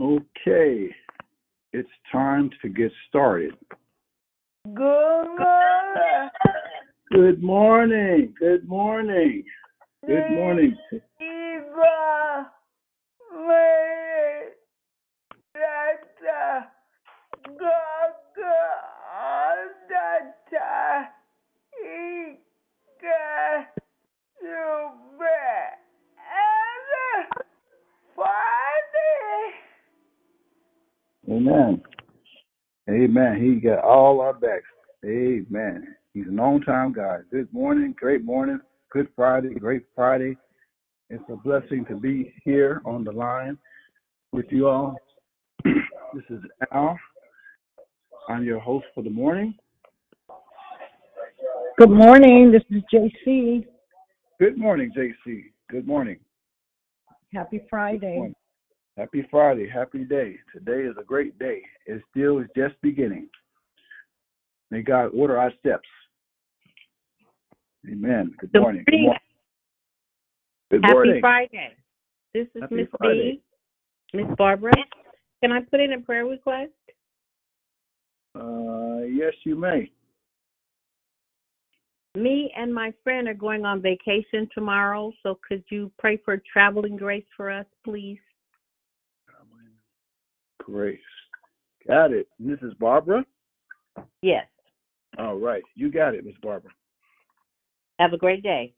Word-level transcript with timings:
Okay, 0.00 0.88
it's 1.74 1.90
time 2.10 2.48
to 2.62 2.70
get 2.70 2.90
started. 3.10 3.54
Good 4.64 5.36
morning. 5.36 6.30
Good 7.10 7.42
morning. 7.42 8.32
Good 8.38 8.66
morning. 8.66 9.44
Good 10.06 10.30
morning. 10.30 10.78
Amen. 31.30 31.80
Amen. 32.88 33.40
He 33.40 33.60
got 33.60 33.84
all 33.84 34.20
our 34.20 34.34
backs. 34.34 34.64
Amen. 35.04 35.94
He's 36.12 36.26
a 36.26 36.32
on 36.32 36.60
time 36.62 36.92
God. 36.92 37.20
Good 37.30 37.52
morning. 37.52 37.94
Great 37.96 38.24
morning. 38.24 38.58
Good 38.90 39.06
Friday. 39.14 39.54
Great 39.54 39.84
Friday. 39.94 40.36
It's 41.08 41.22
a 41.30 41.36
blessing 41.36 41.84
to 41.88 41.94
be 41.94 42.34
here 42.44 42.82
on 42.84 43.04
the 43.04 43.12
line 43.12 43.58
with 44.32 44.46
you 44.50 44.66
all. 44.66 44.96
this 45.64 46.24
is 46.30 46.40
Al. 46.72 46.98
I'm 48.28 48.44
your 48.44 48.58
host 48.58 48.86
for 48.92 49.04
the 49.04 49.10
morning. 49.10 49.54
Good 51.78 51.90
morning. 51.90 52.50
This 52.50 52.62
is 52.70 52.82
JC. 52.92 53.66
Good 54.40 54.58
morning, 54.58 54.90
JC. 54.96 55.44
Good 55.70 55.86
morning. 55.86 56.18
Happy 57.32 57.58
Good 57.58 57.68
Friday. 57.70 58.16
morning. 58.16 58.34
Happy 59.00 59.26
Friday. 59.30 59.66
Happy 59.66 60.04
day. 60.04 60.36
Today 60.52 60.82
is 60.82 60.94
a 61.00 61.02
great 61.02 61.38
day. 61.38 61.62
It 61.86 62.02
still 62.10 62.38
is 62.38 62.46
just 62.54 62.74
beginning. 62.82 63.30
May 64.70 64.82
God 64.82 65.06
order 65.14 65.38
our 65.38 65.50
steps. 65.58 65.88
Amen. 67.90 68.34
Good 68.38 68.50
morning. 68.52 68.84
Good 68.86 69.00
morning. 69.00 69.04
morning. 69.04 69.20
Good 70.70 70.80
Happy 70.82 70.92
morning. 70.92 71.20
Friday. 71.22 71.70
This 72.34 72.46
is 72.54 72.62
Miss 72.70 72.88
B. 73.00 73.40
Miss 74.12 74.26
Barbara. 74.36 74.74
Can 75.42 75.50
I 75.50 75.60
put 75.62 75.80
in 75.80 75.94
a 75.94 76.00
prayer 76.00 76.26
request? 76.26 76.72
Uh, 78.38 79.06
yes, 79.10 79.32
you 79.44 79.56
may. 79.56 79.90
Me 82.16 82.52
and 82.54 82.74
my 82.74 82.92
friend 83.02 83.28
are 83.28 83.34
going 83.34 83.64
on 83.64 83.80
vacation 83.80 84.46
tomorrow, 84.52 85.10
so 85.22 85.38
could 85.48 85.64
you 85.70 85.90
pray 85.98 86.18
for 86.22 86.42
traveling 86.52 86.98
grace 86.98 87.24
for 87.34 87.50
us, 87.50 87.66
please? 87.82 88.18
Grace. 90.64 90.98
Got 91.86 92.12
it. 92.12 92.28
This 92.38 92.58
is 92.62 92.74
Barbara. 92.74 93.24
Yes. 94.22 94.46
All 95.18 95.36
right. 95.36 95.62
You 95.74 95.90
got 95.90 96.14
it, 96.14 96.24
Miss 96.24 96.34
Barbara. 96.42 96.70
Have 97.98 98.12
a 98.12 98.18
great 98.18 98.42
day. 98.42 98.74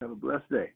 Have 0.00 0.10
a 0.10 0.14
blessed 0.16 0.48
day. 0.50 0.70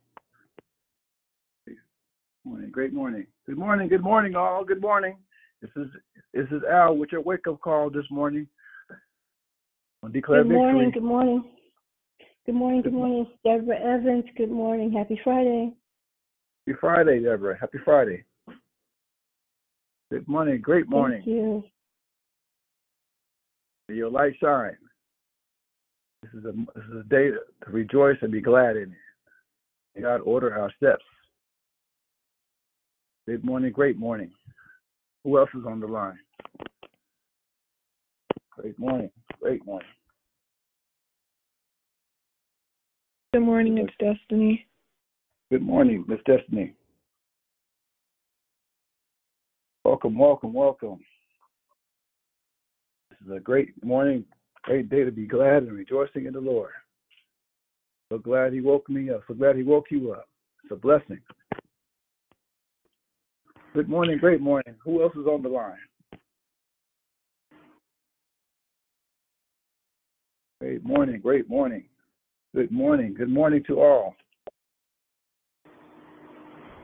Morning. 2.45 2.71
Great 2.71 2.95
morning. 2.95 3.27
Good 3.47 3.59
morning. 3.59 3.89
Good 3.89 4.03
morning, 4.03 4.35
all. 4.35 4.65
Good 4.65 4.81
morning. 4.81 5.17
This 5.61 5.71
is 5.77 5.89
this 6.33 6.47
is 6.51 6.63
Al 6.71 6.97
with 6.97 7.13
your 7.13 7.21
wake 7.21 7.47
up 7.47 7.61
call 7.61 7.91
this 7.91 8.07
morning. 8.11 8.47
On 10.03 10.11
declare 10.11 10.43
Good 10.43 10.53
morning, 10.53 10.87
victory. 10.87 10.93
good 11.03 11.07
morning. 11.07 11.45
Good 12.47 12.55
morning, 12.55 12.81
Good 12.81 12.93
good 12.93 12.99
mo- 12.99 13.07
morning. 13.07 13.27
Deborah 13.45 13.79
Evans, 13.79 14.25
good 14.39 14.51
morning. 14.51 14.91
Happy 14.91 15.21
Friday. 15.23 15.75
Happy 16.67 16.79
Friday, 16.81 17.23
Deborah. 17.23 17.59
Happy 17.61 17.77
Friday. 17.85 18.25
Good 20.11 20.27
morning. 20.27 20.61
Great 20.61 20.89
morning. 20.89 21.23
Thank 21.25 21.29
you. 21.29 21.65
Your 23.89 24.11
light 24.11 24.35
shine. 24.41 24.77
This 26.23 26.33
is 26.35 26.45
a 26.45 26.53
this 26.53 26.85
is 26.85 27.01
a 27.01 27.09
day 27.09 27.31
to 27.31 27.71
rejoice 27.71 28.17
and 28.21 28.33
be 28.33 28.41
glad 28.41 28.77
in 28.77 28.83
it. 28.83 28.99
May 29.95 30.03
God 30.03 30.21
order 30.23 30.59
our 30.59 30.73
steps. 30.77 31.05
Good 33.27 33.45
morning, 33.45 33.73
great 33.73 33.97
morning. 33.97 34.31
Who 35.25 35.39
else 35.39 35.51
is 35.55 35.65
on 35.67 35.81
the 35.81 35.87
line? 35.87 36.19
Great 38.51 38.79
morning, 38.79 39.11
great 39.41 39.65
morning. 39.65 39.89
Good 43.33 43.43
morning, 43.43 43.79
it's 43.79 43.93
Destiny. 43.99 44.67
Good 45.51 45.63
morning, 45.63 46.05
Miss 46.09 46.19
Destiny. 46.27 46.75
Welcome, 49.91 50.17
welcome, 50.17 50.53
welcome. 50.53 51.01
This 53.11 53.19
is 53.27 53.37
a 53.37 53.41
great 53.41 53.71
morning, 53.85 54.25
great 54.63 54.89
day 54.89 55.03
to 55.03 55.11
be 55.11 55.27
glad 55.27 55.65
and 55.65 55.73
rejoicing 55.73 56.27
in 56.27 56.33
the 56.33 56.41
Lord. 56.41 56.71
So 58.09 58.19
glad 58.19 58.53
He 58.53 58.61
woke 58.61 58.89
me 58.89 59.11
up. 59.11 59.23
So 59.27 59.35
glad 59.35 59.57
He 59.57 59.65
woke 59.65 59.87
you 59.91 60.13
up. 60.13 60.29
It's 60.63 60.71
a 60.71 60.77
blessing. 60.77 61.19
Good 63.75 63.89
morning, 63.89 64.19
great 64.19 64.41
morning. 64.41 64.77
Who 64.85 65.03
else 65.03 65.13
is 65.17 65.27
on 65.27 65.43
the 65.43 65.49
line? 65.49 65.75
Great 70.61 70.85
morning, 70.85 71.21
great 71.21 71.51
morning. 71.51 71.83
Good 72.55 72.71
morning, 72.71 73.15
good 73.15 73.29
morning 73.29 73.65
to 73.67 73.81
all. 73.81 74.15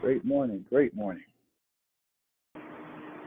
Great 0.00 0.25
morning, 0.25 0.64
great 0.68 0.92
morning. 0.92 1.22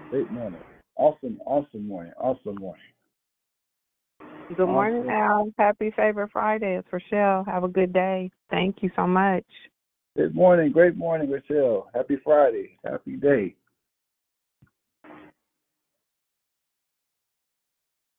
Great 0.10 0.32
morning. 0.32 0.60
Awesome, 0.96 1.40
awesome 1.46 1.88
morning, 1.88 2.14
awesome 2.20 2.56
morning. 2.56 2.82
Good 4.56 4.66
morning, 4.66 5.08
Awesome. 5.08 5.12
Al. 5.12 5.54
Happy 5.60 5.92
Favorite 5.96 6.32
Friday. 6.32 6.80
It's 6.80 6.88
Rochelle. 6.92 7.44
Have 7.44 7.64
a 7.64 7.68
good 7.68 7.94
day. 7.94 8.32
Thank 8.50 8.78
you 8.82 8.90
so 8.96 9.06
much. 9.06 9.46
Good 10.18 10.34
morning, 10.34 10.72
great 10.72 10.98
morning, 10.98 11.30
Rochelle. 11.30 11.90
Happy 11.94 12.18
Friday, 12.24 12.78
happy 12.84 13.16
day. 13.18 13.56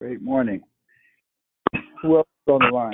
Great 0.00 0.23
morning. 0.23 0.62
Who 2.02 2.18
else 2.18 2.28
is 2.47 2.52
on 2.52 2.61
the 2.61 2.75
line? 2.75 2.92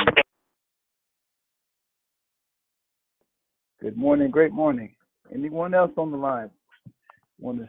Good 3.80 3.98
morning, 3.98 4.30
great 4.30 4.52
morning. 4.52 4.96
Anyone 5.32 5.74
else 5.74 5.92
on 5.98 6.10
the 6.10 6.16
line 6.16 6.50
want 7.38 7.58
to 7.58 7.68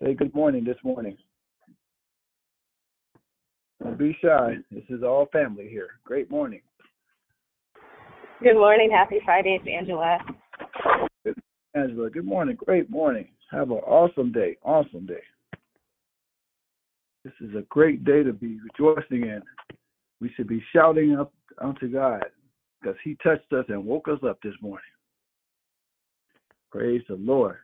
say 0.00 0.14
good 0.14 0.34
morning 0.34 0.64
this 0.64 0.76
morning? 0.84 1.16
Don't 3.82 3.98
be 3.98 4.16
shy. 4.22 4.56
This 4.70 4.84
is 4.88 5.02
all 5.02 5.26
family 5.32 5.68
here. 5.68 5.88
Great 6.04 6.30
morning. 6.30 6.60
Good 8.42 8.54
morning. 8.54 8.90
Happy 8.90 9.20
Friday. 9.24 9.58
It's 9.60 9.68
Angela. 9.68 10.18
Angela, 11.74 12.10
good 12.10 12.24
morning. 12.24 12.56
Great 12.56 12.90
morning. 12.90 13.28
Have 13.50 13.70
an 13.70 13.78
awesome 13.78 14.30
day. 14.30 14.56
Awesome 14.62 15.06
day. 15.06 15.22
This 17.24 17.32
is 17.40 17.54
a 17.56 17.62
great 17.68 18.04
day 18.04 18.22
to 18.22 18.32
be 18.32 18.58
rejoicing 18.60 19.22
in. 19.22 19.42
We 20.20 20.30
should 20.36 20.48
be 20.48 20.62
shouting 20.72 21.16
up 21.16 21.32
unto 21.58 21.88
God 21.88 22.24
because 22.80 22.96
He 23.04 23.16
touched 23.22 23.52
us 23.52 23.64
and 23.68 23.84
woke 23.84 24.08
us 24.08 24.18
up 24.28 24.38
this 24.42 24.54
morning. 24.60 24.82
Praise 26.70 27.02
the 27.08 27.16
Lord. 27.16 27.58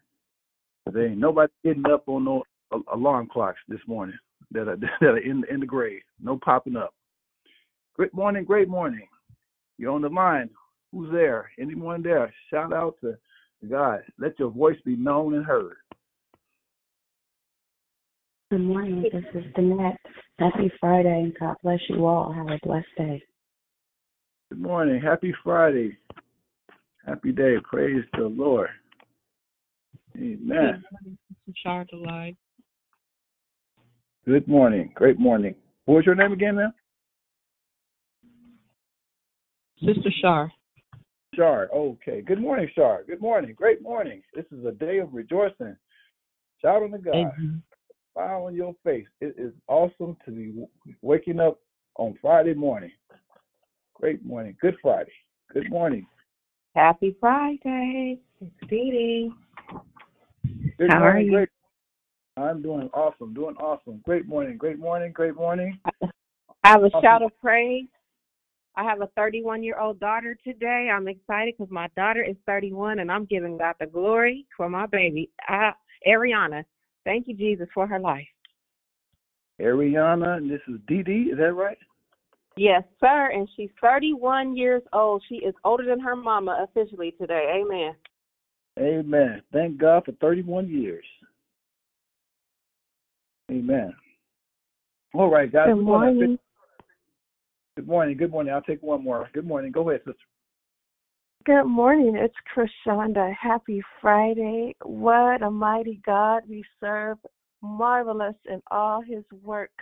There 0.92 1.06
ain't 1.06 1.18
nobody 1.18 1.52
getting 1.64 1.86
up 1.86 2.08
on 2.08 2.24
no 2.24 2.44
a- 2.72 2.94
alarm 2.94 3.28
clocks 3.30 3.60
this 3.68 3.80
morning 3.86 4.18
that 4.52 4.68
are 4.68 4.76
that 5.00 5.06
are 5.06 5.18
in 5.18 5.44
in 5.50 5.60
the 5.60 5.66
grave. 5.66 6.02
No 6.20 6.38
popping 6.38 6.76
up. 6.76 6.94
Great 7.94 8.14
morning. 8.14 8.44
Great 8.44 8.68
morning. 8.68 9.06
You're 9.78 9.92
on 9.92 10.02
the 10.02 10.08
line. 10.08 10.50
Who's 10.92 11.12
there? 11.12 11.50
Anyone 11.60 12.02
there? 12.02 12.32
Shout 12.50 12.72
out 12.72 12.96
to 13.02 13.16
God. 13.68 14.00
Let 14.18 14.38
your 14.38 14.50
voice 14.50 14.78
be 14.84 14.96
known 14.96 15.34
and 15.34 15.44
heard. 15.44 15.76
Good 18.50 18.62
morning. 18.62 19.02
This 19.12 19.24
is 19.34 19.44
Danette. 19.54 19.98
Happy 20.38 20.72
Friday, 20.80 21.22
and 21.24 21.36
God 21.38 21.56
bless 21.62 21.80
you 21.88 22.06
all. 22.06 22.32
Have 22.32 22.46
a 22.46 22.58
blessed 22.66 22.86
day. 22.96 23.22
Good 24.48 24.60
morning. 24.60 25.00
Happy 25.02 25.34
Friday. 25.44 25.98
Happy 27.04 27.32
day. 27.32 27.56
Praise 27.62 28.04
the 28.16 28.24
Lord. 28.24 28.70
Amen. 30.18 30.82
Charlotte. 31.62 32.36
Good 34.26 34.48
morning. 34.48 34.90
Great 34.94 35.18
morning. 35.18 35.54
What 35.84 35.96
was 35.96 36.06
your 36.06 36.16
name 36.16 36.32
again, 36.32 36.56
ma'am? 36.56 36.72
Sister 39.78 40.10
Shar. 40.20 40.52
Shar. 41.34 41.68
Okay. 41.72 42.20
Good 42.20 42.40
morning, 42.40 42.68
Shar. 42.74 43.04
Good 43.04 43.20
morning. 43.20 43.54
Great 43.56 43.80
morning. 43.80 44.22
This 44.34 44.44
is 44.50 44.64
a 44.64 44.72
day 44.72 44.98
of 44.98 45.14
rejoicing. 45.14 45.76
Shout 46.60 46.82
unto 46.82 46.98
God. 46.98 47.14
Amen. 47.14 47.62
Smile 48.12 48.46
on 48.46 48.54
your 48.56 48.74
face. 48.84 49.06
It 49.20 49.36
is 49.38 49.52
awesome 49.68 50.16
to 50.24 50.30
be 50.32 50.66
waking 51.00 51.38
up 51.38 51.60
on 51.96 52.18
Friday 52.20 52.54
morning. 52.54 52.90
Great 53.94 54.24
morning. 54.24 54.56
Good 54.60 54.74
Friday. 54.82 55.12
Good 55.52 55.70
morning. 55.70 56.06
Happy 56.74 57.16
Friday. 57.20 58.18
It's 58.40 58.52
Dee 58.68 58.90
Dee. 58.90 59.32
Good 60.78 60.90
How 60.90 61.02
are 61.02 61.18
you? 61.18 61.32
Great. 61.32 61.48
I'm 62.36 62.62
doing 62.62 62.88
awesome. 62.94 63.34
Doing 63.34 63.56
awesome. 63.56 64.00
Great 64.04 64.26
morning. 64.28 64.56
Great 64.56 64.78
morning. 64.78 65.10
Great 65.12 65.34
morning. 65.34 65.78
I 65.84 66.68
have 66.68 66.82
a 66.82 66.86
Awesome. 66.86 67.02
shout 67.02 67.22
of 67.22 67.36
praise. 67.40 67.88
I 68.76 68.84
have 68.84 69.00
a 69.00 69.08
31 69.16 69.64
year 69.64 69.78
old 69.80 69.98
daughter 69.98 70.36
today. 70.44 70.88
I'm 70.92 71.08
excited 71.08 71.54
because 71.58 71.72
my 71.72 71.88
daughter 71.96 72.22
is 72.22 72.36
31 72.46 73.00
and 73.00 73.10
I'm 73.10 73.24
giving 73.24 73.58
God 73.58 73.74
the 73.80 73.86
glory 73.86 74.46
for 74.56 74.68
my 74.68 74.86
baby, 74.86 75.30
uh, 75.48 75.72
Ariana. 76.06 76.64
Thank 77.04 77.26
you, 77.26 77.34
Jesus, 77.34 77.66
for 77.74 77.88
her 77.88 77.98
life. 77.98 78.28
Ariana, 79.60 80.36
and 80.36 80.48
this 80.48 80.60
is 80.68 80.78
Dee 80.86 81.02
Dee. 81.02 81.30
Is 81.32 81.38
that 81.38 81.54
right? 81.54 81.78
Yes, 82.56 82.84
sir. 83.00 83.30
And 83.32 83.48
she's 83.56 83.70
31 83.80 84.56
years 84.56 84.82
old. 84.92 85.24
She 85.28 85.36
is 85.36 85.54
older 85.64 85.84
than 85.84 85.98
her 85.98 86.14
mama 86.14 86.64
officially 86.68 87.12
today. 87.20 87.60
Amen. 87.64 87.94
Amen. 88.78 89.42
Thank 89.52 89.78
God 89.78 90.04
for 90.04 90.12
31 90.12 90.68
years. 90.68 91.04
Amen. 93.50 93.92
All 95.14 95.30
right, 95.30 95.50
guys. 95.50 95.68
Good 95.68 95.82
morning. 95.82 96.38
Good 97.76 97.88
morning. 97.88 98.16
Good 98.16 98.30
morning. 98.30 98.52
I'll 98.52 98.62
take 98.62 98.82
one 98.82 99.02
more. 99.02 99.28
Good 99.32 99.46
morning. 99.46 99.72
Go 99.72 99.88
ahead, 99.88 100.02
sister. 100.04 100.18
Good 101.44 101.64
morning. 101.64 102.14
It's 102.16 102.34
Krishanda. 102.54 103.32
Happy 103.40 103.82
Friday. 104.00 104.76
What 104.84 105.42
a 105.42 105.50
mighty 105.50 106.00
God 106.04 106.42
we 106.48 106.62
serve. 106.78 107.18
Marvelous 107.62 108.36
in 108.48 108.60
all 108.70 109.00
his 109.00 109.24
works. 109.42 109.72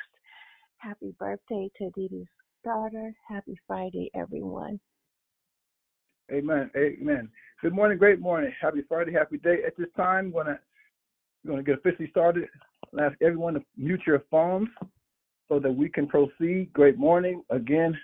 Happy 0.79 1.15
birthday 1.19 1.69
to 1.79 1.91
Dee's 1.91 2.27
daughter. 2.65 3.13
Happy 3.29 3.59
Friday, 3.67 4.11
everyone. 4.15 4.79
Amen. 6.31 6.71
Amen. 6.77 7.29
Good 7.63 7.73
morning. 7.73 7.97
Great 7.97 8.21
morning. 8.21 8.53
Happy 8.61 8.83
Friday. 8.87 9.13
Happy 9.13 9.39
day. 9.39 9.61
At 9.67 9.79
this 9.79 9.89
time, 9.97 10.31
we're 10.31 10.45
gonna 10.45 10.61
we're 11.43 11.53
gonna 11.53 11.63
get 11.63 11.79
officially 11.79 12.11
started. 12.11 12.49
I'll 12.93 13.07
ask 13.07 13.17
everyone 13.23 13.55
to 13.55 13.61
mute 13.79 14.03
your 14.07 14.25
phones 14.31 14.69
so 15.49 15.59
that 15.61 15.73
we 15.73 15.89
can 15.89 16.07
proceed. 16.07 16.71
Great 16.75 16.99
morning 16.99 17.43
again. 17.49 17.97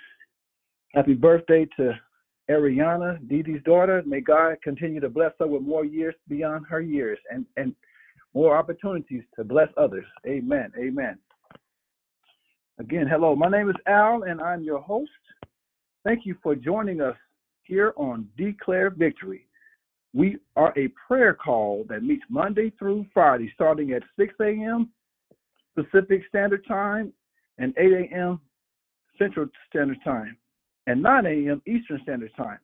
Happy 0.94 1.12
birthday 1.12 1.66
to 1.76 1.92
Ariana, 2.50 3.18
Dee's 3.28 3.62
daughter. 3.64 4.02
May 4.06 4.23
God 4.23 4.56
continue 4.64 5.00
to 5.00 5.11
bless 5.11 5.32
her 5.38 5.47
with 5.47 5.61
more 5.61 5.85
years 5.85 6.14
beyond 6.28 6.64
her 6.71 6.80
years 6.80 7.18
and 7.30 7.44
and 7.59 7.75
more 8.32 8.56
opportunities 8.56 9.23
to 9.37 9.44
bless 9.44 9.68
others. 9.76 10.06
Amen. 10.26 10.73
Amen. 10.78 11.18
Again, 12.78 13.06
hello. 13.06 13.37
My 13.37 13.50
name 13.50 13.68
is 13.68 13.76
Al, 13.87 14.23
and 14.23 14.40
I'm 14.40 14.62
your 14.62 14.80
host. 14.80 15.11
Thank 16.04 16.25
you 16.25 16.37
for 16.42 16.54
joining 16.54 17.02
us 17.02 17.16
here 17.64 17.92
on 17.97 18.28
Declare 18.37 18.90
Victory. 18.90 19.47
We 20.14 20.38
are 20.57 20.75
a 20.76 20.88
prayer 21.07 21.35
call 21.35 21.85
that 21.88 22.02
meets 22.02 22.25
Monday 22.28 22.71
through 22.78 23.07
Friday, 23.14 23.50
starting 23.54 23.92
at 23.92 24.02
6 24.19 24.35
a.m. 24.40 24.90
Pacific 25.75 26.23
Standard 26.28 26.66
Time 26.66 27.12
and 27.59 27.75
8 27.78 28.11
a.m. 28.11 28.40
Central 29.19 29.47
Standard 29.71 29.99
Time 30.04 30.37
and 30.87 31.02
9 31.02 31.26
a.m. 31.26 31.62
Eastern 31.66 32.00
Standard 32.02 32.33
Time. 32.37 32.59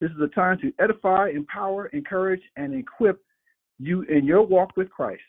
This 0.00 0.10
is 0.10 0.20
a 0.20 0.28
time 0.28 0.58
to 0.60 0.72
edify, 0.82 1.30
empower, 1.30 1.86
encourage, 1.86 2.42
and 2.56 2.74
equip 2.74 3.22
you 3.78 4.02
in 4.02 4.24
your 4.24 4.42
walk 4.42 4.76
with 4.76 4.90
Christ. 4.90 5.22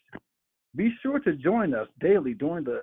Be 0.75 0.93
sure 1.01 1.19
to 1.19 1.33
join 1.33 1.73
us 1.73 1.87
daily 1.99 2.33
during 2.33 2.63
the 2.63 2.81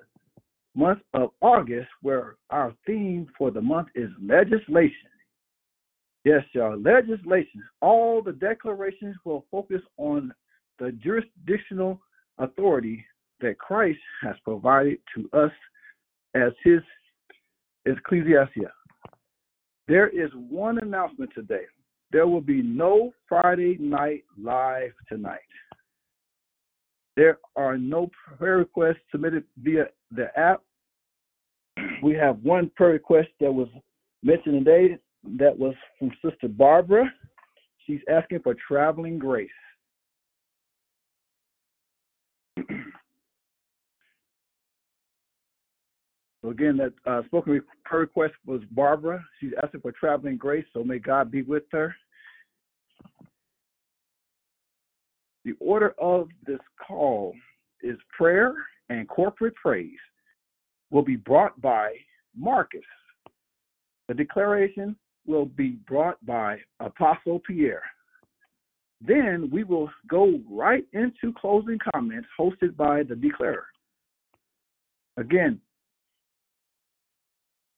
month 0.74 1.00
of 1.12 1.30
August, 1.40 1.88
where 2.00 2.36
our 2.50 2.72
theme 2.86 3.28
for 3.36 3.50
the 3.50 3.60
month 3.60 3.88
is 3.94 4.10
legislation. 4.22 5.11
Yes, 6.24 6.42
y'all, 6.52 6.78
legislation. 6.80 7.62
All 7.80 8.22
the 8.22 8.32
declarations 8.32 9.16
will 9.24 9.44
focus 9.50 9.82
on 9.96 10.32
the 10.78 10.92
jurisdictional 10.92 12.00
authority 12.38 13.04
that 13.40 13.58
Christ 13.58 13.98
has 14.22 14.36
provided 14.44 14.98
to 15.16 15.28
us 15.36 15.50
as 16.34 16.52
his 16.62 16.80
ecclesia. 17.86 18.48
There 19.88 20.08
is 20.08 20.30
one 20.48 20.78
announcement 20.78 21.30
today. 21.34 21.64
There 22.12 22.28
will 22.28 22.40
be 22.40 22.62
no 22.62 23.12
Friday 23.28 23.76
night 23.80 24.24
live 24.40 24.92
tonight. 25.08 25.40
There 27.16 27.38
are 27.56 27.76
no 27.76 28.10
prayer 28.38 28.58
requests 28.58 29.02
submitted 29.10 29.44
via 29.58 29.86
the 30.12 30.28
app. 30.38 30.62
We 32.02 32.14
have 32.14 32.38
one 32.42 32.70
prayer 32.76 32.92
request 32.92 33.28
that 33.40 33.52
was 33.52 33.68
mentioned 34.22 34.64
today 34.64 34.98
that 35.38 35.56
was 35.56 35.74
from 35.98 36.10
Sister 36.24 36.48
Barbara. 36.48 37.12
She's 37.86 38.00
asking 38.10 38.40
for 38.40 38.54
traveling 38.66 39.18
grace. 39.18 39.50
So 46.42 46.50
again, 46.50 46.76
that 46.78 46.92
uh, 47.06 47.22
spoken 47.26 47.62
prayer 47.84 48.00
request 48.00 48.34
was 48.44 48.62
Barbara. 48.72 49.24
She's 49.40 49.52
asking 49.62 49.80
for 49.80 49.92
traveling 49.92 50.36
grace, 50.36 50.64
so 50.72 50.82
may 50.82 50.98
God 50.98 51.30
be 51.30 51.42
with 51.42 51.62
her. 51.70 51.94
The 55.44 55.52
order 55.60 55.94
of 56.00 56.28
this 56.44 56.58
call 56.84 57.32
is 57.80 57.96
prayer 58.16 58.54
and 58.88 59.08
corporate 59.08 59.54
praise 59.54 59.98
will 60.90 61.02
be 61.02 61.16
brought 61.16 61.60
by 61.60 61.94
Marcus. 62.36 62.80
The 64.08 64.14
declaration 64.14 64.96
will 65.26 65.46
be 65.46 65.78
brought 65.86 66.24
by 66.24 66.58
Apostle 66.80 67.40
Pierre. 67.46 67.82
Then 69.00 69.50
we 69.52 69.64
will 69.64 69.90
go 70.08 70.40
right 70.48 70.84
into 70.92 71.32
closing 71.38 71.78
comments 71.92 72.28
hosted 72.38 72.76
by 72.76 73.02
the 73.02 73.16
declarer. 73.16 73.66
Again, 75.16 75.60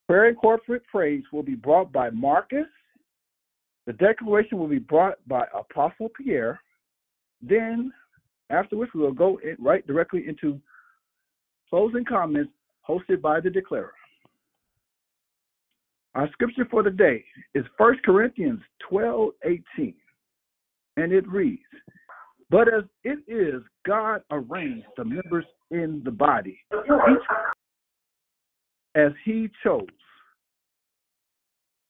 prayer 0.06 0.26
and 0.28 0.36
corporate 0.36 0.84
praise 0.86 1.24
will 1.32 1.42
be 1.42 1.54
brought 1.54 1.92
by 1.92 2.10
Marcus. 2.10 2.66
The 3.86 3.94
declaration 3.94 4.58
will 4.58 4.68
be 4.68 4.78
brought 4.78 5.16
by 5.26 5.46
Apostle 5.54 6.10
Pierre. 6.16 6.60
Then, 7.42 7.92
afterwards, 8.50 8.92
we 8.94 9.00
will 9.00 9.12
go 9.12 9.38
right 9.58 9.86
directly 9.86 10.28
into 10.28 10.60
closing 11.68 12.04
comments 12.04 12.52
hosted 12.88 13.20
by 13.20 13.40
the 13.40 13.50
declarer. 13.50 13.92
Our 16.14 16.30
scripture 16.30 16.66
for 16.70 16.82
the 16.82 16.90
day 16.90 17.24
is 17.54 17.64
1 17.76 17.98
Corinthians 18.04 18.60
12 18.88 19.30
18, 19.44 19.94
and 20.96 21.12
it 21.12 21.26
reads, 21.28 21.62
But 22.50 22.72
as 22.72 22.84
it 23.02 23.18
is, 23.26 23.62
God 23.84 24.22
arranged 24.30 24.86
the 24.96 25.04
members 25.04 25.46
in 25.70 26.02
the 26.04 26.12
body, 26.12 26.58
each 26.72 27.18
as 28.94 29.10
He 29.24 29.50
chose. 29.64 29.86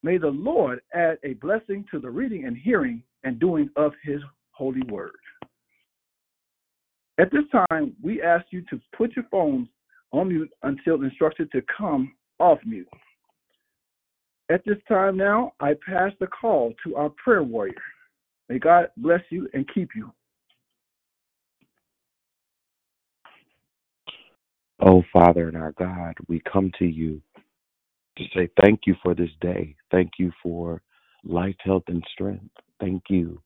May 0.02 0.16
the 0.16 0.28
Lord 0.28 0.80
add 0.94 1.18
a 1.22 1.34
blessing 1.34 1.84
to 1.90 1.98
the 1.98 2.10
reading 2.10 2.46
and 2.46 2.56
hearing 2.56 3.02
and 3.24 3.38
doing 3.38 3.68
of 3.76 3.92
His 4.02 4.20
holy 4.52 4.82
word. 4.88 5.12
At 7.18 7.30
this 7.30 7.44
time, 7.68 7.94
we 8.02 8.22
ask 8.22 8.46
you 8.50 8.62
to 8.70 8.80
put 8.96 9.14
your 9.16 9.26
phones 9.30 9.68
on 10.12 10.28
mute 10.28 10.50
until 10.62 11.02
instructed 11.02 11.50
to 11.52 11.62
come 11.76 12.14
off 12.40 12.58
mute. 12.64 12.88
At 14.50 14.62
this 14.66 14.76
time 14.88 15.16
now, 15.16 15.52
I 15.60 15.74
pass 15.86 16.12
the 16.20 16.26
call 16.26 16.74
to 16.84 16.96
our 16.96 17.10
prayer 17.10 17.42
warrior. 17.42 17.74
May 18.48 18.58
God 18.58 18.88
bless 18.98 19.22
you 19.30 19.48
and 19.54 19.66
keep 19.72 19.90
you. 19.94 20.12
Oh, 24.80 25.02
Father 25.12 25.48
and 25.48 25.56
our 25.56 25.72
God, 25.72 26.14
we 26.28 26.42
come 26.50 26.70
to 26.78 26.84
you 26.84 27.22
to 28.18 28.24
say 28.34 28.48
thank 28.62 28.80
you 28.86 28.94
for 29.02 29.14
this 29.14 29.30
day. 29.40 29.74
Thank 29.90 30.12
you 30.18 30.30
for 30.42 30.82
life, 31.24 31.56
health, 31.60 31.84
and 31.88 32.04
strength. 32.12 32.50
Thank 32.80 33.04
you 33.08 33.40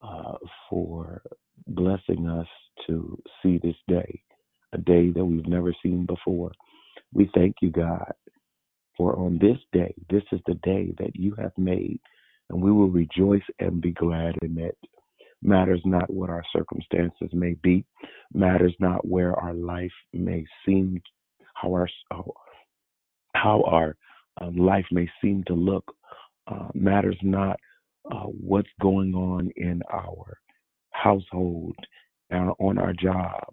uh, 0.00 0.36
for 0.70 1.22
blessing 1.66 2.28
us 2.28 2.46
to 2.86 3.20
see 3.42 3.58
this 3.62 3.76
day, 3.88 4.22
a 4.72 4.78
day 4.78 5.10
that 5.10 5.24
we've 5.24 5.46
never 5.46 5.74
seen 5.82 6.06
before. 6.06 6.52
We 7.12 7.30
thank 7.34 7.56
you, 7.60 7.70
God, 7.70 8.12
for 8.96 9.18
on 9.18 9.38
this 9.38 9.58
day, 9.72 9.94
this 10.10 10.22
is 10.32 10.40
the 10.46 10.54
day 10.62 10.92
that 10.98 11.14
you 11.14 11.34
have 11.36 11.52
made, 11.56 12.00
and 12.50 12.60
we 12.62 12.70
will 12.70 12.88
rejoice 12.88 13.42
and 13.58 13.80
be 13.80 13.92
glad 13.92 14.36
in 14.42 14.58
it. 14.58 14.76
Matters 15.42 15.82
not 15.84 16.10
what 16.10 16.30
our 16.30 16.44
circumstances 16.56 17.28
may 17.32 17.54
be, 17.62 17.84
matters 18.32 18.74
not 18.78 19.06
where 19.06 19.34
our 19.34 19.52
life 19.52 19.92
may 20.12 20.44
seem, 20.64 21.02
how 21.54 21.72
our 21.72 21.88
how 23.34 23.62
our 23.64 23.96
um, 24.40 24.56
life 24.56 24.86
may 24.90 25.08
seem 25.20 25.44
to 25.44 25.54
look, 25.54 25.94
uh, 26.46 26.68
matters 26.74 27.18
not 27.22 27.58
uh, 28.10 28.24
what's 28.24 28.68
going 28.80 29.14
on 29.14 29.50
in 29.56 29.82
our 29.92 30.38
household, 30.90 31.76
and 32.30 32.50
on 32.58 32.78
our 32.78 32.92
job, 32.92 33.52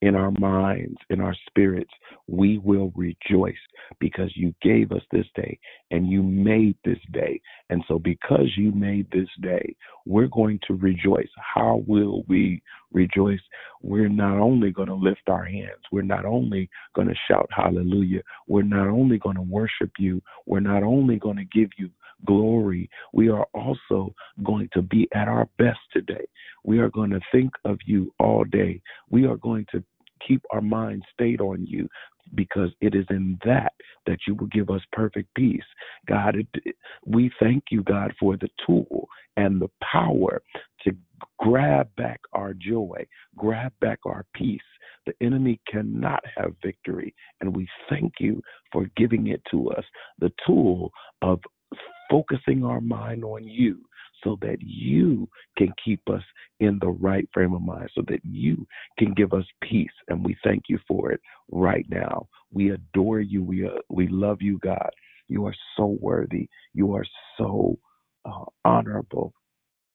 in 0.00 0.14
our 0.14 0.30
minds, 0.38 0.96
in 1.10 1.20
our 1.20 1.34
spirits, 1.48 1.90
we 2.28 2.58
will 2.58 2.92
rejoice 2.94 3.54
because 3.98 4.30
you 4.36 4.54
gave 4.62 4.92
us 4.92 5.02
this 5.10 5.26
day 5.34 5.58
and 5.90 6.08
you 6.08 6.22
made 6.22 6.76
this 6.84 6.98
day. 7.12 7.40
And 7.70 7.82
so, 7.88 7.98
because 7.98 8.52
you 8.56 8.70
made 8.72 9.10
this 9.10 9.28
day, 9.40 9.74
we're 10.06 10.28
going 10.28 10.60
to 10.68 10.74
rejoice. 10.74 11.28
How 11.36 11.82
will 11.86 12.22
we 12.28 12.62
rejoice? 12.92 13.40
We're 13.82 14.08
not 14.08 14.38
only 14.38 14.70
going 14.70 14.88
to 14.88 14.94
lift 14.94 15.28
our 15.28 15.44
hands, 15.44 15.82
we're 15.90 16.02
not 16.02 16.24
only 16.24 16.70
going 16.94 17.08
to 17.08 17.14
shout 17.28 17.48
hallelujah, 17.54 18.22
we're 18.46 18.62
not 18.62 18.88
only 18.88 19.18
going 19.18 19.36
to 19.36 19.42
worship 19.42 19.90
you, 19.98 20.22
we're 20.46 20.60
not 20.60 20.82
only 20.82 21.16
going 21.16 21.36
to 21.36 21.44
give 21.44 21.70
you 21.76 21.90
glory, 22.24 22.88
we 23.12 23.28
are 23.28 23.46
also 23.54 24.14
going 24.44 24.68
to 24.72 24.82
be 24.82 25.08
at 25.14 25.28
our 25.28 25.48
best 25.58 25.78
today. 25.92 26.26
We 26.64 26.78
are 26.78 26.90
going 26.90 27.10
to 27.10 27.20
think 27.32 27.52
of 27.64 27.78
you 27.86 28.12
all 28.18 28.44
day. 28.44 28.80
We 29.10 29.26
are 29.26 29.36
going 29.36 29.66
to 29.72 29.82
keep 30.26 30.42
our 30.50 30.60
mind 30.60 31.04
stayed 31.14 31.40
on 31.40 31.64
you 31.66 31.88
because 32.34 32.70
it 32.80 32.94
is 32.94 33.06
in 33.10 33.38
that 33.44 33.72
that 34.06 34.18
you 34.26 34.34
will 34.34 34.46
give 34.48 34.70
us 34.70 34.80
perfect 34.92 35.32
peace. 35.34 35.64
God, 36.06 36.36
it, 36.36 36.74
we 37.06 37.30
thank 37.40 37.64
you, 37.70 37.82
God, 37.82 38.12
for 38.18 38.36
the 38.36 38.48
tool 38.66 39.08
and 39.36 39.60
the 39.60 39.70
power 39.82 40.42
to 40.84 40.92
grab 41.38 41.88
back 41.96 42.20
our 42.32 42.54
joy, 42.54 43.06
grab 43.36 43.72
back 43.80 43.98
our 44.04 44.24
peace. 44.34 44.60
The 45.06 45.14
enemy 45.24 45.60
cannot 45.66 46.22
have 46.36 46.52
victory, 46.62 47.14
and 47.40 47.54
we 47.54 47.66
thank 47.88 48.14
you 48.20 48.42
for 48.72 48.90
giving 48.96 49.28
it 49.28 49.40
to 49.50 49.70
us. 49.70 49.84
The 50.18 50.32
tool 50.46 50.90
of 51.22 51.40
focusing 52.10 52.64
our 52.64 52.80
mind 52.80 53.24
on 53.24 53.44
you 53.44 53.80
so 54.24 54.38
that 54.42 54.58
you 54.60 55.28
can 55.56 55.72
keep 55.84 56.00
us 56.10 56.22
in 56.60 56.78
the 56.80 56.88
right 56.88 57.28
frame 57.32 57.54
of 57.54 57.62
mind, 57.62 57.88
so 57.94 58.02
that 58.08 58.20
you 58.24 58.66
can 58.98 59.14
give 59.14 59.32
us 59.32 59.44
peace. 59.62 59.92
And 60.08 60.24
we 60.24 60.36
thank 60.42 60.64
you 60.68 60.78
for 60.88 61.12
it 61.12 61.20
right 61.50 61.86
now. 61.88 62.28
We 62.52 62.70
adore 62.70 63.20
you. 63.20 63.42
We, 63.44 63.66
uh, 63.66 63.80
we 63.88 64.08
love 64.08 64.38
you, 64.40 64.58
God. 64.58 64.90
You 65.28 65.46
are 65.46 65.54
so 65.76 65.98
worthy. 66.00 66.48
You 66.74 66.94
are 66.94 67.04
so 67.36 67.78
uh, 68.24 68.44
honorable. 68.64 69.32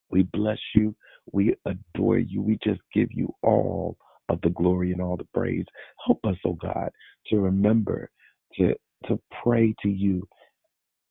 We 0.10 0.24
bless 0.24 0.60
you. 0.76 0.96
We 1.32 1.56
adore 1.66 2.20
you. 2.20 2.42
We 2.42 2.58
just 2.64 2.82
give 2.94 3.10
you 3.12 3.34
all 3.42 3.98
of 4.30 4.40
the 4.42 4.50
glory 4.50 4.92
and 4.92 5.02
all 5.02 5.18
the 5.18 5.28
praise. 5.34 5.66
Help 6.06 6.20
us, 6.26 6.38
oh 6.46 6.54
God, 6.54 6.90
to 7.30 7.40
remember 7.40 8.10
to 8.58 8.74
to 9.08 9.20
pray 9.44 9.76
to 9.82 9.90
you 9.90 10.26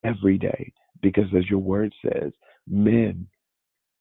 every 0.05 0.39
day 0.39 0.73
because 1.03 1.27
as 1.37 1.49
your 1.51 1.59
word 1.59 1.93
says, 2.03 2.33
men, 2.69 3.27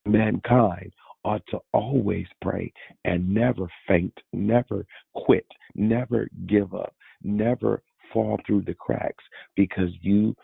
mankind 0.06 0.92
ought 1.24 1.46
to 1.48 1.60
always 1.74 2.26
pray 2.42 2.72
and 3.06 3.32
never 3.32 3.68
faint, 3.88 4.14
never 4.34 4.86
quit, 5.14 5.46
never 5.76 6.28
give 6.48 6.74
up, 6.74 6.96
never 7.24 7.84
fall 8.12 8.38
through 8.46 8.62
the 8.64 8.74
cracks 8.74 9.24
because 9.56 9.90
you 10.02 10.36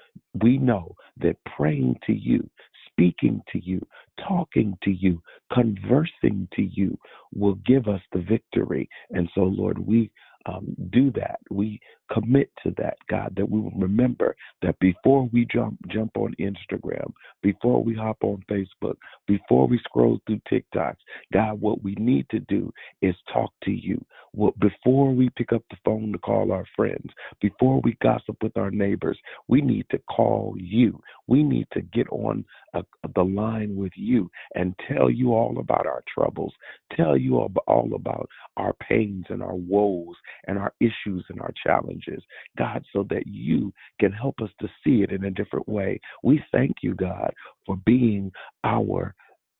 we 0.42 0.58
know 0.58 0.96
that 1.18 1.36
praying 1.58 1.96
to 2.06 2.14
you 2.14 2.48
speaking 2.90 3.42
to 3.52 3.60
you 3.64 3.86
talking 4.26 4.78
to 4.84 4.92
you 4.92 5.22
conversing 5.54 6.48
to 6.54 6.64
you 6.64 6.98
will 7.34 7.56
give 7.66 7.88
us 7.88 8.02
the 8.14 8.22
victory. 8.22 8.90
And 9.12 9.30
so 9.36 9.42
lord 9.42 9.78
we 9.78 10.10
um, 10.48 10.76
do 10.92 11.12
that. 11.12 11.40
We 11.50 11.80
commit 12.12 12.50
to 12.64 12.74
that, 12.78 12.98
God, 13.10 13.34
that 13.36 13.50
we 13.50 13.60
will 13.60 13.72
remember 13.72 14.36
that 14.62 14.80
before 14.80 15.30
we 15.34 15.46
jump 15.52 15.78
jump 15.90 16.12
on 16.16 16.34
Instagram, 16.40 17.12
before 17.42 17.84
we 17.84 17.94
hop 17.96 18.18
on 18.22 18.44
Facebook, 18.50 18.96
before 19.28 19.68
we 19.68 19.80
scroll 19.80 20.20
through 20.26 20.42
TikToks, 20.52 20.98
God, 21.34 21.60
what 21.60 21.84
we 21.84 21.96
need 21.96 22.28
to 22.30 22.40
do 22.40 22.72
is 23.02 23.16
talk 23.32 23.52
to 23.64 23.72
you. 23.72 24.04
What 24.32 24.58
before 24.60 25.14
we 25.14 25.30
pick 25.36 25.52
up 25.52 25.64
the 25.70 25.78
phone 25.84 26.12
to 26.14 26.18
call 26.20 26.52
our 26.52 26.66
friends, 26.76 27.12
before 27.42 27.82
we 27.84 27.98
gossip 28.02 28.38
with 28.42 28.56
our 28.58 28.72
neighbors, 28.72 29.18
we 29.48 29.62
need 29.62 29.86
to 29.92 30.00
call 30.10 30.56
you. 30.58 31.02
We 31.28 31.44
need 31.44 31.68
to 31.74 31.82
get 31.82 32.08
on 32.10 32.46
a, 32.74 32.84
the 33.16 33.24
line 33.24 33.76
with 33.76 33.94
you 33.96 34.30
and 34.56 34.76
tell 34.88 35.10
you 35.10 35.34
all 35.34 35.60
about 35.60 35.86
our 35.86 36.04
troubles, 36.14 36.54
tell 36.96 37.18
you 37.18 37.38
all 37.38 37.94
about 37.94 38.30
our 38.56 38.74
pains 38.74 39.26
and 39.30 39.42
our 39.42 39.56
woes 39.56 40.16
and 40.46 40.58
our 40.58 40.74
issues 40.80 41.26
and 41.30 41.42
our 41.42 41.54
challenges, 41.66 42.24
God, 42.58 42.84
so 42.94 43.06
that 43.10 43.28
you 43.28 43.74
can 44.00 44.12
help 44.12 44.36
us 44.42 44.50
to 44.62 44.68
see 44.84 45.04
it 45.04 45.12
in 45.12 45.26
a 45.26 45.32
different 45.32 45.68
way. 45.68 46.00
We 46.24 46.44
thank 46.52 46.78
you, 46.82 46.96
God, 46.96 47.34
for 47.66 47.78
being 47.86 48.32
our 48.64 49.14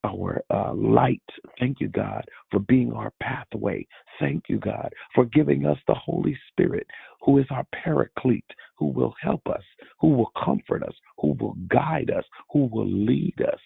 our 0.04 0.42
uh, 0.50 0.72
light. 0.74 1.22
Thank 1.58 1.80
you, 1.80 1.88
God, 1.88 2.24
for 2.50 2.60
being 2.60 2.92
our 2.92 3.12
pathway. 3.20 3.86
Thank 4.20 4.44
you, 4.48 4.58
God, 4.58 4.92
for 5.14 5.24
giving 5.24 5.66
us 5.66 5.78
the 5.86 5.94
Holy 5.94 6.38
Spirit, 6.50 6.86
who 7.20 7.38
is 7.38 7.46
our 7.50 7.64
paraclete, 7.72 8.44
who 8.76 8.86
will 8.86 9.14
help 9.20 9.42
us, 9.48 9.62
who 10.00 10.08
will 10.08 10.30
comfort 10.42 10.82
us, 10.82 10.94
who 11.18 11.36
will 11.40 11.56
guide 11.68 12.10
us, 12.10 12.24
who 12.52 12.66
will 12.66 12.88
lead 12.88 13.34
us. 13.40 13.58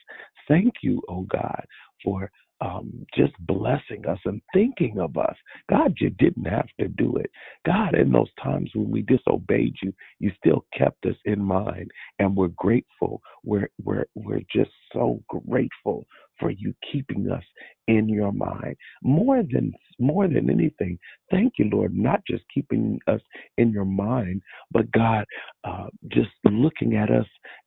Thank 0.48 0.74
you, 0.82 1.02
oh 1.08 1.22
God, 1.22 1.64
for 2.02 2.30
um, 2.62 3.04
just 3.16 3.32
blessing 3.40 4.06
us 4.08 4.18
and 4.24 4.40
thinking 4.54 5.00
of 5.00 5.16
us. 5.16 5.34
God, 5.68 5.94
you 5.98 6.10
didn't 6.10 6.44
have 6.44 6.68
to 6.80 6.88
do 6.88 7.16
it. 7.16 7.30
God, 7.66 7.94
in 7.96 8.12
those 8.12 8.30
times 8.42 8.70
when 8.74 8.90
we 8.90 9.02
disobeyed 9.02 9.74
you, 9.82 9.92
you 10.20 10.30
still 10.38 10.64
kept 10.76 11.04
us 11.06 11.16
in 11.24 11.42
mind, 11.42 11.90
and 12.20 12.36
we're 12.36 12.48
grateful. 12.48 13.20
We're 13.44 13.68
we're 13.82 14.06
we're 14.14 14.42
just 14.54 14.70
so 14.92 15.22
grateful 15.28 16.06
for 16.38 16.50
you 16.50 16.72
keeping 16.90 17.30
us 17.30 17.44
in 17.88 18.08
your 18.08 18.32
mind. 18.32 18.76
More 19.02 19.42
than 19.42 19.72
more 19.98 20.28
than 20.28 20.48
anything, 20.48 20.98
thank 21.30 21.54
you, 21.58 21.68
Lord, 21.72 21.96
not 21.96 22.20
just 22.28 22.44
keeping 22.52 23.00
us 23.08 23.20
in 23.58 23.70
your 23.70 23.84
mind, 23.84 24.40
but 24.70 24.90
God, 24.92 25.24
uh, 25.64 25.86
just 26.08 26.30
looking 26.44 26.96
at 26.96 27.10
us 27.10 27.26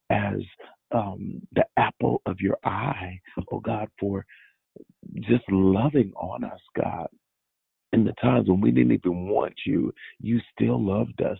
as 0.09 0.39
um, 0.91 1.41
the 1.53 1.65
apple 1.77 2.21
of 2.25 2.39
your 2.39 2.57
eye, 2.63 3.19
oh 3.51 3.59
God, 3.59 3.89
for 3.99 4.25
just 5.21 5.43
loving 5.49 6.11
on 6.15 6.43
us, 6.43 6.59
God. 6.75 7.07
In 7.93 8.03
the 8.03 8.13
times 8.21 8.49
when 8.49 8.61
we 8.61 8.71
didn't 8.71 8.91
even 8.93 9.27
want 9.27 9.53
you, 9.65 9.93
you 10.19 10.39
still 10.53 10.83
loved 10.83 11.21
us. 11.21 11.39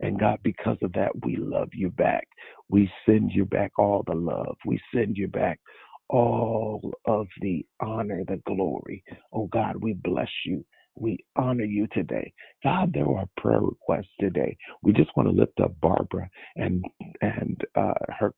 And 0.00 0.18
God, 0.18 0.38
because 0.42 0.78
of 0.82 0.92
that, 0.94 1.10
we 1.24 1.36
love 1.36 1.68
you 1.74 1.90
back. 1.90 2.26
We 2.70 2.90
send 3.06 3.32
you 3.32 3.44
back 3.44 3.72
all 3.78 4.02
the 4.06 4.14
love. 4.14 4.56
We 4.64 4.80
send 4.94 5.16
you 5.16 5.28
back 5.28 5.60
all 6.08 6.92
of 7.04 7.26
the 7.40 7.64
honor, 7.80 8.24
the 8.26 8.40
glory. 8.46 9.04
Oh 9.32 9.46
God, 9.48 9.76
we 9.76 9.92
bless 9.92 10.30
you. 10.46 10.64
We 11.00 11.18
honor 11.36 11.64
you 11.64 11.86
today. 11.92 12.32
God, 12.62 12.92
there 12.92 13.08
are 13.08 13.26
prayer 13.38 13.60
requests 13.60 14.12
today. 14.20 14.56
We 14.82 14.92
just 14.92 15.10
want 15.16 15.28
to 15.28 15.34
lift 15.34 15.58
up 15.60 15.72
Barbara 15.80 16.28
and 16.56 16.84
and 17.22 17.60
uh, 17.74 17.94
her 18.18 18.34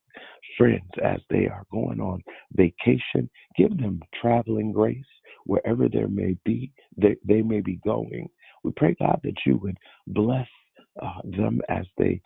friends 0.56 0.90
as 1.02 1.18
they 1.28 1.48
are 1.48 1.64
going 1.72 2.00
on 2.00 2.22
vacation. 2.54 3.28
Give 3.56 3.76
them 3.76 4.00
traveling 4.20 4.72
grace 4.72 5.04
wherever 5.44 5.88
there 5.88 6.08
may 6.08 6.36
be 6.44 6.72
they, 6.96 7.16
they 7.26 7.42
may 7.42 7.60
be 7.60 7.80
going. 7.84 8.28
We 8.62 8.70
pray, 8.76 8.94
God, 8.98 9.20
that 9.24 9.36
you 9.44 9.56
would 9.58 9.76
bless 10.06 10.48
uh, 11.02 11.20
them 11.24 11.60
as 11.68 11.84
they 11.98 12.20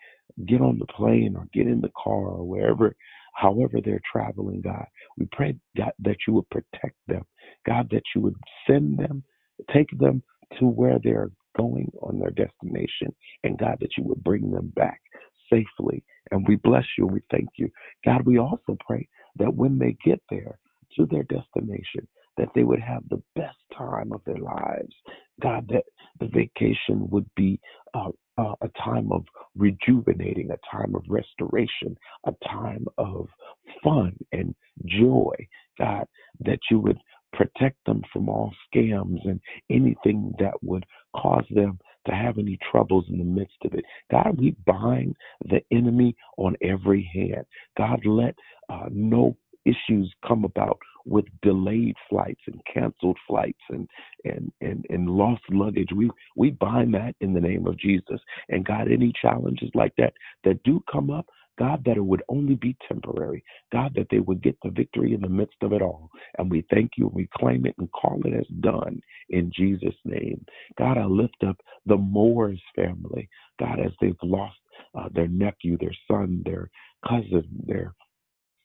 get 0.46 0.61
on 0.61 0.79
the 0.79 0.87
plane 0.87 1.35
or 1.37 1.46
get 1.55 1.66
in 1.66 1.81
the 1.81 1.92
car 1.96 2.29
or 2.29 2.44
wherever, 2.44 2.94
however 3.35 3.79
they're 3.83 4.03
traveling, 4.11 4.61
God. 4.61 4.85
We 5.16 5.29
pray, 5.33 5.57
God, 5.77 5.92
that 6.01 6.16
you 6.27 6.35
would 6.35 6.51
protect 6.51 6.96
them. 7.09 7.25
God, 7.64 7.88
that 7.90 8.03
you 8.14 8.20
would 8.20 8.37
send 8.68 8.99
them 8.99 9.25
Take 9.73 9.97
them 9.99 10.23
to 10.59 10.66
where 10.66 10.99
they're 11.03 11.31
going 11.57 11.90
on 12.03 12.19
their 12.19 12.31
destination. 12.31 13.14
And 13.45 13.59
God, 13.59 13.79
that 13.81 13.97
you 13.97 14.05
would 14.05 14.23
bring 14.23 14.51
them 14.51 14.73
back 14.77 15.01
safely. 15.51 16.05
And 16.31 16.47
we 16.47 16.57
bless 16.57 16.85
you 16.99 17.05
and 17.05 17.14
we 17.14 17.21
thank 17.31 17.49
you. 17.57 17.71
God, 18.05 18.27
we 18.27 18.38
also 18.38 18.77
pray 18.87 19.09
that 19.37 19.55
when 19.55 19.79
they 19.79 19.97
get 20.05 20.21
there 20.31 20.59
to 20.97 21.07
their 21.07 21.25
destination, 21.25 22.07
that 22.37 22.49
they 22.55 22.64
would 22.64 22.81
have 22.81 23.03
the 23.09 23.23
best 23.35 23.57
time 23.77 24.12
of 24.12 24.21
their 24.27 24.38
lives. 24.38 24.95
God, 25.40 25.69
that 25.69 25.85
the 26.21 26.29
vacation 26.29 27.09
would 27.11 27.29
be 27.35 27.61
uh, 27.95 28.11
uh, 28.38 28.55
a 28.61 28.69
time 28.85 29.11
of 29.12 29.25
rejuvenating, 29.57 30.51
a 30.51 30.77
time 30.77 30.95
of 30.95 31.03
restoration, 31.09 31.97
a 32.27 32.33
time 32.47 32.87
of 32.99 33.29
fun 33.83 34.14
and 34.33 34.55
joy. 34.85 35.35
God, 35.79 36.07
that 36.40 36.59
you 36.71 36.81
would 36.81 36.99
protect 37.33 37.77
them 37.87 38.03
from 38.12 38.29
all 38.29 38.53
scams 38.75 39.19
and 39.25 39.41
anything 39.71 40.33
that 40.39 40.55
would 40.62 40.85
cause 41.15 41.45
them 41.51 41.79
to 42.07 42.12
have 42.15 42.39
any 42.39 42.59
troubles 42.71 43.05
in 43.11 43.19
the 43.19 43.25
midst 43.25 43.57
of 43.65 43.75
it. 43.75 43.85
God, 44.11 44.39
we 44.39 44.55
bind 44.65 45.17
the 45.49 45.61
enemy 45.73 46.15
on 46.39 46.57
every 46.62 47.11
hand. 47.12 47.45
God, 47.77 48.01
let 48.05 48.35
uh, 48.69 48.89
no 48.91 49.37
issues 49.65 50.12
come 50.27 50.45
about 50.45 50.79
with 51.05 51.25
delayed 51.43 51.95
flights 52.09 52.41
and 52.47 52.61
canceled 52.73 53.17
flights 53.29 53.61
and, 53.71 53.89
and 54.25 54.53
and 54.61 54.85
and 54.91 55.09
lost 55.09 55.43
luggage. 55.51 55.89
We 55.95 56.11
we 56.37 56.51
bind 56.51 56.95
that 56.95 57.15
in 57.21 57.33
the 57.33 57.41
name 57.41 57.67
of 57.67 57.79
Jesus. 57.79 58.21
And 58.49 58.65
God, 58.65 58.91
any 58.91 59.12
challenges 59.21 59.71
like 59.75 59.93
that 59.99 60.12
that 60.45 60.62
do 60.65 60.83
come 60.91 61.11
up, 61.11 61.27
God, 61.59 61.83
that 61.85 61.97
it 61.97 62.05
would 62.05 62.23
only 62.29 62.55
be 62.55 62.77
temporary. 62.87 63.42
God, 63.73 63.92
that 63.95 64.09
they 64.11 64.21
would 64.21 64.42
get 64.42 64.57
the 64.62 64.71
victory 64.71 65.14
in 65.14 65.21
the 65.21 65.29
midst 65.29 65.57
of 65.62 65.73
it 65.73 65.83
all. 65.83 66.11
And 66.38 66.51
we 66.51 66.64
thank 66.71 66.92
you 66.97 67.07
and 67.07 67.14
we 67.14 67.29
claim 67.37 67.66
it 67.66 67.75
and 67.79 67.90
call 67.92 68.21
it 68.25 68.35
as 68.35 68.47
done 68.61 69.01
in 69.31 69.51
Jesus' 69.55 69.95
name. 70.05 70.45
God, 70.79 70.99
I 70.99 71.05
lift 71.05 71.42
up 71.47 71.57
the 71.87 71.97
Moores 71.97 72.61
family. 72.75 73.29
God, 73.59 73.81
as 73.81 73.92
they've 74.01 74.16
lost 74.23 74.59
uh, 74.95 75.09
their 75.12 75.29
nephew, 75.29 75.79
their 75.79 75.97
son, 76.09 76.42
their 76.45 76.71
cousin, 77.07 77.47
their 77.66 77.95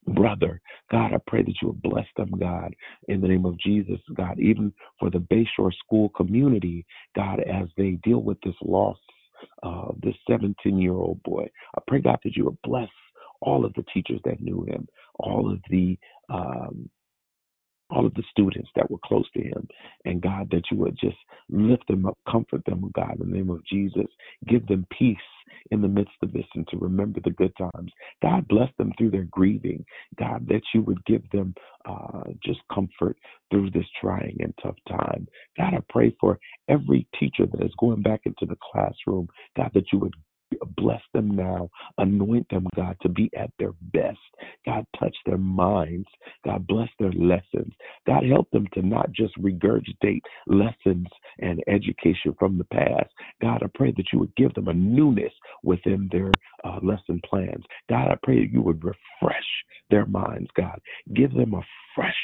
brother. 0.08 0.62
God, 0.92 1.14
I 1.14 1.18
pray 1.28 1.44
that 1.44 1.56
you 1.62 1.70
would 1.70 1.82
bless 1.82 2.08
them, 2.18 2.32
God, 2.40 2.74
in 3.08 3.22
the 3.22 3.28
name 3.28 3.46
of 3.46 3.58
Jesus, 3.60 4.00
God, 4.16 4.40
even 4.40 4.74
for 5.00 5.10
the 5.10 5.20
Bayshore 5.20 5.74
School 5.86 6.10
community, 6.10 6.86
God, 7.16 7.40
as 7.42 7.68
they 7.78 7.92
deal 8.04 8.20
with 8.20 8.38
this 8.44 8.56
loss 8.62 8.98
of 9.64 9.98
this 10.02 10.16
17 10.30 10.80
year 10.80 10.94
old 10.94 11.22
boy. 11.24 11.48
I 11.78 11.82
pray, 11.88 12.02
God, 12.02 12.20
that 12.24 12.36
you 12.36 12.46
would 12.46 12.62
bless 12.64 12.90
all 13.42 13.66
of 13.66 13.74
the 13.74 13.86
teachers 13.94 14.20
that 14.26 14.42
knew 14.42 14.64
him, 14.66 14.88
all 15.20 15.52
of 15.52 15.60
the 15.70 15.98
um, 16.30 16.90
all 17.92 18.06
of 18.06 18.14
the 18.14 18.24
students 18.32 18.70
that 18.76 18.90
were 18.90 19.00
close 19.04 19.30
to 19.32 19.42
him. 19.42 19.68
And 20.06 20.22
God, 20.22 20.50
that 20.52 20.64
you 20.72 20.78
would 20.78 20.98
just 21.00 21.18
lift 21.50 21.88
them 21.88 22.06
up, 22.06 22.18
comfort 22.30 22.64
them, 22.66 22.92
God, 22.94 23.20
in 23.20 23.30
the 23.30 23.38
name 23.38 23.50
of 23.50 23.66
Jesus. 23.66 24.08
Give 24.48 24.66
them 24.68 24.88
peace 24.98 25.18
in 25.72 25.82
the 25.82 25.88
midst 25.88 26.16
of 26.22 26.32
this 26.34 26.46
and 26.56 26.68
to 26.70 26.78
remember 26.78 27.20
the 27.24 27.32
good 27.32 27.54
times. 27.58 27.92
God, 28.22 28.48
bless 28.48 28.70
them 28.78 28.94
through 28.98 29.12
their 29.12 29.28
grieving. 29.30 29.86
God, 30.18 30.48
that 30.48 30.62
you 30.74 30.82
would 30.82 31.04
give 31.06 31.30
them 31.32 31.54
uh, 31.86 32.24
just 32.44 32.60
comfort 32.74 33.18
through 33.50 33.72
this 33.72 33.86
trying 34.00 34.38
and 34.40 34.54
tough 34.62 34.76
time. 34.88 35.28
God, 35.58 35.74
I 35.74 35.80
pray 35.90 36.16
for 36.20 36.40
every 36.70 37.08
teacher 37.20 37.46
that 37.46 37.64
is 37.64 37.74
going 37.80 38.02
back 38.02 38.22
into 38.26 38.46
the 38.46 38.58
classroom. 38.72 39.28
God, 39.56 39.72
that 39.74 39.92
you 39.92 40.00
would 40.00 40.16
Bless 40.76 41.02
them 41.14 41.36
now. 41.36 41.70
Anoint 41.98 42.48
them, 42.50 42.68
God, 42.76 42.98
to 43.02 43.10
be 43.10 43.30
at 43.38 43.52
their 43.60 43.74
best. 43.94 44.20
God, 44.66 44.86
touch 45.00 45.16
their 45.26 45.38
minds. 45.38 46.08
God, 46.46 46.68
bless 46.68 46.90
their 47.00 47.12
lessons. 47.12 47.74
God, 48.06 48.24
help 48.26 48.50
them 48.52 48.68
to 48.74 48.82
not 48.82 49.12
just 49.12 49.36
regurgitate 49.38 50.22
lessons 50.48 51.08
and 51.40 51.64
education 51.68 52.36
from 52.38 52.58
the 52.58 52.66
past. 52.66 53.10
God, 53.42 53.64
I 53.64 53.68
pray 53.74 53.94
that 53.96 54.08
you 54.12 54.20
would 54.20 54.36
give 54.36 54.54
them 54.54 54.68
a 54.68 54.74
newness 54.74 55.34
within 55.64 56.10
their 56.12 56.32
uh, 56.64 56.80
lesson 56.82 57.22
plans. 57.26 57.64
God, 57.90 58.10
I 58.10 58.16
pray 58.24 58.42
that 58.42 58.52
you 58.52 58.62
would 58.62 58.84
refresh 58.84 59.46
their 59.90 60.06
minds, 60.06 60.50
God. 60.56 60.80
Give 61.14 61.34
them 61.34 61.54
a 61.54 61.62
fresh 61.96 62.16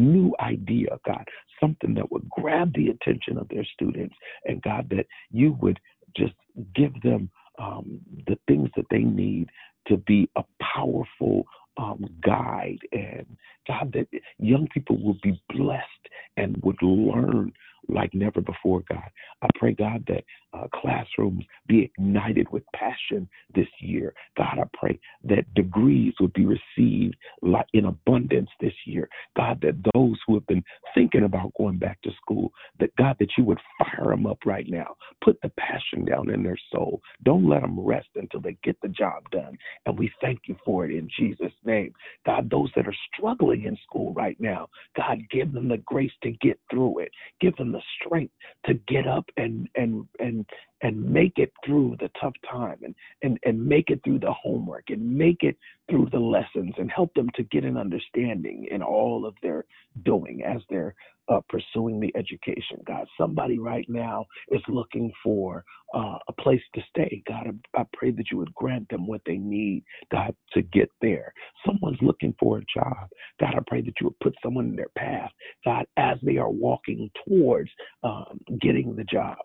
new 0.00 0.34
idea, 0.40 0.98
God, 1.06 1.24
something 1.60 1.94
that 1.94 2.10
would 2.12 2.28
grab 2.28 2.72
the 2.74 2.88
attention 2.88 3.38
of 3.38 3.48
their 3.48 3.64
students. 3.72 4.14
And 4.44 4.62
God, 4.62 4.88
that 4.90 5.06
you 5.30 5.56
would 5.60 5.80
just 6.16 6.34
give 6.74 7.00
them 7.02 7.30
um, 7.58 8.00
the 8.26 8.38
things 8.46 8.70
that 8.76 8.86
they 8.90 8.98
need 9.00 9.50
to 9.88 9.96
be 9.96 10.28
a 10.36 10.44
powerful 10.62 11.44
um, 11.76 12.04
guide 12.24 12.78
and 12.92 13.26
God 13.66 13.92
that 13.94 14.08
young 14.38 14.68
people 14.72 15.02
will 15.02 15.18
be 15.22 15.40
blessed 15.54 15.84
and 16.36 16.56
would 16.62 16.80
learn 16.82 17.52
like 17.88 18.14
never 18.14 18.40
before, 18.40 18.82
God. 18.88 19.10
I 19.42 19.48
pray, 19.56 19.72
God, 19.72 20.04
that 20.08 20.24
uh, 20.52 20.66
classrooms 20.74 21.44
be 21.66 21.84
ignited 21.84 22.48
with 22.50 22.62
passion 22.74 23.28
this 23.54 23.68
year. 23.80 24.14
God, 24.36 24.58
I 24.58 24.64
pray 24.78 24.98
that 25.24 25.52
degrees 25.54 26.14
would 26.20 26.32
be 26.32 26.46
received 26.46 27.16
like 27.42 27.66
in 27.72 27.84
abundance 27.84 28.50
this 28.60 28.72
year. 28.86 29.08
God, 29.36 29.60
that 29.62 29.76
those 29.94 30.18
who 30.26 30.34
have 30.34 30.46
been 30.46 30.64
thinking 30.94 31.24
about 31.24 31.52
going 31.58 31.78
back 31.78 32.00
to 32.02 32.10
school, 32.20 32.52
that 32.80 32.94
God, 32.96 33.16
that 33.20 33.30
you 33.36 33.44
would 33.44 33.60
fire 33.78 34.10
them 34.10 34.26
up 34.26 34.38
right 34.44 34.66
now. 34.68 34.96
Put 35.22 35.40
the 35.42 35.50
passion 35.50 36.04
down 36.04 36.30
in 36.30 36.42
their 36.42 36.58
soul. 36.72 37.00
Don't 37.24 37.48
let 37.48 37.62
them 37.62 37.78
rest 37.78 38.08
until 38.14 38.40
they 38.40 38.56
get 38.62 38.76
the 38.80 38.88
job 38.88 39.30
done. 39.30 39.56
And 39.86 39.98
we 39.98 40.10
thank 40.20 40.40
you 40.46 40.56
for 40.64 40.84
it 40.84 40.92
in 40.92 41.08
Jesus' 41.18 41.52
name. 41.64 41.92
God, 42.24 42.50
those 42.50 42.70
that 42.76 42.86
are 42.86 42.96
struggling 43.14 43.64
in 43.64 43.76
school 43.86 44.12
right 44.14 44.36
now, 44.40 44.68
God, 44.96 45.18
give 45.30 45.52
them 45.52 45.68
the 45.68 45.78
grace 45.78 46.12
to 46.22 46.30
get 46.32 46.58
through 46.70 47.00
it. 47.00 47.10
Give 47.40 47.54
them 47.56 47.67
the 47.72 47.82
strength 48.00 48.32
to 48.66 48.74
get 48.88 49.06
up 49.06 49.24
and 49.36 49.68
and 49.74 50.06
and 50.20 50.46
and 50.82 51.02
make 51.04 51.34
it 51.38 51.52
through 51.64 51.96
the 52.00 52.10
tough 52.20 52.34
time 52.50 52.78
and 52.82 52.94
and 53.22 53.38
and 53.44 53.64
make 53.64 53.90
it 53.90 54.00
through 54.04 54.18
the 54.18 54.32
homework 54.32 54.84
and 54.88 55.16
make 55.16 55.42
it 55.42 55.56
through 55.90 56.08
the 56.12 56.18
lessons 56.18 56.74
and 56.78 56.90
help 56.90 57.12
them 57.14 57.28
to 57.34 57.42
get 57.44 57.64
an 57.64 57.76
understanding 57.76 58.66
in 58.70 58.82
all 58.82 59.26
of 59.26 59.34
their 59.42 59.64
doing 60.04 60.42
as 60.44 60.60
they're 60.70 60.94
uh, 61.30 61.40
pursuing 61.48 62.00
the 62.00 62.12
education. 62.16 62.78
God, 62.86 63.06
somebody 63.18 63.58
right 63.58 63.86
now 63.88 64.26
is 64.50 64.62
looking 64.68 65.12
for 65.22 65.64
uh, 65.94 66.18
a 66.28 66.32
place 66.40 66.62
to 66.74 66.82
stay. 66.90 67.22
God, 67.28 67.46
I, 67.76 67.80
I 67.80 67.84
pray 67.92 68.10
that 68.12 68.30
you 68.30 68.38
would 68.38 68.54
grant 68.54 68.88
them 68.88 69.06
what 69.06 69.22
they 69.26 69.36
need, 69.38 69.84
God, 70.12 70.34
to 70.54 70.62
get 70.62 70.90
there. 71.00 71.32
Someone's 71.66 71.98
looking 72.02 72.34
for 72.38 72.58
a 72.58 72.62
job. 72.74 73.08
God, 73.40 73.54
I 73.56 73.60
pray 73.66 73.80
that 73.82 73.94
you 74.00 74.08
would 74.08 74.20
put 74.20 74.34
someone 74.42 74.66
in 74.66 74.76
their 74.76 74.90
path, 74.96 75.30
God, 75.64 75.86
as 75.96 76.18
they 76.22 76.36
are 76.36 76.50
walking 76.50 77.10
towards 77.26 77.70
um, 78.02 78.40
getting 78.60 78.96
the 78.96 79.04
job. 79.04 79.36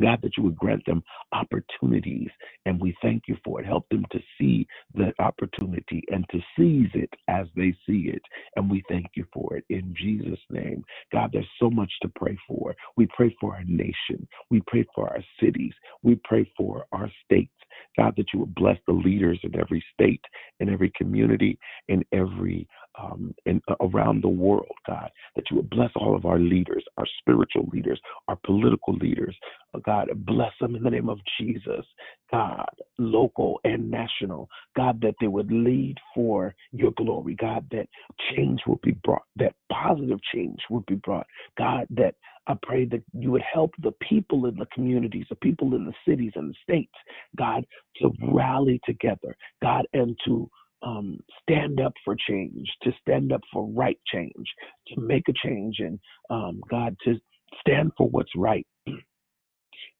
God, 0.00 0.20
that 0.22 0.36
you 0.36 0.42
would 0.44 0.56
grant 0.56 0.84
them 0.86 1.02
opportunities, 1.32 2.28
and 2.66 2.80
we 2.80 2.96
thank 3.02 3.24
you 3.28 3.36
for 3.44 3.60
it. 3.60 3.66
Help 3.66 3.88
them 3.90 4.04
to 4.12 4.20
see 4.38 4.66
the 4.94 5.12
opportunity 5.18 6.02
and 6.08 6.24
to 6.30 6.38
seize 6.56 6.90
it 6.94 7.10
as 7.28 7.46
they 7.56 7.74
see 7.86 8.10
it, 8.12 8.22
and 8.56 8.70
we 8.70 8.82
thank 8.88 9.06
you 9.14 9.24
for 9.32 9.56
it 9.56 9.64
in 9.70 9.94
Jesus' 9.96 10.38
name. 10.50 10.84
God, 11.12 11.30
there's 11.32 11.46
so 11.60 11.70
much 11.70 11.90
to 12.02 12.10
pray 12.16 12.36
for. 12.46 12.74
We 12.96 13.06
pray 13.16 13.34
for 13.40 13.54
our 13.54 13.64
nation, 13.64 14.26
we 14.50 14.62
pray 14.66 14.84
for 14.94 15.08
our 15.08 15.22
cities, 15.42 15.72
we 16.02 16.20
pray 16.24 16.50
for 16.56 16.86
our 16.92 17.10
states. 17.24 17.52
God, 17.98 18.14
that 18.16 18.26
you 18.32 18.40
would 18.40 18.54
bless 18.54 18.78
the 18.86 18.92
leaders 18.92 19.38
in 19.42 19.58
every 19.58 19.84
state, 19.92 20.20
in 20.60 20.68
every 20.68 20.92
community, 20.96 21.58
in 21.88 22.04
every 22.12 22.66
um, 23.00 23.34
in, 23.44 23.60
uh, 23.68 23.74
around 23.80 24.22
the 24.22 24.28
world, 24.28 24.74
God, 24.86 25.10
that 25.34 25.44
you 25.50 25.56
would 25.56 25.70
bless 25.70 25.90
all 25.96 26.14
of 26.14 26.24
our 26.24 26.38
leaders, 26.38 26.84
our 26.96 27.06
spiritual 27.20 27.68
leaders, 27.72 28.00
our 28.28 28.38
political 28.44 28.94
leaders. 28.94 29.36
Uh, 29.74 29.78
God, 29.84 30.08
bless 30.26 30.52
them 30.60 30.74
in 30.76 30.82
the 30.82 30.90
name 30.90 31.08
of 31.08 31.18
Jesus. 31.38 31.84
God, 32.30 32.68
local 32.98 33.60
and 33.64 33.90
national. 33.90 34.48
God, 34.76 35.00
that 35.02 35.14
they 35.20 35.28
would 35.28 35.50
lead 35.52 35.96
for 36.14 36.54
your 36.72 36.92
glory. 36.92 37.34
God, 37.34 37.66
that 37.70 37.88
change 38.34 38.60
will 38.66 38.80
be 38.82 38.92
brought, 39.04 39.22
that 39.36 39.54
positive 39.70 40.18
change 40.34 40.58
would 40.70 40.86
be 40.86 40.96
brought. 40.96 41.26
God, 41.58 41.86
that 41.90 42.14
I 42.46 42.54
pray 42.62 42.84
that 42.86 43.02
you 43.12 43.32
would 43.32 43.42
help 43.42 43.72
the 43.82 43.92
people 44.08 44.46
in 44.46 44.56
the 44.56 44.66
communities, 44.66 45.26
the 45.28 45.36
people 45.36 45.74
in 45.74 45.84
the 45.84 45.94
cities 46.08 46.32
and 46.36 46.50
the 46.50 46.56
states, 46.62 46.94
God, 47.36 47.66
to 48.00 48.10
rally 48.32 48.80
together, 48.84 49.36
God, 49.62 49.86
and 49.92 50.16
to 50.26 50.48
um, 50.86 51.18
stand 51.42 51.80
up 51.80 51.92
for 52.04 52.16
change, 52.28 52.68
to 52.82 52.92
stand 53.00 53.32
up 53.32 53.40
for 53.52 53.66
right 53.66 53.98
change, 54.12 54.46
to 54.88 55.00
make 55.00 55.24
a 55.28 55.32
change, 55.44 55.76
and 55.80 55.98
um, 56.30 56.60
God, 56.70 56.96
to 57.04 57.16
stand 57.60 57.92
for 57.98 58.08
what's 58.08 58.30
right 58.36 58.66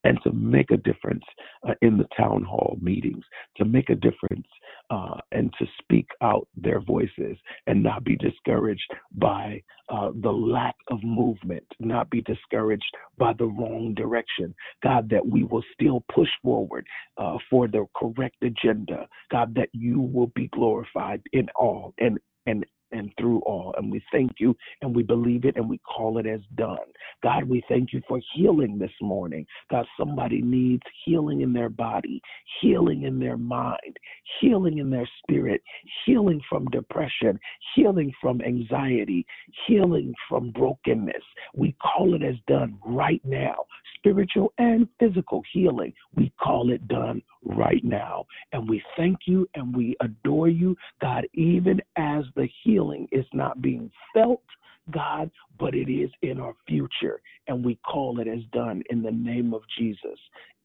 and 0.06 0.22
to 0.22 0.30
make 0.32 0.70
a 0.70 0.76
difference 0.76 1.24
uh, 1.68 1.74
in 1.82 1.98
the 1.98 2.06
town 2.16 2.44
hall 2.44 2.78
meetings, 2.80 3.24
to 3.56 3.64
make 3.64 3.90
a 3.90 3.94
difference 3.96 4.46
uh, 4.90 5.16
and 5.32 5.52
to 5.58 5.66
speak 5.82 6.06
out 6.22 6.46
their 6.56 6.80
voices 6.80 7.36
and 7.66 7.82
not 7.82 8.04
be 8.04 8.16
discouraged 8.16 8.88
by 9.16 9.60
uh, 9.88 10.10
the 10.22 10.30
lack 10.30 10.76
of 10.92 11.02
movement, 11.02 11.64
not 11.80 12.08
be 12.08 12.20
discouraged 12.22 12.84
by 13.18 13.32
the 13.32 13.46
wrong 13.46 13.94
direction. 13.96 14.54
God, 14.82 15.10
that 15.10 15.26
we 15.26 15.42
will 15.42 15.64
still 15.74 16.04
push 16.14 16.30
forward 16.40 16.86
uh, 17.18 17.38
for 17.50 17.66
the 17.66 17.84
correct 17.96 18.36
agenda. 18.42 19.08
God, 19.32 19.56
that 19.56 19.70
you 19.72 20.00
will 20.00 20.30
be 20.36 20.48
glorified 20.48 21.20
in 21.32 21.48
all 21.56 21.94
and 21.98 22.18
and 22.46 22.64
and 22.92 23.10
through 23.18 23.40
all. 23.40 23.74
And 23.76 23.90
we 23.90 24.02
thank 24.12 24.32
you 24.38 24.56
and 24.82 24.94
we 24.94 25.02
believe 25.02 25.44
it 25.44 25.56
and 25.56 25.68
we 25.68 25.78
call 25.78 26.18
it 26.18 26.26
as 26.26 26.40
done. 26.54 26.76
God, 27.22 27.44
we 27.44 27.62
thank 27.68 27.92
you 27.92 28.02
for 28.08 28.20
healing 28.34 28.78
this 28.78 28.90
morning. 29.00 29.46
God, 29.70 29.86
somebody 29.98 30.42
needs 30.42 30.82
healing 31.04 31.40
in 31.40 31.52
their 31.52 31.68
body, 31.68 32.20
healing 32.60 33.02
in 33.02 33.18
their 33.18 33.36
mind, 33.36 33.96
healing 34.40 34.78
in 34.78 34.90
their 34.90 35.08
spirit, 35.22 35.62
healing 36.04 36.40
from 36.48 36.66
depression, 36.66 37.38
healing 37.74 38.12
from 38.20 38.40
anxiety, 38.42 39.26
healing 39.66 40.14
from 40.28 40.50
brokenness. 40.50 41.22
We 41.54 41.74
call 41.82 42.14
it 42.14 42.22
as 42.22 42.36
done 42.46 42.78
right 42.84 43.22
now. 43.24 43.56
Spiritual 43.96 44.52
and 44.58 44.88
physical 44.98 45.42
healing, 45.52 45.92
we 46.14 46.32
call 46.42 46.70
it 46.70 46.86
done 46.88 47.22
right 47.44 47.84
now. 47.84 48.26
And 48.52 48.68
we 48.68 48.82
thank 48.96 49.20
you 49.26 49.48
and 49.54 49.74
we 49.74 49.96
adore 50.00 50.48
you, 50.48 50.76
God, 51.00 51.26
even 51.34 51.80
as 51.96 52.24
the 52.34 52.48
healing 52.62 53.08
is 53.12 53.26
not 53.32 53.60
being 53.62 53.90
felt, 54.14 54.42
God, 54.90 55.30
but 55.58 55.74
it 55.74 55.90
is 55.90 56.10
in 56.22 56.38
our 56.38 56.54
future. 56.68 57.20
And 57.48 57.64
we 57.64 57.76
call 57.76 58.20
it 58.20 58.28
as 58.28 58.40
done 58.52 58.82
in 58.90 59.02
the 59.02 59.10
name 59.10 59.54
of 59.54 59.62
Jesus. 59.78 60.18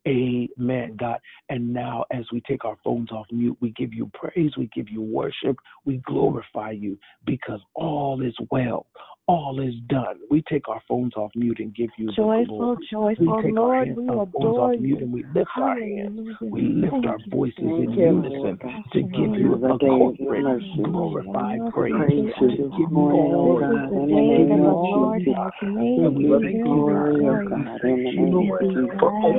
Amen, 0.07 0.95
God. 0.99 1.19
And 1.49 1.71
now, 1.73 2.05
as 2.11 2.25
we 2.31 2.41
take 2.41 2.65
our 2.65 2.77
phones 2.83 3.11
off 3.11 3.27
mute, 3.31 3.57
we 3.61 3.69
give 3.71 3.93
you 3.93 4.09
praise, 4.13 4.51
we 4.57 4.67
give 4.73 4.89
you 4.89 5.01
worship, 5.01 5.57
we 5.85 5.97
glorify 5.97 6.71
you 6.71 6.97
because 7.25 7.59
all 7.75 8.21
is 8.21 8.35
well. 8.49 8.87
all 9.27 9.61
is 9.61 9.75
done. 9.87 10.17
We 10.29 10.43
take 10.49 10.67
our 10.67 10.81
phones 10.87 11.13
off 11.15 11.31
mute 11.35 11.59
and 11.59 11.73
give 11.73 11.89
you 11.97 12.11
Joyful, 12.13 12.75
joyful, 12.91 13.15
we 13.19 13.43
take 13.43 13.57
our 13.57 13.65
Lord, 13.65 13.87
hands, 13.87 13.97
we 13.97 14.07
adore 14.07 14.59
off 14.59 14.71
mute 14.77 14.97
you. 14.97 15.05
and 15.05 15.13
we 15.13 15.23
lift 15.33 15.49
our 15.57 15.79
hands. 15.79 16.19
We 16.41 16.61
lift 16.61 17.05
our 17.05 17.17
voices 17.29 17.55
in 17.59 17.93
unison 17.93 18.59
to 18.93 19.01
give 19.01 19.35
you 19.39 19.53
a 19.53 19.77
corporate 19.77 20.43
glorified 20.83 21.61
praise, 21.71 22.33
to 22.39 22.47
give 22.57 22.91
you 22.91 23.11
all 23.11 23.59
the 23.59 23.75
is 23.75 23.93
the 23.93 24.07
glory, 24.07 24.27
day 24.27 24.35
give 24.35 24.47
you 24.47 24.63
the 24.63 24.71
Lord 24.71 25.21
the 25.25 25.33
has 25.33 25.53
honor. 25.61 26.05
And 26.05 26.17
we 26.17 26.25
thank 26.41 26.65
you, 26.65 26.89
oh 26.89 27.43
God. 27.43 27.67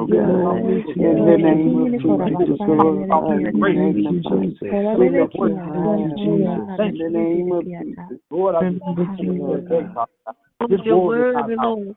Glory 0.09 0.85
to 0.85 1.00
In 1.00 1.16
you. 1.16 1.24
the 1.24 1.37
name 1.38 1.76
of 1.78 1.92
Jesus, 2.02 2.38
we 2.48 2.57
glorify 2.64 3.28
you, 3.38 3.50
we 3.52 3.62
Thank 3.74 3.96
you, 3.96 4.20
magnify 4.22 4.35
you. 4.35 4.50
Jesus. 4.50 4.98
We 4.98 5.11
lift 5.11 5.35
you 5.35 5.57
high, 5.57 5.96
Thank 5.96 6.24
you, 6.24 6.33
oh 6.33 6.66
God. 6.66 6.81
Jesus. 6.81 6.98
In 6.98 6.98
the 6.98 7.11
name 7.11 7.52
of 7.52 7.64
Jesus. 7.64 8.18
Lord, 8.31 8.55
I 8.57 8.64
just 8.70 8.85
thank 8.85 9.11
you, 9.20 10.31
Lord 10.68 10.70
God. 10.70 10.79
This 10.79 10.87
world 10.87 11.14
is 11.18 11.59
not 11.59 11.66
out. 11.66 11.96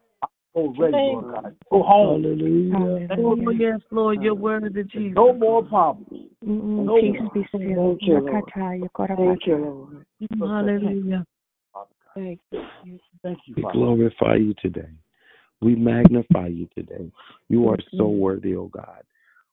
Go 0.55 0.61
Lord 0.77 1.25
God. 1.33 1.55
Go 1.69 1.83
home. 1.83 2.23
Hallelujah. 2.23 3.07
Oh, 3.17 3.49
yes, 3.51 3.79
Lord, 3.91 4.23
your 4.23 4.35
word 4.35 4.65
is 4.77 4.85
Jesus. 4.91 5.13
No 5.15 5.33
more 5.33 5.63
problems. 5.63 6.31
No 6.41 6.99
Peace 7.01 7.19
more. 7.19 7.31
be 7.33 7.45
still. 7.49 7.75
Thank 7.75 8.01
you, 8.01 8.19
Lord. 8.19 8.51
Thank 9.17 9.47
you, 9.47 9.57
Lord. 9.57 10.05
Hallelujah. 10.39 11.25
Thank 12.15 12.39
you. 12.51 12.99
Thank 13.23 13.39
you, 13.45 13.55
We 13.57 13.65
glorify 13.73 14.35
you 14.35 14.53
today. 14.61 14.89
We 15.61 15.75
magnify 15.75 16.47
you 16.47 16.69
today. 16.75 17.11
You 17.49 17.67
are 17.69 17.77
so 17.97 18.07
worthy, 18.07 18.55
oh 18.55 18.67
God. 18.67 19.03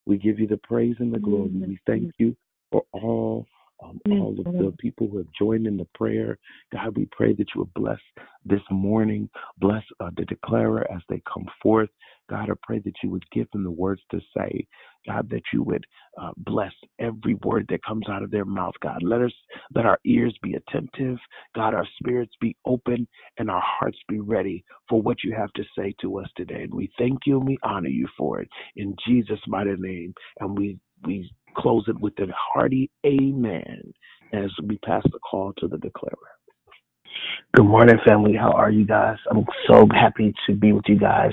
We 0.07 0.18
give 0.18 0.38
you 0.38 0.46
the 0.46 0.59
praise 0.59 0.96
and 0.98 1.12
the 1.12 1.18
glory. 1.18 1.51
We 1.66 1.79
thank 1.87 2.12
you 2.18 2.37
for 2.70 2.83
all 2.92 3.46
um, 3.82 4.00
all 4.10 4.36
of 4.38 4.44
the 4.44 4.74
people 4.78 5.08
who 5.08 5.18
have 5.18 5.26
joined 5.38 5.66
in 5.66 5.76
the 5.76 5.86
prayer. 5.94 6.38
God, 6.72 6.96
we 6.96 7.06
pray 7.10 7.32
that 7.34 7.46
you 7.54 7.60
would 7.60 7.74
bless 7.74 7.98
this 8.44 8.60
morning, 8.70 9.28
bless 9.58 9.82
uh, 10.00 10.10
the 10.16 10.24
declarer 10.24 10.86
as 10.90 11.00
they 11.08 11.22
come 11.32 11.46
forth. 11.62 11.90
God, 12.30 12.48
I 12.50 12.54
pray 12.62 12.78
that 12.78 12.94
you 13.02 13.10
would 13.10 13.24
give 13.32 13.50
them 13.50 13.64
the 13.64 13.70
words 13.70 14.00
to 14.10 14.20
say. 14.36 14.66
God, 15.06 15.28
that 15.30 15.42
you 15.52 15.62
would 15.64 15.84
uh, 16.20 16.30
bless 16.36 16.72
every 17.00 17.34
word 17.42 17.66
that 17.68 17.84
comes 17.84 18.08
out 18.08 18.22
of 18.22 18.30
their 18.30 18.44
mouth. 18.44 18.74
God, 18.80 19.02
let 19.02 19.20
us 19.20 19.32
let 19.74 19.84
our 19.84 19.98
ears 20.06 20.34
be 20.42 20.54
attentive. 20.54 21.18
God, 21.54 21.74
our 21.74 21.86
spirits 21.98 22.32
be 22.40 22.56
open 22.64 23.08
and 23.38 23.50
our 23.50 23.62
hearts 23.64 23.98
be 24.08 24.20
ready 24.20 24.64
for 24.88 25.02
what 25.02 25.24
you 25.24 25.34
have 25.36 25.52
to 25.54 25.64
say 25.76 25.94
to 26.00 26.20
us 26.20 26.28
today. 26.36 26.62
And 26.62 26.74
we 26.74 26.90
thank 26.98 27.20
you 27.26 27.38
and 27.38 27.48
we 27.48 27.58
honor 27.64 27.88
you 27.88 28.06
for 28.16 28.40
it 28.40 28.48
in 28.76 28.94
Jesus' 29.06 29.40
mighty 29.48 29.74
name. 29.76 30.14
And 30.40 30.56
we 30.56 30.78
we 31.04 31.30
close 31.56 31.84
it 31.88 31.98
with 32.00 32.18
a 32.18 32.26
hearty 32.32 32.90
amen 33.04 33.92
as 34.32 34.50
we 34.64 34.78
pass 34.78 35.02
the 35.12 35.18
call 35.18 35.52
to 35.58 35.68
the 35.68 35.78
declarer. 35.78 36.16
Good 37.54 37.66
morning, 37.66 37.96
family. 38.06 38.34
How 38.34 38.52
are 38.52 38.70
you 38.70 38.86
guys? 38.86 39.18
I'm 39.30 39.44
so 39.68 39.86
happy 39.92 40.32
to 40.46 40.54
be 40.54 40.72
with 40.72 40.84
you 40.88 40.98
guys 40.98 41.32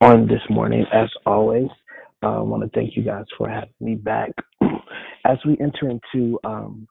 on 0.00 0.26
this 0.26 0.40
morning, 0.48 0.86
as 0.92 1.10
always. 1.26 1.68
Uh, 2.22 2.38
I 2.38 2.40
want 2.40 2.62
to 2.62 2.70
thank 2.70 2.96
you 2.96 3.02
guys 3.02 3.24
for 3.36 3.48
having 3.48 3.68
me 3.80 3.96
back. 3.96 4.30
As 5.26 5.38
we 5.46 5.56
enter 5.60 5.90
into 5.90 6.38
um, 6.44 6.86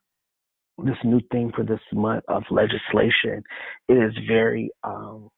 this 0.83 0.97
new 1.03 1.21
thing 1.31 1.51
for 1.55 1.63
this 1.63 1.79
month 1.93 2.23
of 2.27 2.43
legislation, 2.51 3.43
it 3.87 3.93
is 3.93 4.13
very, 4.27 4.69
um, 4.83 5.29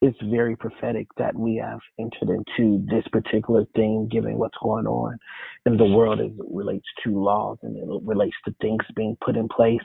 it's 0.00 0.18
very 0.30 0.54
prophetic 0.56 1.08
that 1.16 1.34
we 1.34 1.56
have 1.56 1.80
entered 1.98 2.30
into 2.30 2.84
this 2.88 3.04
particular 3.10 3.64
thing, 3.74 4.08
given 4.10 4.38
what's 4.38 4.56
going 4.62 4.86
on 4.86 5.18
in 5.66 5.76
the 5.76 5.84
world 5.84 6.20
as 6.20 6.30
it 6.30 6.46
relates 6.50 6.86
to 7.02 7.20
laws 7.20 7.58
and 7.62 7.76
it 7.76 7.84
relates 8.04 8.36
to 8.44 8.54
things 8.60 8.78
being 8.94 9.16
put 9.24 9.36
in 9.36 9.48
place. 9.48 9.80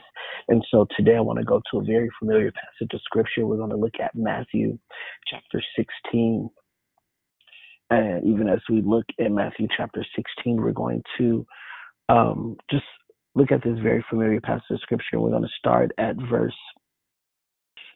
And 0.48 0.64
so 0.70 0.86
today 0.96 1.16
I 1.16 1.20
want 1.20 1.40
to 1.40 1.44
go 1.44 1.60
to 1.70 1.78
a 1.78 1.84
very 1.84 2.08
familiar 2.20 2.52
passage 2.52 2.94
of 2.94 3.00
scripture. 3.02 3.44
We're 3.44 3.56
going 3.56 3.70
to 3.70 3.76
look 3.76 3.94
at 4.00 4.14
Matthew 4.14 4.78
chapter 5.28 5.60
16. 5.76 6.48
And 7.90 8.24
even 8.24 8.48
as 8.48 8.60
we 8.70 8.82
look 8.82 9.06
at 9.18 9.32
Matthew 9.32 9.66
chapter 9.76 10.04
16, 10.14 10.56
we're 10.62 10.72
going 10.72 11.02
to 11.18 11.44
um, 12.08 12.56
just 12.70 12.84
look 13.34 13.50
at 13.50 13.64
this 13.64 13.78
very 13.80 14.04
familiar 14.08 14.40
passage 14.40 14.62
of 14.70 14.80
scripture. 14.80 15.18
We're 15.18 15.30
going 15.30 15.42
to 15.42 15.48
start 15.58 15.90
at 15.98 16.14
verse 16.30 16.54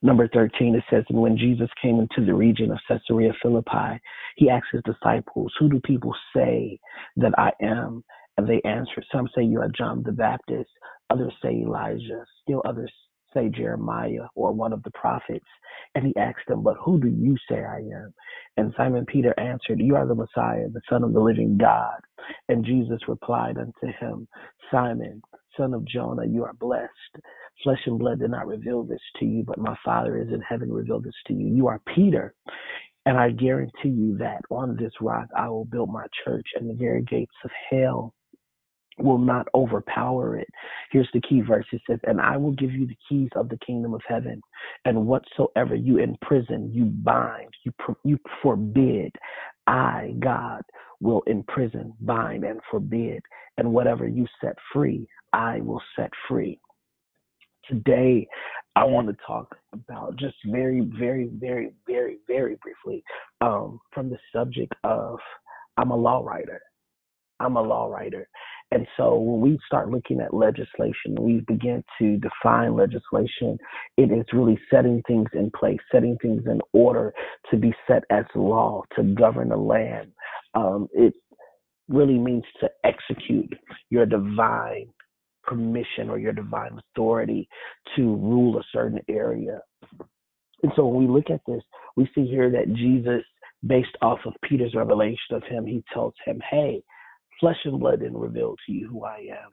Number 0.02 0.28
13, 0.28 0.74
it 0.74 0.84
says, 0.90 1.04
And 1.08 1.20
when 1.20 1.36
Jesus 1.36 1.68
came 1.82 1.98
into 1.98 2.24
the 2.24 2.34
region 2.34 2.70
of 2.70 2.78
Caesarea 2.88 3.32
Philippi, 3.42 4.00
he 4.36 4.50
asked 4.50 4.68
his 4.72 4.82
disciples, 4.84 5.52
Who 5.58 5.68
do 5.68 5.80
people 5.80 6.14
say 6.34 6.78
that 7.16 7.32
I 7.38 7.50
am? 7.62 8.04
And 8.36 8.48
they 8.48 8.60
answered, 8.64 9.04
Some 9.12 9.28
say 9.34 9.42
you 9.42 9.60
are 9.60 9.70
John 9.76 10.02
the 10.04 10.12
Baptist, 10.12 10.70
others 11.10 11.32
say 11.42 11.50
Elijah, 11.50 12.24
still 12.42 12.62
others 12.64 12.92
say 13.34 13.48
Jeremiah 13.48 14.26
or 14.34 14.52
one 14.52 14.72
of 14.72 14.82
the 14.84 14.90
prophets. 14.92 15.44
And 15.94 16.06
he 16.06 16.16
asked 16.16 16.46
them, 16.46 16.62
But 16.62 16.76
who 16.82 17.00
do 17.00 17.08
you 17.08 17.36
say 17.48 17.64
I 17.64 17.78
am? 17.78 18.14
And 18.56 18.72
Simon 18.76 19.04
Peter 19.06 19.38
answered, 19.38 19.80
You 19.80 19.96
are 19.96 20.06
the 20.06 20.14
Messiah, 20.14 20.68
the 20.72 20.80
Son 20.88 21.02
of 21.02 21.12
the 21.12 21.20
living 21.20 21.58
God. 21.58 22.00
And 22.48 22.64
Jesus 22.64 23.00
replied 23.08 23.58
unto 23.58 23.92
him, 23.98 24.28
Simon, 24.70 25.22
son 25.56 25.74
of 25.74 25.84
Jonah, 25.84 26.26
you 26.26 26.44
are 26.44 26.54
blessed. 26.54 26.90
Flesh 27.62 27.80
and 27.86 27.98
blood 27.98 28.20
did 28.20 28.30
not 28.30 28.46
reveal 28.46 28.84
this 28.84 29.00
to 29.18 29.24
you, 29.24 29.42
but 29.46 29.58
my 29.58 29.76
Father 29.84 30.18
is 30.18 30.28
in 30.28 30.40
heaven 30.40 30.72
revealed 30.72 31.04
this 31.04 31.14
to 31.26 31.34
you. 31.34 31.46
You 31.54 31.66
are 31.68 31.80
Peter. 31.94 32.34
And 33.06 33.18
I 33.18 33.30
guarantee 33.30 33.88
you 33.88 34.18
that 34.18 34.42
on 34.50 34.76
this 34.76 34.92
rock 35.00 35.28
I 35.36 35.48
will 35.48 35.64
build 35.64 35.90
my 35.90 36.06
church, 36.24 36.46
and 36.56 36.68
the 36.68 36.74
very 36.74 37.02
gates 37.02 37.34
of 37.44 37.50
hell 37.70 38.14
will 38.98 39.18
not 39.18 39.48
overpower 39.54 40.36
it. 40.36 40.48
Here's 40.90 41.08
the 41.12 41.20
key 41.20 41.40
verse 41.40 41.66
it 41.72 41.80
says, 41.88 42.00
And 42.04 42.20
I 42.20 42.36
will 42.36 42.52
give 42.52 42.72
you 42.72 42.86
the 42.86 42.96
keys 43.08 43.30
of 43.36 43.48
the 43.48 43.58
kingdom 43.58 43.94
of 43.94 44.02
heaven, 44.06 44.40
and 44.84 45.06
whatsoever 45.06 45.74
you 45.74 45.98
imprison, 45.98 46.70
you 46.72 46.84
bind, 46.84 47.48
you, 47.64 47.72
you 48.04 48.18
forbid. 48.42 49.12
I, 49.66 50.14
God, 50.18 50.62
will 51.00 51.22
imprison, 51.26 51.94
bind, 52.00 52.44
and 52.44 52.60
forbid. 52.70 53.22
And 53.58 53.72
whatever 53.72 54.06
you 54.06 54.26
set 54.40 54.56
free, 54.72 55.06
I 55.32 55.60
will 55.60 55.82
set 55.96 56.10
free. 56.28 56.58
Today, 57.68 58.26
I 58.76 58.84
want 58.84 59.08
to 59.08 59.16
talk 59.26 59.56
about 59.72 60.16
just 60.16 60.36
very, 60.46 60.80
very, 60.98 61.28
very, 61.34 61.72
very, 61.86 62.18
very 62.26 62.56
briefly 62.62 63.02
um, 63.40 63.80
from 63.92 64.08
the 64.08 64.18
subject 64.32 64.72
of 64.84 65.18
I'm 65.76 65.90
a 65.90 65.96
law 65.96 66.24
writer. 66.24 66.60
I'm 67.40 67.56
a 67.56 67.62
law 67.62 67.88
writer. 67.88 68.28
And 68.70 68.86
so 68.96 69.16
when 69.16 69.40
we 69.40 69.58
start 69.66 69.90
looking 69.90 70.20
at 70.20 70.34
legislation, 70.34 71.16
we 71.18 71.40
begin 71.46 71.82
to 71.98 72.18
define 72.18 72.74
legislation. 72.74 73.58
It 73.96 74.10
is 74.12 74.26
really 74.32 74.58
setting 74.70 75.02
things 75.06 75.28
in 75.32 75.50
place, 75.50 75.78
setting 75.90 76.18
things 76.20 76.42
in 76.46 76.60
order 76.72 77.12
to 77.50 77.56
be 77.56 77.72
set 77.86 78.04
as 78.10 78.24
law 78.34 78.82
to 78.96 79.02
govern 79.02 79.48
the 79.50 79.56
land. 79.56 80.12
Um, 80.54 80.88
it 80.92 81.14
really 81.88 82.18
means 82.18 82.44
to 82.60 82.68
execute 82.84 83.54
your 83.90 84.04
divine 84.04 84.88
permission 85.48 86.10
or 86.10 86.18
your 86.18 86.32
divine 86.32 86.78
authority 86.78 87.48
to 87.96 88.02
rule 88.02 88.58
a 88.58 88.64
certain 88.72 89.00
area. 89.08 89.60
And 90.62 90.72
so 90.76 90.86
when 90.86 91.06
we 91.06 91.12
look 91.12 91.30
at 91.30 91.40
this, 91.46 91.62
we 91.96 92.10
see 92.14 92.26
here 92.26 92.50
that 92.50 92.74
Jesus, 92.74 93.22
based 93.66 93.96
off 94.02 94.18
of 94.26 94.34
Peter's 94.42 94.74
revelation 94.74 95.32
of 95.32 95.42
him, 95.44 95.66
he 95.66 95.82
tells 95.92 96.14
him, 96.24 96.40
Hey, 96.50 96.82
Flesh 97.40 97.58
and 97.64 97.78
blood 97.78 98.00
didn't 98.00 98.18
reveal 98.18 98.56
to 98.66 98.72
you 98.72 98.88
who 98.88 99.04
I 99.04 99.28
am, 99.30 99.50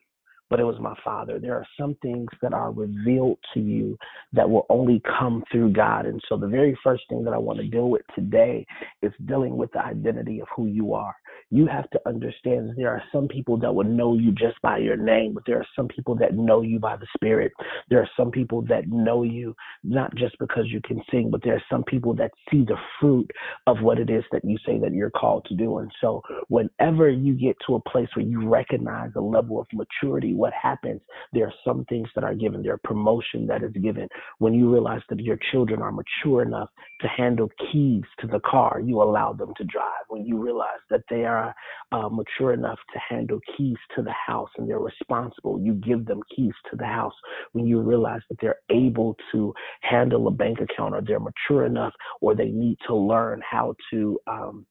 but 0.49 0.59
it 0.59 0.63
was 0.63 0.79
my 0.79 0.95
Father. 1.03 1.39
There 1.39 1.55
are 1.55 1.65
some 1.79 1.95
things 2.01 2.27
that 2.41 2.53
are 2.53 2.71
revealed 2.71 3.39
to 3.53 3.59
you 3.59 3.97
that 4.33 4.49
will 4.49 4.65
only 4.69 5.01
come 5.19 5.43
through 5.51 5.73
God. 5.73 6.05
And 6.05 6.21
so 6.29 6.37
the 6.37 6.47
very 6.47 6.77
first 6.83 7.03
thing 7.09 7.23
that 7.23 7.33
I 7.33 7.37
want 7.37 7.59
to 7.59 7.67
deal 7.67 7.89
with 7.89 8.03
today 8.13 8.65
is 9.01 9.11
dealing 9.25 9.57
with 9.57 9.71
the 9.71 9.83
identity 9.83 10.39
of 10.39 10.47
who 10.55 10.67
you 10.67 10.93
are 10.93 11.15
you 11.51 11.67
have 11.67 11.89
to 11.91 11.99
understand 12.07 12.69
that 12.69 12.75
there 12.75 12.89
are 12.89 13.03
some 13.11 13.27
people 13.27 13.57
that 13.57 13.73
will 13.73 13.85
know 13.85 14.15
you 14.15 14.31
just 14.31 14.59
by 14.61 14.77
your 14.77 14.97
name, 14.97 15.33
but 15.33 15.43
there 15.45 15.57
are 15.57 15.67
some 15.75 15.87
people 15.87 16.15
that 16.15 16.33
know 16.33 16.61
you 16.61 16.79
by 16.79 16.95
the 16.97 17.07
Spirit. 17.15 17.51
There 17.89 17.99
are 17.99 18.09
some 18.17 18.31
people 18.31 18.61
that 18.63 18.87
know 18.87 19.23
you 19.23 19.55
not 19.83 20.13
just 20.15 20.37
because 20.39 20.65
you 20.67 20.81
can 20.81 21.01
sing, 21.11 21.29
but 21.31 21.43
there 21.43 21.55
are 21.55 21.63
some 21.69 21.83
people 21.83 22.13
that 22.15 22.31
see 22.51 22.65
the 22.65 22.77
fruit 22.99 23.29
of 23.67 23.77
what 23.81 23.99
it 23.99 24.09
is 24.09 24.23
that 24.31 24.43
you 24.43 24.57
say 24.65 24.79
that 24.79 24.93
you're 24.93 25.11
called 25.11 25.45
to 25.45 25.55
do. 25.55 25.77
And 25.77 25.91
so, 26.01 26.21
whenever 26.47 27.09
you 27.09 27.33
get 27.33 27.55
to 27.67 27.75
a 27.75 27.89
place 27.89 28.09
where 28.15 28.25
you 28.25 28.47
recognize 28.47 29.11
a 29.15 29.21
level 29.21 29.59
of 29.59 29.67
maturity, 29.73 30.33
what 30.35 30.53
happens? 30.53 31.01
There 31.33 31.45
are 31.45 31.53
some 31.65 31.85
things 31.85 32.07
that 32.15 32.23
are 32.23 32.35
given, 32.35 32.61
there 32.61 32.73
are 32.73 32.81
promotion 32.83 33.47
that 33.47 33.63
is 33.63 33.71
given. 33.71 34.07
When 34.39 34.53
you 34.53 34.71
realize 34.71 35.01
that 35.09 35.19
your 35.19 35.37
children 35.51 35.81
are 35.81 35.91
mature 35.91 36.41
enough 36.41 36.69
to 37.01 37.07
handle 37.07 37.49
keys 37.71 38.03
to 38.19 38.27
the 38.27 38.39
car, 38.41 38.81
you 38.83 39.01
allow 39.01 39.33
them 39.33 39.53
to 39.57 39.63
drive. 39.63 40.05
When 40.09 40.25
you 40.25 40.37
realize 40.37 40.83
that 40.89 41.01
they 41.09 41.25
are 41.25 41.53
uh, 41.91 42.09
mature 42.09 42.53
enough 42.53 42.79
to 42.93 42.99
handle 43.09 43.39
keys 43.57 43.77
to 43.95 44.01
the 44.01 44.13
house 44.27 44.49
and 44.57 44.69
they're 44.69 44.79
responsible, 44.79 45.59
you 45.61 45.73
give 45.73 46.05
them 46.05 46.21
keys 46.35 46.53
to 46.71 46.77
the 46.77 46.85
house. 46.85 47.13
When 47.53 47.65
you 47.65 47.81
realize 47.81 48.21
that 48.29 48.37
they're 48.41 48.59
able 48.69 49.15
to 49.31 49.53
handle 49.81 50.27
a 50.27 50.31
bank 50.31 50.59
account 50.59 50.95
or 50.95 51.01
they're 51.01 51.19
mature 51.19 51.65
enough 51.65 51.93
or 52.21 52.35
they 52.35 52.49
need 52.49 52.77
to 52.87 52.95
learn 52.95 53.41
how 53.49 53.75
to 53.91 54.19
um, 54.27 54.65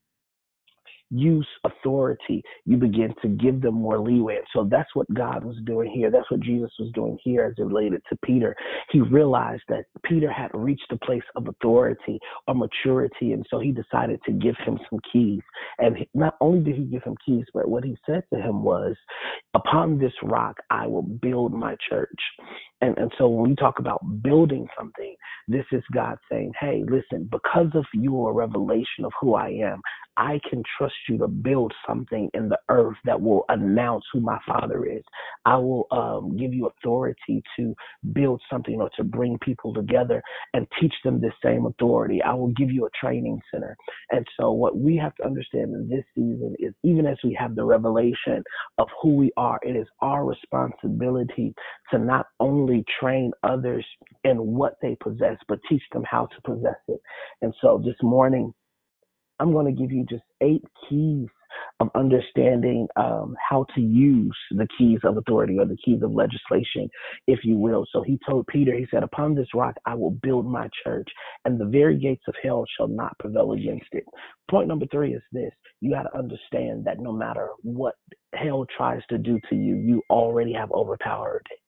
use 1.11 1.47
authority, 1.65 2.43
you 2.65 2.77
begin 2.77 3.15
to 3.23 3.29
give 3.29 3.61
them 3.61 3.75
more 3.75 3.99
leeway. 3.99 4.37
And 4.37 4.47
so 4.53 4.69
that's 4.71 4.95
what 4.95 5.13
God 5.15 5.45
was 5.45 5.57
doing 5.65 5.91
here. 5.91 6.11
That's 6.11 6.31
what 6.31 6.41
Jesus 6.41 6.71
was 6.79 6.91
doing 6.95 7.19
here 7.23 7.45
as 7.45 7.55
it 7.59 7.63
related 7.63 8.03
to 8.09 8.19
Peter. 8.25 8.55
He 8.91 9.01
realized 9.01 9.63
that 9.69 9.85
Peter 10.05 10.31
had 10.31 10.51
reached 10.55 10.91
a 10.91 10.99
place 10.99 11.23
of 11.37 11.49
authority 11.49 12.19
or 12.49 12.55
maturity. 12.55 13.33
And 13.33 13.47
so 13.51 13.59
he 13.59 13.73
decided 13.73 14.21
to 14.27 14.33
give 14.33 14.57
him 14.65 14.79
some 14.91 15.01
keys. 15.13 15.41
And 15.79 15.97
not 16.15 16.35
only 16.41 16.65
did 16.65 16.77
he 16.77 16.85
give 16.85 17.03
him 17.05 17.17
keys, 17.25 17.45
but 17.53 17.69
what 17.69 17.85
he 17.85 17.97
said 18.07 18.25
to 18.33 18.41
him 18.41 18.63
was, 18.63 18.97
Upon 19.55 19.99
this 19.99 20.13
rock, 20.23 20.57
I 20.71 20.87
will 20.87 21.03
build 21.03 21.53
my 21.53 21.77
church. 21.89 22.09
And, 22.81 22.97
and 22.99 23.13
so 23.19 23.29
when 23.29 23.51
we 23.51 23.57
talk 23.57 23.79
about 23.79 24.01
building 24.23 24.67
something, 24.77 25.15
this 25.49 25.65
is 25.73 25.83
God 25.93 26.17
saying, 26.31 26.53
Hey, 26.61 26.83
listen, 26.89 27.29
because 27.31 27.69
of 27.75 27.85
your 27.93 28.33
revelation 28.33 29.05
of 29.05 29.13
who 29.21 29.35
I 29.35 29.51
am, 29.51 29.81
I 30.17 30.41
can 30.49 30.63
trust 30.79 30.94
you 31.09 31.19
to 31.19 31.29
build 31.29 31.73
something 31.89 32.31
in 32.35 32.49
the 32.49 32.59
earth 32.71 32.97
that 33.05 33.21
will 33.21 33.45
announce 33.49 34.05
who 34.13 34.21
my 34.21 34.39
father 34.47 34.85
is. 34.87 35.03
I 35.47 35.57
will 35.57 35.87
um, 35.91 36.37
give 36.37 36.55
you 36.55 36.69
authority 36.69 37.43
to 37.59 37.75
build 38.13 38.43
something 38.51 38.81
or 38.81 38.91
to 38.97 39.05
bring 39.05 39.39
people 39.41 39.75
together 39.75 40.23
and 40.55 40.67
teach 40.81 40.95
them 41.05 41.21
the 41.21 41.33
same 41.45 41.67
authority. 41.67 42.23
I 42.23 42.35
will 42.35 42.53
give 42.53 42.71
you 42.71 42.87
a 42.87 42.91
training 43.01 43.41
center. 43.53 43.77
And 44.11 44.27
so, 44.41 44.53
what 44.53 44.79
we 44.79 44.97
have 44.97 45.15
to 45.17 45.27
understand 45.27 45.75
in 45.75 45.89
this 45.89 46.05
season 46.15 46.55
is 46.59 46.75
even 46.85 47.07
as 47.07 47.19
we 47.25 47.37
have 47.39 47.55
the 47.55 47.65
revelation 47.65 48.43
of 48.79 48.89
who 49.03 49.17
we 49.17 49.33
are, 49.37 49.61
it 49.63 49.77
is 49.77 49.87
our 50.01 50.25
responsibility 50.25 51.55
to 51.91 51.99
not 51.99 52.27
only 52.41 52.85
train 53.01 53.33
others 53.43 53.87
in 54.25 54.37
what 54.39 54.77
they 54.83 54.97
possess, 55.03 55.37
but 55.49 55.61
teach 55.69 55.83
them 55.93 56.05
how 56.11 56.27
to 56.27 56.43
possess 56.45 56.79
it. 56.89 57.01
And 57.43 57.55
so, 57.61 57.83
this 57.85 57.97
morning, 58.03 58.53
I'm 59.41 59.53
going 59.53 59.67
to 59.67 59.81
give 59.81 59.93
you 59.93 60.07
just 60.09 60.25
eight 60.43 60.65
keys 60.89 61.29
of 61.81 61.91
understanding 61.95 62.89
um, 62.97 63.37
how 63.49 63.67
to 63.75 63.81
use 63.81 64.37
the 64.53 64.67
keys 64.79 65.01
of 65.05 65.17
authority 65.17 65.59
or 65.59 65.67
the 65.67 65.77
keys 65.85 66.03
of 66.03 66.13
legislation, 66.13 66.89
if 67.27 67.41
you 67.45 67.57
will. 67.57 67.87
So 67.93 68.03
he 68.03 68.19
told 68.29 68.47
Peter, 68.49 68.75
he 68.75 68.87
said, 68.91 69.03
Upon 69.03 69.35
this 69.35 69.49
rock 69.55 69.75
I 69.87 69.95
will 69.95 70.13
build 70.23 70.47
my 70.47 70.69
church, 70.85 71.09
and 71.45 71.61
the 71.61 71.67
very 71.67 71.99
gates 71.99 72.25
of 72.29 72.35
hell 72.43 72.65
shall 72.77 72.89
not 72.89 73.19
prevail 73.19 73.53
against 73.53 73.89
it. 73.93 74.05
Point 74.51 74.69
number 74.69 74.87
three 74.91 75.15
is 75.15 75.23
this 75.33 75.53
you 75.81 75.91
got 75.91 76.05
to 76.05 76.19
understand 76.19 76.85
that 76.87 77.01
no 77.01 77.13
matter 77.13 77.51
what 77.63 77.95
hell 78.35 78.67
tries 78.77 79.03
to 79.11 79.19
do 79.19 79.41
to 79.51 79.57
you, 79.57 79.77
you 79.77 80.03
already 80.11 80.53
have 80.53 80.73
overpowered 80.73 81.47
it. 81.51 81.64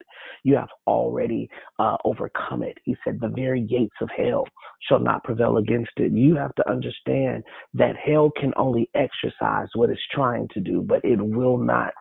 You 0.47 0.55
have 0.55 0.68
already 0.86 1.51
uh, 1.80 1.97
overcome 2.05 2.62
it. 2.62 2.78
He 2.84 2.97
said, 3.03 3.18
The 3.20 3.32
very 3.34 3.62
gates 3.62 3.97
of 4.01 4.09
hell 4.16 4.47
shall 4.88 5.01
not 5.01 5.24
prevail 5.24 5.57
against 5.57 5.90
it. 5.97 6.12
You 6.12 6.36
have 6.36 6.55
to 6.55 6.70
understand 6.70 7.42
that 7.74 7.97
hell 7.97 8.30
can 8.40 8.53
only 8.57 8.88
exercise 8.94 9.66
what 9.74 9.90
it's 9.90 10.01
trying 10.12 10.47
to 10.55 10.61
do, 10.61 10.82
but 10.82 11.05
it 11.05 11.20
will 11.20 11.59
not 11.59 11.92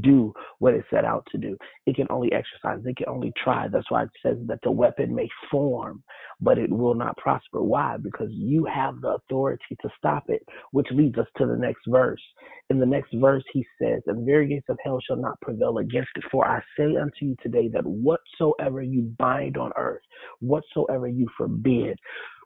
do 0.00 0.32
what 0.58 0.74
it 0.74 0.84
set 0.90 1.04
out 1.04 1.26
to 1.32 1.38
do. 1.38 1.56
It 1.86 1.96
can 1.96 2.06
only 2.10 2.30
exercise, 2.32 2.84
it 2.84 2.96
can 2.96 3.08
only 3.08 3.32
try. 3.42 3.68
That's 3.68 3.90
why 3.90 4.04
it 4.04 4.10
says 4.22 4.36
that 4.46 4.60
the 4.62 4.70
weapon 4.70 5.14
may 5.14 5.28
form, 5.50 6.02
but 6.40 6.58
it 6.58 6.70
will 6.70 6.94
not 6.94 7.16
prosper. 7.16 7.62
Why? 7.62 7.96
Because 7.96 8.28
you 8.30 8.66
have 8.66 9.00
the 9.00 9.14
authority 9.14 9.76
to 9.80 9.88
stop 9.98 10.24
it, 10.28 10.42
which 10.72 10.88
leads 10.90 11.18
us 11.18 11.26
to 11.38 11.46
the 11.46 11.56
next 11.56 11.82
verse. 11.88 12.22
In 12.68 12.78
the 12.78 12.86
next 12.86 13.14
verse, 13.14 13.44
he 13.52 13.64
says, 13.80 14.02
And 14.06 14.18
the 14.18 14.24
very 14.24 14.48
gates 14.48 14.68
of 14.68 14.78
hell 14.84 15.00
shall 15.06 15.16
not 15.16 15.40
prevail 15.40 15.78
against 15.78 16.10
it. 16.16 16.24
For 16.30 16.46
I 16.46 16.60
say 16.78 16.96
unto 16.96 17.24
you 17.24 17.36
today 17.42 17.68
that 17.72 17.86
whatsoever 17.86 18.82
you 18.82 19.14
bind 19.18 19.56
on 19.56 19.72
earth, 19.76 20.02
whatsoever 20.40 21.08
you 21.08 21.26
forbid, 21.36 21.98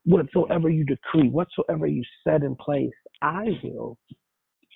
Whatsoever 0.06 0.68
you 0.68 0.84
decree, 0.84 1.30
whatsoever 1.30 1.86
you 1.86 2.02
set 2.24 2.42
in 2.42 2.54
place, 2.56 2.92
I 3.22 3.46
will 3.62 3.96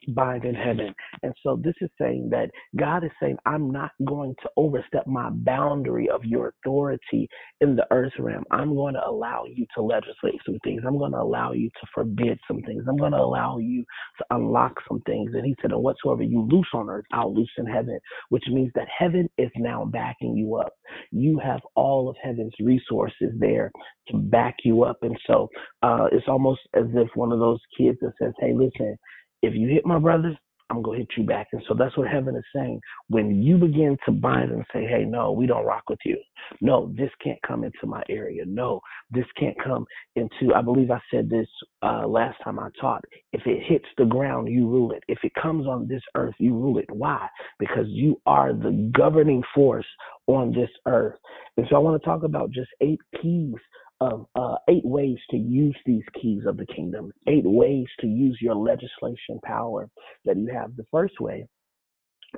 bind 0.09 0.45
in 0.45 0.55
heaven. 0.55 0.95
And 1.23 1.35
so 1.43 1.61
this 1.63 1.75
is 1.81 1.91
saying 2.01 2.29
that 2.31 2.51
God 2.77 3.05
is 3.05 3.11
saying, 3.21 3.37
I'm 3.47 3.71
not 3.71 3.93
going 4.07 4.35
to 4.43 4.51
overstep 4.57 5.07
my 5.07 5.31
boundary 5.31 6.09
of 6.11 6.25
your 6.25 6.55
authority 6.65 7.29
in 7.61 7.77
the 7.77 7.87
earth 7.91 8.13
realm. 8.19 8.45
I'm 8.51 8.75
going 8.75 8.95
to 8.95 9.07
allow 9.07 9.45
you 9.47 9.67
to 9.77 9.83
legislate 9.83 10.41
some 10.47 10.59
things. 10.65 10.83
I'm 10.87 10.99
going 10.99 11.13
to 11.13 11.19
allow 11.19 11.53
you 11.53 11.69
to 11.69 11.87
forbid 11.95 12.39
some 12.49 12.63
things. 12.63 12.85
I'm 12.89 12.97
going 12.97 13.13
to 13.13 13.19
allow 13.19 13.59
you 13.59 13.85
to 14.19 14.25
unlock 14.31 14.75
some 14.89 15.01
things. 15.07 15.33
And 15.35 15.45
he 15.45 15.55
said, 15.61 15.73
and 15.73 15.83
whatsoever 15.83 16.23
you 16.23 16.43
loose 16.51 16.69
on 16.75 16.89
earth, 16.89 17.07
I'll 17.13 17.35
loose 17.35 17.51
in 17.59 17.67
heaven, 17.67 17.99
which 18.31 18.45
means 18.49 18.73
that 18.75 18.89
heaven 18.97 19.29
is 19.39 19.51
now 19.57 19.85
backing 19.85 20.37
you 20.37 20.57
up. 20.57 20.73
You 21.11 21.39
have 21.39 21.61
all 21.75 22.09
of 22.09 22.17
heaven's 22.23 22.55
resources 22.61 23.33
there 23.39 23.71
to 24.09 24.17
back 24.17 24.57
you 24.65 24.85
up. 24.85 24.99
And 25.03 25.19
so 25.27 25.49
uh, 25.83 26.07
it's 26.13 26.29
almost 26.29 26.61
as 26.75 26.87
if 26.95 27.09
one 27.15 27.33
of 27.33 27.39
those 27.39 27.61
kids 27.77 27.99
that 28.01 28.13
says, 28.21 28.33
hey, 28.41 28.53
listen, 28.55 28.97
if 29.43 29.55
you 29.55 29.69
hit 29.69 29.87
my 29.87 29.99
brothers, 29.99 30.37
I'm 30.71 30.83
gonna 30.83 30.99
hit 30.99 31.09
you 31.17 31.25
back. 31.25 31.49
And 31.53 31.63
so 31.67 31.75
that's 31.75 31.97
what 31.97 32.09
heaven 32.09 32.37
is 32.37 32.45
saying. 32.55 32.81
When 33.09 33.43
you 33.43 33.57
begin 33.57 33.97
to 34.05 34.13
bind 34.13 34.51
and 34.53 34.65
say, 34.73 34.85
Hey, 34.87 35.05
no, 35.05 35.33
we 35.33 35.47
don't 35.47 35.65
rock 35.65 35.85
with 35.89 36.01
you. 36.05 36.19
No, 36.61 36.93
this 36.97 37.11
can't 37.23 37.41
come 37.47 37.65
into 37.65 37.87
my 37.87 38.03
area. 38.11 38.45
No, 38.47 38.81
this 39.11 39.25
can't 39.39 39.57
come 39.63 39.87
into 40.17 40.55
I 40.55 40.63
believe 40.63 40.91
I 40.91 41.01
said 41.11 41.31
this 41.31 41.49
uh 41.83 42.07
last 42.07 42.37
time 42.45 42.59
I 42.59 42.69
taught. 42.81 43.03
If 43.33 43.43
it 43.47 43.63
hits 43.67 43.87
the 43.97 44.05
ground, 44.05 44.49
you 44.49 44.69
rule 44.69 44.93
it. 44.93 45.03
If 45.09 45.19
it 45.23 45.33
comes 45.41 45.67
on 45.67 45.89
this 45.89 46.03
earth, 46.15 46.35
you 46.39 46.55
rule 46.55 46.79
it. 46.79 46.91
Why? 46.91 47.27
Because 47.59 47.87
you 47.89 48.21
are 48.27 48.53
the 48.53 48.91
governing 48.95 49.43
force 49.55 49.87
on 50.27 50.53
this 50.53 50.71
earth. 50.87 51.17
And 51.57 51.67
so 51.71 51.77
I 51.77 51.79
want 51.79 52.01
to 52.01 52.07
talk 52.07 52.25
about 52.25 52.51
just 52.51 52.69
eight 52.83 53.01
keys 53.23 53.55
of 54.01 54.27
uh, 54.37 54.57
eight 54.69 54.85
ways 54.85 55.19
to 55.31 55.37
use 55.37 55.77
these 55.87 56.05
keys 56.21 56.43
of 56.47 56.57
the 56.57 56.67
kingdom, 56.67 57.13
eight 57.27 57.45
ways 57.45 57.87
to 58.01 58.07
use 58.07 58.39
your 58.41 58.55
legislation 58.55 59.41
power 59.45 59.89
that 60.25 60.37
you 60.37 60.49
have. 60.49 60.77
The 60.77 60.87
first 60.91 61.21
way 61.21 61.47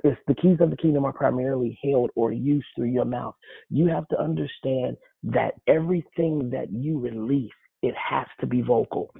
is 0.03 0.17
the 0.27 0.35
keys 0.35 0.57
of 0.61 0.69
the 0.69 0.77
kingdom 0.77 1.05
are 1.05 1.13
primarily 1.13 1.77
held 1.83 2.11
or 2.15 2.31
used 2.31 2.67
through 2.75 2.89
your 2.89 3.05
mouth. 3.05 3.35
You 3.69 3.87
have 3.87 4.07
to 4.09 4.19
understand 4.19 4.97
that 5.23 5.55
everything 5.67 6.49
that 6.51 6.71
you 6.71 6.99
release, 6.99 7.51
it 7.83 7.95
has 7.95 8.27
to 8.39 8.47
be 8.47 8.61
vocal 8.61 9.13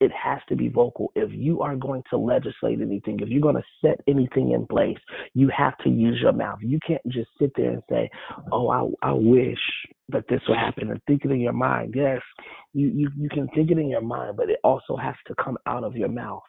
it 0.00 0.12
has 0.12 0.38
to 0.48 0.56
be 0.56 0.68
vocal. 0.68 1.10
If 1.14 1.30
you 1.32 1.60
are 1.62 1.76
going 1.76 2.02
to 2.10 2.16
legislate 2.16 2.80
anything, 2.80 3.18
if 3.20 3.28
you're 3.28 3.40
going 3.40 3.56
to 3.56 3.62
set 3.84 4.00
anything 4.06 4.52
in 4.52 4.66
place, 4.66 4.98
you 5.34 5.50
have 5.56 5.76
to 5.78 5.90
use 5.90 6.18
your 6.22 6.32
mouth. 6.32 6.58
You 6.62 6.78
can't 6.86 7.02
just 7.08 7.28
sit 7.40 7.52
there 7.56 7.72
and 7.72 7.82
say, 7.90 8.10
"Oh, 8.52 8.68
I, 8.68 9.08
I 9.08 9.12
wish 9.12 9.58
that 10.10 10.24
this 10.28 10.40
would 10.48 10.58
happen," 10.58 10.90
and 10.90 11.00
think 11.06 11.24
it 11.24 11.30
in 11.30 11.40
your 11.40 11.52
mind. 11.52 11.94
Yes, 11.96 12.20
you, 12.72 12.88
you 12.88 13.10
you 13.16 13.28
can 13.28 13.48
think 13.48 13.70
it 13.70 13.78
in 13.78 13.88
your 13.88 14.02
mind, 14.02 14.36
but 14.36 14.50
it 14.50 14.60
also 14.62 14.96
has 14.96 15.14
to 15.26 15.34
come 15.42 15.58
out 15.66 15.84
of 15.84 15.96
your 15.96 16.08
mouth 16.08 16.42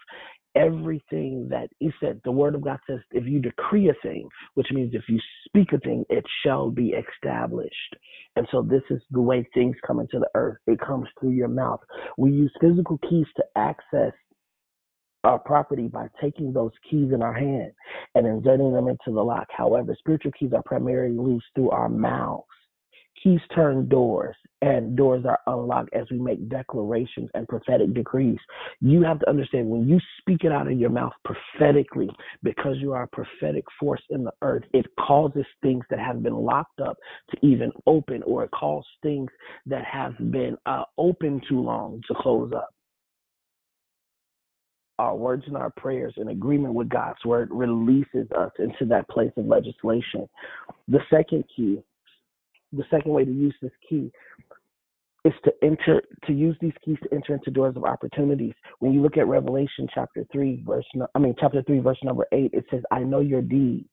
everything 0.55 1.47
that 1.49 1.69
he 1.79 1.91
said. 1.99 2.21
The 2.23 2.31
word 2.31 2.55
of 2.55 2.61
god 2.63 2.79
says 2.87 2.99
if 3.11 3.25
you 3.25 3.39
decree 3.39 3.89
a 3.89 3.93
thing 4.07 4.27
which 4.55 4.67
means 4.71 4.93
if 4.93 5.03
you 5.07 5.19
speak 5.45 5.73
a 5.73 5.79
thing 5.79 6.05
it 6.09 6.25
shall 6.43 6.69
be 6.69 6.93
established. 6.93 7.95
And 8.35 8.47
so 8.51 8.61
this 8.61 8.83
is 8.89 9.01
the 9.11 9.21
way 9.21 9.47
things 9.53 9.75
come 9.85 9.99
into 9.99 10.19
the 10.19 10.29
earth. 10.35 10.57
It 10.67 10.79
comes 10.79 11.07
through 11.19 11.31
your 11.31 11.47
mouth. 11.47 11.81
We 12.17 12.31
use 12.31 12.51
physical 12.61 12.97
keys 13.09 13.27
to 13.37 13.43
access 13.55 14.13
our 15.23 15.39
property 15.39 15.87
by 15.87 16.07
taking 16.21 16.53
those 16.53 16.71
keys 16.89 17.11
in 17.13 17.21
our 17.21 17.33
hand 17.33 17.71
and 18.15 18.25
inserting 18.25 18.73
them 18.73 18.87
into 18.87 19.11
the 19.13 19.21
lock. 19.21 19.47
However 19.49 19.95
spiritual 19.99 20.31
keys 20.39 20.51
are 20.55 20.63
primarily 20.63 21.15
loose 21.17 21.43
through 21.55 21.71
our 21.71 21.89
mouths 21.89 22.45
Keys 23.21 23.41
turn 23.53 23.89
doors, 23.89 24.35
and 24.61 24.95
doors 24.95 25.25
are 25.25 25.39
unlocked 25.47 25.93
as 25.93 26.05
we 26.09 26.17
make 26.17 26.47
declarations 26.49 27.29
and 27.33 27.47
prophetic 27.47 27.93
decrees. 27.93 28.39
You 28.79 29.01
have 29.03 29.19
to 29.19 29.29
understand 29.29 29.67
when 29.67 29.87
you 29.87 29.99
speak 30.19 30.43
it 30.43 30.51
out 30.51 30.71
of 30.71 30.79
your 30.79 30.89
mouth 30.89 31.13
prophetically, 31.25 32.09
because 32.43 32.77
you 32.77 32.93
are 32.93 33.03
a 33.03 33.07
prophetic 33.07 33.65
force 33.79 34.01
in 34.09 34.23
the 34.23 34.31
earth, 34.41 34.63
it 34.73 34.85
causes 34.99 35.45
things 35.61 35.83
that 35.89 35.99
have 35.99 36.23
been 36.23 36.35
locked 36.35 36.79
up 36.79 36.97
to 37.31 37.45
even 37.45 37.71
open, 37.87 38.23
or 38.23 38.43
it 38.45 38.51
causes 38.51 38.87
things 39.03 39.29
that 39.65 39.83
have 39.85 40.15
been 40.31 40.55
uh, 40.65 40.83
open 40.97 41.41
too 41.49 41.59
long 41.59 42.01
to 42.07 42.13
close 42.15 42.51
up 42.55 42.69
our 44.99 45.15
words 45.15 45.43
and 45.47 45.55
our 45.55 45.71
prayers 45.71 46.13
in 46.17 46.27
agreement 46.27 46.73
with 46.73 46.89
God's 46.89 47.23
word 47.23 47.49
releases 47.51 48.29
us 48.37 48.51
into 48.59 48.85
that 48.85 49.07
place 49.07 49.31
of 49.37 49.45
legislation. 49.45 50.27
The 50.89 50.99
second 51.09 51.45
key 51.55 51.81
the 52.71 52.83
second 52.89 53.11
way 53.11 53.25
to 53.25 53.31
use 53.31 53.55
this 53.61 53.71
key 53.87 54.11
is 55.25 55.33
to 55.43 55.51
enter 55.61 56.01
to 56.25 56.33
use 56.33 56.55
these 56.61 56.73
keys 56.83 56.97
to 57.03 57.13
enter 57.13 57.33
into 57.33 57.51
doors 57.51 57.75
of 57.75 57.83
opportunities. 57.83 58.53
When 58.79 58.93
you 58.93 59.01
look 59.01 59.17
at 59.17 59.27
Revelation 59.27 59.87
chapter 59.93 60.25
three, 60.31 60.63
verse 60.65 60.85
I 61.13 61.19
mean 61.19 61.35
chapter 61.39 61.61
three, 61.63 61.79
verse 61.79 61.97
number 62.03 62.25
eight, 62.31 62.51
it 62.53 62.65
says, 62.71 62.81
I 62.91 62.99
know 62.99 63.19
your 63.19 63.41
deeds. 63.41 63.89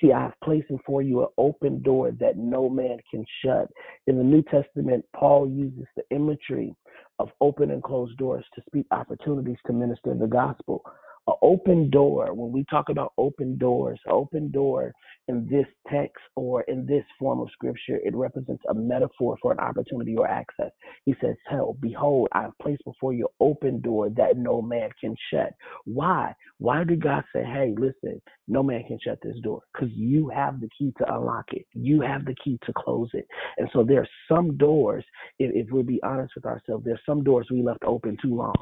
See, 0.00 0.12
I 0.12 0.22
have 0.22 0.34
placed 0.42 0.68
before 0.68 1.02
you 1.02 1.22
an 1.22 1.28
open 1.36 1.82
door 1.82 2.12
that 2.20 2.36
no 2.36 2.68
man 2.68 2.98
can 3.10 3.24
shut. 3.44 3.68
In 4.06 4.16
the 4.16 4.24
New 4.24 4.42
Testament, 4.42 5.04
Paul 5.14 5.48
uses 5.48 5.86
the 5.96 6.04
imagery 6.10 6.74
of 7.18 7.30
open 7.40 7.70
and 7.70 7.82
closed 7.82 8.16
doors 8.16 8.44
to 8.54 8.62
speak 8.66 8.86
opportunities 8.90 9.56
to 9.66 9.72
minister 9.72 10.14
the 10.14 10.26
gospel 10.26 10.82
an 11.26 11.34
open 11.42 11.90
door, 11.90 12.34
when 12.34 12.52
we 12.52 12.64
talk 12.68 12.88
about 12.88 13.12
open 13.18 13.56
doors, 13.56 13.98
open 14.08 14.50
door 14.50 14.92
in 15.28 15.46
this 15.50 15.66
text 15.90 16.22
or 16.36 16.62
in 16.62 16.84
this 16.86 17.04
form 17.18 17.40
of 17.40 17.48
scripture, 17.52 17.98
it 18.04 18.14
represents 18.14 18.62
a 18.68 18.74
metaphor 18.74 19.36
for 19.40 19.52
an 19.52 19.58
opportunity 19.58 20.16
or 20.16 20.28
access. 20.28 20.70
He 21.06 21.14
says, 21.20 21.34
Tell, 21.50 21.76
behold, 21.80 22.28
I 22.32 22.42
have 22.42 22.58
placed 22.60 22.84
before 22.84 23.14
you 23.14 23.28
open 23.40 23.80
door 23.80 24.10
that 24.10 24.36
no 24.36 24.60
man 24.60 24.90
can 25.00 25.16
shut. 25.30 25.52
Why? 25.84 26.34
Why 26.58 26.84
did 26.84 27.02
God 27.02 27.24
say, 27.34 27.42
Hey, 27.42 27.74
listen, 27.78 28.20
no 28.48 28.62
man 28.62 28.84
can 28.86 28.98
shut 29.02 29.18
this 29.22 29.36
door? 29.42 29.62
Because 29.72 29.90
you 29.94 30.28
have 30.28 30.60
the 30.60 30.68
key 30.78 30.92
to 30.98 31.14
unlock 31.14 31.46
it. 31.52 31.66
You 31.72 32.02
have 32.02 32.26
the 32.26 32.36
key 32.42 32.58
to 32.66 32.72
close 32.76 33.08
it. 33.14 33.26
And 33.56 33.68
so 33.72 33.82
there 33.82 34.00
are 34.00 34.08
some 34.28 34.56
doors, 34.58 35.04
if, 35.38 35.54
if 35.54 35.72
we'll 35.72 35.84
be 35.84 36.02
honest 36.02 36.34
with 36.34 36.44
ourselves, 36.44 36.84
there's 36.84 37.00
some 37.06 37.24
doors 37.24 37.46
we 37.50 37.62
left 37.62 37.84
open 37.84 38.18
too 38.20 38.34
long. 38.34 38.54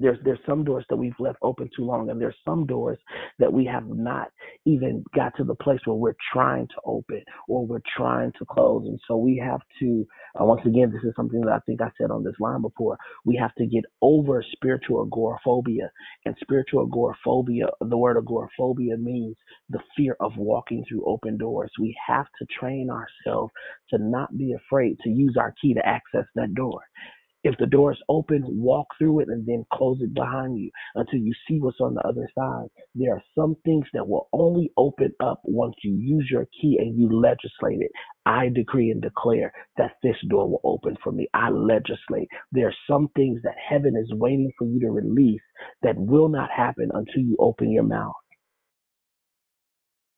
There's 0.00 0.18
there's 0.24 0.40
some 0.46 0.64
doors 0.64 0.84
that 0.90 0.96
we've 0.96 1.18
left 1.20 1.38
open 1.42 1.70
too 1.76 1.84
long, 1.84 2.10
and 2.10 2.20
there's 2.20 2.36
some 2.44 2.66
doors 2.66 2.98
that 3.38 3.52
we 3.52 3.64
have 3.66 3.88
not 3.88 4.28
even 4.66 5.04
got 5.14 5.36
to 5.38 5.44
the 5.44 5.54
place 5.56 5.80
where 5.86 5.96
we're 5.96 6.16
trying 6.32 6.68
to 6.68 6.76
open 6.86 7.22
or 7.48 7.66
we're 7.66 7.80
trying 7.96 8.32
to 8.38 8.46
close. 8.46 8.84
And 8.86 9.00
so 9.08 9.16
we 9.16 9.38
have 9.44 9.60
to 9.80 10.06
uh, 10.40 10.44
once 10.44 10.62
again, 10.66 10.92
this 10.92 11.04
is 11.04 11.14
something 11.16 11.40
that 11.42 11.52
I 11.52 11.58
think 11.66 11.82
I 11.82 11.90
said 11.98 12.10
on 12.10 12.24
this 12.24 12.34
line 12.40 12.62
before. 12.62 12.98
We 13.24 13.36
have 13.36 13.54
to 13.56 13.66
get 13.66 13.84
over 14.02 14.44
spiritual 14.52 15.04
agoraphobia, 15.06 15.90
and 16.26 16.36
spiritual 16.40 16.86
agoraphobia. 16.86 17.66
The 17.80 17.96
word 17.98 18.18
agoraphobia 18.18 18.96
means 18.98 19.36
the 19.70 19.80
fear 19.96 20.16
of 20.20 20.32
walking 20.36 20.84
through 20.88 21.04
open 21.06 21.38
doors. 21.38 21.70
We 21.80 21.96
have 22.08 22.26
to 22.40 22.46
train 22.60 22.90
ourselves 22.90 23.52
to 23.90 23.98
not 23.98 24.36
be 24.38 24.54
afraid 24.54 24.98
to 25.04 25.10
use 25.10 25.36
our 25.38 25.54
key 25.60 25.74
to 25.74 25.86
access 25.86 26.26
that 26.36 26.54
door. 26.54 26.80
If 27.44 27.56
the 27.58 27.66
door 27.66 27.92
is 27.92 28.02
open, 28.08 28.44
walk 28.46 28.86
through 28.98 29.20
it 29.20 29.28
and 29.28 29.46
then 29.46 29.64
close 29.72 29.98
it 30.02 30.14
behind 30.14 30.58
you 30.58 30.70
until 30.96 31.20
you 31.20 31.32
see 31.48 31.58
what's 31.60 31.80
on 31.80 31.94
the 31.94 32.06
other 32.06 32.28
side. 32.38 32.68
There 32.94 33.14
are 33.14 33.22
some 33.38 33.56
things 33.64 33.86
that 33.94 34.08
will 34.08 34.28
only 34.32 34.72
open 34.76 35.12
up 35.20 35.40
once 35.44 35.74
you 35.84 35.94
use 35.94 36.28
your 36.30 36.46
key 36.60 36.78
and 36.80 36.98
you 36.98 37.08
legislate 37.10 37.80
it. 37.80 37.92
I 38.26 38.50
decree 38.50 38.90
and 38.90 39.02
declare 39.02 39.52
that 39.78 39.92
this 40.02 40.16
door 40.28 40.48
will 40.50 40.60
open 40.64 40.96
for 41.02 41.12
me. 41.12 41.28
I 41.34 41.50
legislate. 41.50 42.28
There 42.52 42.68
are 42.68 42.74
some 42.90 43.08
things 43.16 43.40
that 43.44 43.54
heaven 43.68 43.96
is 43.96 44.12
waiting 44.14 44.52
for 44.58 44.66
you 44.66 44.80
to 44.80 44.90
release 44.90 45.42
that 45.82 45.96
will 45.98 46.28
not 46.28 46.50
happen 46.50 46.90
until 46.94 47.22
you 47.22 47.36
open 47.40 47.70
your 47.72 47.84
mouth. 47.84 48.14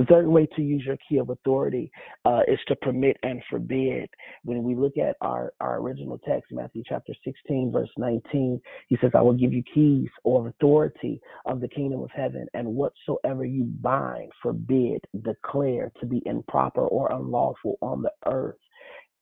The 0.01 0.07
third 0.07 0.29
way 0.29 0.47
to 0.57 0.63
use 0.63 0.83
your 0.87 0.97
key 1.07 1.19
of 1.19 1.29
authority 1.29 1.93
uh, 2.25 2.41
is 2.49 2.59
to 2.69 2.77
permit 2.77 3.19
and 3.23 3.43
forbid. 3.51 4.09
When 4.45 4.63
we 4.63 4.75
look 4.75 4.97
at 4.97 5.15
our, 5.21 5.53
our 5.61 5.77
original 5.79 6.19
text, 6.27 6.51
Matthew 6.51 6.83
chapter 6.89 7.13
16, 7.23 7.71
verse 7.71 7.91
19, 7.99 8.63
he 8.89 8.97
says, 9.03 9.11
I 9.15 9.21
will 9.21 9.35
give 9.35 9.53
you 9.53 9.63
keys 9.75 10.09
or 10.25 10.49
authority 10.49 11.21
of 11.45 11.61
the 11.61 11.69
kingdom 11.69 12.01
of 12.01 12.09
heaven, 12.17 12.47
and 12.55 12.67
whatsoever 12.67 13.45
you 13.45 13.65
bind, 13.65 14.33
forbid, 14.43 15.03
declare 15.23 15.93
to 16.01 16.07
be 16.07 16.23
improper 16.25 16.87
or 16.87 17.13
unlawful 17.13 17.77
on 17.83 18.01
the 18.01 18.13
earth 18.25 18.57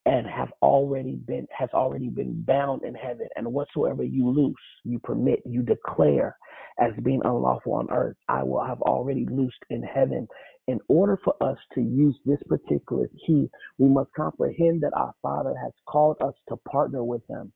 and 0.06 0.26
have 0.26 0.48
already 0.62 1.16
been 1.16 1.46
has 1.50 1.68
already 1.74 2.08
been 2.08 2.40
bound 2.46 2.82
in 2.84 2.94
heaven 2.94 3.26
and 3.36 3.52
whatsoever 3.52 4.02
you 4.04 4.30
loose 4.30 4.54
you 4.84 4.98
permit 5.00 5.42
you 5.44 5.60
declare 5.60 6.36
as 6.80 6.92
being 7.02 7.20
unlawful 7.24 7.74
on 7.74 7.90
earth 7.90 8.16
i 8.28 8.42
will 8.42 8.64
have 8.64 8.80
already 8.82 9.26
loosed 9.30 9.58
in 9.68 9.82
heaven 9.82 10.26
in 10.68 10.78
order 10.88 11.18
for 11.24 11.34
us 11.42 11.58
to 11.74 11.80
use 11.80 12.16
this 12.26 12.40
particular 12.48 13.08
key, 13.26 13.50
we 13.78 13.88
must 13.88 14.12
comprehend 14.14 14.82
that 14.82 14.94
our 14.94 15.14
Father 15.22 15.54
has 15.62 15.72
called 15.88 16.18
us 16.22 16.34
to 16.48 16.56
partner 16.70 17.02
with 17.02 17.22
Him. 17.28 17.52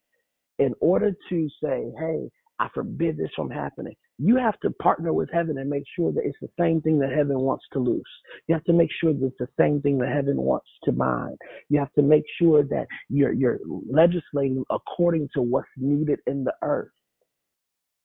In 0.58 0.74
order 0.80 1.12
to 1.30 1.48
say, 1.62 1.92
hey, 1.98 2.30
I 2.58 2.68
forbid 2.74 3.18
this 3.18 3.30
from 3.36 3.50
happening, 3.50 3.94
You 4.18 4.36
have 4.36 4.58
to 4.60 4.70
partner 4.70 5.12
with 5.12 5.28
heaven 5.32 5.58
and 5.58 5.68
make 5.68 5.84
sure 5.96 6.12
that 6.12 6.24
it's 6.24 6.38
the 6.40 6.50
same 6.58 6.80
thing 6.80 6.98
that 7.00 7.12
heaven 7.12 7.40
wants 7.40 7.64
to 7.72 7.80
loose. 7.80 8.02
You 8.46 8.54
have 8.54 8.64
to 8.64 8.72
make 8.72 8.90
sure 9.00 9.12
that 9.12 9.26
it's 9.26 9.38
the 9.38 9.48
same 9.58 9.82
thing 9.82 9.98
that 9.98 10.10
heaven 10.10 10.36
wants 10.36 10.68
to 10.84 10.92
bind. 10.92 11.36
You 11.70 11.80
have 11.80 11.92
to 11.94 12.02
make 12.02 12.24
sure 12.40 12.62
that 12.64 12.86
you're 13.08 13.32
you're 13.32 13.58
legislating 13.90 14.64
according 14.70 15.28
to 15.34 15.42
what's 15.42 15.68
needed 15.76 16.20
in 16.26 16.44
the 16.44 16.54
earth. 16.62 16.92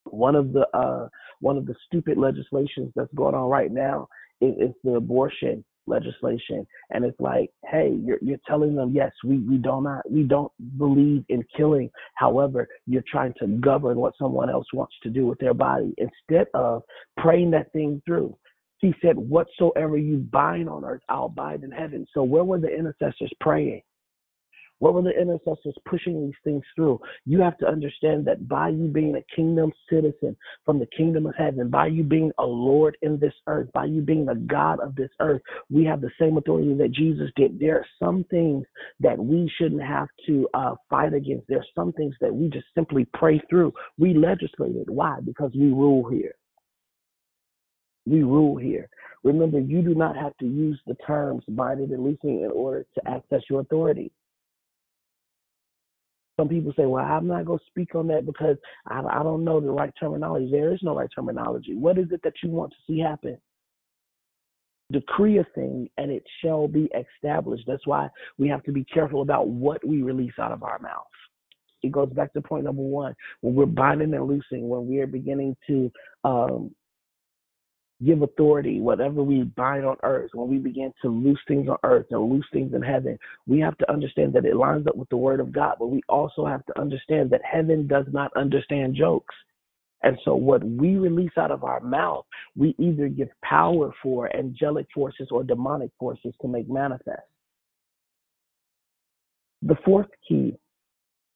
One 0.06 0.36
of 0.36 0.54
the 0.54 0.68
uh, 0.74 1.10
one 1.40 1.58
of 1.58 1.68
the 1.68 1.76
stupid 1.86 2.18
legislations 2.18 2.92
that's 2.96 3.14
going 3.14 3.36
on 3.36 3.50
right 3.50 3.72
now 3.72 4.08
is 4.42 4.74
the 4.84 4.96
abortion 4.96 5.64
legislation. 5.88 6.68
And 6.92 7.06
it's 7.06 7.20
like 7.20 7.50
hey 7.66 7.98
you're 8.04 8.20
you're 8.22 8.40
telling 8.48 8.76
them 8.76 8.92
yes 8.94 9.12
we 9.24 9.40
we 9.40 9.58
don't 9.58 9.84
not 9.84 10.10
we 10.10 10.24
don't 10.24 10.52
believe 10.78 11.24
in 11.30 11.44
killing. 11.56 11.90
However 12.16 12.68
you're 12.86 13.04
trying 13.10 13.34
to 13.40 13.48
govern 13.48 13.98
what 13.98 14.14
someone 14.20 14.50
else 14.50 14.68
wants 14.74 14.96
to 15.04 15.10
do 15.10 15.26
with 15.26 15.40
their 15.40 15.54
body. 15.54 15.94
Instead 15.98 16.48
of 16.54 16.84
praying 17.18 17.52
that 17.52 17.72
thing 17.72 18.02
through 18.06 18.38
he 18.80 18.94
said 19.02 19.18
whatsoever 19.18 19.98
you 19.98 20.18
bind 20.18 20.70
on 20.70 20.86
earth 20.86 21.02
i'll 21.10 21.30
bind 21.30 21.64
in 21.64 21.72
heaven. 21.72 22.06
So 22.14 22.24
where 22.24 22.44
were 22.44 22.60
the 22.60 22.68
intercessors 22.68 23.32
praying 23.40 23.82
what 24.80 24.94
were 24.94 25.02
the 25.02 25.20
intercessors 25.20 25.76
pushing 25.86 26.26
these 26.26 26.36
things 26.44 26.64
through? 26.76 27.00
You 27.26 27.42
have 27.42 27.58
to 27.60 27.68
understand 27.68 28.26
that 28.26 28.48
by 28.48 28.70
you 28.70 28.88
being 28.88 29.16
a 29.16 29.36
kingdom 29.36 29.72
citizen 29.90 30.36
from 30.66 30.80
the 30.80 30.86
kingdom 30.98 31.26
of 31.26 31.36
heaven, 31.36 31.70
by 31.70 31.88
you 31.88 32.04
being 32.04 32.32
a 32.38 32.46
Lord 32.46 32.98
in 33.02 33.18
this 33.20 33.34
earth, 33.48 33.70
by 33.74 33.86
you 33.86 34.02
being 34.02 34.30
a 34.30 34.36
God 34.36 34.80
of 34.80 34.96
this 34.96 35.10
earth, 35.20 35.42
we 35.70 35.84
have 35.86 36.02
the 36.02 36.12
same 36.20 36.38
authority 36.38 36.74
that 36.76 36.92
Jesus 36.92 37.32
did. 37.36 37.60
There 37.60 37.78
are 37.78 37.86
some 38.00 38.24
things 38.30 38.66
that 39.00 39.18
we 39.18 39.52
shouldn't 39.58 39.82
have 39.82 40.08
to 40.28 40.48
uh, 40.54 40.76
fight 40.90 41.14
against. 41.14 41.48
There 41.48 41.60
are 41.60 41.66
some 41.76 41.92
things 41.94 42.16
that 42.22 42.34
we 42.34 42.50
just 42.50 42.68
simply 42.76 43.08
pray 43.14 43.42
through. 43.50 43.74
We 43.98 44.14
legislated. 44.14 44.90
Why? 44.90 45.20
Because 45.26 45.52
we 45.56 45.68
rule 45.68 46.08
here. 46.10 46.36
We 48.06 48.24
rule 48.24 48.58
here. 48.58 48.90
Remember, 49.24 49.60
you 49.60 49.82
do 49.82 49.96
not 49.96 50.16
have 50.16 50.38
to 50.38 50.46
use 50.46 50.80
the 50.88 50.96
terms 51.06 51.44
binding 51.50 51.92
and 51.92 52.04
loosing 52.04 52.44
in 52.44 52.52
order 52.52 52.86
to 52.96 53.10
access 53.10 53.42
your 53.50 53.62
authority 53.62 54.12
some 56.38 56.48
people 56.48 56.72
say, 56.78 56.86
well, 56.86 57.04
I'm 57.04 57.28
not 57.28 57.46
going 57.46 57.60
to 57.60 57.66
speak 57.66 57.96
on 57.96 58.08
that 58.08 58.26
because 58.26 58.58
I, 58.88 59.02
I 59.02 59.24
don't 59.24 59.44
know 59.44 59.60
the 59.60 59.72
right 59.72 59.92
terminology. 60.00 60.50
There 60.52 60.74
is 60.74 60.80
no 60.84 60.96
right 60.96 61.10
terminology. 61.14 61.76
What 61.76 61.98
is 61.98 62.08
it 62.12 62.22
that 62.24 62.34
you 62.44 62.50
want 62.50 62.72
to 62.72 62.78
see 62.86 63.00
happen? 63.00 63.38
Decree 64.92 65.40
a 65.40 65.44
thing 65.56 65.90
and 65.98 66.12
it 66.12 66.24
shall 66.42 66.68
be 66.68 66.90
established. 66.96 67.64
That's 67.68 67.86
why 67.88 68.08
we 68.38 68.48
have 68.50 68.64
to 68.64 68.72
be 68.72 68.86
careful 68.86 69.22
about 69.22 69.48
what 69.48 69.86
we 69.86 70.04
release 70.04 70.34
out 70.40 70.52
of 70.52 70.64
our 70.64 70.80
mouth. 70.80 71.08
It 71.84 71.92
goes 71.92 72.10
back 72.10 72.34
to 72.34 72.42
point 72.42 72.64
number 72.66 72.82
one. 72.82 73.16
When 73.42 73.56
we're 73.56 73.66
binding 73.66 74.14
and 74.14 74.28
loosing, 74.28 74.70
when 74.70 74.88
we 74.88 75.00
are 75.00 75.08
beginning 75.08 75.56
to 75.68 75.92
um, 76.24 76.72
give 78.06 78.22
authority, 78.22 78.80
whatever 78.80 79.24
we 79.24 79.44
bind 79.44 79.86
on 79.86 79.98
earth, 80.04 80.30
when 80.34 80.48
we 80.48 80.58
begin 80.58 80.94
to 81.02 81.10
loose 81.10 81.40
things 81.48 81.68
on 81.68 81.78
earth 81.84 82.06
and 82.12 82.30
loose 82.30 82.46
things 82.54 82.74
in 82.74 82.82
heaven, 82.82 83.18
we 83.48 83.60
have 83.60 83.78
to 83.80 83.92
understand 83.92 84.34
that 84.34 84.46
it 84.46 84.56
lines 84.56 84.86
up 84.88 84.96
with 84.96 85.10
the 85.10 85.18
word 85.18 85.40
of 85.40 85.52
God, 85.52 85.78
but 85.80 85.88
we 85.88 86.02
also 86.08 86.46
have 86.46 86.66
to 86.68 86.80
understand 86.80 87.32
that 87.32 87.42
heaven 87.44 87.88
does 87.88 88.06
not 88.12 88.32
understand 88.36 88.96
jokes. 88.96 89.34
And 90.04 90.18
so, 90.24 90.36
what 90.36 90.64
we 90.64 90.98
release 90.98 91.32
out 91.38 91.50
of 91.50 91.64
our 91.64 91.80
mouth, 91.80 92.26
we 92.56 92.76
either 92.78 93.08
give 93.08 93.30
power 93.44 93.92
for 94.04 94.34
angelic 94.36 94.86
forces 94.94 95.30
or 95.32 95.44
demonic 95.44 95.90
forces 96.00 96.36
to 96.42 96.48
make 96.48 96.70
manifest. 96.70 97.24
The 99.64 99.76
fourth 99.84 100.08
key, 100.28 100.56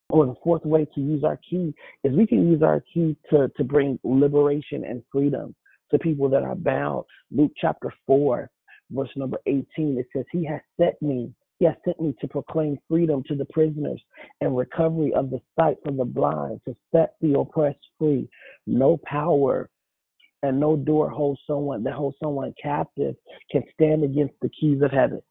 or 0.09 0.28
the 0.28 0.36
fourth 0.43 0.64
way 0.64 0.86
to 0.93 1.01
use 1.01 1.24
our 1.24 1.38
key, 1.38 1.74
is 2.03 2.16
we 2.16 2.28
can 2.28 2.51
use 2.51 2.62
our 2.62 2.84
key 2.93 3.18
to, 3.32 3.51
to 3.57 3.64
bring 3.64 3.97
liberation 4.03 4.86
and 4.86 5.01
freedom 5.12 5.55
to 5.92 6.00
people 6.00 6.30
that 6.30 6.44
are 6.44 6.56
bound. 6.56 7.06
Luke 7.32 7.52
chapter 7.60 7.94
4, 8.08 8.50
verse 8.92 9.10
number 9.16 9.38
18, 9.46 9.66
it 9.98 10.08
says, 10.14 10.26
He 10.32 10.46
has 10.46 10.62
set 10.80 11.02
me, 11.02 11.32
He 11.60 11.66
has 11.66 11.76
sent 11.86 12.00
me 12.00 12.16
to 12.22 12.28
proclaim 12.28 12.78
freedom 12.89 13.24
to 13.28 13.36
the 13.36 13.46
prisoners 13.46 14.02
and 14.42 14.58
recovery 14.58 15.14
of 15.14 15.30
the 15.30 15.39
sight 15.60 15.78
from 15.84 15.98
the 15.98 16.06
blind, 16.06 16.62
to 16.68 16.76
set 16.94 17.16
the 17.22 17.38
oppressed 17.39 17.86
free. 18.00 18.30
No 18.68 19.00
power 19.06 19.70
and 20.44 20.60
no 20.60 20.76
door 20.76 21.10
holds 21.10 21.39
someone 21.46 21.84
that 21.84 21.94
holds 21.94 22.18
someone 22.22 22.54
captive 22.62 23.16
can 23.52 23.64
stand 23.74 24.04
against 24.04 24.34
the 24.42 24.50
keys 24.50 24.82
of 24.82 24.92
heaven. 24.92 25.22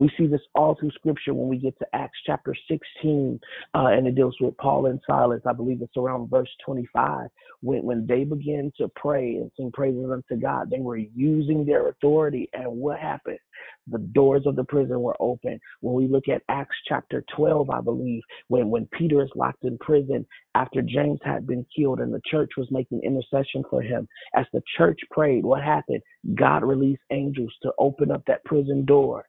We 0.00 0.10
see 0.16 0.28
this 0.28 0.40
all 0.54 0.76
through 0.78 0.92
scripture 0.92 1.34
when 1.34 1.48
we 1.48 1.58
get 1.58 1.76
to 1.78 1.86
Acts 1.92 2.18
chapter 2.24 2.54
16, 2.70 3.40
uh, 3.74 3.86
and 3.86 4.06
it 4.06 4.14
deals 4.14 4.36
with 4.40 4.56
Paul 4.56 4.86
and 4.86 5.00
Silas. 5.04 5.42
I 5.44 5.52
believe 5.52 5.82
it's 5.82 5.96
around 5.96 6.30
verse 6.30 6.50
25. 6.64 7.28
When, 7.62 7.82
when 7.82 8.06
they 8.06 8.22
began 8.22 8.70
to 8.78 8.88
pray 8.94 9.36
and 9.36 9.50
sing 9.56 9.72
praises 9.72 10.08
unto 10.10 10.40
God, 10.40 10.70
they 10.70 10.78
were 10.78 10.98
using 10.98 11.64
their 11.64 11.88
authority. 11.88 12.48
And 12.52 12.70
what 12.70 13.00
happened? 13.00 13.40
The 13.88 13.98
doors 13.98 14.44
of 14.46 14.54
the 14.54 14.62
prison 14.62 15.00
were 15.00 15.16
open. 15.18 15.58
When 15.80 15.94
we 15.94 16.06
look 16.06 16.28
at 16.28 16.42
Acts 16.48 16.76
chapter 16.86 17.24
12, 17.36 17.68
I 17.68 17.80
believe, 17.80 18.22
when, 18.46 18.70
when 18.70 18.86
Peter 18.92 19.20
is 19.20 19.30
locked 19.34 19.64
in 19.64 19.78
prison 19.78 20.24
after 20.54 20.80
James 20.80 21.18
had 21.24 21.44
been 21.44 21.66
killed 21.76 21.98
and 21.98 22.14
the 22.14 22.22
church 22.30 22.50
was 22.56 22.68
making 22.70 23.00
intercession 23.02 23.64
for 23.68 23.82
him, 23.82 24.06
as 24.36 24.46
the 24.52 24.62
church 24.76 25.00
prayed, 25.10 25.44
what 25.44 25.64
happened? 25.64 26.02
God 26.36 26.62
released 26.62 27.02
angels 27.10 27.52
to 27.62 27.72
open 27.80 28.12
up 28.12 28.22
that 28.26 28.44
prison 28.44 28.84
door 28.84 29.24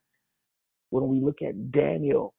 when 0.90 1.08
we 1.08 1.20
look 1.20 1.42
at 1.42 1.72
Daniel 1.72 2.34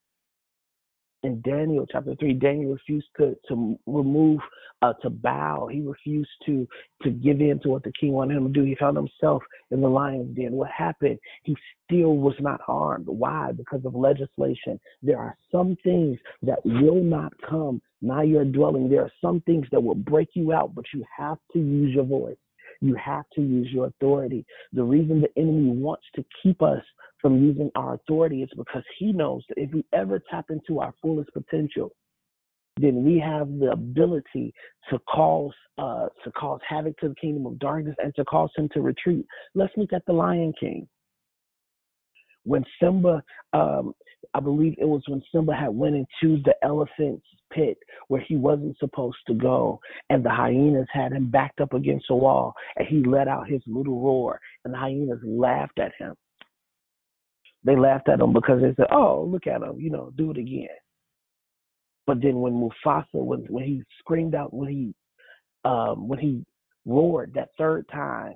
in 1.23 1.41
Daniel 1.43 1.87
chapter 1.91 2.15
three, 2.17 2.33
Daniel 2.33 2.73
refused 2.73 3.09
to 3.19 3.37
to 3.49 3.79
remove 3.87 4.41
uh, 4.83 4.95
to 5.03 5.11
bow. 5.11 5.69
He 5.71 5.81
refused 5.81 6.31
to 6.47 6.67
to 7.03 7.11
give 7.11 7.41
in 7.41 7.61
to 7.63 7.69
what 7.69 7.83
the 7.83 7.93
king 8.01 8.13
wanted 8.13 8.37
him 8.37 8.47
to 8.47 8.61
do. 8.61 8.65
He 8.65 8.75
found 8.77 8.97
himself 8.97 9.43
in 9.71 9.81
the 9.81 9.89
lion's 9.89 10.35
den. 10.35 10.53
What 10.53 10.71
happened? 10.71 11.19
He 11.43 11.57
still 11.85 12.17
was 12.17 12.35
not 12.41 12.61
harmed. 12.61 13.07
Why? 13.07 13.53
Because 13.53 13.85
of 13.85 13.95
legislation. 13.95 14.81
There 15.03 15.19
are 15.19 15.37
some 15.53 15.77
things 15.83 16.19
that 16.43 16.65
will 16.65 17.03
not 17.03 17.33
come 17.49 17.83
nigh 18.01 18.23
your 18.23 18.45
dwelling. 18.45 18.89
There 18.89 19.03
are 19.03 19.13
some 19.21 19.43
things 19.43 19.67
that 19.73 19.83
will 19.83 19.95
break 19.95 20.31
you 20.35 20.53
out, 20.53 20.75
but 20.75 20.87
you 20.95 21.05
have 21.17 21.39
to 21.53 21.59
use 21.59 21.95
your 21.95 22.05
voice. 22.05 22.37
You 22.81 22.95
have 22.95 23.25
to 23.35 23.43
use 23.43 23.69
your 23.73 23.87
authority. 23.87 24.45
The 24.73 24.83
reason 24.83 25.21
the 25.21 25.41
enemy 25.41 25.71
wants 25.71 26.05
to 26.15 26.25
keep 26.43 26.63
us 26.63 26.83
from 27.21 27.45
using 27.45 27.71
our 27.75 27.95
authority 27.95 28.43
is 28.43 28.49
because 28.57 28.83
he 28.99 29.13
knows 29.13 29.43
that 29.49 29.59
if 29.59 29.73
we 29.73 29.85
ever 29.93 30.23
tap 30.31 30.47
into 30.51 30.81
our 30.81 30.95
fullest 31.03 31.31
potential, 31.33 31.93
then 32.81 33.05
we 33.05 33.19
have 33.19 33.49
the 33.59 33.73
ability 33.73 34.55
to 34.89 34.99
cause 35.01 35.53
uh, 35.77 36.07
to 36.25 36.31
cause 36.33 36.61
havoc 36.67 36.97
to 36.99 37.09
the 37.09 37.15
kingdom 37.17 37.47
of 37.47 37.59
darkness 37.59 37.97
and 38.03 38.15
to 38.15 38.25
cause 38.25 38.51
him 38.57 38.69
to 38.73 38.81
retreat. 38.81 39.27
Let's 39.55 39.73
look 39.77 39.93
at 39.93 40.05
the 40.07 40.13
Lion 40.13 40.53
King. 40.59 40.89
When 42.45 42.65
Simba, 42.81 43.23
um, 43.53 43.95
I 44.35 44.41
believe 44.41 44.75
it 44.79 44.87
was 44.87 45.03
when 45.07 45.23
Simba 45.33 45.55
had 45.55 45.69
went 45.69 45.97
into 45.97 46.43
the 46.45 46.55
elephant's 46.63 47.27
pit 47.53 47.79
where 48.09 48.21
he 48.27 48.37
wasn't 48.37 48.79
supposed 48.79 49.19
to 49.27 49.35
go, 49.35 49.81
and 50.09 50.25
the 50.25 50.31
hyenas 50.31 50.87
had 50.93 51.13
him 51.13 51.31
backed 51.31 51.61
up 51.61 51.75
against 51.75 52.11
a 52.11 52.15
wall, 52.15 52.55
and 52.77 52.87
he 52.87 53.03
let 53.05 53.29
out 53.29 53.49
his 53.49 53.63
little 53.67 54.01
roar, 54.01 54.41
and 54.65 54.73
the 54.73 54.79
hyenas 54.79 55.21
laughed 55.25 55.79
at 55.79 55.93
him 55.99 56.15
they 57.65 57.77
laughed 57.77 58.09
at 58.09 58.21
him 58.21 58.33
because 58.33 58.61
they 58.61 58.75
said, 58.75 58.87
"Oh, 58.91 59.25
look 59.25 59.47
at 59.47 59.63
him, 59.63 59.79
you 59.81 59.91
know, 59.91 60.13
do 60.17 60.31
it 60.31 60.39
again." 60.39 60.69
But 62.07 62.23
then 62.23 62.41
when 62.41 62.55
Mufasa, 62.55 63.05
when 63.15 63.41
when 63.47 63.65
he 63.65 63.83
screamed 63.99 64.35
out, 64.35 64.55
when 64.55 64.69
he 64.69 64.95
um, 65.65 66.09
when 66.09 66.19
he 66.19 66.45
roared 66.87 67.35
that 67.35 67.51
third 67.59 67.87
time, 67.89 68.35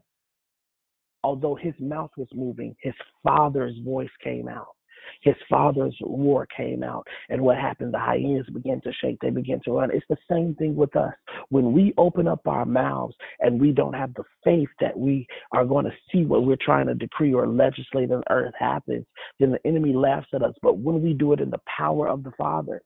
although 1.25 1.57
his 1.57 1.75
mouth 1.81 2.11
was 2.17 2.29
moving, 2.35 2.77
his 2.81 2.95
father's 3.25 3.77
voice 3.85 4.11
came 4.23 4.49
out 4.49 4.77
his 5.21 5.35
father's 5.49 5.97
war 6.01 6.47
came 6.57 6.83
out. 6.83 7.07
And 7.29 7.41
what 7.43 7.57
happened? 7.57 7.95
The 7.95 7.99
hyenas 7.99 8.47
began 8.53 8.81
to 8.83 8.93
shake, 8.93 9.19
they 9.21 9.31
began 9.31 9.61
to 9.65 9.73
run. 9.73 9.91
It's 9.93 10.07
the 10.09 10.17
same 10.31 10.55
thing 10.55 10.77
with 10.77 10.95
us. 10.97 11.13
When 11.49 11.73
we 11.73 11.95
open 11.97 12.29
up 12.29 12.47
our 12.47 12.65
mouths 12.65 13.15
and 13.41 13.61
we 13.61 13.73
don't 13.73 13.95
have 13.95 14.15
the 14.15 14.25
faith 14.43 14.69
that 14.81 14.97
we 14.97 15.27
are 15.53 15.65
going 15.65 15.85
to 15.85 15.93
see 16.13 16.25
what 16.25 16.45
we're 16.45 16.57
trying 16.61 16.87
to 16.87 16.95
decree 16.95 17.35
or 17.35 17.47
legislate 17.47 18.11
on 18.11 18.23
earth 18.31 18.55
happens, 18.59 19.07
then 19.41 19.53
the 19.53 19.67
enemy 19.67 19.93
laughs 19.93 20.29
at 20.35 20.43
us. 20.43 20.55
But 20.63 20.79
when 20.79 21.03
we 21.03 21.13
do 21.13 21.33
it 21.33 21.41
in 21.41 21.51
the 21.51 21.61
power 21.67 22.09
of 22.09 22.23
the 22.23 22.33
Father, 22.33 22.83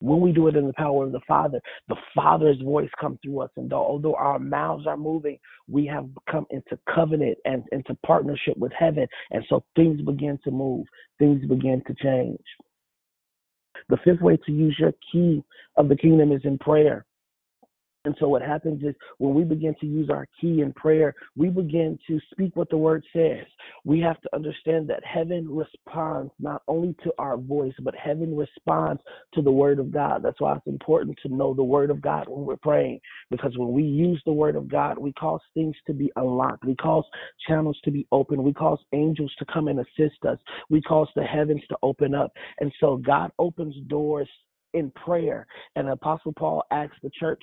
when 0.00 0.20
we 0.20 0.32
do 0.32 0.48
it 0.48 0.56
in 0.56 0.66
the 0.66 0.72
power 0.72 1.04
of 1.04 1.12
the 1.12 1.20
Father, 1.28 1.60
the 1.88 1.96
Father's 2.14 2.60
voice 2.62 2.90
comes 3.00 3.18
through 3.22 3.40
us. 3.40 3.50
And 3.56 3.72
although 3.72 4.14
our 4.14 4.38
mouths 4.38 4.86
are 4.86 4.96
moving, 4.96 5.38
we 5.68 5.86
have 5.86 6.08
come 6.30 6.46
into 6.50 6.78
covenant 6.92 7.38
and 7.44 7.64
into 7.70 7.94
partnership 8.06 8.56
with 8.56 8.72
heaven. 8.72 9.06
And 9.30 9.44
so 9.48 9.62
things 9.76 10.00
begin 10.00 10.38
to 10.44 10.50
move, 10.50 10.86
things 11.18 11.46
begin 11.46 11.82
to 11.86 11.94
change. 11.94 12.40
The 13.88 13.98
fifth 14.04 14.20
way 14.20 14.36
to 14.46 14.52
use 14.52 14.76
your 14.78 14.92
key 15.12 15.42
of 15.76 15.88
the 15.88 15.96
kingdom 15.96 16.32
is 16.32 16.42
in 16.44 16.58
prayer. 16.58 17.06
And 18.06 18.16
so 18.18 18.28
what 18.28 18.40
happens 18.40 18.82
is 18.82 18.94
when 19.18 19.34
we 19.34 19.44
begin 19.44 19.74
to 19.80 19.86
use 19.86 20.08
our 20.08 20.26
key 20.40 20.62
in 20.62 20.72
prayer, 20.72 21.14
we 21.36 21.50
begin 21.50 21.98
to 22.06 22.18
speak 22.32 22.56
what 22.56 22.70
the 22.70 22.76
word 22.78 23.04
says. 23.12 23.44
We 23.84 24.00
have 24.00 24.18
to 24.22 24.34
understand 24.34 24.88
that 24.88 25.04
heaven 25.04 25.46
responds 25.48 26.32
not 26.40 26.62
only 26.66 26.96
to 27.04 27.12
our 27.18 27.36
voice, 27.36 27.74
but 27.82 27.94
heaven 27.94 28.34
responds 28.34 29.02
to 29.34 29.42
the 29.42 29.50
word 29.52 29.78
of 29.78 29.90
God. 29.90 30.22
That's 30.22 30.40
why 30.40 30.54
it's 30.54 30.66
important 30.66 31.18
to 31.22 31.34
know 31.34 31.52
the 31.52 31.62
word 31.62 31.90
of 31.90 32.00
God 32.00 32.26
when 32.26 32.46
we're 32.46 32.56
praying, 32.56 33.00
because 33.30 33.56
when 33.58 33.72
we 33.72 33.82
use 33.82 34.22
the 34.24 34.32
word 34.32 34.56
of 34.56 34.68
God, 34.68 34.96
we 34.96 35.12
cause 35.12 35.40
things 35.52 35.76
to 35.86 35.92
be 35.92 36.10
unlocked. 36.16 36.64
We 36.64 36.76
cause 36.76 37.04
channels 37.46 37.78
to 37.84 37.90
be 37.90 38.06
open. 38.12 38.42
We 38.42 38.54
cause 38.54 38.78
angels 38.94 39.32
to 39.38 39.44
come 39.52 39.68
and 39.68 39.78
assist 39.78 40.24
us. 40.26 40.38
We 40.70 40.80
cause 40.80 41.08
the 41.14 41.24
heavens 41.24 41.62
to 41.68 41.76
open 41.82 42.14
up. 42.14 42.32
And 42.60 42.72
so 42.80 42.96
God 42.96 43.30
opens 43.38 43.74
doors 43.88 44.28
in 44.72 44.90
prayer. 44.92 45.46
And 45.76 45.88
Apostle 45.88 46.32
Paul 46.32 46.64
asked 46.70 47.02
the 47.02 47.10
church 47.18 47.42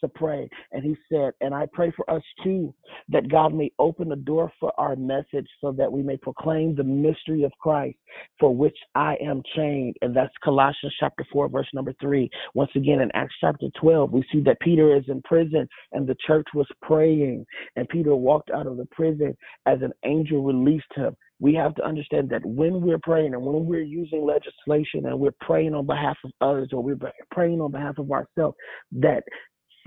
to 0.00 0.08
pray. 0.08 0.48
And 0.72 0.82
he 0.82 0.96
said, 1.10 1.32
And 1.40 1.54
I 1.54 1.66
pray 1.72 1.92
for 1.96 2.08
us 2.10 2.22
too, 2.42 2.74
that 3.08 3.30
God 3.30 3.54
may 3.54 3.70
open 3.78 4.08
the 4.08 4.16
door 4.16 4.52
for 4.60 4.72
our 4.78 4.96
message 4.96 5.48
so 5.60 5.72
that 5.72 5.90
we 5.90 6.02
may 6.02 6.16
proclaim 6.16 6.74
the 6.74 6.84
mystery 6.84 7.44
of 7.44 7.52
Christ 7.60 7.98
for 8.38 8.54
which 8.54 8.76
I 8.94 9.16
am 9.22 9.42
chained. 9.56 9.96
And 10.02 10.14
that's 10.14 10.32
Colossians 10.42 10.94
chapter 10.98 11.24
4, 11.32 11.48
verse 11.48 11.68
number 11.74 11.94
3. 12.00 12.28
Once 12.54 12.70
again, 12.74 13.00
in 13.00 13.10
Acts 13.14 13.34
chapter 13.40 13.66
12, 13.80 14.12
we 14.12 14.24
see 14.32 14.40
that 14.42 14.60
Peter 14.60 14.96
is 14.96 15.04
in 15.08 15.22
prison 15.22 15.68
and 15.92 16.06
the 16.06 16.16
church 16.26 16.46
was 16.54 16.66
praying. 16.82 17.44
And 17.76 17.88
Peter 17.88 18.14
walked 18.14 18.50
out 18.50 18.66
of 18.66 18.76
the 18.76 18.86
prison 18.92 19.36
as 19.66 19.78
an 19.82 19.92
angel 20.04 20.42
released 20.42 20.92
him 20.94 21.16
we 21.40 21.54
have 21.54 21.74
to 21.76 21.84
understand 21.84 22.28
that 22.30 22.44
when 22.44 22.80
we're 22.80 22.98
praying 22.98 23.34
and 23.34 23.42
when 23.42 23.64
we're 23.66 23.80
using 23.80 24.24
legislation 24.24 25.06
and 25.06 25.18
we're 25.18 25.34
praying 25.40 25.74
on 25.74 25.86
behalf 25.86 26.16
of 26.24 26.32
others 26.40 26.70
or 26.72 26.82
we're 26.82 26.98
praying 27.30 27.60
on 27.60 27.70
behalf 27.70 27.98
of 27.98 28.10
ourselves, 28.10 28.56
that 28.92 29.22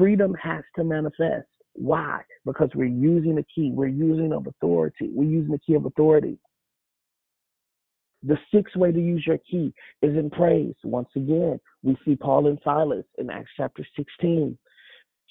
freedom 0.02 0.36
has 0.42 0.64
to 0.76 0.84
manifest. 0.84 1.48
Why? 1.74 2.22
Because 2.44 2.70
we're 2.74 2.86
using 2.86 3.36
the 3.36 3.46
key. 3.54 3.70
We're 3.72 3.86
using 3.86 4.34
of 4.34 4.48
authority. 4.48 5.12
We're 5.14 5.30
using 5.30 5.52
the 5.52 5.60
key 5.60 5.76
of 5.76 5.86
authority. 5.86 6.40
The 8.24 8.38
sixth 8.54 8.76
way 8.76 8.92
to 8.92 9.00
use 9.00 9.24
your 9.28 9.38
key 9.38 9.72
is 10.02 10.18
in 10.18 10.32
praise. 10.32 10.74
Once 10.84 11.10
again, 11.16 11.60
we 11.84 11.96
see 12.04 12.16
Paul 12.16 12.48
and 12.48 12.58
Silas 12.64 13.06
in 13.20 13.30
Acts 13.30 13.52
chapter 13.56 13.86
16 13.96 14.58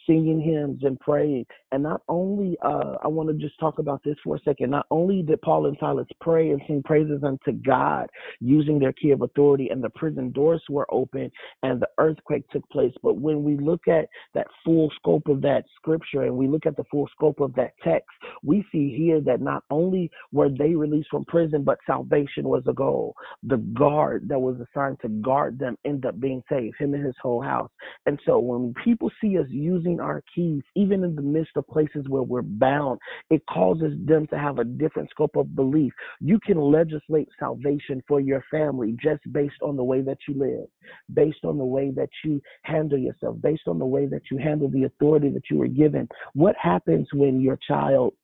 singing 0.07 0.40
hymns 0.40 0.82
and 0.82 0.98
praying. 1.01 1.46
And 1.72 1.82
not 1.82 2.03
only, 2.09 2.57
uh, 2.62 2.96
I 3.03 3.09
want 3.09 3.28
to 3.28 3.34
just 3.34 3.59
talk 3.59 3.78
about 3.78 4.03
this 4.05 4.16
for 4.24 4.36
a 4.36 4.40
second. 4.40 4.70
Not 4.70 4.86
only 4.90 5.22
did 5.22 5.40
Paul 5.42 5.66
and 5.66 5.76
Silas 5.80 6.07
pray 6.20 6.51
and 6.51 6.61
sing 6.66 6.82
praises 6.84 7.22
unto 7.22 7.53
God 7.53 8.09
using 8.40 8.78
their 8.78 8.92
key 8.92 9.11
of 9.11 9.22
authority, 9.22 9.68
and 9.70 9.82
the 9.82 9.90
prison 9.90 10.32
doors 10.32 10.62
were 10.68 10.86
open 10.92 11.30
and 11.62 11.80
the 11.80 11.88
earthquake 11.98 12.48
took 12.51 12.68
place, 12.70 12.92
but 13.03 13.16
when 13.16 13.42
we 13.44 13.57
look 13.57 13.88
at 13.88 14.07
that 14.34 14.46
full 14.64 14.90
scope 14.96 15.28
of 15.28 15.40
that 15.42 15.64
scripture 15.76 16.22
and 16.22 16.36
we 16.36 16.48
look 16.48 16.66
at 16.66 16.76
the 16.76 16.84
full 16.90 17.09
scope 17.12 17.40
of 17.40 17.55
that 17.55 17.72
text, 17.82 18.09
we 18.42 18.64
see 18.72 18.94
here 18.96 19.20
that 19.20 19.40
not 19.40 19.64
only 19.70 20.11
were 20.32 20.48
they 20.48 20.74
released 20.74 21.09
from 21.11 21.24
prison, 21.24 21.62
but 21.62 21.78
salvation 21.86 22.44
was 22.44 22.62
a 22.66 22.72
goal. 22.72 23.14
The 23.42 23.59
guard 23.59 24.28
that 24.28 24.40
was 24.40 24.57
assigned 24.61 24.98
to 25.03 25.09
guard 25.09 25.59
them 25.59 25.76
ended 25.84 26.07
up 26.07 26.20
being 26.20 26.42
saved, 26.51 26.76
him 26.78 26.94
and 26.94 27.05
his 27.05 27.14
whole 27.22 27.42
house. 27.42 27.70
And 28.07 28.18
so 28.26 28.38
when 28.38 28.74
people 28.84 29.11
see 29.20 29.38
us 29.38 29.46
using 29.48 29.89
our 29.99 30.22
keys, 30.34 30.62
even 30.76 31.03
in 31.03 31.16
the 31.16 31.22
midst 31.22 31.57
of 31.57 31.66
places 31.66 32.05
where 32.09 32.22
we're 32.22 32.43
bound, 32.43 33.01
it 33.30 33.43
causes 33.49 33.95
them 34.05 34.26
to 34.28 34.38
have 34.38 34.59
a 34.59 34.64
different 34.64 35.11
scope 35.11 35.36
of 35.36 35.57
belief. 35.57 35.93
You 36.20 36.38
can 36.38 36.61
legislate 36.61 37.28
salvation 37.38 38.03
for 38.07 38.20
your 38.20 38.45
family 38.51 38.95
just 39.03 39.20
based 39.32 39.62
on 39.62 39.76
the 39.76 39.84
way 39.84 40.03
that 40.03 40.18
you 40.28 40.34
live, 40.34 40.68
based 41.14 41.45
on 41.45 41.59
the 41.59 41.64
way 41.64 41.91
that 41.97 42.11
you 42.24 42.41
handle 42.62 42.99
yourself, 42.99 43.41
based 43.41 43.66
on 43.66 43.78
the 43.78 43.86
way 43.86 44.07
that 44.07 44.22
you 44.30 44.38
handle 44.38 44.68
the 44.68 44.84
authority 44.84 45.30
that 45.30 45.51
you 45.51 45.59
were 45.59 45.66
given. 45.66 46.09
What 46.34 46.55
happens 46.57 47.09
when 47.12 47.41
your 47.41 47.59
child 47.66 48.14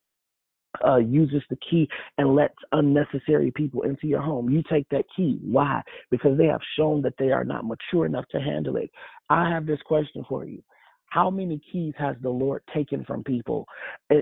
uh, 0.85 0.97
uses 0.97 1.41
the 1.49 1.57
key 1.69 1.87
and 2.17 2.35
lets 2.35 2.55
unnecessary 2.71 3.51
people 3.51 3.83
into 3.83 4.07
your 4.07 4.21
home. 4.21 4.49
You 4.49 4.63
take 4.69 4.87
that 4.89 5.05
key. 5.15 5.39
Why? 5.41 5.81
Because 6.11 6.37
they 6.37 6.45
have 6.45 6.61
shown 6.77 7.01
that 7.03 7.13
they 7.17 7.31
are 7.31 7.43
not 7.43 7.65
mature 7.65 8.05
enough 8.05 8.25
to 8.31 8.39
handle 8.39 8.75
it. 8.77 8.91
I 9.29 9.49
have 9.49 9.65
this 9.65 9.81
question 9.85 10.23
for 10.27 10.45
you. 10.45 10.61
How 11.09 11.29
many 11.29 11.61
keys 11.71 11.93
has 11.97 12.15
the 12.21 12.29
Lord 12.29 12.61
taken 12.73 13.03
from 13.05 13.23
people 13.23 13.65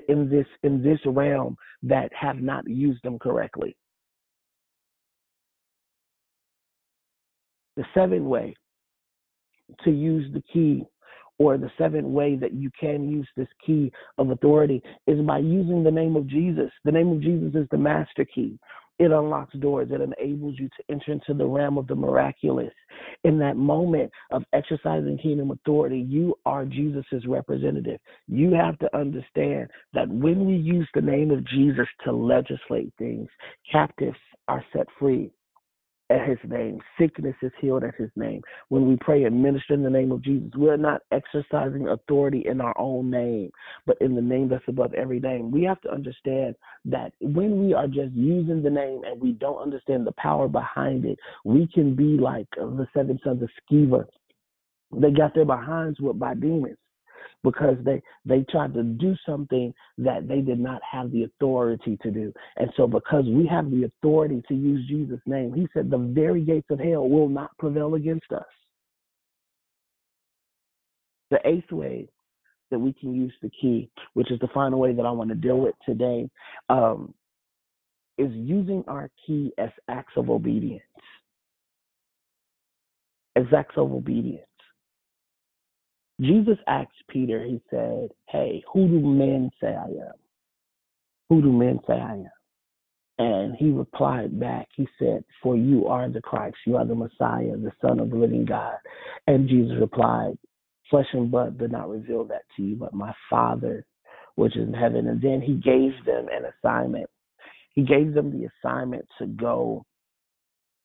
in 0.08 0.28
this 0.30 0.46
in 0.62 0.82
this 0.82 1.00
realm 1.04 1.56
that 1.82 2.12
have 2.14 2.40
not 2.40 2.68
used 2.68 3.02
them 3.02 3.18
correctly? 3.18 3.76
The 7.76 7.84
seventh 7.92 8.24
way 8.24 8.54
to 9.84 9.90
use 9.90 10.32
the 10.32 10.42
key 10.52 10.84
or 11.38 11.58
the 11.58 11.70
seventh 11.76 12.06
way 12.06 12.36
that 12.36 12.54
you 12.54 12.70
can 12.78 13.10
use 13.10 13.28
this 13.36 13.48
key 13.64 13.92
of 14.18 14.30
authority 14.30 14.82
is 15.06 15.20
by 15.20 15.38
using 15.38 15.82
the 15.82 15.90
name 15.90 16.16
of 16.16 16.26
Jesus. 16.26 16.70
The 16.84 16.92
name 16.92 17.08
of 17.12 17.20
Jesus 17.20 17.54
is 17.54 17.68
the 17.70 17.78
master 17.78 18.24
key. 18.24 18.58
It 18.98 19.10
unlocks 19.10 19.54
doors. 19.56 19.88
It 19.90 20.00
enables 20.00 20.58
you 20.58 20.68
to 20.68 20.84
enter 20.90 21.12
into 21.12 21.34
the 21.34 21.46
realm 21.46 21.76
of 21.76 21.86
the 21.86 21.94
miraculous. 21.94 22.72
In 23.24 23.38
that 23.40 23.56
moment 23.56 24.10
of 24.30 24.42
exercising 24.54 25.18
kingdom 25.18 25.50
authority, 25.50 25.98
you 25.98 26.34
are 26.46 26.64
Jesus' 26.64 27.26
representative. 27.26 28.00
You 28.26 28.52
have 28.54 28.78
to 28.78 28.96
understand 28.96 29.68
that 29.92 30.08
when 30.08 30.46
we 30.46 30.54
use 30.54 30.88
the 30.94 31.02
name 31.02 31.30
of 31.30 31.46
Jesus 31.46 31.86
to 32.04 32.12
legislate 32.12 32.92
things, 32.98 33.28
captives 33.70 34.16
are 34.48 34.64
set 34.72 34.86
free 34.98 35.30
at 36.10 36.28
his 36.28 36.38
name. 36.48 36.80
Sickness 36.98 37.34
is 37.42 37.52
healed 37.60 37.84
at 37.84 37.94
his 37.96 38.10
name. 38.16 38.40
When 38.68 38.88
we 38.88 38.96
pray 39.00 39.24
and 39.24 39.42
minister 39.42 39.74
in 39.74 39.82
the 39.82 39.90
name 39.90 40.12
of 40.12 40.22
Jesus, 40.22 40.50
we're 40.54 40.76
not 40.76 41.02
exercising 41.10 41.88
authority 41.88 42.44
in 42.46 42.60
our 42.60 42.74
own 42.78 43.10
name, 43.10 43.50
but 43.86 43.96
in 44.00 44.14
the 44.14 44.22
name 44.22 44.48
that's 44.48 44.64
above 44.68 44.94
every 44.94 45.20
name. 45.20 45.50
We 45.50 45.64
have 45.64 45.80
to 45.82 45.92
understand 45.92 46.54
that 46.84 47.12
when 47.20 47.64
we 47.64 47.74
are 47.74 47.88
just 47.88 48.12
using 48.14 48.62
the 48.62 48.70
name 48.70 49.02
and 49.04 49.20
we 49.20 49.32
don't 49.32 49.60
understand 49.60 50.06
the 50.06 50.12
power 50.12 50.48
behind 50.48 51.04
it, 51.04 51.18
we 51.44 51.66
can 51.72 51.94
be 51.94 52.16
like 52.16 52.48
the 52.56 52.86
seven 52.94 53.18
sons 53.24 53.42
of 53.42 53.50
Sceva. 53.70 54.04
They 54.96 55.10
got 55.10 55.34
their 55.34 55.44
behinds 55.44 56.00
whipped 56.00 56.20
by 56.20 56.34
demons 56.34 56.78
because 57.42 57.76
they 57.84 58.02
they 58.24 58.44
tried 58.50 58.74
to 58.74 58.82
do 58.82 59.14
something 59.26 59.72
that 59.98 60.28
they 60.28 60.40
did 60.40 60.58
not 60.58 60.80
have 60.90 61.10
the 61.12 61.24
authority 61.24 61.98
to 62.02 62.10
do. 62.10 62.32
And 62.56 62.70
so 62.76 62.86
because 62.86 63.24
we 63.26 63.46
have 63.46 63.70
the 63.70 63.84
authority 63.84 64.42
to 64.48 64.54
use 64.54 64.86
Jesus 64.88 65.20
name, 65.26 65.52
he 65.54 65.68
said 65.72 65.90
the 65.90 65.98
very 65.98 66.42
gates 66.42 66.70
of 66.70 66.80
hell 66.80 67.08
will 67.08 67.28
not 67.28 67.56
prevail 67.58 67.94
against 67.94 68.32
us. 68.32 68.44
The 71.30 71.38
eighth 71.44 71.72
way 71.72 72.08
that 72.70 72.78
we 72.78 72.92
can 72.92 73.14
use 73.14 73.32
the 73.42 73.50
key, 73.60 73.90
which 74.14 74.30
is 74.30 74.38
the 74.40 74.48
final 74.48 74.78
way 74.78 74.92
that 74.92 75.06
I 75.06 75.10
want 75.10 75.30
to 75.30 75.36
deal 75.36 75.58
with 75.58 75.74
today, 75.84 76.28
um, 76.68 77.14
is 78.18 78.32
using 78.32 78.82
our 78.88 79.10
key 79.26 79.52
as 79.58 79.70
acts 79.88 80.14
of 80.16 80.30
obedience. 80.30 80.82
As 83.36 83.44
acts 83.56 83.74
of 83.76 83.92
obedience. 83.92 84.46
Jesus 86.20 86.58
asked 86.66 86.90
Peter, 87.08 87.44
he 87.44 87.60
said, 87.70 88.10
Hey, 88.28 88.62
who 88.72 88.88
do 88.88 89.00
men 89.00 89.50
say 89.60 89.68
I 89.68 89.84
am? 89.84 90.14
Who 91.28 91.42
do 91.42 91.52
men 91.52 91.80
say 91.86 91.94
I 91.94 92.14
am? 92.14 92.30
And 93.18 93.56
he 93.56 93.70
replied 93.70 94.38
back, 94.38 94.68
he 94.76 94.86
said, 94.98 95.24
For 95.42 95.56
you 95.56 95.86
are 95.86 96.08
the 96.08 96.20
Christ, 96.20 96.56
you 96.66 96.76
are 96.76 96.86
the 96.86 96.94
Messiah, 96.94 97.56
the 97.56 97.72
Son 97.80 97.98
of 97.98 98.10
the 98.10 98.16
living 98.16 98.44
God. 98.44 98.76
And 99.26 99.48
Jesus 99.48 99.76
replied, 99.80 100.38
Flesh 100.90 101.06
and 101.12 101.30
blood 101.30 101.58
did 101.58 101.72
not 101.72 101.88
reveal 101.88 102.24
that 102.24 102.42
to 102.56 102.62
you, 102.62 102.76
but 102.76 102.94
my 102.94 103.12
Father 103.28 103.84
which 104.36 104.56
is 104.56 104.68
in 104.68 104.74
heaven. 104.74 105.08
And 105.08 105.20
then 105.20 105.40
he 105.40 105.54
gave 105.54 105.92
them 106.04 106.26
an 106.30 106.44
assignment. 106.44 107.10
He 107.74 107.82
gave 107.82 108.14
them 108.14 108.30
the 108.30 108.48
assignment 108.48 109.06
to 109.18 109.26
go 109.26 109.84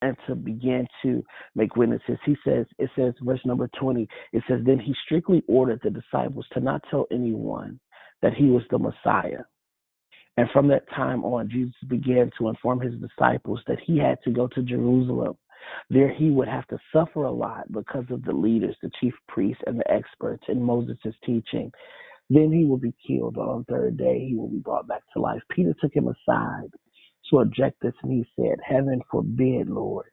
and 0.02 0.16
to 0.28 0.36
begin 0.36 0.88
to 1.04 1.24
make 1.56 1.76
witnesses. 1.76 2.18
He 2.26 2.36
says, 2.45 2.66
it 2.80 2.89
says, 2.95 3.14
verse 3.22 3.41
number 3.45 3.70
20, 3.80 4.08
it 4.34 4.43
says, 4.47 4.60
Then 4.66 4.80
he 4.80 4.93
strictly 5.06 5.43
ordered 5.47 5.82
the 5.84 5.89
disciples 5.89 6.45
to 6.54 6.60
not 6.60 6.82
tell 6.89 7.08
anyone 7.12 7.80
that 8.22 8.34
he 8.34 8.45
was 8.45 8.64
the 8.70 8.80
Messiah. 8.80 9.43
And 10.38 10.49
from 10.52 10.68
that 10.70 10.89
time 10.95 11.24
on, 11.26 11.49
Jesus 11.49 11.76
began 11.88 12.32
to 12.39 12.47
inform 12.47 12.80
his 12.80 12.93
disciples 12.95 13.60
that 13.68 13.80
he 13.86 13.97
had 13.97 14.18
to 14.24 14.32
go 14.32 14.47
to 14.47 14.64
Jerusalem. 14.64 15.38
There 15.89 16.12
he 16.12 16.32
would 16.32 16.47
have 16.47 16.68
to 16.68 16.80
suffer 16.93 17.24
a 17.24 17.32
lot 17.32 17.72
because 17.72 18.06
of 18.10 18.24
the 18.24 18.34
leaders, 18.34 18.76
the 18.82 18.89
chief 18.99 19.14
priests, 19.28 19.62
and 19.68 19.80
the 19.80 19.91
experts 19.91 20.43
in 20.47 20.62
Moses' 20.62 20.97
teaching. 21.26 21.72
Then 22.30 22.52
he 22.52 22.66
will 22.66 22.78
be 22.78 22.93
killed. 23.06 23.38
On 23.38 23.66
the 23.68 23.74
third 23.74 23.97
day, 23.97 24.26
he 24.28 24.36
will 24.36 24.47
be 24.47 24.60
brought 24.60 24.88
back 24.88 25.04
to 25.14 25.22
life. 25.22 25.41
Peter 25.49 25.76
took 25.82 25.93
him 25.93 26.08
aside 26.08 26.70
to 27.32 27.39
object 27.41 27.77
this, 27.84 27.93
and 28.03 28.13
he 28.13 28.25
said, 28.38 28.57
Heaven 28.65 29.01
forbid, 29.11 29.69
Lord. 29.69 30.07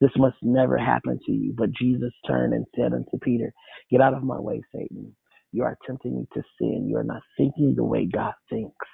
This 0.00 0.10
must 0.16 0.36
never 0.42 0.76
happen 0.78 1.18
to 1.26 1.32
you. 1.32 1.54
But 1.56 1.72
Jesus 1.72 2.12
turned 2.26 2.54
and 2.54 2.66
said 2.76 2.92
unto 2.92 3.18
Peter, 3.22 3.52
Get 3.90 4.00
out 4.00 4.14
of 4.14 4.22
my 4.22 4.38
way, 4.38 4.62
Satan. 4.74 5.14
You 5.52 5.64
are 5.64 5.78
tempting 5.86 6.16
me 6.16 6.26
to 6.34 6.42
sin. 6.60 6.86
You 6.88 6.98
are 6.98 7.04
not 7.04 7.22
thinking 7.36 7.74
the 7.76 7.84
way 7.84 8.06
God 8.06 8.34
thinks, 8.50 8.86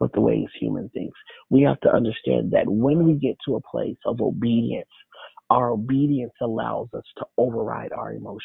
but 0.00 0.12
the 0.14 0.20
way 0.22 0.46
human 0.60 0.88
thinks. 0.90 1.18
We 1.50 1.62
have 1.62 1.80
to 1.80 1.92
understand 1.92 2.52
that 2.52 2.68
when 2.68 3.04
we 3.06 3.14
get 3.14 3.36
to 3.46 3.56
a 3.56 3.60
place 3.70 3.98
of 4.06 4.20
obedience, 4.22 4.88
our 5.50 5.70
obedience 5.70 6.32
allows 6.42 6.88
us 6.94 7.04
to 7.18 7.26
override 7.38 7.92
our 7.92 8.12
emotions. 8.14 8.42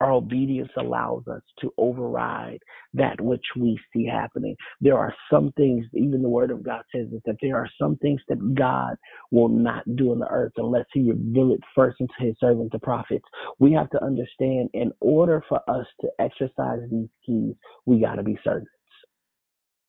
Our 0.00 0.12
obedience 0.12 0.70
allows 0.78 1.24
us 1.28 1.42
to 1.60 1.72
override 1.76 2.60
that 2.94 3.20
which 3.20 3.44
we 3.56 3.78
see 3.92 4.06
happening. 4.06 4.56
There 4.80 4.98
are 4.98 5.14
some 5.30 5.52
things, 5.58 5.84
even 5.92 6.22
the 6.22 6.28
Word 6.28 6.50
of 6.50 6.62
God 6.62 6.82
says 6.94 7.08
that 7.26 7.36
there 7.42 7.56
are 7.56 7.68
some 7.80 7.96
things 7.96 8.20
that 8.28 8.54
God 8.54 8.96
will 9.30 9.48
not 9.50 9.84
do 9.96 10.12
on 10.12 10.18
the 10.20 10.28
earth 10.28 10.52
unless 10.56 10.86
He 10.92 11.02
reveal 11.02 11.52
it 11.52 11.60
first 11.74 12.00
into 12.00 12.14
His 12.18 12.34
servants, 12.40 12.72
the 12.72 12.78
prophets. 12.78 13.24
We 13.58 13.72
have 13.74 13.90
to 13.90 14.02
understand 14.02 14.70
in 14.72 14.90
order 15.00 15.44
for 15.48 15.60
us 15.68 15.86
to 16.00 16.08
exercise 16.18 16.80
these 16.90 17.08
keys, 17.26 17.54
we 17.84 18.00
got 18.00 18.14
to 18.14 18.22
be 18.22 18.38
servants. 18.42 18.70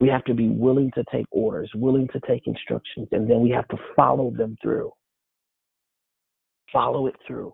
We 0.02 0.10
have 0.10 0.26
to 0.26 0.34
be 0.34 0.50
willing 0.50 0.92
to 0.96 1.04
take 1.12 1.28
orders, 1.32 1.72
willing 1.76 2.08
to 2.14 2.20
take 2.28 2.48
instructions, 2.48 3.08
and 3.12 3.30
then 3.30 3.40
we 3.40 3.52
have 3.52 3.68
to 3.70 3.78
follow 3.96 4.32
them 4.32 4.58
through. 4.62 4.92
Follow 6.74 7.08
it 7.08 7.16
through. 7.28 7.54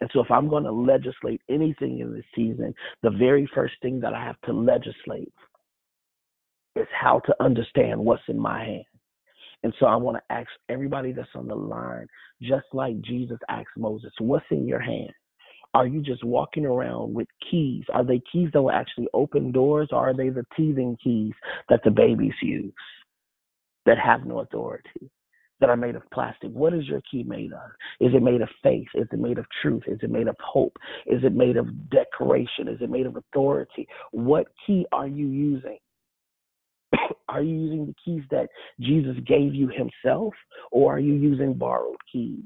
And 0.00 0.10
so, 0.12 0.20
if 0.20 0.30
I'm 0.30 0.48
going 0.48 0.64
to 0.64 0.72
legislate 0.72 1.40
anything 1.48 2.00
in 2.00 2.12
this 2.12 2.24
season, 2.34 2.74
the 3.02 3.10
very 3.10 3.48
first 3.54 3.74
thing 3.82 4.00
that 4.00 4.14
I 4.14 4.24
have 4.24 4.40
to 4.42 4.52
legislate 4.52 5.32
is 6.76 6.86
how 6.98 7.20
to 7.20 7.34
understand 7.42 8.00
what's 8.00 8.22
in 8.28 8.38
my 8.38 8.64
hand. 8.64 8.84
And 9.62 9.74
so, 9.80 9.86
I 9.86 9.96
want 9.96 10.18
to 10.18 10.34
ask 10.34 10.48
everybody 10.68 11.12
that's 11.12 11.28
on 11.34 11.48
the 11.48 11.54
line, 11.54 12.06
just 12.42 12.66
like 12.72 13.00
Jesus 13.02 13.38
asked 13.48 13.68
Moses, 13.76 14.12
what's 14.18 14.46
in 14.50 14.66
your 14.66 14.80
hand? 14.80 15.12
Are 15.74 15.86
you 15.86 16.02
just 16.02 16.24
walking 16.24 16.64
around 16.64 17.14
with 17.14 17.28
keys? 17.50 17.84
Are 17.92 18.04
they 18.04 18.22
keys 18.32 18.48
that 18.52 18.62
will 18.62 18.70
actually 18.70 19.08
open 19.12 19.52
doors, 19.52 19.88
or 19.92 20.08
are 20.10 20.14
they 20.14 20.30
the 20.30 20.44
teething 20.56 20.96
keys 21.02 21.34
that 21.68 21.80
the 21.84 21.90
babies 21.90 22.32
use 22.42 22.72
that 23.84 23.98
have 23.98 24.24
no 24.24 24.40
authority? 24.40 25.10
That 25.60 25.70
are 25.70 25.76
made 25.76 25.96
of 25.96 26.02
plastic. 26.12 26.50
What 26.52 26.74
is 26.74 26.86
your 26.86 27.00
key 27.10 27.24
made 27.24 27.52
of? 27.52 27.70
Is 28.00 28.14
it 28.14 28.22
made 28.22 28.40
of 28.42 28.48
faith? 28.62 28.86
Is 28.94 29.08
it 29.12 29.18
made 29.18 29.38
of 29.38 29.46
truth? 29.60 29.82
Is 29.86 29.98
it 30.02 30.10
made 30.10 30.28
of 30.28 30.36
hope? 30.40 30.76
Is 31.06 31.22
it 31.24 31.34
made 31.34 31.56
of 31.56 31.66
decoration? 31.90 32.68
Is 32.68 32.80
it 32.80 32.90
made 32.90 33.06
of 33.06 33.16
authority? 33.16 33.88
What 34.12 34.46
key 34.66 34.86
are 34.92 35.08
you 35.08 35.28
using? 35.28 35.78
are 37.28 37.42
you 37.42 37.54
using 37.54 37.86
the 37.86 37.94
keys 38.04 38.22
that 38.30 38.48
Jesus 38.80 39.16
gave 39.26 39.54
you 39.54 39.68
himself, 39.68 40.34
or 40.70 40.94
are 40.94 41.00
you 41.00 41.14
using 41.14 41.54
borrowed 41.54 41.96
keys? 42.10 42.44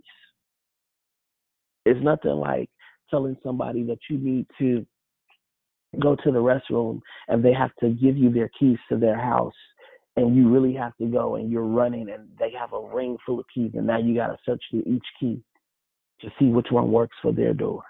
It's 1.84 2.02
nothing 2.02 2.36
like 2.36 2.70
telling 3.10 3.36
somebody 3.42 3.82
that 3.84 3.98
you 4.08 4.18
need 4.18 4.46
to 4.58 4.86
go 6.00 6.16
to 6.16 6.32
the 6.32 6.38
restroom 6.38 7.00
and 7.28 7.44
they 7.44 7.52
have 7.52 7.74
to 7.80 7.90
give 7.90 8.16
you 8.16 8.32
their 8.32 8.50
keys 8.58 8.78
to 8.88 8.96
their 8.96 9.18
house 9.18 9.52
and 10.16 10.36
you 10.36 10.50
really 10.50 10.74
have 10.74 10.96
to 10.98 11.06
go 11.06 11.36
and 11.36 11.50
you're 11.50 11.62
running 11.62 12.10
and 12.10 12.28
they 12.38 12.52
have 12.58 12.72
a 12.72 12.94
ring 12.94 13.16
full 13.24 13.40
of 13.40 13.46
keys 13.54 13.72
and 13.74 13.86
now 13.86 13.98
you 13.98 14.14
got 14.14 14.28
to 14.28 14.36
search 14.44 14.62
through 14.70 14.82
each 14.86 15.06
key 15.18 15.42
to 16.20 16.28
see 16.38 16.46
which 16.46 16.68
one 16.70 16.92
works 16.92 17.16
for 17.22 17.32
their 17.32 17.54
door. 17.54 17.82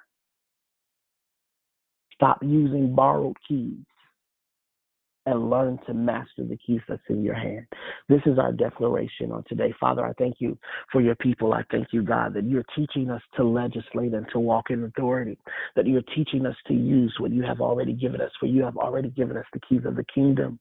Stop 2.14 2.38
using 2.42 2.94
borrowed 2.94 3.36
keys 3.46 3.84
and 5.26 5.50
learn 5.50 5.78
to 5.86 5.94
master 5.94 6.44
the 6.44 6.58
keys 6.66 6.80
that's 6.88 7.02
in 7.08 7.22
your 7.22 7.34
hand. 7.34 7.66
This 8.08 8.22
is 8.26 8.38
our 8.38 8.52
declaration 8.52 9.30
on 9.30 9.44
today. 9.48 9.72
Father, 9.78 10.04
I 10.04 10.12
thank 10.14 10.36
you 10.38 10.58
for 10.90 11.00
your 11.00 11.14
people. 11.14 11.52
I 11.52 11.62
thank 11.70 11.88
you, 11.92 12.02
God, 12.02 12.34
that 12.34 12.44
you're 12.44 12.64
teaching 12.74 13.10
us 13.10 13.22
to 13.36 13.44
legislate 13.44 14.14
and 14.14 14.26
to 14.32 14.40
walk 14.40 14.70
in 14.70 14.84
authority, 14.84 15.38
that 15.76 15.86
you're 15.86 16.02
teaching 16.14 16.46
us 16.46 16.56
to 16.68 16.74
use 16.74 17.14
what 17.18 17.30
you 17.30 17.42
have 17.42 17.60
already 17.60 17.92
given 17.92 18.20
us, 18.20 18.30
for 18.40 18.46
you 18.46 18.62
have 18.64 18.76
already 18.76 19.10
given 19.10 19.36
us 19.36 19.46
the 19.52 19.60
keys 19.68 19.82
of 19.84 19.96
the 19.96 20.04
kingdom. 20.12 20.58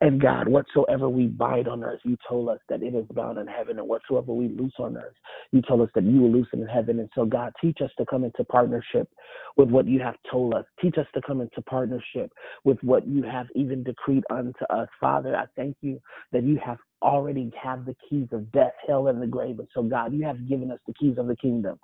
And 0.00 0.20
God, 0.20 0.48
whatsoever 0.48 1.08
we 1.08 1.26
bind 1.26 1.68
on 1.68 1.84
earth, 1.84 2.00
you 2.04 2.16
told 2.28 2.48
us 2.48 2.58
that 2.68 2.82
it 2.82 2.94
is 2.94 3.06
bound 3.14 3.38
in 3.38 3.46
heaven, 3.46 3.78
and 3.78 3.86
whatsoever 3.86 4.32
we 4.32 4.48
loose 4.48 4.74
on 4.78 4.96
earth, 4.96 5.14
you 5.52 5.62
told 5.62 5.82
us 5.82 5.88
that 5.94 6.04
you 6.04 6.20
will 6.20 6.32
loosen 6.32 6.60
in 6.60 6.66
heaven. 6.66 6.98
And 6.98 7.08
so, 7.14 7.24
God, 7.24 7.52
teach 7.60 7.78
us 7.82 7.90
to 7.98 8.06
come 8.06 8.24
into 8.24 8.44
partnership 8.44 9.08
with 9.56 9.70
what 9.70 9.86
you 9.86 10.00
have 10.00 10.16
told 10.30 10.54
us. 10.54 10.64
Teach 10.80 10.98
us 10.98 11.06
to 11.14 11.22
come 11.22 11.40
into 11.40 11.62
partnership 11.62 12.32
with 12.64 12.78
what 12.82 13.06
you 13.06 13.22
have 13.22 13.46
even 13.54 13.82
decreed 14.00 14.24
unto 14.30 14.64
us. 14.70 14.88
Father, 15.00 15.36
I 15.36 15.44
thank 15.56 15.76
you 15.80 16.00
that 16.32 16.44
you 16.44 16.58
have 16.64 16.78
already 17.02 17.50
have 17.60 17.84
the 17.84 17.96
keys 18.08 18.28
of 18.32 18.50
death, 18.52 18.72
hell, 18.86 19.08
and 19.08 19.20
the 19.20 19.26
grave. 19.26 19.58
And 19.58 19.68
so, 19.74 19.82
God, 19.82 20.12
you 20.12 20.24
have 20.24 20.48
given 20.48 20.70
us 20.70 20.78
the 20.86 20.94
keys 20.94 21.18
of 21.18 21.26
the 21.26 21.36
kingdom. 21.36 21.78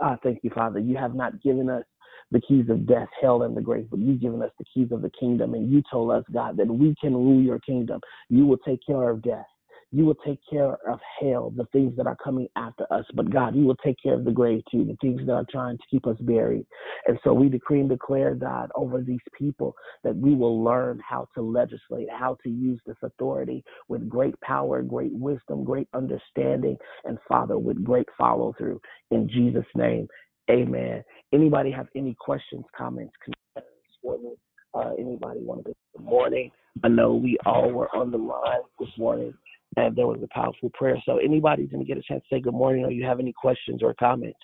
I 0.00 0.16
thank 0.22 0.40
you, 0.42 0.50
Father. 0.50 0.78
You 0.78 0.96
have 0.96 1.14
not 1.14 1.42
given 1.42 1.68
us 1.68 1.84
the 2.30 2.40
keys 2.40 2.66
of 2.70 2.86
death, 2.86 3.08
hell, 3.20 3.42
and 3.42 3.56
the 3.56 3.60
grave, 3.60 3.88
but 3.90 3.98
you've 3.98 4.20
given 4.20 4.42
us 4.42 4.50
the 4.58 4.64
keys 4.72 4.88
of 4.92 5.02
the 5.02 5.10
kingdom. 5.18 5.54
And 5.54 5.70
you 5.70 5.82
told 5.90 6.12
us, 6.12 6.24
God, 6.32 6.56
that 6.56 6.66
we 6.66 6.94
can 7.00 7.14
rule 7.14 7.42
your 7.42 7.58
kingdom. 7.60 8.00
You 8.28 8.46
will 8.46 8.58
take 8.58 8.80
care 8.86 9.10
of 9.10 9.22
death. 9.22 9.46
You 9.92 10.04
will 10.04 10.16
take 10.26 10.38
care 10.48 10.76
of 10.88 11.00
hell, 11.20 11.52
the 11.56 11.64
things 11.72 11.96
that 11.96 12.06
are 12.06 12.16
coming 12.22 12.48
after 12.56 12.90
us. 12.92 13.04
But 13.14 13.30
God, 13.30 13.56
you 13.56 13.64
will 13.64 13.76
take 13.76 13.96
care 14.00 14.14
of 14.14 14.24
the 14.24 14.30
grave 14.30 14.62
too, 14.70 14.84
the 14.84 14.96
things 15.00 15.26
that 15.26 15.32
are 15.32 15.46
trying 15.50 15.78
to 15.78 15.84
keep 15.90 16.06
us 16.06 16.16
buried. 16.20 16.64
And 17.06 17.18
so 17.24 17.32
we 17.32 17.48
decree 17.48 17.80
and 17.80 17.88
declare, 17.88 18.34
God, 18.34 18.70
over 18.76 19.00
these 19.00 19.18
people 19.36 19.74
that 20.04 20.16
we 20.16 20.34
will 20.34 20.62
learn 20.62 21.00
how 21.06 21.26
to 21.34 21.42
legislate, 21.42 22.08
how 22.10 22.36
to 22.44 22.48
use 22.48 22.80
this 22.86 22.96
authority 23.02 23.64
with 23.88 24.08
great 24.08 24.38
power, 24.40 24.82
great 24.82 25.12
wisdom, 25.12 25.64
great 25.64 25.88
understanding, 25.92 26.76
and 27.04 27.18
Father, 27.28 27.58
with 27.58 27.82
great 27.82 28.06
follow 28.16 28.54
through. 28.56 28.80
In 29.10 29.28
Jesus' 29.28 29.64
name, 29.74 30.06
amen. 30.48 31.02
Anybody 31.32 31.72
have 31.72 31.88
any 31.96 32.14
questions, 32.18 32.64
comments, 32.76 33.12
concerns 33.24 33.72
for 34.02 34.18
me? 34.18 34.34
Uh, 34.72 34.92
anybody 35.00 35.40
want 35.40 35.64
to 35.64 35.70
go 35.70 35.74
good 35.96 36.04
morning? 36.04 36.52
I 36.84 36.88
know 36.88 37.14
we 37.14 37.36
all 37.44 37.72
were 37.72 37.88
on 37.94 38.12
the 38.12 38.18
line 38.18 38.60
this 38.78 38.88
morning 38.96 39.34
and 39.76 39.94
there 39.94 40.06
was 40.06 40.20
a 40.22 40.28
powerful 40.34 40.70
prayer. 40.74 40.96
So 41.04 41.18
anybody's 41.18 41.70
going 41.70 41.84
to 41.84 41.88
get 41.88 41.98
a 41.98 42.02
chance 42.02 42.22
to 42.28 42.36
say 42.36 42.40
good 42.40 42.54
morning 42.54 42.84
or 42.84 42.90
you 42.90 43.04
have 43.04 43.20
any 43.20 43.32
questions 43.32 43.82
or 43.82 43.94
comments, 43.94 44.38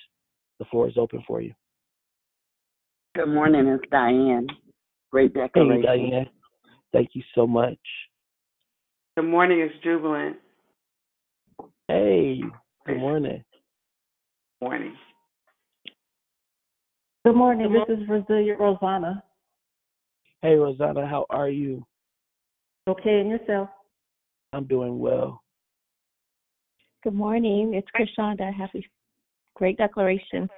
the 0.59 0.65
floor 0.67 0.89
is 0.89 0.97
open 0.97 1.23
for 1.27 1.41
you. 1.41 1.53
Good 3.15 3.29
morning, 3.29 3.67
it's 3.67 3.85
Diane. 3.91 4.47
Great 5.11 5.35
declaration. 5.35 5.83
Hey, 5.83 6.11
Diane. 6.11 6.29
Thank 6.93 7.11
you 7.15 7.23
so 7.35 7.47
much. 7.47 7.79
Good 9.17 9.27
morning, 9.27 9.61
it's 9.61 9.75
Jubilant. 9.83 10.37
Hey, 11.89 12.43
good 12.87 12.99
morning. 12.99 13.43
Morning. 14.61 14.95
Good 17.25 17.37
morning, 17.37 17.73
this 17.73 17.97
is 17.97 18.09
Resilient 18.09 18.61
Rosanna. 18.61 19.23
Hey, 20.43 20.55
Rosanna, 20.55 21.07
how 21.07 21.27
are 21.31 21.49
you? 21.49 21.85
Okay, 22.89 23.21
and 23.21 23.31
yourself? 23.31 23.69
I'm 24.53 24.65
doing 24.65 24.99
well. 24.99 25.43
Good 27.05 27.15
morning. 27.15 27.75
It's 27.75 27.89
Krishanda. 27.95 28.53
Happy, 28.53 28.87
great 29.55 29.79
declaration. 29.79 30.49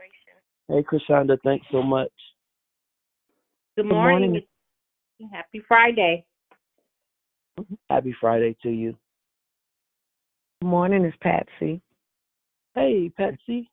Hey, 0.68 0.82
Krishanda, 0.82 1.38
thanks 1.44 1.66
so 1.72 1.82
much. 1.82 2.12
Good 3.76 3.86
morning. 3.86 4.30
morning. 4.30 5.32
Happy 5.32 5.62
Friday. 5.66 6.24
Happy 7.88 8.14
Friday 8.20 8.56
to 8.62 8.70
you. 8.70 8.96
Good 10.60 10.68
morning, 10.68 11.04
it's 11.04 11.16
Patsy. 11.20 11.80
Hey, 12.74 13.10
Patsy. 13.16 13.70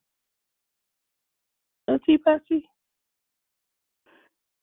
Auntie 1.88 2.18
Patsy. 2.18 2.64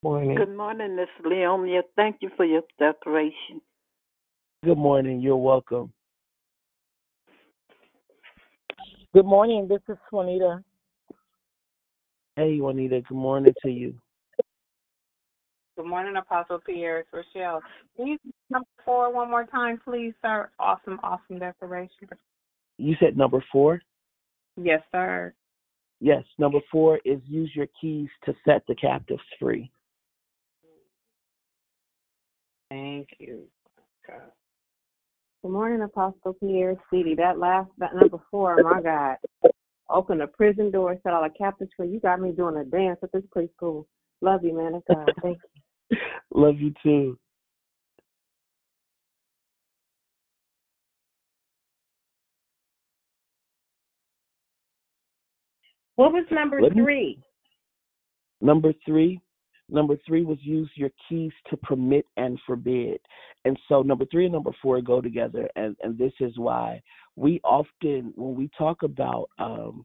Morning. 0.03 0.35
Good 0.37 0.57
morning, 0.57 0.97
Miss 0.97 1.09
Leonia. 1.25 1.83
Thank 1.97 2.17
you 2.21 2.31
for 2.37 2.45
your 2.45 2.63
declaration. 2.79 3.61
Good 4.65 4.79
morning. 4.79 5.21
You're 5.21 5.37
welcome. 5.37 5.93
Good 9.13 9.25
morning, 9.25 9.67
this 9.69 9.81
is 9.89 9.97
Juanita. 10.13 10.63
Hey, 12.37 12.61
Juanita. 12.61 13.01
Good 13.01 13.17
morning 13.17 13.53
to 13.63 13.69
you. 13.69 13.95
Good 15.77 15.87
morning, 15.87 16.15
Apostle 16.17 16.61
Pierre. 16.65 17.01
It's 17.01 17.09
Rochelle. 17.13 17.61
Can 17.97 18.07
you 18.07 18.19
number 18.51 18.69
four 18.85 19.13
one 19.13 19.29
more 19.31 19.47
time, 19.47 19.81
please, 19.85 20.15
sir? 20.23 20.49
Awesome, 20.61 21.01
awesome 21.03 21.41
declaration. 21.41 22.09
You 22.79 22.95
said 23.01 23.17
number 23.17 23.45
four? 23.51 23.83
Yes, 24.57 24.81
sir. 24.93 25.35
Yes. 26.01 26.23
Number 26.39 26.61
four 26.71 27.01
is 27.05 27.19
use 27.27 27.51
your 27.57 27.67
keys 27.81 28.09
to 28.27 28.35
set 28.45 28.63
the 28.69 28.77
captives 28.77 29.23
free. 29.41 29.73
Thank 32.71 33.09
you. 33.19 33.43
God. 34.07 34.31
Good 35.43 35.51
morning, 35.51 35.83
Apostle 35.83 36.35
Pierre 36.35 36.77
City. 36.93 37.15
That 37.17 37.39
last, 37.39 37.69
that 37.79 37.95
number 37.97 38.19
four, 38.31 38.63
my 38.63 38.81
God. 38.81 39.17
Open 39.91 40.21
a 40.21 40.27
prison 40.29 40.71
door, 40.71 40.97
set 41.03 41.13
all 41.13 41.23
the 41.25 41.31
captives 41.37 41.71
free. 41.77 41.89
You 41.89 41.99
got 42.01 42.21
me 42.21 42.31
doing 42.31 42.57
a 42.57 42.65
dance 42.65 42.99
at 43.03 43.11
this 43.13 43.25
preschool. 43.37 43.85
Love 44.21 44.45
you, 44.45 44.57
man 44.57 44.75
of 44.75 44.85
God. 44.87 45.13
Thank 45.23 45.39
you. 45.91 45.97
Love 46.33 46.61
you 46.61 46.73
too. 46.83 47.19
What 55.97 56.13
was 56.13 56.25
number 56.31 56.61
Let 56.63 56.75
me- 56.77 56.83
three? 56.83 57.19
Number 58.41 58.73
three, 58.85 59.21
number 59.69 59.97
three 60.07 60.25
was 60.25 60.39
use 60.41 60.71
your 60.75 60.91
keys 61.09 61.33
to 61.51 61.57
permit 61.57 62.07
and 62.17 62.39
forbid. 62.47 63.01
And 63.45 63.59
so 63.69 63.83
number 63.83 64.05
three 64.11 64.25
and 64.25 64.33
number 64.33 64.53
four 64.63 64.81
go 64.81 65.01
together. 65.01 65.49
And, 65.57 65.77
and 65.83 65.99
this 65.99 66.13
is 66.21 66.33
why 66.37 66.83
we 67.17 67.41
often, 67.45 68.13
when 68.17 68.35
we 68.35 68.51
talk 68.57 68.83
about 68.83 69.29
um, 69.39 69.85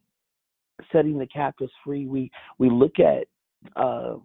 setting 0.91 1.17
the 1.17 1.27
captives 1.27 1.71
free, 1.83 2.05
we, 2.05 2.31
we 2.59 2.69
look 2.69 2.99
at 2.99 3.27
uh, 3.75 4.15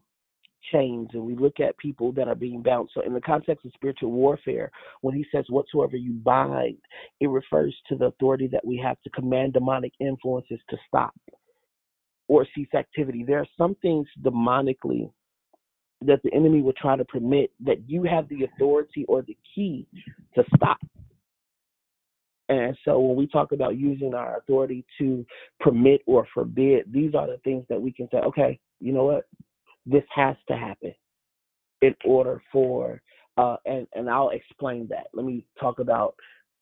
chains 0.73 1.09
and 1.13 1.25
we 1.25 1.35
look 1.35 1.61
at 1.61 1.77
people 1.79 2.13
that 2.13 2.29
are 2.29 2.35
being 2.35 2.63
bound. 2.63 2.89
So, 2.95 3.01
in 3.03 3.13
the 3.13 3.21
context 3.21 3.65
of 3.65 3.73
spiritual 3.75 4.13
warfare, 4.13 4.71
when 5.01 5.15
he 5.15 5.25
says, 5.33 5.45
Whatsoever 5.49 5.97
you 5.97 6.13
bind, 6.13 6.79
it 7.21 7.29
refers 7.29 7.75
to 7.89 7.97
the 7.97 8.07
authority 8.07 8.47
that 8.49 8.65
we 8.65 8.77
have 8.79 9.01
to 9.03 9.11
command 9.11 9.55
demonic 9.55 9.93
influences 9.99 10.61
to 10.71 10.77
stop 10.87 11.15
or 12.29 12.47
cease 12.55 12.73
activity. 12.75 13.25
There 13.25 13.41
are 13.41 13.47
some 13.59 13.75
things 13.83 14.07
demonically 14.23 15.11
that 16.07 16.23
the 16.23 16.33
enemy 16.35 16.63
will 16.63 16.73
try 16.75 16.97
to 16.97 17.05
permit 17.05 17.51
that 17.65 17.89
you 17.89 18.03
have 18.05 18.29
the 18.29 18.45
authority 18.45 19.05
or 19.09 19.23
the 19.23 19.37
key 19.55 19.87
to 20.35 20.45
stop. 20.57 20.79
And 22.49 22.77
so 22.85 22.99
when 22.99 23.17
we 23.17 23.27
talk 23.27 23.53
about 23.53 23.79
using 23.79 24.15
our 24.15 24.39
authority 24.39 24.85
to 24.99 25.25
permit 25.61 26.03
or 26.07 26.27
forbid, 26.35 26.93
these 26.93 27.15
are 27.15 27.27
the 27.27 27.39
things 27.45 27.65
that 27.69 27.81
we 27.81 27.93
can 27.93 28.09
say, 28.11 28.19
okay, 28.19 28.59
you 28.81 28.93
know 28.93 29.05
what? 29.05 29.25
This 29.87 30.05
has 30.15 30.37
to 30.49 30.57
happen 30.57 30.95
in 31.81 31.95
order 32.05 32.43
for, 32.53 33.01
uh, 33.37 33.57
and, 33.65 33.87
and 33.95 34.09
I'll 34.09 34.31
explain 34.31 34.87
that. 34.91 35.07
Let 35.15 35.25
me 35.25 35.45
talk 35.59 35.79
about 35.79 36.15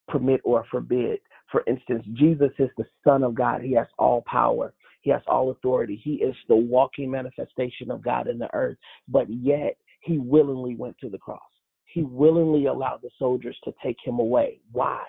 permit 0.08 0.40
or 0.44 0.64
forbid. 0.70 1.18
For 1.50 1.64
instance, 1.66 2.04
Jesus 2.14 2.50
is 2.58 2.70
the 2.78 2.84
Son 3.04 3.24
of 3.24 3.34
God, 3.34 3.62
He 3.62 3.72
has 3.72 3.86
all 3.98 4.22
power. 4.26 4.72
He 5.00 5.10
has 5.10 5.22
all 5.26 5.50
authority. 5.50 6.00
He 6.02 6.14
is 6.14 6.34
the 6.48 6.56
walking 6.56 7.10
manifestation 7.10 7.90
of 7.90 8.02
God 8.02 8.28
in 8.28 8.38
the 8.38 8.52
earth. 8.54 8.76
But 9.08 9.28
yet, 9.30 9.76
he 10.00 10.18
willingly 10.18 10.76
went 10.76 10.96
to 10.98 11.08
the 11.08 11.18
cross. 11.18 11.40
He 11.84 12.02
willingly 12.02 12.66
allowed 12.66 13.02
the 13.02 13.10
soldiers 13.18 13.56
to 13.64 13.74
take 13.82 13.96
him 14.04 14.18
away. 14.18 14.60
Why? 14.72 15.02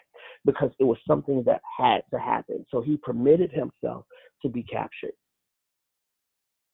Because 0.45 0.71
it 0.79 0.83
was 0.83 0.97
something 1.07 1.43
that 1.45 1.61
had 1.77 2.01
to 2.11 2.19
happen. 2.19 2.65
So 2.71 2.81
he 2.81 2.97
permitted 2.97 3.51
himself 3.51 4.05
to 4.41 4.49
be 4.49 4.63
captured. 4.63 5.13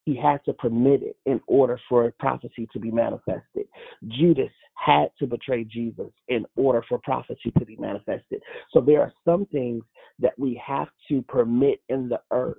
He 0.05 0.15
had 0.15 0.39
to 0.45 0.53
permit 0.53 1.03
it 1.03 1.18
in 1.26 1.41
order 1.47 1.78
for 1.89 2.13
prophecy 2.18 2.70
to 2.72 2.80
be 2.80 2.91
manifested. 2.91 3.68
Judas 4.07 4.51
had 4.76 5.09
to 5.20 5.28
betray 5.28 5.65
Jesus 5.65 6.11
in 6.30 6.45
order 6.55 6.82
for 6.88 6.97
prophecy 6.99 7.51
to 7.57 7.65
be 7.65 7.76
manifested. 7.76 8.41
So 8.72 8.80
there 8.80 9.01
are 9.01 9.11
some 9.26 9.45
things 9.47 9.84
that 10.20 10.38
we 10.39 10.61
have 10.65 10.88
to 11.09 11.22
permit 11.24 11.82
in 11.89 12.07
the 12.07 12.22
earth 12.32 12.57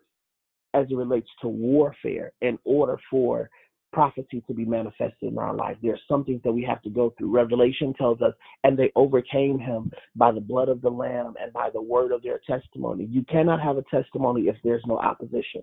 as 0.79 0.87
it 0.91 0.97
relates 0.97 1.29
to 1.43 1.49
warfare 1.49 2.33
in 2.41 2.59
order 2.65 2.99
for 3.11 3.51
prophecy 3.93 4.43
to 4.47 4.55
be 4.55 4.65
manifested 4.65 5.33
in 5.33 5.39
our 5.39 5.55
life. 5.55 5.77
There's 5.83 6.01
something 6.09 6.41
that 6.45 6.53
we 6.53 6.63
have 6.65 6.83
to 6.83 6.91
go 6.91 7.15
through. 7.17 7.31
Revelation 7.31 7.95
tells 7.95 8.21
us, 8.21 8.35
and 8.65 8.79
they 8.79 8.93
overcame 8.97 9.59
him 9.59 9.91
by 10.15 10.31
the 10.33 10.41
blood 10.41 10.69
of 10.69 10.83
the 10.83 10.91
Lamb 10.91 11.35
and 11.41 11.53
by 11.53 11.71
the 11.71 11.81
word 11.81 12.13
of 12.13 12.23
their 12.23 12.41
testimony. 12.47 13.07
You 13.11 13.25
cannot 13.25 13.63
have 13.63 13.79
a 13.79 13.85
testimony 13.91 14.43
if 14.43 14.57
there's 14.63 14.85
no 14.87 14.99
opposition. 14.99 15.63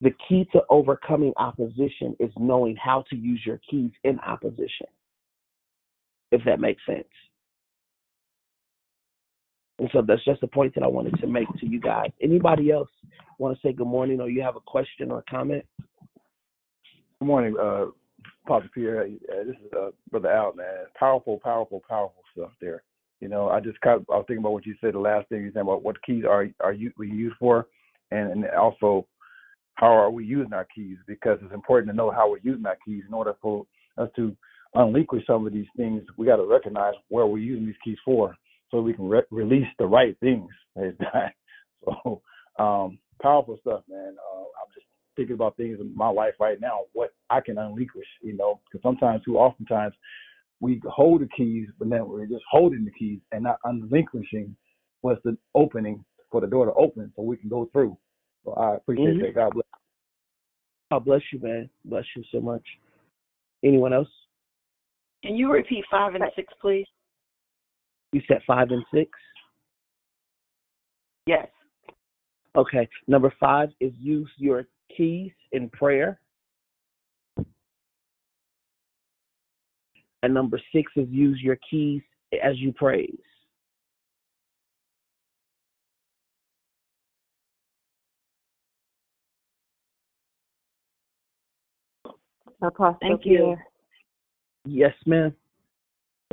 The 0.00 0.12
key 0.28 0.48
to 0.52 0.62
overcoming 0.68 1.32
opposition 1.36 2.16
is 2.18 2.30
knowing 2.36 2.76
how 2.76 3.04
to 3.10 3.16
use 3.16 3.40
your 3.46 3.60
keys 3.70 3.90
in 4.02 4.18
opposition, 4.20 4.88
if 6.32 6.42
that 6.44 6.60
makes 6.60 6.82
sense. 6.86 7.04
And 9.78 9.88
so 9.92 10.02
that's 10.06 10.24
just 10.24 10.42
a 10.42 10.46
point 10.46 10.74
that 10.74 10.84
I 10.84 10.88
wanted 10.88 11.18
to 11.20 11.26
make 11.26 11.48
to 11.60 11.66
you 11.66 11.80
guys. 11.80 12.10
Anybody 12.20 12.70
else 12.70 12.88
want 13.38 13.56
to 13.56 13.66
say 13.66 13.72
good 13.72 13.86
morning 13.86 14.20
or 14.20 14.28
you 14.28 14.42
have 14.42 14.56
a 14.56 14.60
question 14.60 15.10
or 15.10 15.18
a 15.18 15.30
comment? 15.30 15.64
Good 17.18 17.26
morning, 17.26 17.56
uh, 17.60 17.86
Pastor 18.46 18.70
Pierre. 18.74 19.04
Uh, 19.04 19.44
this 19.44 19.56
is 19.64 19.72
uh, 19.76 19.90
Brother 20.10 20.30
Al, 20.30 20.54
man. 20.54 20.86
Powerful, 20.98 21.40
powerful, 21.42 21.82
powerful 21.88 22.22
stuff 22.32 22.50
there. 22.60 22.82
You 23.20 23.28
know, 23.28 23.48
I 23.48 23.60
just 23.60 23.80
kind 23.80 24.00
of, 24.00 24.06
I 24.10 24.16
was 24.16 24.24
thinking 24.26 24.42
about 24.42 24.52
what 24.52 24.66
you 24.66 24.74
said 24.80 24.94
the 24.94 24.98
last 24.98 25.28
thing 25.28 25.42
you 25.42 25.52
said 25.52 25.62
about 25.62 25.84
what 25.84 26.02
keys 26.02 26.24
are 26.28 26.48
are 26.60 26.72
you 26.72 26.90
we 26.98 27.08
used 27.08 27.36
for, 27.38 27.68
and, 28.10 28.32
and 28.32 28.46
also 28.50 29.06
how 29.74 29.86
are 29.86 30.10
we 30.10 30.24
using 30.24 30.52
our 30.52 30.66
keys 30.74 30.96
because 31.06 31.38
it's 31.42 31.54
important 31.54 31.90
to 31.90 31.96
know 31.96 32.10
how 32.10 32.28
we're 32.28 32.38
using 32.42 32.66
our 32.66 32.78
keys 32.84 33.04
in 33.06 33.14
order 33.14 33.34
for 33.40 33.64
us 33.96 34.08
to 34.16 34.36
unleash 34.74 35.06
some 35.26 35.46
of 35.46 35.52
these 35.52 35.66
things. 35.76 36.02
We 36.16 36.26
got 36.26 36.36
to 36.36 36.46
recognize 36.46 36.94
where 37.08 37.26
we're 37.26 37.38
using 37.38 37.66
these 37.66 37.74
keys 37.84 37.98
for 38.04 38.36
so 38.72 38.80
we 38.80 38.94
can 38.94 39.08
re- 39.08 39.22
release 39.30 39.68
the 39.78 39.86
right 39.86 40.16
things. 40.20 40.48
so 41.84 42.22
um, 42.58 42.98
powerful 43.20 43.58
stuff, 43.60 43.82
man. 43.88 44.16
Uh, 44.34 44.40
I'm 44.40 44.72
just 44.74 44.86
thinking 45.14 45.34
about 45.34 45.56
things 45.56 45.78
in 45.80 45.94
my 45.94 46.08
life 46.08 46.34
right 46.40 46.60
now, 46.60 46.80
what 46.92 47.10
I 47.30 47.40
can 47.40 47.58
unleash, 47.58 47.88
you 48.22 48.36
know, 48.36 48.60
because 48.64 48.82
sometimes, 48.82 49.22
too 49.24 49.38
oftentimes, 49.38 49.94
we 50.60 50.80
hold 50.86 51.20
the 51.20 51.28
keys, 51.36 51.68
but 51.78 51.90
then 51.90 52.08
we're 52.08 52.26
just 52.26 52.44
holding 52.50 52.84
the 52.84 52.90
keys 52.92 53.20
and 53.30 53.44
not 53.44 53.58
unrelinquishing 53.64 54.56
what's 55.02 55.20
the 55.24 55.36
opening 55.54 56.04
for 56.30 56.40
the 56.40 56.46
door 56.46 56.66
to 56.66 56.72
open 56.72 57.12
so 57.14 57.22
we 57.22 57.36
can 57.36 57.48
go 57.48 57.68
through. 57.72 57.96
So 58.44 58.54
I 58.54 58.76
appreciate 58.76 59.16
mm-hmm. 59.16 59.22
that. 59.26 59.34
God 59.34 59.54
bless. 59.54 59.66
God 60.90 61.04
bless 61.04 61.20
you, 61.32 61.40
man. 61.40 61.68
Bless 61.84 62.04
you 62.16 62.22
so 62.32 62.40
much. 62.40 62.62
Anyone 63.64 63.92
else? 63.92 64.08
Can 65.22 65.36
you 65.36 65.50
repeat 65.50 65.84
five 65.90 66.14
and 66.14 66.24
six, 66.34 66.52
please? 66.60 66.86
You 68.12 68.20
said 68.28 68.40
five 68.46 68.70
and 68.70 68.84
six? 68.92 69.10
Yes. 71.26 71.48
Okay. 72.56 72.88
Number 73.08 73.32
five 73.40 73.70
is 73.80 73.92
use 73.98 74.30
your 74.36 74.66
keys 74.96 75.32
in 75.52 75.70
prayer. 75.70 76.20
And 80.22 80.34
number 80.34 80.60
six 80.74 80.92
is 80.96 81.08
use 81.08 81.40
your 81.42 81.58
keys 81.68 82.02
as 82.42 82.58
you 82.58 82.72
praise. 82.72 83.16
Apostle 92.62 92.98
Thank 93.00 93.26
you. 93.26 93.56
Yes, 94.64 94.94
ma'am. 95.06 95.34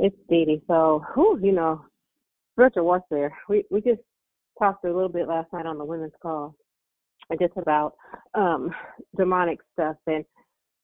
It's 0.02 0.16
Dee 0.30 0.46
Dee. 0.46 0.62
So, 0.66 1.04
who 1.14 1.38
you 1.42 1.52
know, 1.52 1.84
spiritual 2.54 2.84
warfare. 2.84 3.36
We 3.50 3.64
we 3.70 3.82
just 3.82 4.00
talked 4.58 4.84
a 4.84 4.92
little 4.92 5.10
bit 5.10 5.28
last 5.28 5.52
night 5.52 5.66
on 5.66 5.76
the 5.76 5.84
women's 5.84 6.14
call, 6.22 6.54
just 7.38 7.52
about 7.56 7.94
um 8.34 8.70
demonic 9.18 9.58
stuff, 9.74 9.96
and 10.06 10.24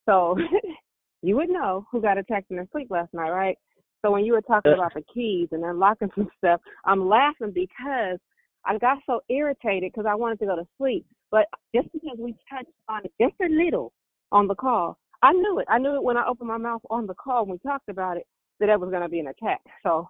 so 0.04 0.36
you 1.22 1.34
would 1.34 1.48
know 1.48 1.86
who 1.90 2.02
got 2.02 2.18
attacked 2.18 2.50
in 2.50 2.56
their 2.56 2.68
sleep 2.72 2.88
last 2.90 3.14
night, 3.14 3.30
right? 3.30 3.56
So 4.04 4.10
when 4.10 4.26
you 4.26 4.34
were 4.34 4.42
talking 4.42 4.74
about 4.74 4.92
the 4.92 5.02
keys 5.12 5.48
and 5.50 5.64
unlocking 5.64 6.10
some 6.14 6.28
stuff, 6.36 6.60
I'm 6.84 7.08
laughing 7.08 7.52
because 7.54 8.18
I 8.66 8.76
got 8.78 8.98
so 9.06 9.20
irritated 9.30 9.92
because 9.92 10.06
I 10.06 10.14
wanted 10.14 10.40
to 10.40 10.46
go 10.46 10.56
to 10.56 10.66
sleep. 10.76 11.06
But 11.30 11.46
just 11.74 11.90
because 11.92 12.18
we 12.18 12.34
touched 12.50 12.68
on 12.90 13.06
it 13.06 13.12
just 13.18 13.34
a 13.40 13.48
little 13.48 13.94
on 14.30 14.46
the 14.46 14.54
call, 14.54 14.98
I 15.22 15.32
knew 15.32 15.58
it. 15.58 15.66
I 15.70 15.78
knew 15.78 15.96
it 15.96 16.02
when 16.02 16.18
I 16.18 16.26
opened 16.26 16.48
my 16.48 16.58
mouth 16.58 16.82
on 16.90 17.06
the 17.06 17.14
call 17.14 17.46
when 17.46 17.58
we 17.62 17.70
talked 17.70 17.88
about 17.88 18.18
it 18.18 18.26
that 18.60 18.80
was 18.80 18.90
going 18.90 19.02
to 19.02 19.08
be 19.08 19.20
an 19.20 19.28
attack. 19.28 19.60
So 19.82 20.08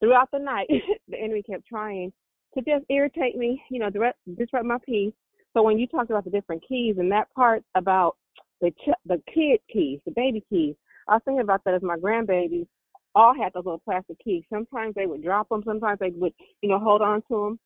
throughout 0.00 0.30
the 0.32 0.38
night, 0.38 0.68
the 1.08 1.18
enemy 1.18 1.42
kept 1.42 1.66
trying 1.66 2.12
to 2.54 2.62
just 2.62 2.84
irritate 2.90 3.36
me, 3.36 3.62
you 3.70 3.78
know, 3.78 3.90
disrupt, 3.90 4.18
disrupt 4.36 4.66
my 4.66 4.78
peace. 4.84 5.12
So 5.54 5.62
when 5.62 5.78
you 5.78 5.86
talked 5.86 6.10
about 6.10 6.24
the 6.24 6.30
different 6.30 6.62
keys 6.66 6.96
and 6.98 7.10
that 7.12 7.32
part 7.34 7.62
about 7.74 8.16
the 8.60 8.70
ch- 8.70 9.00
the 9.06 9.20
kid 9.32 9.60
keys, 9.72 10.00
the 10.04 10.12
baby 10.12 10.44
keys, 10.48 10.74
I 11.08 11.14
was 11.14 11.22
thinking 11.24 11.42
about 11.42 11.62
that 11.64 11.74
as 11.74 11.82
my 11.82 11.96
grandbabies 11.96 12.66
all 13.14 13.34
had 13.34 13.52
those 13.52 13.64
little 13.64 13.82
plastic 13.84 14.16
keys. 14.24 14.44
Sometimes 14.50 14.94
they 14.94 15.06
would 15.06 15.22
drop 15.22 15.48
them, 15.48 15.62
sometimes 15.64 15.98
they 15.98 16.10
would, 16.10 16.32
you 16.62 16.70
know, 16.70 16.78
hold 16.78 17.02
on 17.02 17.22
to 17.28 17.44
them. 17.44 17.58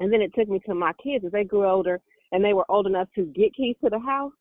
And 0.00 0.12
then 0.12 0.20
it 0.20 0.32
took 0.34 0.48
me 0.48 0.60
to 0.66 0.74
my 0.74 0.92
kids 1.02 1.24
as 1.24 1.32
they 1.32 1.44
grew 1.44 1.66
older 1.66 2.00
and 2.32 2.44
they 2.44 2.52
were 2.52 2.64
old 2.68 2.86
enough 2.86 3.08
to 3.14 3.24
get 3.26 3.54
keys 3.54 3.76
to 3.82 3.90
the 3.90 3.98
house. 3.98 4.32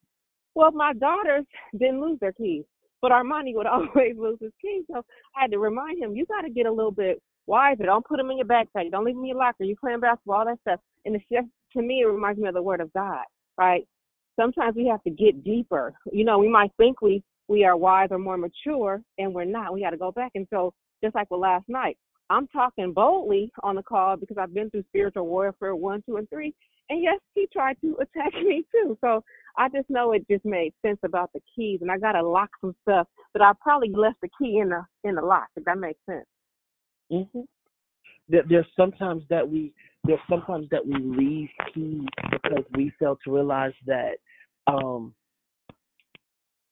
Well, 0.55 0.71
my 0.71 0.93
daughters 0.93 1.45
didn't 1.77 2.01
lose 2.01 2.19
their 2.19 2.34
keys 2.34 2.65
but 3.04 3.12
Armani 3.12 3.54
would 3.54 3.68
always 3.68 4.16
lose 4.18 4.39
his 4.41 4.54
keys. 4.60 4.86
So 4.91 5.04
I 5.38 5.41
had 5.41 5.51
to 5.51 5.60
remind 5.60 6.01
him, 6.01 6.16
you 6.16 6.26
got 6.26 6.41
to 6.41 6.49
get 6.49 6.66
a 6.66 6.72
little 6.72 6.91
bit 6.91 7.22
wiser. 7.45 7.84
Don't 7.84 8.08
put 8.08 8.18
them 8.18 8.32
in 8.32 8.38
your 8.38 8.47
backpack. 8.47 8.89
Don't 8.89 9.06
leave 9.06 9.14
them 9.14 9.24
in 9.24 9.30
your 9.30 9.38
locker. 9.38 9.66
You 9.66 9.76
playing 9.76 9.99
basketball, 9.99 10.38
all 10.38 10.45
that 10.45 10.60
stuff. 10.62 10.80
And 11.06 11.16
it's 11.16 11.26
just, 11.32 11.47
to 11.74 11.82
me, 11.84 12.01
it 12.01 12.06
reminds 12.06 12.39
me 12.39 12.47
of 12.47 12.56
the 12.56 12.62
word 12.62 12.80
of 12.80 12.91
God, 12.93 13.26
right? 13.58 13.86
Sometimes 14.39 14.76
we 14.76 14.88
have 14.88 15.04
to 15.04 15.12
get 15.12 15.43
deeper. 15.43 15.93
You 16.12 16.24
know, 16.24 16.39
we 16.39 16.49
might 16.49 16.72
think 16.78 17.01
we 17.01 17.22
we 17.49 17.66
are 17.66 17.76
wise 17.76 18.08
or 18.10 18.18
more 18.18 18.38
mature, 18.38 19.01
and 19.18 19.34
we're 19.34 19.43
not. 19.43 19.74
We 19.74 19.82
got 19.82 19.89
to 19.89 19.97
go 19.97 20.14
back. 20.14 20.32
And 20.34 20.47
so, 20.49 20.74
just 21.04 21.14
like 21.14 21.30
with 21.30 21.41
last 21.41 21.66
night, 21.68 21.97
I'm 22.30 22.47
talking 22.47 22.93
boldly 22.93 23.51
on 23.64 23.76
the 23.76 23.84
call 23.84 24.16
because 24.16 24.38
I've 24.39 24.54
been 24.54 24.70
through 24.70 24.86
spiritual 24.88 25.28
warfare 25.28 25.76
one, 25.76 26.01
two, 26.06 26.16
and 26.16 26.28
three. 26.30 26.54
And 26.89 27.04
yes, 27.04 27.20
he 27.36 27.47
tried 27.51 27.76
to 27.82 27.97
attack 28.01 28.34
me 28.34 28.64
too. 28.72 28.97
So 29.01 29.24
I 29.58 29.70
just 29.70 29.89
know 29.89 30.14
it 30.14 30.26
just 30.30 30.45
made 30.45 30.74
sense 30.84 30.99
about 31.04 31.32
the 31.34 31.39
keys, 31.56 31.80
and 31.82 31.91
I 31.91 31.97
gotta 31.97 32.28
lock 32.28 32.49
some 32.62 32.76
stuff, 32.82 33.08
but 33.34 33.41
I 33.41 33.51
probably 33.62 33.91
left 33.91 34.18
the 34.22 34.30
key 34.39 34.60
in 34.60 34.70
the 34.70 34.84
in 35.04 35.16
the 35.16 35.22
lock. 35.22 35.47
If 35.56 35.66
that 35.66 35.78
makes 35.78 35.99
sense. 36.10 36.26
There, 38.30 38.43
there's 38.47 38.66
sometimes 38.76 39.24
that 39.30 39.47
we 39.47 39.74
there's 40.06 40.20
sometimes 40.30 40.68
that 40.72 40.86
we 40.86 40.95
leave 40.95 41.49
keys 41.74 42.08
because 42.32 42.64
we 42.74 42.91
fail 42.99 43.18
to 43.24 43.34
realize 43.34 43.74
that 43.86 44.16
um 44.68 45.14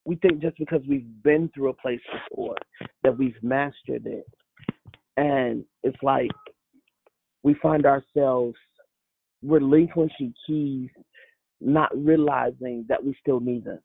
we 0.06 0.16
think 0.16 0.42
just 0.42 0.58
because 0.58 0.82
we've 0.90 1.06
been 1.24 1.50
through 1.54 1.70
a 1.70 1.74
place 1.74 2.02
before 2.30 2.56
that 3.04 3.16
we've 3.16 3.42
mastered 3.44 4.06
it, 4.06 4.26
and 5.18 5.64
it's 5.84 6.02
like 6.02 6.32
we 7.44 7.54
find 7.62 7.86
ourselves 7.86 8.58
relinquishing 9.44 10.34
keys 10.48 10.90
not 11.62 11.90
realizing 11.96 12.86
that 12.90 13.04
we 13.04 13.16
still 13.22 13.40
need 13.40 13.66
them. 13.66 13.80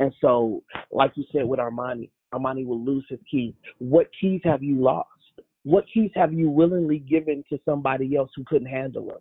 And 0.00 0.12
so, 0.20 0.62
like 0.92 1.12
you 1.16 1.24
said 1.32 1.44
with 1.44 1.58
Armani, 1.58 2.10
Armani 2.32 2.64
will 2.64 2.82
lose 2.82 3.04
his 3.08 3.18
keys. 3.30 3.54
What 3.78 4.08
keys 4.20 4.40
have 4.44 4.62
you 4.62 4.80
lost? 4.80 5.08
What 5.64 5.84
keys 5.92 6.10
have 6.14 6.32
you 6.32 6.48
willingly 6.48 7.00
given 7.00 7.42
to 7.50 7.58
somebody 7.64 8.16
else 8.16 8.30
who 8.36 8.44
couldn't 8.44 8.68
handle 8.68 9.06
them? 9.06 9.18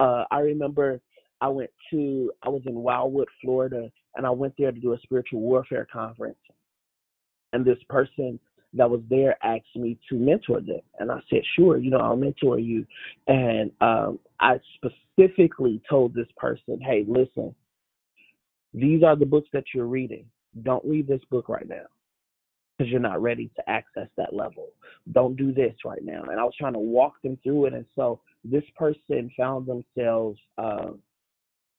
Uh, 0.00 0.24
I 0.30 0.38
remember 0.38 1.00
I 1.40 1.48
went 1.48 1.70
to 1.90 2.32
I 2.42 2.48
was 2.48 2.62
in 2.66 2.74
Wildwood, 2.74 3.28
Florida, 3.42 3.90
and 4.16 4.26
I 4.26 4.30
went 4.30 4.54
there 4.56 4.72
to 4.72 4.80
do 4.80 4.94
a 4.94 4.98
spiritual 5.00 5.40
warfare 5.40 5.86
conference. 5.92 6.38
And 7.52 7.64
this 7.64 7.78
person 7.88 8.40
that 8.74 8.90
was 8.90 9.00
there 9.10 9.36
asked 9.44 9.76
me 9.76 9.98
to 10.08 10.14
mentor 10.16 10.60
them, 10.60 10.80
and 10.98 11.10
I 11.10 11.20
said, 11.28 11.42
"Sure, 11.56 11.78
you 11.78 11.90
know, 11.90 11.98
I'll 11.98 12.16
mentor 12.16 12.58
you." 12.58 12.86
And 13.26 13.70
um, 13.80 14.18
I 14.40 14.60
specifically 14.76 15.82
told 15.88 16.14
this 16.14 16.28
person, 16.36 16.80
"Hey, 16.80 17.04
listen, 17.06 17.54
these 18.72 19.02
are 19.02 19.16
the 19.16 19.26
books 19.26 19.48
that 19.52 19.64
you're 19.74 19.86
reading. 19.86 20.26
Don't 20.62 20.84
read 20.84 21.06
this 21.06 21.22
book 21.30 21.48
right 21.48 21.68
now." 21.68 21.86
because 22.76 22.90
you're 22.90 23.00
not 23.00 23.22
ready 23.22 23.50
to 23.56 23.70
access 23.70 24.08
that 24.16 24.34
level. 24.34 24.68
Don't 25.12 25.36
do 25.36 25.52
this 25.52 25.74
right 25.84 26.02
now. 26.02 26.22
And 26.22 26.40
I 26.40 26.44
was 26.44 26.54
trying 26.58 26.72
to 26.72 26.78
walk 26.78 27.20
them 27.22 27.38
through 27.42 27.66
it. 27.66 27.74
And 27.74 27.84
so 27.94 28.20
this 28.44 28.64
person 28.76 29.30
found 29.36 29.66
themselves, 29.66 30.38
um, 30.58 30.98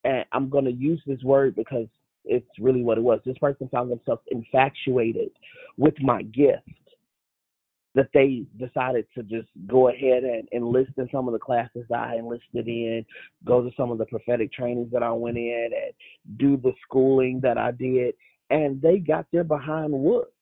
and 0.04 0.24
I'm 0.32 0.48
going 0.48 0.64
to 0.64 0.72
use 0.72 1.02
this 1.06 1.22
word 1.22 1.56
because 1.56 1.88
it's 2.24 2.48
really 2.58 2.82
what 2.82 2.98
it 2.98 3.02
was. 3.02 3.20
This 3.24 3.38
person 3.38 3.68
found 3.68 3.90
themselves 3.90 4.22
infatuated 4.30 5.30
with 5.76 5.94
my 6.00 6.22
gift 6.22 6.68
that 7.94 8.08
they 8.12 8.44
decided 8.58 9.06
to 9.14 9.22
just 9.22 9.48
go 9.68 9.88
ahead 9.88 10.24
and 10.24 10.48
enlist 10.52 10.90
in 10.96 11.08
some 11.12 11.28
of 11.28 11.32
the 11.32 11.38
classes 11.38 11.84
that 11.88 12.00
I 12.00 12.16
enlisted 12.16 12.66
in, 12.66 13.04
go 13.44 13.62
to 13.62 13.70
some 13.76 13.90
of 13.90 13.98
the 13.98 14.06
prophetic 14.06 14.52
trainings 14.52 14.90
that 14.92 15.02
I 15.02 15.12
went 15.12 15.36
in, 15.36 15.70
and 15.72 16.38
do 16.38 16.56
the 16.56 16.72
schooling 16.84 17.40
that 17.42 17.56
I 17.56 17.70
did. 17.70 18.14
And 18.50 18.82
they 18.82 18.98
got 18.98 19.26
their 19.32 19.44
behind 19.44 19.92
whooped 19.92 20.32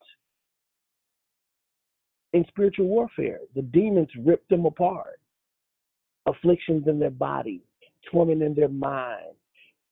in 2.33 2.45
spiritual 2.49 2.87
warfare. 2.87 3.41
The 3.55 3.63
demons 3.63 4.09
ripped 4.25 4.49
them 4.49 4.65
apart. 4.65 5.21
Afflictions 6.27 6.87
in 6.87 6.99
their 6.99 7.11
body, 7.11 7.63
torment 8.11 8.43
in 8.43 8.55
their 8.55 8.69
mind, 8.69 9.35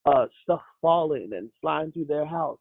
uh, 0.07 0.27
stuff 0.43 0.63
falling 0.81 1.31
and 1.35 1.51
flying 1.61 1.93
through 1.93 2.07
their 2.07 2.25
house. 2.25 2.59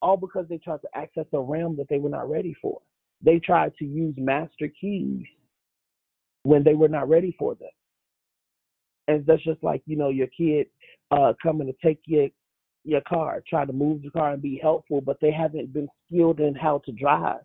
All 0.00 0.16
because 0.16 0.46
they 0.48 0.58
tried 0.58 0.80
to 0.82 0.88
access 0.94 1.26
a 1.32 1.40
realm 1.40 1.76
that 1.76 1.88
they 1.88 1.98
were 1.98 2.08
not 2.08 2.30
ready 2.30 2.54
for. 2.62 2.80
They 3.22 3.38
tried 3.38 3.74
to 3.76 3.84
use 3.84 4.14
master 4.16 4.68
keys 4.80 5.24
when 6.44 6.62
they 6.62 6.74
were 6.74 6.88
not 6.88 7.08
ready 7.08 7.34
for 7.38 7.54
them. 7.54 7.68
And 9.08 9.26
that's 9.26 9.42
just 9.42 9.62
like, 9.62 9.82
you 9.86 9.96
know, 9.96 10.10
your 10.10 10.28
kid 10.28 10.66
uh, 11.10 11.32
coming 11.42 11.66
to 11.66 11.74
take 11.86 12.00
your 12.06 12.28
your 12.84 13.00
car, 13.02 13.42
try 13.46 13.66
to 13.66 13.72
move 13.72 14.02
the 14.02 14.10
car 14.10 14.32
and 14.32 14.40
be 14.40 14.58
helpful, 14.62 15.00
but 15.00 15.18
they 15.20 15.32
haven't 15.32 15.72
been 15.72 15.88
skilled 16.06 16.40
in 16.40 16.54
how 16.54 16.80
to 16.86 16.92
drive 16.92 17.40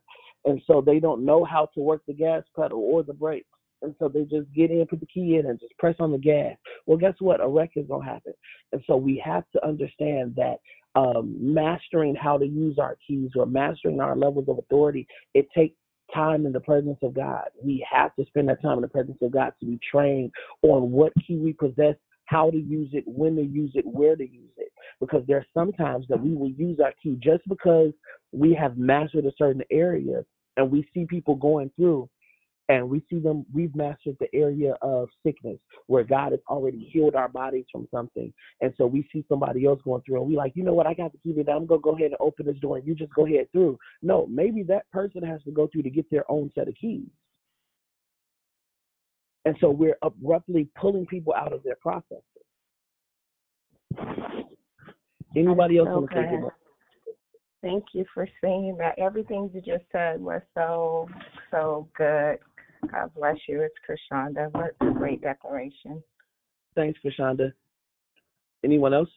and 0.45 0.61
so 0.67 0.81
they 0.81 0.99
don't 0.99 1.25
know 1.25 1.43
how 1.43 1.67
to 1.73 1.79
work 1.79 2.01
the 2.07 2.13
gas 2.13 2.43
pedal 2.55 2.79
or 2.79 3.03
the 3.03 3.13
brakes. 3.13 3.47
And 3.83 3.93
so 3.99 4.07
they 4.07 4.23
just 4.23 4.51
get 4.55 4.71
in, 4.71 4.85
put 4.89 5.01
the 5.01 5.05
key 5.05 5.37
in, 5.37 5.45
and 5.45 5.59
just 5.59 5.77
press 5.77 5.95
on 5.99 6.11
the 6.11 6.17
gas. 6.17 6.55
Well, 6.85 6.97
guess 6.97 7.15
what? 7.19 7.41
A 7.41 7.47
wreck 7.47 7.71
is 7.75 7.85
gonna 7.87 8.05
happen. 8.05 8.33
And 8.71 8.81
so 8.87 8.95
we 8.95 9.21
have 9.23 9.43
to 9.53 9.65
understand 9.65 10.35
that 10.37 10.57
um, 10.95 11.35
mastering 11.39 12.15
how 12.15 12.37
to 12.37 12.45
use 12.45 12.77
our 12.79 12.97
keys 13.05 13.31
or 13.35 13.45
mastering 13.45 13.99
our 13.99 14.15
levels 14.15 14.45
of 14.47 14.57
authority, 14.57 15.07
it 15.33 15.47
takes 15.55 15.75
time 16.13 16.45
in 16.45 16.53
the 16.53 16.59
presence 16.59 16.99
of 17.01 17.13
God. 17.13 17.45
We 17.61 17.85
have 17.91 18.15
to 18.15 18.25
spend 18.27 18.49
that 18.49 18.61
time 18.61 18.77
in 18.77 18.81
the 18.81 18.87
presence 18.87 19.17
of 19.21 19.31
God 19.31 19.53
to 19.59 19.65
be 19.65 19.79
trained 19.89 20.31
on 20.61 20.91
what 20.91 21.11
key 21.25 21.37
we 21.37 21.53
possess, 21.53 21.95
how 22.25 22.51
to 22.51 22.57
use 22.57 22.89
it, 22.93 23.03
when 23.07 23.35
to 23.35 23.43
use 23.43 23.71
it, 23.73 23.85
where 23.85 24.15
to 24.15 24.23
use 24.23 24.51
it. 24.57 24.71
Because 24.99 25.23
there 25.27 25.37
are 25.37 25.45
sometimes 25.53 26.05
that 26.09 26.21
we 26.21 26.35
will 26.35 26.51
use 26.51 26.79
our 26.79 26.93
key 27.01 27.17
just 27.21 27.47
because 27.49 27.91
we 28.31 28.53
have 28.53 28.77
mastered 28.77 29.25
a 29.25 29.31
certain 29.37 29.63
area 29.71 30.23
and 30.57 30.71
we 30.71 30.87
see 30.93 31.05
people 31.05 31.35
going 31.35 31.71
through 31.75 32.07
and 32.69 32.89
we 32.89 33.03
see 33.09 33.19
them 33.19 33.45
we've 33.53 33.75
mastered 33.75 34.15
the 34.19 34.33
area 34.33 34.73
of 34.81 35.09
sickness 35.25 35.57
where 35.87 36.03
god 36.03 36.31
has 36.31 36.39
already 36.47 36.89
healed 36.91 37.15
our 37.15 37.27
bodies 37.27 37.65
from 37.71 37.87
something. 37.91 38.33
And 38.61 38.73
so 38.77 38.85
we 38.85 39.07
see 39.11 39.25
somebody 39.27 39.65
else 39.65 39.81
going 39.83 40.01
through 40.05 40.21
and 40.21 40.29
we 40.29 40.35
like 40.35 40.53
you 40.55 40.63
know 40.63 40.73
what? 40.73 40.87
I 40.87 40.93
got 40.93 41.11
the 41.11 41.17
key 41.17 41.33
to 41.33 41.43
that. 41.43 41.51
I'm 41.51 41.65
going 41.65 41.81
to 41.81 41.83
go 41.83 41.95
ahead 41.95 42.07
and 42.07 42.17
open 42.19 42.45
this 42.45 42.57
door 42.57 42.77
and 42.77 42.87
you 42.87 42.95
just 42.95 43.13
go 43.13 43.25
ahead 43.25 43.47
through. 43.51 43.77
No 44.01 44.27
maybe 44.27 44.63
that 44.63 44.89
person 44.91 45.23
has 45.23 45.43
to 45.43 45.51
go 45.51 45.67
through 45.67 45.83
to 45.83 45.89
get 45.89 46.09
their 46.09 46.29
own 46.31 46.51
set 46.55 46.67
of 46.67 46.75
keys. 46.75 47.07
And 49.45 49.57
so 49.59 49.69
we're 49.69 49.97
abruptly 50.01 50.69
pulling 50.79 51.05
people 51.05 51.33
out 51.33 51.51
of 51.51 51.63
their 51.63 51.75
processes. 51.75 52.23
Anybody 55.35 55.79
else 55.79 55.89
want 55.89 56.09
to 56.11 56.15
take 56.15 56.31
it 56.31 56.53
Thank 57.63 57.85
you 57.93 58.05
for 58.13 58.27
saying 58.41 58.75
that. 58.79 58.99
Everything 58.99 59.49
you 59.53 59.61
just 59.61 59.85
said 59.93 60.19
was 60.19 60.41
so, 60.53 61.07
so 61.49 61.87
good. 61.97 62.39
God 62.91 63.11
bless 63.15 63.37
you. 63.47 63.61
It's 63.61 63.75
Krishanda. 63.87 64.51
What 64.51 64.75
a 64.81 64.91
great 64.93 65.21
declaration. 65.21 66.03
Thanks, 66.75 66.99
Krishanda. 67.03 67.53
Anyone 68.63 68.93
else? 68.93 69.09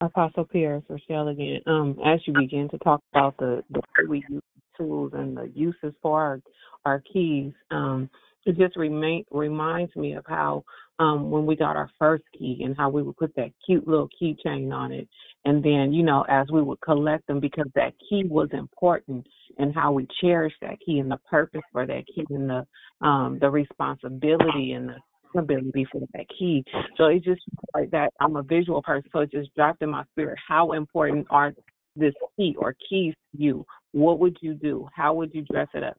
Apostle 0.00 0.44
Pierce, 0.44 0.82
Rochelle 0.88 1.28
again. 1.28 1.60
Um, 1.66 1.96
as 2.04 2.20
you 2.26 2.34
begin 2.34 2.68
to 2.70 2.78
talk 2.78 3.00
about 3.12 3.36
the, 3.38 3.62
the 3.70 3.78
way 3.78 4.06
we 4.08 4.24
use 4.28 4.42
tools 4.76 5.12
and 5.14 5.36
the 5.36 5.50
uses 5.54 5.94
for 6.02 6.20
our, 6.20 6.40
our 6.84 7.02
keys, 7.12 7.52
um, 7.70 8.10
it 8.44 8.58
just 8.58 8.76
remain, 8.76 9.24
reminds 9.30 9.94
me 9.96 10.14
of 10.14 10.24
how 10.26 10.64
um, 10.98 11.30
when 11.30 11.46
we 11.46 11.56
got 11.56 11.76
our 11.76 11.90
first 11.98 12.24
key 12.38 12.62
and 12.64 12.76
how 12.76 12.88
we 12.88 13.02
would 13.02 13.16
put 13.16 13.34
that 13.36 13.50
cute 13.66 13.86
little 13.86 14.08
keychain 14.20 14.72
on 14.72 14.92
it. 14.92 15.08
And 15.44 15.62
then, 15.62 15.92
you 15.92 16.02
know, 16.02 16.24
as 16.28 16.46
we 16.52 16.62
would 16.62 16.80
collect 16.80 17.26
them 17.26 17.40
because 17.40 17.66
that 17.74 17.92
key 18.08 18.24
was 18.24 18.48
important 18.52 19.26
and 19.58 19.74
how 19.74 19.92
we 19.92 20.06
cherished 20.20 20.56
that 20.62 20.78
key 20.84 20.98
and 21.00 21.10
the 21.10 21.18
purpose 21.28 21.60
for 21.72 21.86
that 21.86 22.04
key 22.06 22.24
and 22.30 22.48
the 22.48 22.66
um 23.06 23.38
the 23.40 23.50
responsibility 23.50 24.72
and 24.72 24.88
the 24.88 25.38
ability 25.38 25.86
for 25.90 26.00
that 26.14 26.26
key. 26.38 26.64
So 26.96 27.06
it's 27.06 27.24
just 27.24 27.42
like 27.74 27.90
that. 27.90 28.12
I'm 28.20 28.36
a 28.36 28.42
visual 28.42 28.82
person, 28.82 29.10
so 29.12 29.20
it 29.20 29.32
just 29.32 29.54
dropped 29.54 29.82
in 29.82 29.90
my 29.90 30.04
spirit. 30.12 30.38
How 30.46 30.72
important 30.72 31.26
are 31.30 31.52
this 31.96 32.14
key 32.36 32.54
or 32.58 32.74
keys 32.88 33.14
to 33.32 33.42
you? 33.42 33.66
What 33.92 34.18
would 34.20 34.36
you 34.40 34.54
do? 34.54 34.88
How 34.94 35.14
would 35.14 35.34
you 35.34 35.42
dress 35.42 35.68
it 35.74 35.82
up? 35.82 35.96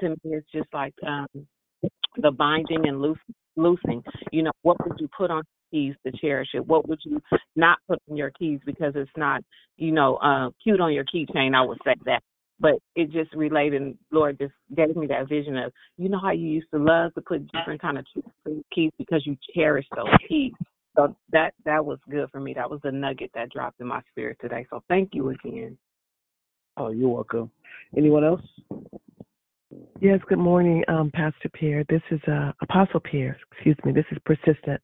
To 0.00 0.10
me, 0.10 0.16
it's 0.24 0.46
just 0.52 0.68
like 0.72 0.94
um 1.06 1.26
the 2.18 2.30
binding 2.30 2.86
and 2.86 3.00
loose, 3.00 3.18
loosing. 3.56 4.02
You 4.32 4.44
know, 4.44 4.52
what 4.62 4.76
would 4.86 4.98
you 5.00 5.08
put 5.16 5.30
on 5.30 5.42
keys 5.70 5.94
to 6.06 6.12
cherish 6.12 6.48
it? 6.54 6.66
What 6.66 6.88
would 6.88 7.00
you 7.04 7.20
not 7.56 7.78
put 7.88 8.00
on 8.10 8.16
your 8.16 8.30
keys 8.30 8.60
because 8.64 8.92
it's 8.94 9.10
not, 9.16 9.42
you 9.76 9.92
know, 9.92 10.16
uh, 10.16 10.50
cute 10.62 10.80
on 10.80 10.92
your 10.92 11.04
keychain? 11.04 11.54
I 11.54 11.62
would 11.62 11.78
say 11.84 11.94
that. 12.04 12.22
But 12.58 12.74
it 12.94 13.10
just 13.10 13.34
related. 13.34 13.98
Lord 14.10 14.38
just 14.38 14.54
gave 14.74 14.96
me 14.96 15.06
that 15.08 15.28
vision 15.28 15.58
of, 15.58 15.72
you 15.98 16.08
know, 16.08 16.18
how 16.18 16.30
you 16.30 16.48
used 16.48 16.68
to 16.72 16.78
love 16.78 17.12
to 17.14 17.20
put 17.20 17.50
different 17.52 17.82
kind 17.82 17.98
of 17.98 18.06
keys 18.74 18.92
because 18.98 19.26
you 19.26 19.36
cherish 19.54 19.86
those 19.94 20.08
keys. 20.26 20.52
So 20.96 21.14
that 21.32 21.52
that 21.66 21.84
was 21.84 21.98
good 22.10 22.30
for 22.30 22.40
me. 22.40 22.54
That 22.54 22.70
was 22.70 22.80
the 22.82 22.90
nugget 22.90 23.30
that 23.34 23.50
dropped 23.50 23.80
in 23.80 23.86
my 23.86 24.00
spirit 24.10 24.38
today. 24.40 24.66
So 24.70 24.82
thank 24.88 25.10
you 25.12 25.28
again. 25.28 25.76
Oh, 26.78 26.90
you're 26.90 27.10
welcome. 27.10 27.50
Anyone 27.96 28.24
else? 28.24 28.40
Yes, 30.00 30.20
good 30.28 30.38
morning, 30.38 30.84
um, 30.88 31.10
Pastor 31.10 31.48
Pierre. 31.52 31.84
This 31.88 32.02
is 32.10 32.20
uh, 32.28 32.52
Apostle 32.60 33.00
Pierre. 33.00 33.38
Excuse 33.52 33.76
me. 33.84 33.92
This 33.92 34.04
is 34.12 34.18
persistent. 34.24 34.80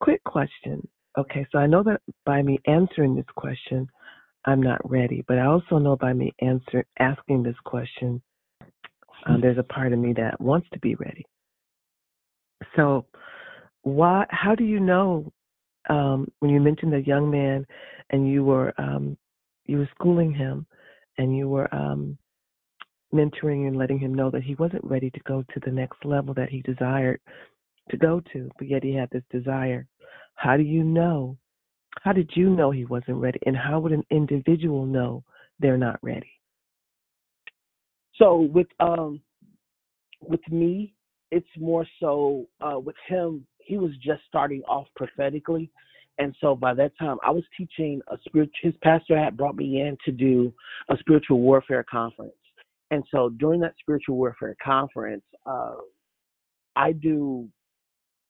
Quick 0.00 0.22
question. 0.24 0.86
Okay, 1.16 1.46
so 1.50 1.58
I 1.58 1.66
know 1.66 1.82
that 1.84 2.00
by 2.26 2.42
me 2.42 2.58
answering 2.66 3.14
this 3.14 3.26
question, 3.36 3.88
I'm 4.44 4.62
not 4.62 4.80
ready, 4.88 5.24
but 5.28 5.38
I 5.38 5.46
also 5.46 5.78
know 5.78 5.96
by 5.96 6.12
me 6.12 6.32
answer 6.40 6.84
asking 6.98 7.42
this 7.42 7.56
question, 7.64 8.20
um, 9.26 9.40
there's 9.40 9.58
a 9.58 9.62
part 9.62 9.92
of 9.92 9.98
me 9.98 10.12
that 10.14 10.40
wants 10.40 10.68
to 10.72 10.78
be 10.78 10.94
ready. 10.96 11.24
So, 12.76 13.06
why? 13.82 14.26
How 14.30 14.54
do 14.54 14.64
you 14.64 14.80
know 14.80 15.32
um, 15.88 16.30
when 16.40 16.50
you 16.50 16.60
mentioned 16.60 16.92
the 16.92 17.02
young 17.02 17.30
man 17.30 17.66
and 18.10 18.30
you 18.30 18.44
were 18.44 18.72
um, 18.78 19.16
you 19.66 19.78
were 19.78 19.88
schooling 19.94 20.32
him 20.32 20.66
and 21.18 21.36
you 21.36 21.48
were 21.48 21.72
um, 21.74 22.18
mentoring 23.12 23.66
and 23.66 23.76
letting 23.76 23.98
him 23.98 24.14
know 24.14 24.30
that 24.30 24.42
he 24.42 24.54
wasn't 24.56 24.84
ready 24.84 25.10
to 25.10 25.20
go 25.20 25.44
to 25.54 25.60
the 25.64 25.70
next 25.70 26.04
level 26.04 26.34
that 26.34 26.50
he 26.50 26.62
desired 26.62 27.20
to 27.90 27.96
go 27.96 28.20
to, 28.32 28.50
but 28.58 28.68
yet 28.68 28.82
he 28.82 28.94
had 28.94 29.08
this 29.10 29.22
desire. 29.30 29.86
How 30.34 30.56
do 30.56 30.62
you 30.62 30.84
know? 30.84 31.36
How 32.02 32.12
did 32.12 32.30
you 32.34 32.50
know 32.50 32.70
he 32.70 32.84
wasn't 32.84 33.18
ready? 33.18 33.40
And 33.46 33.56
how 33.56 33.80
would 33.80 33.92
an 33.92 34.04
individual 34.10 34.86
know 34.86 35.24
they're 35.58 35.78
not 35.78 35.98
ready? 36.02 36.30
So 38.16 38.48
with 38.52 38.66
um 38.80 39.20
with 40.20 40.46
me, 40.50 40.94
it's 41.30 41.46
more 41.58 41.86
so 42.00 42.46
uh 42.60 42.78
with 42.78 42.96
him, 43.08 43.46
he 43.58 43.78
was 43.78 43.92
just 44.02 44.20
starting 44.28 44.62
off 44.68 44.86
prophetically. 44.96 45.70
And 46.18 46.34
so 46.40 46.54
by 46.54 46.74
that 46.74 46.92
time 46.98 47.16
I 47.24 47.30
was 47.30 47.44
teaching 47.56 48.00
a 48.08 48.16
spirit 48.26 48.50
his 48.62 48.74
pastor 48.82 49.18
had 49.18 49.36
brought 49.36 49.56
me 49.56 49.80
in 49.80 49.96
to 50.04 50.12
do 50.12 50.52
a 50.90 50.96
spiritual 50.98 51.40
warfare 51.40 51.84
conference. 51.88 52.32
And 52.90 53.04
so 53.10 53.28
during 53.28 53.60
that 53.60 53.74
spiritual 53.80 54.16
warfare 54.16 54.56
conference, 54.62 55.24
uh, 55.46 55.74
I 56.76 56.92
do 56.92 57.48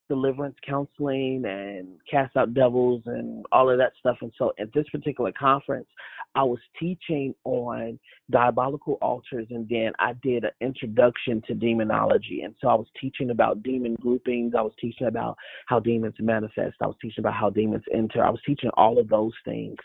deliverance 0.08 0.56
counseling 0.66 1.44
and 1.44 1.88
cast 2.10 2.36
out 2.36 2.54
devils 2.54 3.02
and 3.06 3.44
all 3.52 3.70
of 3.70 3.78
that 3.78 3.92
stuff. 3.98 4.16
And 4.22 4.32
so 4.38 4.52
at 4.58 4.72
this 4.72 4.86
particular 4.90 5.32
conference, 5.38 5.86
I 6.34 6.42
was 6.42 6.58
teaching 6.80 7.34
on 7.44 7.98
diabolical 8.30 8.94
altars 9.02 9.46
and 9.50 9.68
then 9.68 9.92
I 9.98 10.14
did 10.22 10.44
an 10.44 10.50
introduction 10.60 11.42
to 11.46 11.54
demonology. 11.54 12.42
And 12.42 12.54
so 12.60 12.68
I 12.68 12.74
was 12.74 12.86
teaching 13.00 13.30
about 13.30 13.62
demon 13.62 13.96
groupings. 14.00 14.54
I 14.56 14.62
was 14.62 14.72
teaching 14.80 15.06
about 15.06 15.36
how 15.66 15.78
demons 15.78 16.14
manifest. 16.18 16.76
I 16.80 16.86
was 16.86 16.96
teaching 17.00 17.22
about 17.22 17.34
how 17.34 17.50
demons 17.50 17.84
enter. 17.92 18.24
I 18.24 18.30
was 18.30 18.40
teaching 18.46 18.70
all 18.74 18.98
of 18.98 19.08
those 19.08 19.34
things. 19.44 19.76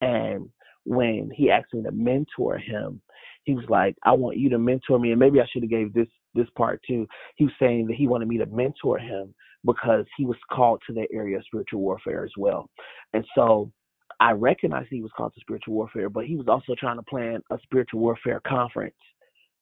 And 0.00 0.48
when 0.84 1.30
he 1.34 1.50
asked 1.50 1.74
me 1.74 1.82
to 1.82 1.92
mentor 1.92 2.56
him, 2.58 3.00
he 3.46 3.54
was 3.54 3.64
like, 3.68 3.96
I 4.02 4.12
want 4.12 4.36
you 4.36 4.50
to 4.50 4.58
mentor 4.58 4.98
me. 4.98 5.12
And 5.12 5.20
maybe 5.20 5.40
I 5.40 5.46
should 5.50 5.62
have 5.62 5.70
gave 5.70 5.94
this 5.94 6.08
this 6.34 6.48
part 6.58 6.82
too. 6.86 7.06
He 7.36 7.44
was 7.44 7.54
saying 7.58 7.86
that 7.86 7.96
he 7.96 8.06
wanted 8.06 8.28
me 8.28 8.36
to 8.38 8.46
mentor 8.46 8.98
him 8.98 9.34
because 9.64 10.04
he 10.18 10.26
was 10.26 10.36
called 10.52 10.82
to 10.86 10.92
that 10.94 11.08
area 11.12 11.38
of 11.38 11.44
spiritual 11.46 11.80
warfare 11.80 12.24
as 12.24 12.32
well. 12.36 12.68
And 13.14 13.24
so 13.34 13.72
I 14.20 14.32
recognized 14.32 14.88
he 14.90 15.00
was 15.00 15.12
called 15.16 15.32
to 15.34 15.40
spiritual 15.40 15.74
warfare, 15.74 16.10
but 16.10 16.26
he 16.26 16.36
was 16.36 16.48
also 16.48 16.74
trying 16.78 16.96
to 16.96 17.02
plan 17.04 17.40
a 17.50 17.58
spiritual 17.62 18.00
warfare 18.00 18.40
conference 18.46 18.94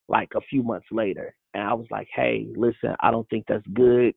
like 0.09 0.31
a 0.35 0.41
few 0.51 0.63
months 0.63 0.87
later. 0.91 1.35
And 1.55 1.63
I 1.63 1.75
was 1.75 1.87
like, 1.91 2.09
hey, 2.15 2.49
listen, 2.57 2.97
I 3.01 3.11
don't 3.11 3.29
think 3.29 3.45
that's 3.47 3.67
good. 3.73 4.15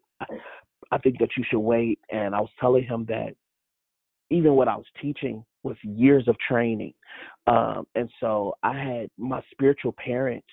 I 0.92 0.98
think 0.98 1.20
that 1.20 1.30
you 1.38 1.44
should 1.50 1.60
wait. 1.60 2.00
And 2.12 2.34
I 2.34 2.42
was 2.42 2.50
telling 2.60 2.84
him 2.84 3.06
that 3.10 3.34
even 4.30 4.54
what 4.54 4.68
I 4.68 4.76
was 4.76 4.86
teaching 5.02 5.44
was 5.64 5.78
years 5.84 6.28
of 6.28 6.36
training. 6.48 6.94
Um, 7.48 7.86
and 7.96 8.10
so 8.20 8.56
I 8.64 8.78
had 8.78 9.10
my 9.18 9.42
spiritual 9.52 9.94
parents, 9.98 10.48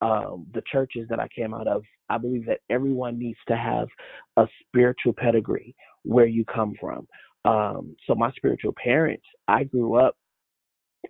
um, 0.00 0.46
the 0.54 0.62
churches 0.70 1.06
that 1.08 1.20
I 1.20 1.28
came 1.28 1.54
out 1.54 1.66
of, 1.66 1.82
I 2.08 2.18
believe 2.18 2.46
that 2.46 2.60
everyone 2.70 3.18
needs 3.18 3.38
to 3.48 3.56
have 3.56 3.88
a 4.36 4.46
spiritual 4.66 5.12
pedigree 5.12 5.74
where 6.02 6.26
you 6.26 6.44
come 6.44 6.74
from. 6.80 7.06
Um, 7.44 7.96
so 8.06 8.14
my 8.14 8.30
spiritual 8.32 8.74
parents, 8.82 9.24
I 9.48 9.64
grew 9.64 9.96
up 9.96 10.16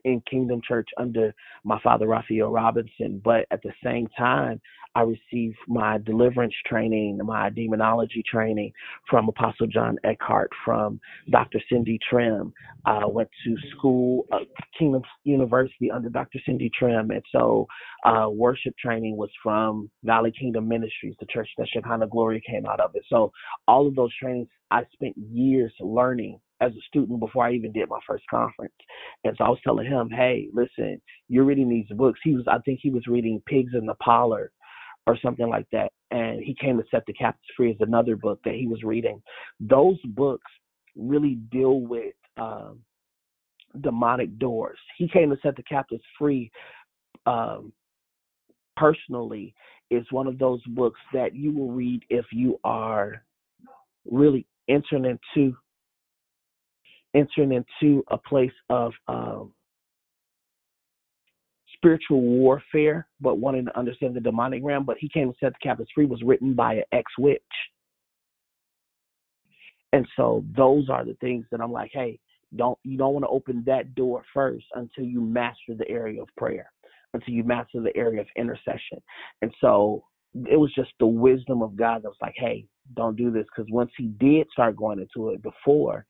in 0.05 0.23
Kingdom 0.29 0.61
Church 0.67 0.89
under 0.99 1.35
my 1.65 1.81
father 1.81 2.07
Raphael 2.07 2.51
Robinson, 2.51 3.21
but 3.25 3.47
at 3.51 3.63
the 3.63 3.73
same 3.83 4.09
time, 4.19 4.61
I 4.95 5.03
received 5.03 5.57
my 5.69 5.99
deliverance 5.99 6.55
training, 6.67 7.19
my 7.25 7.49
demonology 7.49 8.23
training 8.31 8.73
from 9.09 9.29
Apostle 9.29 9.67
John 9.67 9.97
Eckhardt, 10.05 10.51
from 10.65 11.01
Dr. 11.31 11.61
Cindy 11.71 11.99
Trimm. 12.11 12.53
I 12.85 13.07
went 13.07 13.31
to 13.45 13.57
school, 13.77 14.27
uh, 14.33 14.41
Kingdom 14.79 15.03
University 15.25 15.91
under 15.91 16.11
Dr. 16.11 16.41
Cindy 16.45 16.71
Trimm, 16.79 17.11
and 17.11 17.23
so 17.33 17.67
uh, 18.05 18.29
worship 18.29 18.77
training 18.77 19.17
was 19.17 19.31
from 19.43 19.91
Valley 20.05 20.33
Kingdom 20.39 20.69
Ministries, 20.69 21.15
the 21.21 21.27
church 21.27 21.49
that 21.57 21.69
Shekinah 21.73 22.09
Glory 22.09 22.43
came 22.47 22.67
out 22.67 22.81
of 22.81 22.95
it. 22.95 23.05
So 23.09 23.33
all 23.67 23.87
of 23.87 23.95
those 23.95 24.15
trainings, 24.21 24.49
I 24.71 24.83
spent 24.93 25.17
years 25.17 25.73
learning 25.81 26.39
as 26.63 26.73
a 26.73 26.81
student 26.87 27.19
before 27.19 27.45
I 27.45 27.53
even 27.53 27.73
did 27.73 27.89
my 27.89 27.99
first 28.07 28.25
conference. 28.31 28.73
And 29.25 29.35
so 29.37 29.45
I 29.45 29.49
was 29.49 29.59
telling 29.65 29.87
him, 29.87 30.09
hey, 30.09 30.49
listen, 30.53 31.01
you're 31.29 31.45
reading 31.45 31.69
these 31.69 31.97
books. 31.97 32.21
He 32.23 32.35
was, 32.35 32.45
I 32.49 32.59
think 32.59 32.79
he 32.81 32.91
was 32.91 33.07
reading 33.07 33.43
Pigs 33.47 33.73
in 33.75 33.85
the 33.85 33.95
Parlor 33.95 34.53
or 35.07 35.19
something 35.21 35.49
like 35.49 35.67
that. 35.73 35.91
And 36.13 36.41
he 36.43 36.55
came 36.55 36.79
to 36.79 36.85
set 36.91 37.03
the 37.07 37.13
captives 37.15 37.49
free 37.57 37.73
as 37.73 37.77
another 37.81 38.17
book 38.17 38.39
that 38.45 38.55
he 38.55 38.69
was 38.69 38.83
reading. 38.85 39.21
Those 39.59 39.99
books 40.05 40.51
really 40.97 41.35
deal 41.51 41.81
with 41.81 42.15
um, 42.37 42.81
demonic 43.81 44.39
doors. 44.39 44.79
He 44.99 45.09
came 45.09 45.31
to 45.31 45.37
set 45.43 45.57
the 45.57 45.65
captives 45.65 46.05
free 46.19 46.53
um, 47.27 47.73
personally 48.77 49.55
is 49.91 50.07
one 50.11 50.27
of 50.27 50.39
those 50.39 50.63
books 50.69 51.01
that 51.13 51.35
you 51.35 51.53
will 51.53 51.71
read 51.73 52.03
if 52.09 52.27
you 52.33 52.59
are 52.65 53.25
really 54.11 54.47
entering 54.69 55.05
into 55.05 55.57
entering 57.15 57.53
into 57.53 58.05
a 58.11 58.19
place 58.19 58.53
of 58.71 58.93
um, 59.09 59.53
spiritual 61.75 62.21
warfare, 62.21 63.07
but 63.21 63.39
wanting 63.39 63.67
to 63.67 63.79
understand 63.79 64.15
the 64.15 64.21
demonic 64.21 64.63
realm. 64.65 64.85
But 64.85 64.99
he 64.99 65.09
came 65.09 65.29
and 65.29 65.37
set 65.41 65.53
the 65.53 65.59
captives 65.63 65.91
free 65.95 66.07
was 66.07 66.23
written 66.23 66.55
by 66.55 66.75
an 66.75 66.85
ex 66.93 67.11
witch. 67.19 67.43
And 69.93 70.07
so 70.17 70.45
those 70.57 70.89
are 70.89 71.05
the 71.05 71.15
things 71.21 71.45
that 71.51 71.61
I'm 71.61 71.73
like, 71.73 71.91
hey, 71.93 72.19
don't 72.57 72.79
you 72.83 72.97
don't 72.97 73.15
want 73.15 73.25
to 73.25 73.29
open 73.29 73.63
that 73.67 73.95
door 73.95 74.23
first 74.33 74.67
until 74.75 75.05
you 75.05 75.21
master 75.21 75.75
the 75.77 75.89
area 75.89 76.23
of 76.23 76.29
prayer, 76.37 76.71
until 77.15 77.35
you 77.35 77.45
master 77.45 77.81
the 77.81 77.97
area 77.97 78.21
of 78.21 78.27
intercession. 78.37 79.03
And 79.43 79.53
so 79.61 80.05
it 80.35 80.59
was 80.59 80.73
just 80.75 80.93
the 80.99 81.07
wisdom 81.07 81.63
of 81.63 81.77
God 81.77 82.03
that 82.03 82.09
was 82.09 82.17
like, 82.23 82.35
hey, 82.37 82.67
don't 82.95 83.17
do 83.17 83.31
this. 83.31 83.47
Because 83.55 83.71
once 83.71 83.91
he 83.97 84.07
did 84.07 84.47
start 84.51 84.77
going 84.77 84.99
into 84.99 85.31
it 85.31 85.43
before, 85.43 86.07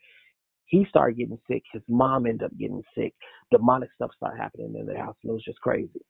he 0.72 0.86
started 0.88 1.18
getting 1.18 1.38
sick. 1.46 1.62
His 1.70 1.82
mom 1.86 2.24
ended 2.24 2.44
up 2.44 2.58
getting 2.58 2.82
sick. 2.96 3.12
Demonic 3.50 3.90
stuff 3.94 4.10
started 4.16 4.40
happening 4.40 4.74
in 4.74 4.86
the 4.86 4.98
house, 4.98 5.16
and 5.22 5.30
it 5.30 5.34
was 5.34 5.44
just 5.44 5.60
crazy. 5.60 6.00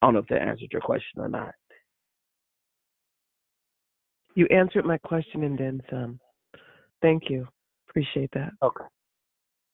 I 0.00 0.06
don't 0.06 0.14
know 0.14 0.20
if 0.20 0.28
that 0.28 0.42
answered 0.42 0.68
your 0.70 0.80
question 0.80 1.20
or 1.20 1.28
not. 1.28 1.54
You 4.36 4.46
answered 4.46 4.84
my 4.84 4.96
question 4.98 5.42
and 5.42 5.58
then 5.58 5.82
some. 5.90 6.20
Thank 7.02 7.24
you. 7.28 7.48
Appreciate 7.90 8.30
that. 8.34 8.52
Okay. 8.62 8.84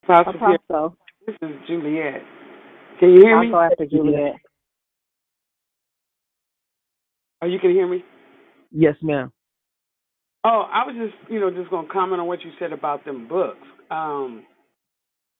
Apostle, 0.04 0.34
Apostle. 0.34 0.96
this 1.26 1.36
is 1.42 1.50
Juliet. 1.66 2.22
Can 3.00 3.10
you 3.10 3.20
hear 3.20 3.38
me? 3.38 3.48
Apostle 3.48 3.70
after 3.70 3.86
Juliet. 3.86 4.32
Oh, 7.42 7.46
you 7.46 7.58
can 7.58 7.70
hear 7.70 7.86
me? 7.86 8.02
Yes, 8.70 8.94
ma'am. 9.02 9.30
Oh, 10.44 10.64
I 10.72 10.86
was 10.86 10.96
just, 10.96 11.30
you 11.30 11.38
know, 11.38 11.50
just 11.50 11.68
going 11.68 11.86
to 11.86 11.92
comment 11.92 12.18
on 12.18 12.26
what 12.26 12.40
you 12.40 12.50
said 12.58 12.72
about 12.72 13.04
them 13.04 13.28
books. 13.28 13.66
Um, 13.90 14.44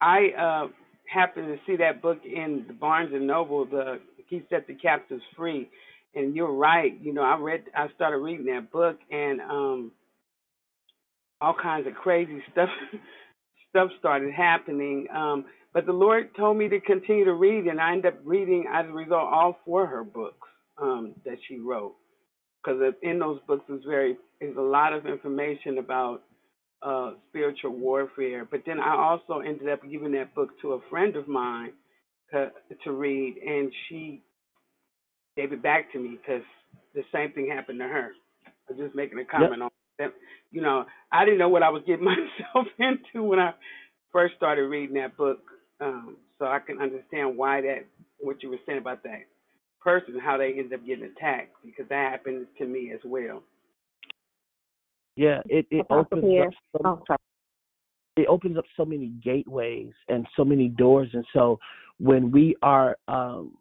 I 0.01 0.28
uh, 0.39 0.68
happened 1.12 1.48
to 1.48 1.59
see 1.66 1.77
that 1.77 2.02
book 2.02 2.18
in 2.24 2.64
the 2.66 2.74
Barnes 2.74 3.10
and 3.14 3.27
Noble, 3.27 3.64
the 3.64 4.01
He 4.28 4.43
Set 4.51 4.66
the 4.66 4.74
Captives 4.74 5.22
Free, 5.36 5.68
and 6.14 6.35
you're 6.35 6.52
right. 6.52 6.93
You 7.01 7.12
know, 7.12 7.22
I 7.22 7.36
read, 7.39 7.64
I 7.77 7.89
started 7.94 8.18
reading 8.18 8.47
that 8.47 8.70
book, 8.72 8.98
and 9.10 9.40
um, 9.40 9.93
all 11.40 11.55
kinds 11.60 11.86
of 11.86 11.94
crazy 11.94 12.43
stuff, 12.52 12.70
stuff 13.70 13.90
started 13.98 14.32
happening. 14.32 15.06
Um, 15.14 15.44
but 15.72 15.86
the 15.86 15.93
Lord 15.93 16.35
told 16.36 16.56
me 16.56 16.68
to 16.68 16.81
continue 16.81 17.24
to 17.24 17.35
read, 17.35 17.66
and 17.66 17.81
I 17.81 17.93
ended 17.93 18.14
up 18.14 18.20
reading, 18.24 18.64
as 18.72 18.86
a 18.89 18.93
result, 18.93 19.28
all 19.32 19.59
four 19.64 19.85
of 19.85 19.90
her 19.90 20.05
books 20.05 20.48
um, 20.81 21.14
that 21.24 21.36
she 21.48 21.59
wrote 21.59 21.94
because 22.62 22.81
in 23.02 23.18
those 23.18 23.40
books 23.47 23.64
is 23.68 23.81
very 23.86 24.16
is 24.40 24.56
a 24.56 24.60
lot 24.60 24.93
of 24.93 25.06
information 25.06 25.78
about 25.78 26.22
uh, 26.82 27.12
spiritual 27.28 27.73
warfare. 27.73 28.47
But 28.51 28.62
then 28.66 28.81
I 28.81 28.94
also 28.94 29.40
ended 29.40 29.69
up 29.69 29.81
giving 29.89 30.12
that 30.12 30.35
book 30.35 30.51
to 30.62 30.73
a 30.73 30.81
friend 30.89 31.16
of 31.16 31.28
mine 31.28 31.73
to, 32.32 32.51
to 32.85 32.93
read, 32.93 33.36
and 33.36 33.73
she 33.89 34.23
gave 35.36 35.52
it 35.52 35.62
back 35.62 35.93
to 35.93 35.98
me 35.98 36.19
because 36.20 36.43
the 36.94 37.02
same 37.12 37.32
thing 37.32 37.51
happened 37.55 37.81
to 37.81 37.89
her. 37.89 38.12
I'm 38.69 38.77
just 38.77 38.94
making 38.94 39.19
a 39.19 39.24
comment 39.24 39.59
yep. 39.59 39.62
on 39.62 39.70
that. 39.98 40.15
You 40.52 40.62
know, 40.62 40.85
I 41.12 41.24
didn't 41.24 41.39
know 41.39 41.48
what 41.48 41.62
I 41.62 41.70
was 41.70 41.82
getting 41.86 42.05
myself 42.55 42.66
into 42.78 43.23
when 43.23 43.39
I 43.39 43.52
first 44.12 44.35
started 44.36 44.62
reading 44.62 44.97
that 44.97 45.16
book, 45.16 45.40
um, 45.81 46.16
so 46.39 46.47
I 46.47 46.59
can 46.59 46.81
understand 46.81 47.36
why 47.36 47.61
that 47.62 47.86
what 48.19 48.43
you 48.43 48.51
were 48.51 48.59
saying 48.66 48.78
about 48.78 49.02
that 49.05 49.23
person, 49.82 50.19
how 50.19 50.36
they 50.36 50.51
ended 50.51 50.74
up 50.74 50.86
getting 50.86 51.05
attacked, 51.05 51.55
because 51.65 51.86
that 51.89 52.11
happened 52.11 52.47
to 52.59 52.66
me 52.66 52.93
as 52.93 53.01
well. 53.05 53.43
Yeah, 55.21 55.43
it 55.51 55.67
it 55.71 55.85
opens 55.91 56.25
up 56.25 57.05
so, 57.07 57.17
it 58.17 58.27
opens 58.27 58.57
up 58.57 58.65
so 58.75 58.87
many 58.87 59.09
gateways 59.23 59.93
and 60.09 60.27
so 60.35 60.47
many 60.47 60.69
doors, 60.69 61.11
and 61.13 61.27
so 61.35 61.59
when 61.99 62.31
we 62.31 62.57
are 62.63 62.97
um, 63.07 63.53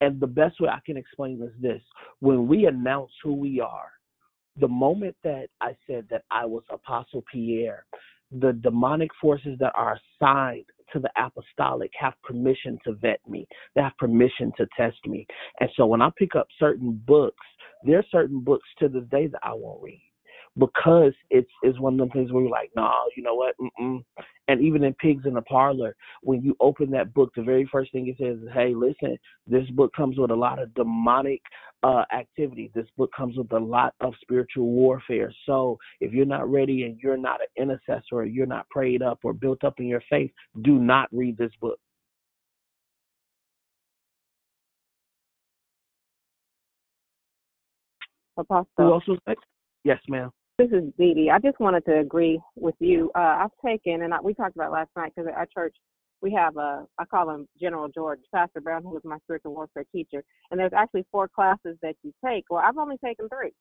and 0.00 0.18
the 0.18 0.26
best 0.26 0.58
way 0.58 0.70
I 0.70 0.78
can 0.86 0.96
explain 0.96 1.42
is 1.42 1.52
this: 1.60 1.82
when 2.20 2.48
we 2.48 2.64
announce 2.64 3.10
who 3.22 3.34
we 3.34 3.60
are, 3.60 3.90
the 4.58 4.68
moment 4.68 5.14
that 5.22 5.48
I 5.60 5.76
said 5.86 6.06
that 6.08 6.22
I 6.30 6.46
was 6.46 6.62
Apostle 6.70 7.22
Pierre, 7.30 7.84
the 8.32 8.54
demonic 8.54 9.10
forces 9.20 9.58
that 9.60 9.74
are 9.76 10.00
assigned 10.00 10.64
to 10.94 10.98
the 10.98 11.10
apostolic 11.22 11.90
have 12.00 12.14
permission 12.22 12.78
to 12.84 12.92
vet 12.92 13.20
me. 13.28 13.46
They 13.74 13.82
have 13.82 13.98
permission 13.98 14.50
to 14.56 14.66
test 14.74 15.04
me. 15.04 15.26
And 15.60 15.68
so 15.76 15.84
when 15.84 16.00
I 16.00 16.08
pick 16.16 16.34
up 16.34 16.46
certain 16.58 17.02
books, 17.06 17.44
there 17.84 17.98
are 17.98 18.06
certain 18.10 18.40
books 18.40 18.66
to 18.78 18.88
this 18.88 19.04
day 19.10 19.26
that 19.26 19.40
I 19.42 19.52
won't 19.52 19.82
read 19.82 20.05
because 20.58 21.12
it's 21.30 21.50
it's 21.62 21.78
one 21.78 21.94
of 21.94 21.98
them 21.98 22.10
things 22.10 22.32
where 22.32 22.42
you're 22.42 22.50
like, 22.50 22.70
no, 22.76 22.82
nah, 22.82 23.04
you 23.16 23.22
know 23.22 23.34
what? 23.34 23.54
Mm-mm. 23.58 24.02
And 24.48 24.60
even 24.60 24.84
in 24.84 24.94
Pigs 24.94 25.24
in 25.26 25.34
the 25.34 25.42
Parlor, 25.42 25.94
when 26.22 26.42
you 26.42 26.56
open 26.60 26.90
that 26.92 27.12
book, 27.12 27.32
the 27.36 27.42
very 27.42 27.68
first 27.70 27.92
thing 27.92 28.08
it 28.08 28.16
says 28.18 28.38
is, 28.38 28.48
"Hey, 28.52 28.74
listen, 28.74 29.18
this 29.46 29.68
book 29.70 29.92
comes 29.94 30.18
with 30.18 30.30
a 30.30 30.34
lot 30.36 30.58
of 30.58 30.72
demonic 30.74 31.42
uh, 31.82 32.04
activity. 32.12 32.70
This 32.74 32.86
book 32.96 33.10
comes 33.16 33.36
with 33.36 33.52
a 33.52 33.58
lot 33.58 33.94
of 34.00 34.14
spiritual 34.22 34.66
warfare. 34.66 35.32
So 35.44 35.78
if 36.00 36.12
you're 36.12 36.26
not 36.26 36.50
ready 36.50 36.84
and 36.84 36.98
you're 37.00 37.16
not 37.16 37.40
an 37.40 37.48
intercessor, 37.62 38.12
or 38.12 38.24
you're 38.24 38.46
not 38.46 38.68
prayed 38.70 39.02
up 39.02 39.20
or 39.24 39.32
built 39.32 39.64
up 39.64 39.78
in 39.78 39.86
your 39.86 40.02
faith, 40.08 40.30
do 40.62 40.78
not 40.78 41.08
read 41.12 41.36
this 41.36 41.52
book." 41.60 41.78
Apostle. 48.38 48.68
Who 48.76 48.92
else 48.92 49.08
was 49.08 49.18
next? 49.26 49.44
Yes, 49.84 50.00
ma'am. 50.08 50.30
This 50.58 50.70
is 50.70 50.84
Dee 50.98 51.12
Dee. 51.12 51.30
I 51.30 51.38
just 51.38 51.60
wanted 51.60 51.84
to 51.84 51.98
agree 51.98 52.40
with 52.54 52.76
you. 52.78 53.10
Uh, 53.14 53.44
I've 53.44 53.50
taken, 53.62 54.02
and 54.02 54.14
I, 54.14 54.22
we 54.22 54.32
talked 54.32 54.56
about 54.56 54.72
last 54.72 54.88
night 54.96 55.12
because 55.14 55.28
at 55.28 55.36
our 55.36 55.46
church 55.52 55.76
we 56.22 56.32
have 56.32 56.56
a, 56.56 56.86
I 56.98 57.04
call 57.04 57.28
him 57.28 57.46
General 57.60 57.88
George, 57.88 58.20
Pastor 58.34 58.62
Brown, 58.62 58.82
who 58.82 58.88
was 58.88 59.02
my 59.04 59.18
spiritual 59.24 59.52
warfare 59.52 59.84
teacher. 59.92 60.24
And 60.50 60.58
there's 60.58 60.72
actually 60.74 61.04
four 61.12 61.28
classes 61.28 61.76
that 61.82 61.94
you 62.02 62.10
take. 62.24 62.44
Well, 62.48 62.62
I've 62.66 62.78
only 62.78 62.96
taken 63.04 63.28
three, 63.28 63.52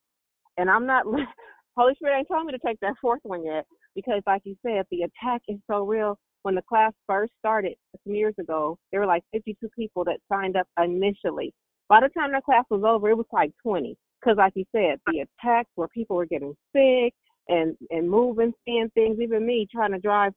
and 0.57 0.69
I'm 0.69 0.85
not. 0.85 1.05
Holy 1.77 1.95
Spirit 1.95 2.19
ain't 2.19 2.30
told 2.30 2.45
me 2.45 2.53
to 2.53 2.59
take 2.65 2.80
that 2.80 2.95
fourth 3.01 3.19
one 3.23 3.43
yet 3.43 3.65
because, 3.93 4.22
like 4.26 4.43
you 4.45 4.55
said, 4.65 4.85
the 4.89 5.01
attack 5.01 5.41
is 5.49 5.57
so 5.69 5.84
real. 5.85 6.17
When 6.43 6.55
the 6.55 6.61
class 6.61 6.93
first 7.07 7.34
started 7.39 7.73
some 8.05 8.15
years 8.15 8.35
ago, 8.39 8.77
there 8.91 9.01
were 9.01 9.05
like 9.05 9.23
52 9.34 9.67
people 9.77 10.05
that 10.05 10.19
signed 10.31 10.55
up 10.55 10.67
initially. 10.81 11.53
By 11.89 11.99
the 11.99 12.09
time 12.17 12.31
that 12.31 12.45
class 12.45 12.63
was 12.69 12.84
over, 12.85 13.09
it 13.09 13.17
was 13.17 13.26
like 13.34 13.51
20 13.63 13.97
because 14.26 14.38
like 14.38 14.53
you 14.56 14.65
said, 14.72 14.99
the 15.07 15.26
attacks 15.26 15.69
where 15.76 15.88
people 15.89 16.15
were 16.15 16.26
getting 16.26 16.56
sick 16.73 17.14
and 17.47 17.76
and 17.91 18.10
moving, 18.10 18.53
seeing 18.65 18.89
things. 18.93 19.19
Even 19.22 19.45
me 19.45 19.68
trying 19.72 19.91
to 19.91 19.99
drive 19.99 20.34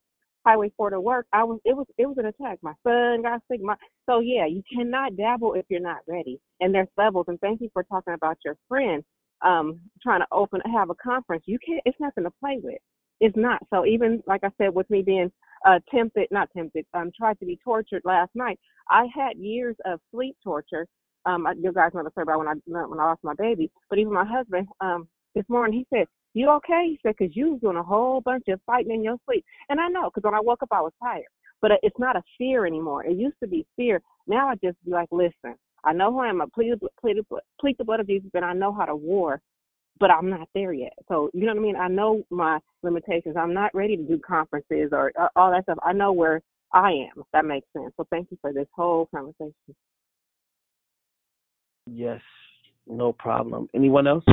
Highway 0.46 0.72
4 0.76 0.90
to 0.90 1.00
work, 1.00 1.26
I 1.32 1.44
was 1.44 1.58
it 1.64 1.76
was 1.76 1.86
it 1.96 2.06
was 2.06 2.18
an 2.18 2.26
attack. 2.26 2.58
My 2.62 2.74
son 2.86 3.22
got 3.22 3.40
sick. 3.50 3.62
My 3.62 3.76
so 4.08 4.20
yeah, 4.20 4.46
you 4.46 4.62
cannot 4.74 5.16
dabble 5.16 5.54
if 5.54 5.64
you're 5.68 5.80
not 5.80 5.98
ready. 6.06 6.40
And 6.60 6.74
there's 6.74 6.88
levels. 6.96 7.26
And 7.28 7.40
thank 7.40 7.60
you 7.60 7.70
for 7.72 7.82
talking 7.84 8.14
about 8.14 8.38
your 8.44 8.56
friend 8.68 9.02
um 9.44 9.80
trying 10.02 10.20
to 10.20 10.26
open 10.32 10.60
have 10.74 10.90
a 10.90 10.94
conference. 10.94 11.44
You 11.46 11.58
can't. 11.64 11.82
It's 11.84 12.00
nothing 12.00 12.24
to 12.24 12.30
play 12.40 12.58
with. 12.62 12.78
It's 13.20 13.36
not. 13.36 13.60
So 13.70 13.86
even 13.86 14.22
like 14.26 14.44
I 14.44 14.50
said, 14.58 14.74
with 14.74 14.88
me 14.90 15.02
being 15.02 15.30
uh 15.66 15.78
tempted, 15.90 16.28
not 16.30 16.48
tempted, 16.54 16.84
um 16.94 17.10
tried 17.16 17.38
to 17.40 17.46
be 17.46 17.58
tortured 17.64 18.02
last 18.04 18.30
night. 18.34 18.58
I 18.90 19.06
had 19.14 19.38
years 19.38 19.76
of 19.86 20.00
sleep 20.12 20.36
torture 20.44 20.86
um, 21.28 21.46
you 21.60 21.72
guys 21.72 21.90
know 21.94 22.02
the 22.02 22.10
story 22.10 22.22
about 22.22 22.38
when 22.38 22.48
I 22.48 22.54
when 22.64 22.98
I 22.98 23.04
lost 23.04 23.22
my 23.22 23.34
baby. 23.34 23.70
But 23.90 23.98
even 23.98 24.12
my 24.12 24.24
husband, 24.24 24.66
um, 24.80 25.08
this 25.34 25.44
morning 25.48 25.78
he 25.78 25.86
said, 25.96 26.06
"You 26.34 26.50
okay?" 26.52 26.86
He 26.88 26.98
said, 27.02 27.16
"Cause 27.18 27.28
you 27.32 27.52
was 27.52 27.60
doing 27.60 27.76
a 27.76 27.82
whole 27.82 28.20
bunch 28.20 28.44
of 28.48 28.60
fighting 28.66 28.94
in 28.94 29.04
your 29.04 29.16
sleep." 29.26 29.44
And 29.68 29.80
I 29.80 29.88
know, 29.88 30.10
cause 30.10 30.24
when 30.24 30.34
I 30.34 30.40
woke 30.40 30.62
up, 30.62 30.70
I 30.72 30.80
was 30.80 30.92
tired. 31.02 31.26
But 31.60 31.72
it's 31.82 31.98
not 31.98 32.16
a 32.16 32.22
fear 32.38 32.66
anymore. 32.66 33.04
It 33.04 33.16
used 33.16 33.36
to 33.42 33.48
be 33.48 33.66
fear. 33.76 34.00
Now 34.26 34.48
I 34.48 34.54
just 34.56 34.82
be 34.84 34.90
like, 34.92 35.08
"Listen, 35.10 35.54
I 35.84 35.92
know 35.92 36.12
who 36.12 36.20
I 36.20 36.28
am. 36.28 36.40
I 36.40 36.46
plead, 36.54 36.74
plead, 37.00 37.18
plead 37.60 37.76
the 37.78 37.84
blood 37.84 38.00
of 38.00 38.06
Jesus, 38.06 38.30
and 38.34 38.44
I 38.44 38.52
know 38.54 38.72
how 38.72 38.86
to 38.86 38.96
war." 38.96 39.40
But 40.00 40.10
I'm 40.12 40.30
not 40.30 40.48
there 40.54 40.72
yet. 40.72 40.92
So 41.08 41.28
you 41.34 41.44
know 41.44 41.54
what 41.54 41.60
I 41.60 41.62
mean. 41.62 41.76
I 41.76 41.88
know 41.88 42.22
my 42.30 42.58
limitations. 42.82 43.36
I'm 43.36 43.52
not 43.52 43.74
ready 43.74 43.96
to 43.96 44.02
do 44.02 44.18
conferences 44.18 44.90
or 44.92 45.12
uh, 45.20 45.28
all 45.36 45.50
that 45.50 45.64
stuff. 45.64 45.78
I 45.82 45.92
know 45.92 46.12
where 46.12 46.40
I 46.72 46.92
am. 46.92 47.18
If 47.18 47.26
that 47.32 47.44
makes 47.44 47.66
sense. 47.76 47.92
So 47.96 48.06
thank 48.10 48.30
you 48.30 48.38
for 48.40 48.52
this 48.52 48.68
whole 48.74 49.08
conversation. 49.14 49.74
Yes, 51.88 52.20
no 52.88 53.12
problem. 53.14 53.68
Anyone 53.74 54.08
else? 54.08 54.24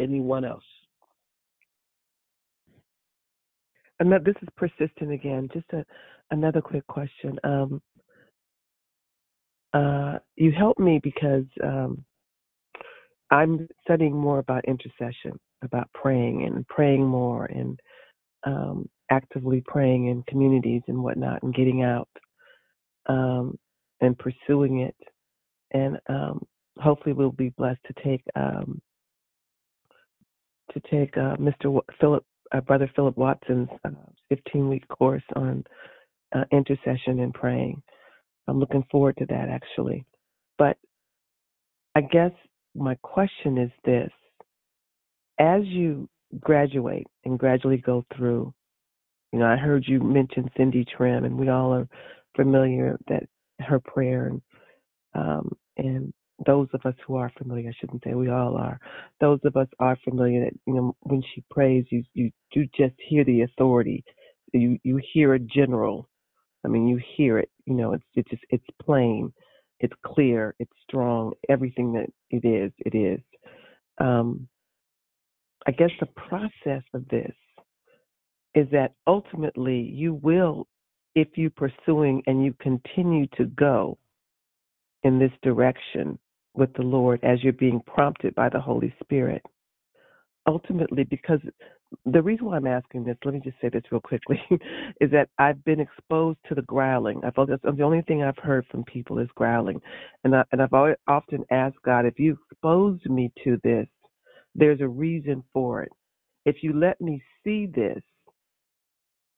Anyone 0.00 0.44
else? 0.44 0.64
And 4.00 4.12
that- 4.12 4.24
this 4.24 4.36
is 4.42 4.48
persistent 4.56 5.12
again. 5.12 5.48
Just 5.52 5.72
a, 5.72 5.84
another 6.30 6.60
quick 6.62 6.86
question. 6.86 7.38
Um, 7.44 7.82
uh, 9.74 10.18
you 10.36 10.52
help 10.52 10.78
me 10.78 11.00
because 11.02 11.44
um, 11.64 12.04
I'm 13.30 13.68
studying 13.82 14.16
more 14.16 14.38
about 14.40 14.64
intercession, 14.66 15.38
about 15.62 15.90
praying 15.94 16.44
and 16.44 16.66
praying 16.68 17.06
more 17.06 17.46
and 17.46 17.80
um, 18.46 18.88
actively 19.10 19.62
praying 19.66 20.08
in 20.08 20.22
communities 20.28 20.82
and 20.88 21.02
whatnot 21.02 21.42
and 21.42 21.54
getting 21.54 21.82
out 21.82 22.08
um, 23.08 23.58
and 24.00 24.18
pursuing 24.18 24.80
it. 24.80 24.96
And 25.72 25.98
um, 26.08 26.46
hopefully 26.78 27.14
we'll 27.14 27.32
be 27.32 27.50
blessed 27.50 27.80
to 27.86 28.04
take 28.04 28.22
um, 28.36 28.80
to 30.72 30.80
take 30.90 31.16
uh, 31.16 31.36
Mr. 31.36 31.64
W- 31.64 31.82
Philip, 32.00 32.24
uh, 32.52 32.60
Brother 32.62 32.90
Philip 32.96 33.16
Watson's 33.18 33.68
15 34.30 34.68
week 34.68 34.86
course 34.88 35.22
on 35.36 35.64
uh, 36.34 36.44
intercession 36.52 37.20
and 37.20 37.34
praying. 37.34 37.82
I'm 38.48 38.60
looking 38.60 38.84
forward 38.90 39.16
to 39.18 39.26
that 39.26 39.48
actually. 39.50 40.04
But 40.58 40.76
I 41.96 42.02
guess 42.02 42.32
my 42.74 42.96
question 43.02 43.58
is 43.58 43.70
this 43.84 44.10
as 45.40 45.62
you 45.64 46.08
graduate 46.40 47.06
and 47.24 47.38
gradually 47.38 47.78
go 47.78 48.04
through, 48.16 48.54
you 49.32 49.38
know, 49.40 49.46
I 49.46 49.56
heard 49.56 49.84
you 49.86 50.00
mention 50.00 50.50
Cindy 50.56 50.84
Trimm, 50.84 51.24
and 51.24 51.38
we 51.38 51.48
all 51.48 51.72
are 51.74 51.88
familiar 52.36 52.98
that 53.08 53.24
her 53.60 53.80
prayer 53.80 54.26
and 54.26 54.42
um, 55.14 55.52
and 55.76 56.12
those 56.46 56.68
of 56.74 56.80
us 56.86 56.94
who 57.06 57.16
are 57.16 57.32
familiar, 57.36 57.68
I 57.70 57.72
shouldn't 57.80 58.02
say 58.04 58.14
we 58.14 58.30
all 58.30 58.56
are. 58.56 58.78
Those 59.20 59.40
of 59.44 59.56
us 59.56 59.68
are 59.78 59.98
familiar 60.04 60.44
that 60.44 60.54
you 60.66 60.74
know 60.74 60.96
when 61.00 61.22
she 61.34 61.42
prays, 61.50 61.84
you 61.90 62.04
you 62.14 62.30
do 62.52 62.66
just 62.76 62.94
hear 63.08 63.24
the 63.24 63.42
authority. 63.42 64.04
You 64.52 64.78
you 64.84 65.00
hear 65.12 65.34
a 65.34 65.38
general. 65.38 66.08
I 66.64 66.68
mean, 66.68 66.86
you 66.86 67.00
hear 67.16 67.38
it. 67.38 67.50
You 67.66 67.74
know, 67.74 67.94
it's 67.94 68.04
it's 68.14 68.30
just 68.30 68.42
it's 68.50 68.64
plain, 68.82 69.32
it's 69.80 69.94
clear, 70.04 70.54
it's 70.58 70.72
strong. 70.88 71.32
Everything 71.48 71.92
that 71.94 72.08
it 72.30 72.46
is, 72.46 72.72
it 72.78 72.96
is. 72.96 73.20
Um, 73.98 74.48
I 75.70 75.72
guess 75.72 75.90
the 76.00 76.06
process 76.06 76.82
of 76.94 77.06
this 77.10 77.32
is 78.56 78.66
that 78.72 78.94
ultimately 79.06 79.78
you 79.78 80.14
will, 80.14 80.66
if 81.14 81.28
you're 81.36 81.50
pursuing 81.50 82.24
and 82.26 82.44
you 82.44 82.56
continue 82.60 83.28
to 83.36 83.44
go 83.44 83.96
in 85.04 85.20
this 85.20 85.30
direction 85.44 86.18
with 86.54 86.72
the 86.74 86.82
Lord 86.82 87.20
as 87.22 87.44
you're 87.44 87.52
being 87.52 87.80
prompted 87.86 88.34
by 88.34 88.48
the 88.48 88.60
Holy 88.60 88.92
Spirit, 89.00 89.42
ultimately, 90.44 91.04
because 91.04 91.38
the 92.04 92.20
reason 92.20 92.46
why 92.46 92.56
I'm 92.56 92.66
asking 92.66 93.04
this, 93.04 93.16
let 93.24 93.34
me 93.34 93.40
just 93.44 93.60
say 93.60 93.68
this 93.68 93.84
real 93.92 94.00
quickly, 94.00 94.42
is 95.00 95.12
that 95.12 95.28
I've 95.38 95.64
been 95.64 95.78
exposed 95.78 96.40
to 96.48 96.56
the 96.56 96.62
growling. 96.62 97.20
I've 97.22 97.46
that's 97.46 97.62
the 97.62 97.84
only 97.84 98.02
thing 98.02 98.24
I've 98.24 98.38
heard 98.38 98.66
from 98.72 98.82
people 98.82 99.20
is 99.20 99.28
growling, 99.36 99.80
and 100.24 100.34
I, 100.34 100.42
and 100.50 100.60
I've 100.60 100.72
always, 100.72 100.96
often 101.06 101.44
asked 101.52 101.78
God 101.84 102.06
if 102.06 102.18
you 102.18 102.36
exposed 102.50 103.08
me 103.08 103.30
to 103.44 103.60
this, 103.62 103.86
there's 104.54 104.80
a 104.80 104.88
reason 104.88 105.42
for 105.52 105.82
it. 105.82 105.90
If 106.44 106.56
you 106.62 106.72
let 106.72 107.00
me 107.00 107.22
see 107.44 107.66
this, 107.66 108.02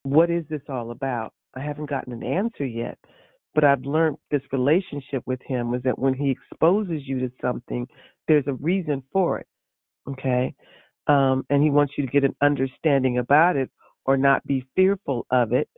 what 0.05 0.31
is 0.31 0.45
this 0.49 0.63
all 0.69 0.91
about? 0.91 1.33
I 1.55 1.61
haven't 1.61 1.91
gotten 1.91 2.13
an 2.13 2.23
answer 2.23 2.65
yet, 2.65 2.99
but 3.55 3.65
I've 3.65 3.83
learned 3.83 4.17
this 4.31 4.43
relationship 4.53 5.23
with 5.27 5.41
him 5.47 5.75
is 5.75 5.83
that 5.83 5.99
when 5.99 6.15
he 6.15 6.31
exposes 6.31 7.03
you 7.07 7.21
to 7.21 7.31
something, 7.41 7.87
there's 8.27 8.47
a 8.47 8.55
reason 8.55 9.03
for 9.13 9.39
it. 9.39 9.47
Okay. 10.09 10.55
Um, 11.07 11.45
and 11.51 11.63
he 11.63 11.71
wants 11.71 11.95
you 11.97 12.07
to 12.07 12.13
get 12.13 12.25
an 12.25 12.37
understanding 12.43 13.19
about 13.19 13.57
it 13.57 13.71
or 14.05 14.17
not 14.17 14.45
be 14.47 14.65
fearful 14.75 15.27
of 15.31 15.53
it, 15.53 15.69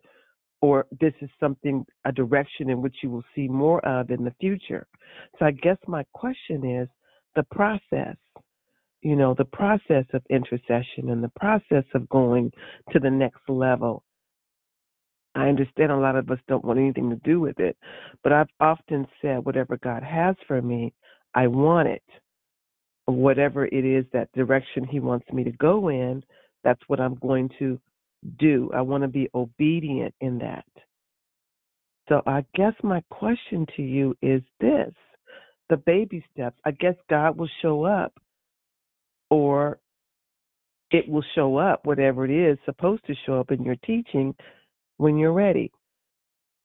or 0.62 0.86
this 1.01 1.12
is 1.20 1.28
something, 1.40 1.85
a 2.06 2.12
direction 2.12 2.70
in 2.70 2.81
which 2.81 2.97
you 3.02 3.11
will 3.11 3.24
see 3.35 3.48
more 3.48 3.85
of 3.86 4.11
in 4.11 4.24
the 4.24 4.35
future. 4.40 4.86
So 5.39 5.44
I 5.44 5.51
guess 5.51 5.77
my 5.86 6.05
question 6.15 6.65
is 6.65 6.89
the 7.36 7.43
process 7.51 8.16
you 9.05 9.16
know, 9.16 9.35
the 9.35 9.44
process 9.44 10.06
of 10.14 10.22
intercession 10.31 11.10
and 11.10 11.22
the 11.22 11.31
process 11.36 11.85
of 11.94 12.09
going 12.09 12.51
to 12.90 12.98
the 12.98 13.10
next 13.10 13.43
level. 13.48 14.02
I 15.35 15.48
understand 15.48 15.93
a 15.93 15.97
lot 15.97 16.16
of 16.16 16.31
us 16.31 16.39
don't 16.48 16.64
want 16.64 16.78
anything 16.78 17.10
to 17.10 17.16
do 17.16 17.39
with 17.39 17.60
it, 17.60 17.76
but 18.22 18.32
I've 18.32 18.48
often 18.60 19.06
said, 19.20 19.44
whatever 19.44 19.76
God 19.76 20.02
has 20.02 20.36
for 20.48 20.62
me, 20.62 20.94
I 21.35 21.48
want 21.48 21.89
it. 21.89 22.02
Whatever 23.06 23.66
it 23.66 23.85
is, 23.85 24.06
that 24.12 24.32
direction 24.32 24.86
He 24.86 25.01
wants 25.01 25.26
me 25.31 25.44
to 25.44 25.52
go 25.52 25.89
in, 25.89 26.22
that's 26.62 26.81
what 26.86 27.01
I'm 27.01 27.16
going 27.16 27.51
to 27.59 27.78
do. 28.39 28.70
I 28.74 28.81
want 28.81 29.02
to 29.02 29.09
be 29.09 29.28
obedient 29.35 30.14
in 30.22 30.39
that. 30.39 30.64
So 32.09 32.22
I 32.26 32.44
guess 32.55 32.72
my 32.82 33.02
question 33.10 33.66
to 33.76 33.82
you 33.82 34.16
is 34.22 34.40
this 34.60 34.94
the 35.68 35.76
baby 35.78 36.24
steps. 36.32 36.59
I 36.64 36.70
guess 36.70 36.94
God 37.10 37.36
will 37.36 37.48
show 37.60 37.85
up 37.85 38.12
or 39.35 39.78
it 40.90 41.09
will 41.09 41.24
show 41.35 41.56
up, 41.56 41.86
whatever 41.86 42.24
it 42.24 42.31
is 42.31 42.59
supposed 42.65 43.05
to 43.06 43.15
show 43.27 43.40
up 43.40 43.51
in 43.51 43.65
your 43.65 43.77
teaching 43.85 44.35
when 44.98 45.19
you're 45.19 45.32
ready. 45.32 45.73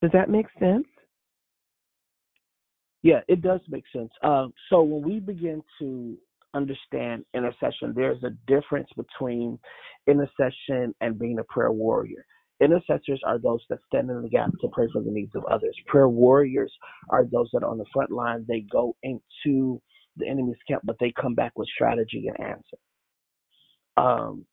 Does 0.02 0.12
that 0.14 0.30
make 0.30 0.46
sense? 0.60 0.86
Yeah, 3.02 3.22
it 3.28 3.41
does 3.41 3.62
make 3.70 3.86
sense. 3.96 4.12
Um, 4.24 4.54
so 4.70 4.84
when 4.84 5.04
we 5.04 5.20
begin 5.20 5.64
to 5.80 6.18
understand 6.54 7.26
intercession, 7.34 7.94
there's 7.96 8.24
a 8.24 8.32
difference 8.46 8.90
between 8.96 9.58
intercession 10.08 10.94
and 11.02 11.18
being 11.18 11.40
a 11.40 11.44
prayer 11.46 11.72
warrior. 11.72 12.26
Intercessors 12.62 13.22
are 13.26 13.40
those 13.40 13.62
that 13.70 13.80
stand 13.88 14.10
in 14.10 14.22
the 14.22 14.30
gap 14.30 14.52
to 14.62 14.68
pray 14.74 14.88
for 14.91 15.02
the 15.02 15.12
needs 15.12 15.34
of 15.34 15.46
others. 15.46 15.76
Prayer 15.88 16.10
warriors 16.10 16.72
are 17.10 17.24
those 17.24 17.50
that 17.54 17.64
are 17.64 17.70
on 17.70 17.78
the 17.78 17.86
front 17.94 18.12
line. 18.12 18.46
They 18.48 18.66
go 18.70 18.96
into 19.02 19.82
the 20.18 20.27
enemy's 20.27 20.57
camp, 20.68 20.81
but 20.86 20.98
they 20.99 21.14
come 21.19 21.36
back 21.36 21.53
with 21.56 21.68
strategy 21.69 22.27
and 22.27 22.40
answer. 22.40 22.77
Um, 23.98 24.45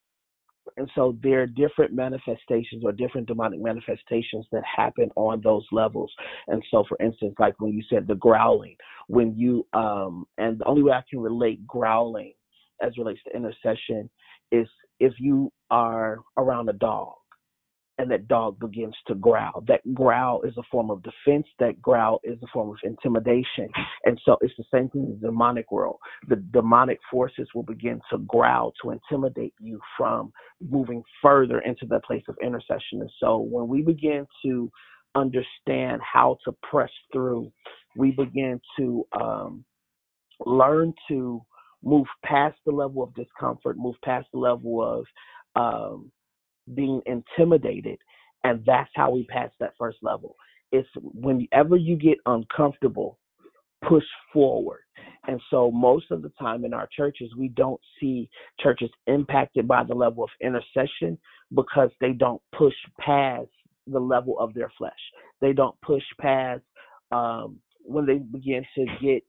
And 0.76 0.90
so 0.94 1.16
there 1.22 1.42
are 1.42 1.46
different 1.46 1.92
manifestations 1.94 2.82
or 2.84 2.92
different 2.92 3.28
demonic 3.28 3.60
manifestations 3.62 4.46
that 4.50 4.64
happen 4.64 5.10
on 5.14 5.40
those 5.42 5.64
levels. 5.70 6.12
And 6.48 6.62
so, 6.70 6.84
for 6.88 6.98
instance, 7.00 7.34
like 7.38 7.54
when 7.60 7.72
you 7.72 7.82
said 7.88 8.06
the 8.06 8.16
growling, 8.16 8.76
when 9.06 9.36
you, 9.36 9.66
um, 9.72 10.26
and 10.38 10.58
the 10.58 10.64
only 10.64 10.82
way 10.82 10.92
I 10.92 11.04
can 11.08 11.20
relate 11.20 11.64
growling 11.66 12.34
as 12.82 12.98
relates 12.98 13.20
to 13.24 13.36
intercession 13.36 14.10
is 14.50 14.68
if 14.98 15.14
you 15.18 15.52
are 15.70 16.18
around 16.36 16.68
a 16.68 16.74
dog 16.74 17.14
and 17.98 18.10
that 18.10 18.28
dog 18.28 18.59
begins 18.59 18.94
to 19.06 19.14
growl. 19.14 19.64
That 19.66 19.81
growl 19.94 20.43
is 20.43 20.55
a 20.59 20.62
form 20.70 20.90
of 20.90 21.02
defense. 21.02 21.47
That 21.59 21.81
growl 21.81 22.20
is 22.24 22.39
a 22.43 22.47
form 22.52 22.70
of 22.70 22.77
intimidation. 22.82 23.68
And 24.05 24.20
so 24.24 24.36
it's 24.43 24.55
the 24.59 24.64
same 24.73 24.90
thing 24.90 25.05
in 25.05 25.18
the 25.20 25.28
demonic 25.28 25.73
world. 25.73 25.97
The 26.28 26.36
demonic 26.36 26.98
forces 27.10 27.48
will 27.55 27.62
begin 27.62 28.01
to 28.10 28.18
growl 28.18 28.73
to 28.82 28.90
intimidate 28.90 29.55
you 29.60 29.81
from 29.97 30.32
moving 30.60 31.02
further 31.23 31.60
into 31.60 31.86
that 31.86 32.05
place 32.05 32.24
of 32.28 32.36
intercession. 32.43 33.01
And 33.01 33.10
so 33.18 33.39
when 33.39 33.68
we 33.68 33.82
begin 33.82 34.27
to 34.44 34.70
understand 35.14 36.02
how 36.02 36.36
to 36.44 36.55
press 36.70 36.90
through, 37.12 37.51
we 37.97 38.10
begin 38.10 38.60
to 38.78 39.06
um, 39.18 39.64
learn 40.44 40.93
to 41.09 41.40
move 41.82 42.06
past 42.24 42.59
the 42.66 42.73
level 42.73 43.02
of 43.02 43.14
discomfort, 43.14 43.78
move 43.78 43.94
past 44.05 44.27
the 44.32 44.39
level 44.39 44.82
of 44.82 45.06
um, 45.56 46.10
being 46.74 47.01
intimidated, 47.06 47.98
and 48.44 48.62
that's 48.66 48.90
how 48.94 49.10
we 49.10 49.24
pass 49.24 49.51
that 49.60 49.74
first 49.78 49.98
level. 50.02 50.36
It's 50.72 50.88
whenever 50.97 51.76
you 51.76 51.97
get 51.97 52.18
uncomfortable, 52.26 53.18
push 53.88 54.05
forward. 54.32 54.80
And 55.28 55.40
so, 55.51 55.70
most 55.70 56.10
of 56.10 56.22
the 56.22 56.32
time 56.38 56.64
in 56.64 56.72
our 56.72 56.88
churches, 56.97 57.30
we 57.36 57.48
don't 57.48 57.80
see 58.01 58.28
churches 58.60 58.90
impacted 59.06 59.66
by 59.66 59.82
the 59.82 59.94
level 59.94 60.24
of 60.24 60.30
intercession 60.40 61.18
because 61.55 61.90
they 62.01 62.12
don't 62.12 62.40
push 62.56 62.74
past 63.01 63.48
the 63.86 63.98
level 63.98 64.38
of 64.38 64.55
their 64.55 64.72
flesh. 64.78 64.93
They 65.40 65.52
don't 65.52 65.80
push 65.80 66.02
past 66.20 66.62
um, 67.12 67.59
when 67.82 68.06
they 68.06 68.18
begin 68.18 68.64
to 68.76 68.86
get 69.01 69.22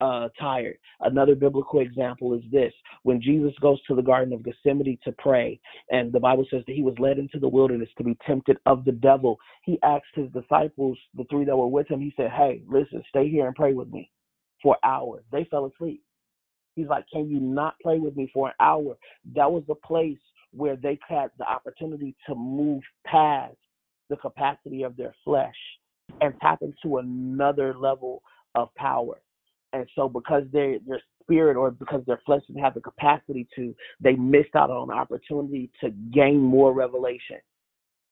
uh, 0.00 0.28
tired. 0.38 0.76
Another 1.00 1.34
biblical 1.34 1.80
example 1.80 2.34
is 2.34 2.42
this 2.50 2.72
when 3.02 3.20
Jesus 3.20 3.52
goes 3.60 3.82
to 3.84 3.94
the 3.94 4.02
Garden 4.02 4.32
of 4.32 4.42
Gethsemane 4.42 4.98
to 5.04 5.12
pray, 5.12 5.60
and 5.90 6.12
the 6.12 6.20
Bible 6.20 6.46
says 6.50 6.62
that 6.66 6.74
he 6.74 6.82
was 6.82 6.94
led 6.98 7.18
into 7.18 7.38
the 7.38 7.48
wilderness 7.48 7.88
to 7.98 8.04
be 8.04 8.16
tempted 8.26 8.58
of 8.66 8.84
the 8.84 8.92
devil. 8.92 9.38
He 9.64 9.78
asked 9.82 10.04
his 10.14 10.30
disciples, 10.32 10.98
the 11.14 11.24
three 11.30 11.44
that 11.44 11.56
were 11.56 11.68
with 11.68 11.88
him, 11.88 12.00
he 12.00 12.12
said, 12.16 12.30
Hey, 12.30 12.62
listen, 12.68 13.02
stay 13.08 13.28
here 13.28 13.46
and 13.46 13.54
pray 13.54 13.72
with 13.72 13.88
me 13.88 14.10
for 14.62 14.76
hours. 14.84 15.24
They 15.30 15.44
fell 15.50 15.66
asleep. 15.66 16.02
He's 16.74 16.88
like, 16.88 17.04
Can 17.12 17.28
you 17.28 17.40
not 17.40 17.74
pray 17.82 17.98
with 17.98 18.16
me 18.16 18.30
for 18.32 18.48
an 18.48 18.54
hour? 18.60 18.96
That 19.34 19.50
was 19.50 19.62
the 19.68 19.74
place 19.74 20.18
where 20.52 20.76
they 20.76 20.98
had 21.08 21.30
the 21.38 21.44
opportunity 21.44 22.14
to 22.28 22.34
move 22.34 22.82
past 23.06 23.56
the 24.08 24.16
capacity 24.16 24.82
of 24.82 24.96
their 24.96 25.14
flesh 25.24 25.54
and 26.20 26.34
tap 26.40 26.60
into 26.62 26.98
another 26.98 27.74
level 27.76 28.22
of 28.54 28.72
power 28.76 29.20
and 29.74 29.88
so 29.94 30.08
because 30.08 30.44
their 30.52 30.78
their 30.86 31.00
spirit 31.22 31.56
or 31.56 31.70
because 31.70 32.02
their 32.06 32.20
flesh 32.24 32.42
didn't 32.46 32.62
have 32.62 32.74
the 32.74 32.80
capacity 32.80 33.48
to, 33.56 33.74
they 34.00 34.12
missed 34.12 34.54
out 34.54 34.70
on 34.70 34.88
the 34.88 34.94
opportunity 34.94 35.70
to 35.80 35.90
gain 36.12 36.38
more 36.38 36.72
revelation 36.72 37.38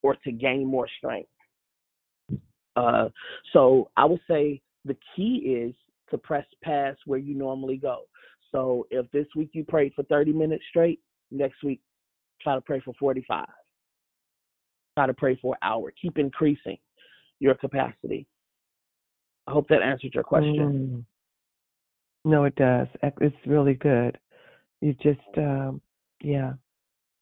or 0.03 0.17
to 0.25 0.33
gain 0.33 0.67
more 0.67 0.89
strength. 0.99 1.29
Uh, 2.75 3.09
so 3.53 3.91
I 3.97 4.07
would 4.07 4.21
say 4.29 4.61
the 4.85 4.97
key 5.15 5.37
is 5.47 5.75
to 6.11 6.19
press 6.19 6.47
past 6.63 6.99
where 7.07 7.19
you 7.19 7.35
normally 7.35 7.77
go. 7.77 8.03
So 8.51 8.87
if 8.91 9.11
this 9.13 9.27
week 9.37 9.51
you 9.53 9.65
prayed 9.65 9.93
for 9.95 10.03
30 10.05 10.33
minutes 10.33 10.65
straight, 10.71 11.01
next 11.31 11.63
week 11.63 11.81
try 12.41 12.55
to 12.55 12.61
pray 12.61 12.81
for 12.81 12.95
45. 12.99 13.47
Try 14.97 15.07
to 15.07 15.15
pray 15.15 15.39
for 15.41 15.55
an 15.55 15.69
hour. 15.69 15.93
Keep 16.01 16.19
increasing 16.19 16.79
your 17.41 17.55
capacity. 17.55 18.27
I 19.47 19.53
hope 19.53 19.69
that 19.69 19.83
answered 19.83 20.15
your 20.15 20.25
question. 20.25 21.05
No, 22.25 22.45
it 22.45 22.55
does. 22.57 22.89
It's 23.03 23.37
really 23.47 23.75
good. 23.75 24.19
You 24.81 24.95
just, 24.95 25.21
um, 25.39 25.81
yeah, 26.23 26.55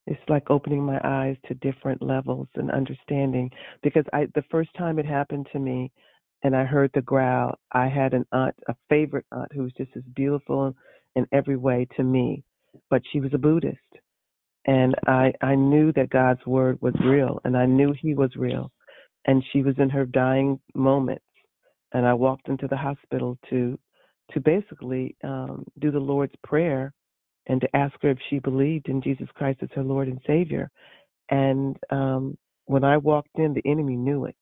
it's 0.07 0.21
like 0.29 0.51
opening 0.51 0.83
my 0.85 1.01
eyes 1.05 1.37
to 1.49 1.55
different 1.55 2.03
levels 2.03 2.49
and 2.57 2.71
understanding. 2.71 3.51
Because 3.83 4.05
I, 4.13 4.27
the 4.35 4.45
first 4.51 4.71
time 4.77 4.99
it 4.99 5.07
happened 5.07 5.49
to 5.53 5.59
me, 5.59 5.93
and 6.43 6.57
I 6.57 6.65
heard 6.65 6.91
the 6.95 7.03
growl, 7.03 7.59
I 7.73 7.89
had 7.89 8.15
an 8.15 8.27
aunt, 8.33 8.55
a 8.69 8.75
favorite 8.89 9.27
aunt, 9.33 9.53
who 9.53 9.63
was 9.63 9.73
just 9.77 9.91
as 9.97 10.03
beautiful 10.15 10.75
in 11.17 11.27
every 11.33 11.57
way 11.57 11.87
to 11.97 12.03
me, 12.03 12.43
but 12.89 13.03
she 13.13 13.21
was 13.21 13.33
a 13.35 13.39
Buddhist, 13.39 13.79
and 14.67 14.95
I, 15.07 15.33
I 15.43 15.55
knew 15.55 15.93
that 15.93 16.11
God's 16.11 16.45
word 16.47 16.79
was 16.81 16.95
real, 17.05 17.41
and 17.45 17.57
I 17.57 17.67
knew 17.67 17.93
He 17.93 18.15
was 18.15 18.37
real, 18.37 18.71
and 19.27 19.45
she 19.53 19.63
was 19.63 19.75
in 19.79 19.91
her 19.91 20.07
dying 20.07 20.61
moments, 20.75 21.25
and 21.93 22.07
I 22.07 22.15
walked 22.15 22.49
into 22.49 22.69
the 22.69 22.77
hospital 22.77 23.39
to 23.51 23.79
to 24.33 24.41
basically 24.41 25.17
um, 25.25 25.65
do 25.79 25.91
the 25.91 25.99
Lord's 25.99 26.35
Prayer 26.45 26.93
and 27.47 27.61
to 27.61 27.77
ask 27.77 27.95
her 28.03 28.11
if 28.11 28.19
she 28.29 28.39
believed 28.39 28.89
in 28.89 29.03
Jesus 29.03 29.29
Christ 29.35 29.61
as 29.63 29.69
her 29.75 29.83
Lord 29.83 30.09
and 30.09 30.21
Savior. 30.27 30.71
And 31.31 31.77
um, 31.91 32.37
when 32.67 32.85
I 32.85 32.97
walked 32.97 33.37
in, 33.37 33.55
the 33.55 33.69
enemy 33.69 33.97
knew 33.97 34.27
it. 34.27 34.37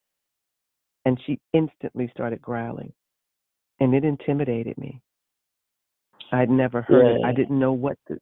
And 1.05 1.19
she 1.27 1.39
instantly 1.53 2.11
started 2.13 2.43
growling. 2.43 2.93
And 3.81 3.95
it 3.95 4.05
intimidated 4.05 4.77
me. 4.77 5.01
I'd 6.33 6.51
never 6.51 6.83
heard 6.83 7.07
yeah. 7.07 7.15
it. 7.19 7.25
I 7.25 7.33
didn't 7.33 7.59
know 7.59 7.73
what 7.73 7.97
to. 8.09 8.19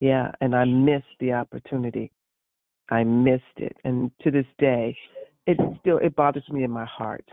Yeah, 0.00 0.30
and 0.40 0.54
I 0.54 0.64
missed 0.64 1.04
the 1.18 1.32
opportunity. 1.32 2.12
I 2.90 3.02
missed 3.02 3.42
it. 3.56 3.76
And 3.84 4.10
to 4.22 4.30
this 4.30 4.46
day, 4.58 4.96
it 5.46 5.58
still 5.80 5.98
it 5.98 6.14
bothers 6.14 6.48
me 6.50 6.64
in 6.64 6.70
my 6.70 6.84
heart 6.84 7.24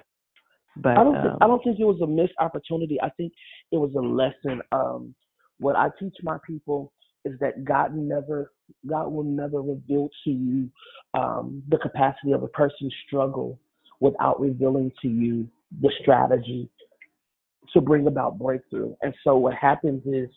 but 0.78 0.98
I 0.98 1.04
don't. 1.04 1.16
Um, 1.16 1.38
I 1.42 1.48
don't 1.48 1.64
think 1.64 1.80
it 1.80 1.86
was 1.86 2.02
a 2.02 2.08
missed 2.08 2.34
opportunity. 2.40 3.00
I 3.02 3.10
think 3.10 3.34
it 3.72 3.78
was 3.78 3.94
a 3.96 4.00
lesson. 4.00 4.62
Um, 4.72 5.16
what 5.60 5.76
I 5.76 5.90
teach 6.00 6.16
my 6.24 6.38
people 6.46 6.92
is 7.26 7.40
that 7.40 7.64
God 7.64 7.96
never, 7.96 8.52
God 8.88 9.10
will 9.10 9.24
never 9.24 9.62
reveal 9.62 10.10
to 10.24 10.30
you 10.30 10.70
um, 11.14 11.64
the 11.70 11.78
capacity 11.78 12.32
of 12.34 12.44
a 12.44 12.48
person's 12.48 12.94
struggle 13.08 13.60
without 14.00 14.40
revealing 14.40 14.92
to 15.02 15.08
you 15.08 15.48
the 15.82 15.92
strategy 16.02 16.70
to 17.74 17.82
bring 17.82 18.08
about 18.08 18.38
breakthrough. 18.38 18.94
And 19.02 19.14
so 19.24 19.38
what 19.38 19.54
happens 19.56 20.04
is 20.06 20.30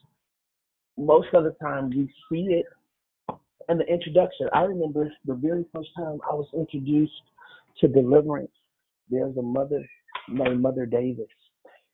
most 0.97 1.29
of 1.35 1.45
the 1.45 1.55
time 1.63 1.91
we 1.91 2.09
see 2.31 2.53
it 2.53 2.67
in 3.69 3.79
the 3.79 3.85
introduction. 3.87 4.49
I 4.53 4.63
remember 4.63 5.13
the 5.25 5.35
very 5.35 5.65
first 5.75 5.91
time 5.97 6.21
I 6.31 6.35
was 6.35 6.47
introduced 6.55 7.13
to 7.81 7.89
deliverance. 7.89 8.53
There's 9.11 9.37
a 9.37 9.43
mother 9.43 9.85
named 10.29 10.63
Mother 10.63 10.87
Davis, 10.87 11.27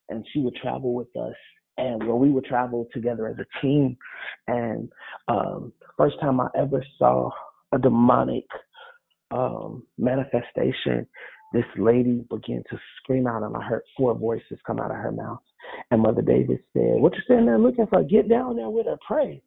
and 0.09 0.27
she 0.33 0.41
would 0.41 0.57
travel 0.57 0.95
with 0.95 1.15
us. 1.17 1.35
And 1.79 2.07
where 2.07 2.17
we 2.17 2.29
would 2.29 2.45
travel 2.45 2.87
together 2.93 3.29
as 3.29 3.37
a 3.39 3.61
team. 3.63 3.97
And 4.47 4.93
um, 5.29 5.73
first 5.97 6.21
time 6.21 6.39
I 6.39 6.49
ever 6.55 6.85
saw 6.99 7.31
a 7.73 7.79
demonic 7.79 8.45
um, 9.31 9.83
manifestation, 9.99 11.07
this 11.53 11.65
lady 11.77 12.25
began 12.31 12.63
to 12.71 12.79
scream 12.99 13.27
out, 13.27 13.43
and 13.43 13.57
I 13.57 13.63
heard 13.63 13.83
four 13.97 14.15
voices 14.15 14.59
come 14.67 14.81
out 14.81 14.91
of 14.91 14.97
her 14.97 15.13
mouth. 15.13 15.41
And 15.91 16.03
Mother 16.03 16.23
Davis 16.23 16.61
said, 16.73 17.01
"What 17.01 17.15
you 17.15 17.21
standing 17.25 17.47
there 17.47 17.59
looking 17.59 17.87
for? 17.87 18.03
Get 18.03 18.29
down 18.29 18.57
there 18.57 18.71
with 18.71 18.87
her, 18.87 18.99
pray." 19.07 19.43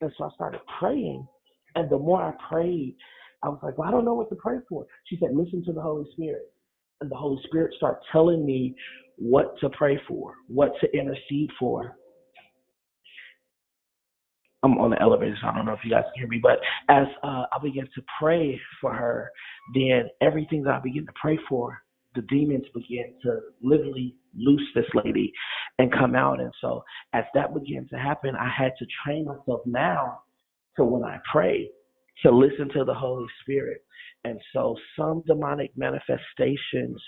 And 0.00 0.12
so 0.16 0.24
I 0.24 0.30
started 0.34 0.60
praying, 0.78 1.26
and 1.74 1.90
the 1.90 1.98
more 1.98 2.22
I 2.22 2.32
prayed, 2.52 2.96
I 3.42 3.48
was 3.48 3.58
like, 3.62 3.76
"Well, 3.78 3.88
I 3.88 3.90
don't 3.90 4.04
know 4.04 4.14
what 4.14 4.28
to 4.30 4.36
pray 4.36 4.58
for." 4.68 4.86
She 5.04 5.18
said, 5.18 5.34
"Listen 5.34 5.64
to 5.64 5.72
the 5.72 5.80
Holy 5.80 6.10
Spirit." 6.12 6.52
And 7.00 7.10
the 7.10 7.16
Holy 7.16 7.40
Spirit 7.44 7.74
start 7.76 8.00
telling 8.12 8.44
me 8.44 8.74
what 9.16 9.58
to 9.60 9.70
pray 9.70 10.00
for, 10.06 10.34
what 10.48 10.72
to 10.80 10.92
intercede 10.96 11.50
for. 11.58 11.96
I'm 14.62 14.78
on 14.78 14.90
the 14.90 15.00
elevator, 15.00 15.36
so 15.40 15.48
I 15.48 15.54
don't 15.54 15.66
know 15.66 15.74
if 15.74 15.80
you 15.84 15.90
guys 15.90 16.04
can 16.12 16.22
hear 16.22 16.28
me, 16.28 16.40
but 16.42 16.58
as 16.88 17.06
uh, 17.22 17.44
I 17.52 17.58
begin 17.62 17.84
to 17.94 18.02
pray 18.18 18.60
for 18.80 18.92
her, 18.92 19.30
then 19.74 20.08
everything 20.20 20.62
that 20.64 20.74
I 20.74 20.80
begin 20.80 21.06
to 21.06 21.12
pray 21.20 21.38
for, 21.48 21.78
the 22.14 22.22
demons 22.22 22.64
begin 22.74 23.14
to 23.22 23.40
literally 23.62 24.16
loose 24.34 24.66
this 24.74 24.86
lady 24.94 25.32
and 25.78 25.92
come 25.92 26.14
out. 26.14 26.40
And 26.40 26.52
so 26.60 26.82
as 27.12 27.24
that 27.34 27.54
began 27.54 27.86
to 27.88 27.96
happen, 27.96 28.34
I 28.34 28.48
had 28.48 28.72
to 28.78 28.86
train 29.04 29.26
myself 29.26 29.60
now 29.66 30.20
to 30.76 30.84
when 30.84 31.04
I 31.04 31.18
pray 31.30 31.70
to 32.22 32.30
listen 32.30 32.68
to 32.70 32.84
the 32.84 32.94
Holy 32.94 33.26
Spirit. 33.42 33.82
And 34.24 34.40
so 34.52 34.76
some 34.98 35.22
demonic 35.26 35.72
manifestations 35.76 37.00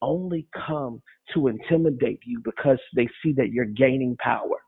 only 0.00 0.46
come 0.66 1.02
to 1.34 1.48
intimidate 1.48 2.20
you 2.24 2.40
because 2.44 2.78
they 2.94 3.08
see 3.22 3.32
that 3.32 3.50
you're 3.52 3.64
gaining 3.64 4.16
power 4.18 4.58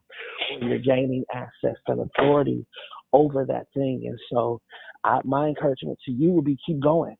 you're 0.60 0.78
gaining 0.78 1.24
access 1.32 1.76
and 1.86 2.00
authority 2.00 2.66
over 3.12 3.44
that 3.46 3.66
thing. 3.74 4.02
And 4.06 4.18
so 4.32 4.60
I, 5.04 5.20
my 5.24 5.48
encouragement 5.48 5.98
to 6.06 6.12
you 6.12 6.30
would 6.30 6.44
be 6.44 6.58
keep 6.66 6.80
going. 6.80 7.16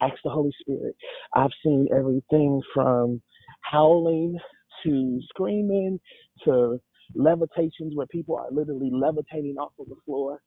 Ask 0.00 0.16
the 0.24 0.30
Holy 0.30 0.52
Spirit. 0.60 0.94
I've 1.34 1.50
seen 1.64 1.88
everything 1.96 2.60
from 2.74 3.22
howling 3.62 4.38
to 4.84 5.20
screaming 5.30 5.98
to 6.44 6.78
levitations 7.14 7.94
where 7.94 8.06
people 8.08 8.36
are 8.36 8.50
literally 8.50 8.90
levitating 8.92 9.56
off 9.58 9.72
of 9.78 9.88
the 9.88 9.96
floor 10.04 10.40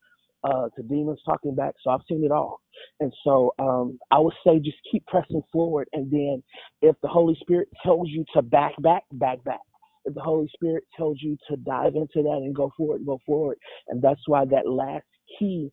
uh, 0.43 0.69
to 0.75 0.83
demons 0.83 1.19
talking 1.25 1.55
back. 1.55 1.75
So 1.83 1.91
I've 1.91 2.01
seen 2.09 2.23
it 2.23 2.31
all. 2.31 2.61
And 2.99 3.13
so 3.23 3.53
um, 3.59 3.99
I 4.11 4.19
would 4.19 4.33
say 4.45 4.59
just 4.59 4.77
keep 4.91 5.05
pressing 5.07 5.41
forward. 5.51 5.87
And 5.93 6.11
then 6.11 6.43
if 6.81 6.95
the 7.01 7.07
Holy 7.07 7.37
Spirit 7.41 7.69
tells 7.83 8.09
you 8.09 8.25
to 8.35 8.41
back 8.41 8.73
back, 8.81 9.03
back 9.13 9.43
back. 9.43 9.59
If 10.05 10.15
the 10.15 10.21
Holy 10.21 10.49
Spirit 10.53 10.85
tells 10.95 11.17
you 11.21 11.37
to 11.49 11.57
dive 11.57 11.95
into 11.95 12.23
that 12.23 12.41
and 12.43 12.55
go 12.55 12.71
forward, 12.77 13.05
go 13.05 13.19
forward. 13.25 13.57
And 13.89 14.01
that's 14.01 14.21
why 14.27 14.45
that 14.45 14.67
last 14.69 15.05
key 15.37 15.71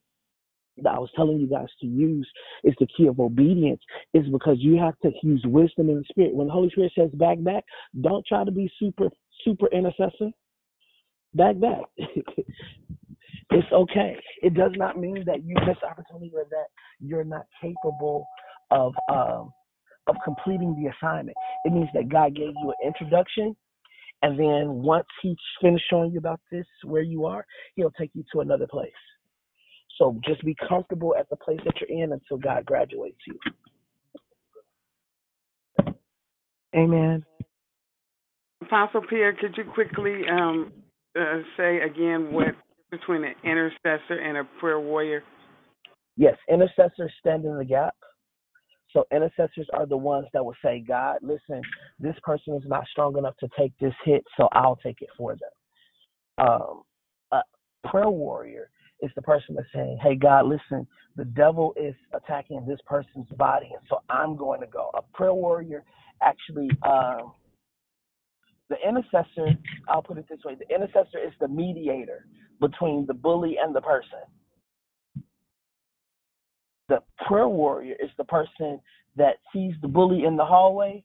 that 0.78 0.90
I 0.90 0.98
was 0.98 1.10
telling 1.16 1.38
you 1.38 1.48
guys 1.48 1.68
to 1.80 1.86
use 1.86 2.28
is 2.64 2.74
the 2.78 2.86
key 2.97 3.06
of 3.06 3.20
obedience, 3.20 3.80
is 4.14 4.26
because 4.30 4.56
you 4.59 4.76
have 4.78 4.98
to 5.01 5.10
use 5.22 5.43
wisdom 5.47 5.88
in 5.88 5.98
the 5.98 6.05
spirit. 6.09 6.34
When 6.34 6.48
the 6.48 6.52
Holy 6.52 6.70
Spirit 6.70 6.93
says 6.98 7.10
back 7.14 7.43
back, 7.43 7.64
don't 8.01 8.26
try 8.26 8.44
to 8.44 8.51
be 8.51 8.70
super 8.78 9.09
super 9.44 9.68
intercessor. 9.68 10.30
Back 11.34 11.60
back. 11.60 11.82
it's 13.51 13.73
okay. 13.73 14.16
It 14.43 14.55
does 14.55 14.73
not 14.77 14.98
mean 14.98 15.24
that 15.27 15.44
you 15.44 15.55
miss 15.66 15.77
opportunity 15.89 16.32
or 16.35 16.44
that 16.51 16.66
you're 17.01 17.24
not 17.24 17.47
capable 17.60 18.27
of 18.70 18.93
um, 19.12 19.52
of 20.09 20.16
completing 20.24 20.74
the 20.81 20.90
assignment. 20.90 21.36
It 21.64 21.73
means 21.73 21.89
that 21.94 22.09
God 22.09 22.35
gave 22.35 22.51
you 22.62 22.73
an 22.81 22.86
introduction, 22.86 23.56
and 24.23 24.39
then 24.39 24.82
once 24.82 25.06
He's 25.23 25.36
finished 25.60 25.85
showing 25.89 26.12
you 26.12 26.18
about 26.18 26.40
this 26.51 26.66
where 26.85 27.02
you 27.02 27.27
are, 27.27 27.47
He'll 27.74 27.93
take 27.93 28.10
you 28.14 28.24
to 28.32 28.40
another 28.40 28.66
place. 28.66 28.90
So 29.98 30.18
just 30.24 30.44
be 30.44 30.56
comfortable 30.68 31.14
at 31.18 31.28
the 31.31 31.36
place 31.36 31.60
that 31.64 31.74
you're 31.81 32.02
in 32.02 32.12
until 32.12 32.36
God 32.36 32.66
graduates 32.66 33.18
you. 33.27 33.39
Amen. 36.74 37.24
Apostle 38.60 39.02
Pierre, 39.09 39.32
could 39.32 39.56
you 39.56 39.64
quickly 39.73 40.23
um, 40.31 40.73
uh, 41.18 41.39
say 41.56 41.78
again 41.81 42.32
what 42.32 42.55
between 42.98 43.24
an 43.24 43.35
intercessor 43.44 44.18
and 44.18 44.39
a 44.39 44.44
prayer 44.60 44.81
warrior? 44.81 45.23
Yes, 46.16 46.36
intercessors 46.51 47.12
stand 47.20 47.44
in 47.44 47.56
the 47.56 47.64
gap. 47.64 47.94
So 48.93 49.05
intercessors 49.12 49.66
are 49.74 49.86
the 49.86 49.97
ones 49.97 50.27
that 50.32 50.44
will 50.44 50.55
say, 50.64 50.82
God, 50.86 51.18
listen, 51.20 51.60
this 51.98 52.14
person 52.23 52.55
is 52.55 52.62
not 52.66 52.86
strong 52.90 53.18
enough 53.18 53.36
to 53.39 53.48
take 53.59 53.73
this 53.78 53.93
hit, 54.05 54.24
so 54.39 54.48
I'll 54.52 54.77
take 54.77 55.02
it 55.02 55.10
for 55.18 55.36
them. 55.36 56.47
Um, 56.47 56.82
a 57.32 57.43
prayer 57.89 58.09
warrior 58.10 58.70
is 59.02 59.10
the 59.14 59.23
person 59.23 59.55
that's 59.55 59.68
saying, 59.74 59.98
Hey, 60.02 60.14
God, 60.14 60.47
listen, 60.47 60.86
the 61.16 61.24
devil 61.24 61.74
is 61.77 61.94
attacking 62.14 62.64
this 62.66 62.81
person's 62.86 63.28
body, 63.36 63.68
and 63.73 63.82
so 63.89 63.98
I'm 64.09 64.36
going 64.36 64.60
to 64.60 64.66
go. 64.66 64.90
A 64.94 65.02
prayer 65.14 65.35
warrior 65.35 65.85
actually, 66.23 66.70
um, 66.86 67.32
the 68.68 68.76
intercessor, 68.86 69.56
I'll 69.88 70.02
put 70.02 70.18
it 70.18 70.26
this 70.28 70.40
way 70.44 70.56
the 70.56 70.74
intercessor 70.74 71.18
is 71.18 71.32
the 71.40 71.48
mediator 71.48 72.26
between 72.60 73.06
the 73.06 73.14
bully 73.14 73.56
and 73.62 73.74
the 73.74 73.80
person. 73.80 74.18
The 76.88 77.02
prayer 77.26 77.48
warrior 77.48 77.97
is 78.01 78.10
the 78.16 78.24
person 78.24 78.80
that 79.16 79.36
sees 79.52 79.74
the 79.82 79.88
bully 79.88 80.24
in 80.24 80.36
the 80.36 80.44
hallway 80.44 81.05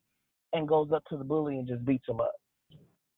and 0.54 0.68
goes 0.68 0.90
up 0.94 1.04
to 1.06 1.18
the 1.18 1.24
bully 1.24 1.58
and 1.58 1.68
just 1.68 1.84
beats 1.86 2.08
him 2.08 2.20
up. 2.20 2.34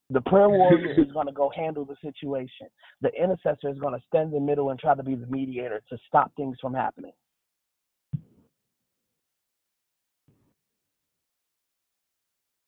The 0.09 0.21
prayer 0.21 0.49
warrior 0.49 0.93
is 1.01 1.11
going 1.11 1.27
to 1.27 1.33
go 1.33 1.51
handle 1.55 1.85
the 1.85 1.95
situation. 2.01 2.67
The 3.01 3.09
intercessor 3.13 3.69
is 3.69 3.79
going 3.79 3.93
to 3.93 4.03
stand 4.07 4.33
in 4.33 4.33
the 4.33 4.39
middle 4.39 4.69
and 4.69 4.79
try 4.79 4.95
to 4.95 5.03
be 5.03 5.15
the 5.15 5.27
mediator 5.27 5.81
to 5.89 5.97
stop 6.07 6.31
things 6.35 6.57
from 6.61 6.73
happening. 6.73 7.13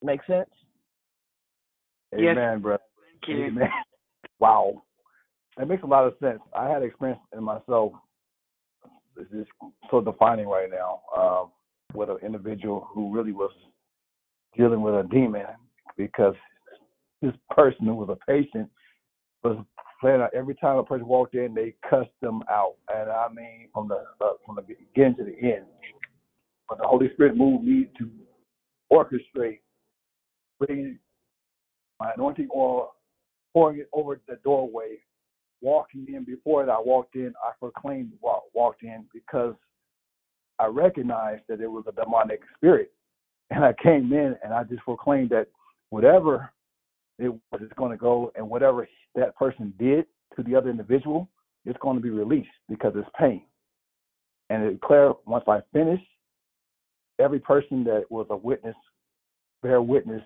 Make 0.01 0.21
sense? 0.25 0.49
Yes. 2.17 2.37
Amen, 2.37 2.61
brother. 2.61 2.83
Thank 3.21 3.37
you. 3.37 3.45
Amen. 3.45 3.69
Wow. 4.39 4.83
That 5.57 5.69
makes 5.69 5.83
a 5.83 5.87
lot 5.87 6.05
of 6.05 6.13
sense. 6.21 6.41
I 6.53 6.67
had 6.67 6.83
experience 6.83 7.21
in 7.35 7.41
myself. 7.41 7.93
This 9.15 9.27
is 9.33 9.47
so 9.89 10.01
defining 10.01 10.47
right 10.47 10.69
now 10.69 10.99
uh, 11.15 11.45
with 11.93 12.09
an 12.09 12.17
individual 12.21 12.85
who 12.93 13.15
really 13.15 13.31
was 13.31 13.51
dealing 14.57 14.81
with 14.81 14.93
a 14.93 15.07
demon 15.09 15.45
because 15.95 16.35
this 17.21 17.31
person 17.49 17.85
who 17.85 17.95
was 17.95 18.09
a 18.09 18.25
patient 18.29 18.69
was 19.43 19.63
playing 20.01 20.21
out 20.21 20.33
every 20.33 20.55
time 20.55 20.77
a 20.77 20.83
person 20.83 21.07
walked 21.07 21.35
in, 21.35 21.53
they 21.53 21.73
cussed 21.89 22.09
them 22.21 22.43
out, 22.49 22.75
and 22.93 23.09
I 23.09 23.27
mean 23.33 23.69
from 23.73 23.87
the 23.87 24.03
uh, 24.21 24.33
from 24.45 24.55
the 24.55 24.61
beginning 24.61 25.15
to 25.17 25.23
the 25.23 25.37
end. 25.41 25.65
But 26.67 26.79
the 26.79 26.87
Holy 26.87 27.09
Spirit 27.13 27.37
moved 27.37 27.63
me 27.63 27.87
to 27.99 28.09
orchestrate 28.91 29.59
bringing 30.59 30.99
my 31.99 32.11
anointing 32.15 32.49
oil, 32.55 32.93
pouring 33.53 33.79
it 33.79 33.89
over 33.93 34.19
the 34.27 34.37
doorway, 34.43 34.97
walking 35.61 36.05
in. 36.07 36.23
Before 36.23 36.65
that, 36.65 36.71
I 36.71 36.79
walked 36.79 37.15
in, 37.15 37.33
I 37.43 37.51
proclaimed 37.59 38.11
walked 38.53 38.83
in 38.83 39.05
because 39.13 39.55
I 40.59 40.67
recognized 40.67 41.43
that 41.49 41.61
it 41.61 41.67
was 41.67 41.85
a 41.87 41.91
demonic 41.91 42.41
spirit. 42.55 42.91
And 43.51 43.63
I 43.63 43.73
came 43.81 44.11
in 44.11 44.35
and 44.43 44.53
I 44.53 44.63
just 44.63 44.83
proclaimed 44.83 45.29
that 45.29 45.47
whatever 45.89 46.49
it 47.19 47.29
was 47.29 47.61
it's 47.61 47.73
going 47.73 47.91
to 47.91 47.97
go 47.97 48.31
and 48.35 48.49
whatever 48.49 48.87
that 49.15 49.35
person 49.35 49.73
did 49.79 50.05
to 50.35 50.43
the 50.43 50.55
other 50.55 50.69
individual, 50.69 51.29
it's 51.65 51.79
going 51.79 51.95
to 51.95 52.01
be 52.03 52.09
released 52.09 52.49
because 52.67 52.93
it's 52.95 53.07
pain. 53.17 53.43
And 54.49 54.63
it 54.63 54.73
declared 54.73 55.13
once 55.25 55.45
I 55.47 55.59
finished, 55.73 56.05
every 57.19 57.39
person 57.39 57.83
that 57.85 58.03
was 58.09 58.27
a 58.29 58.35
witness 58.35 58.75
bear 59.61 59.81
witness 59.81 60.21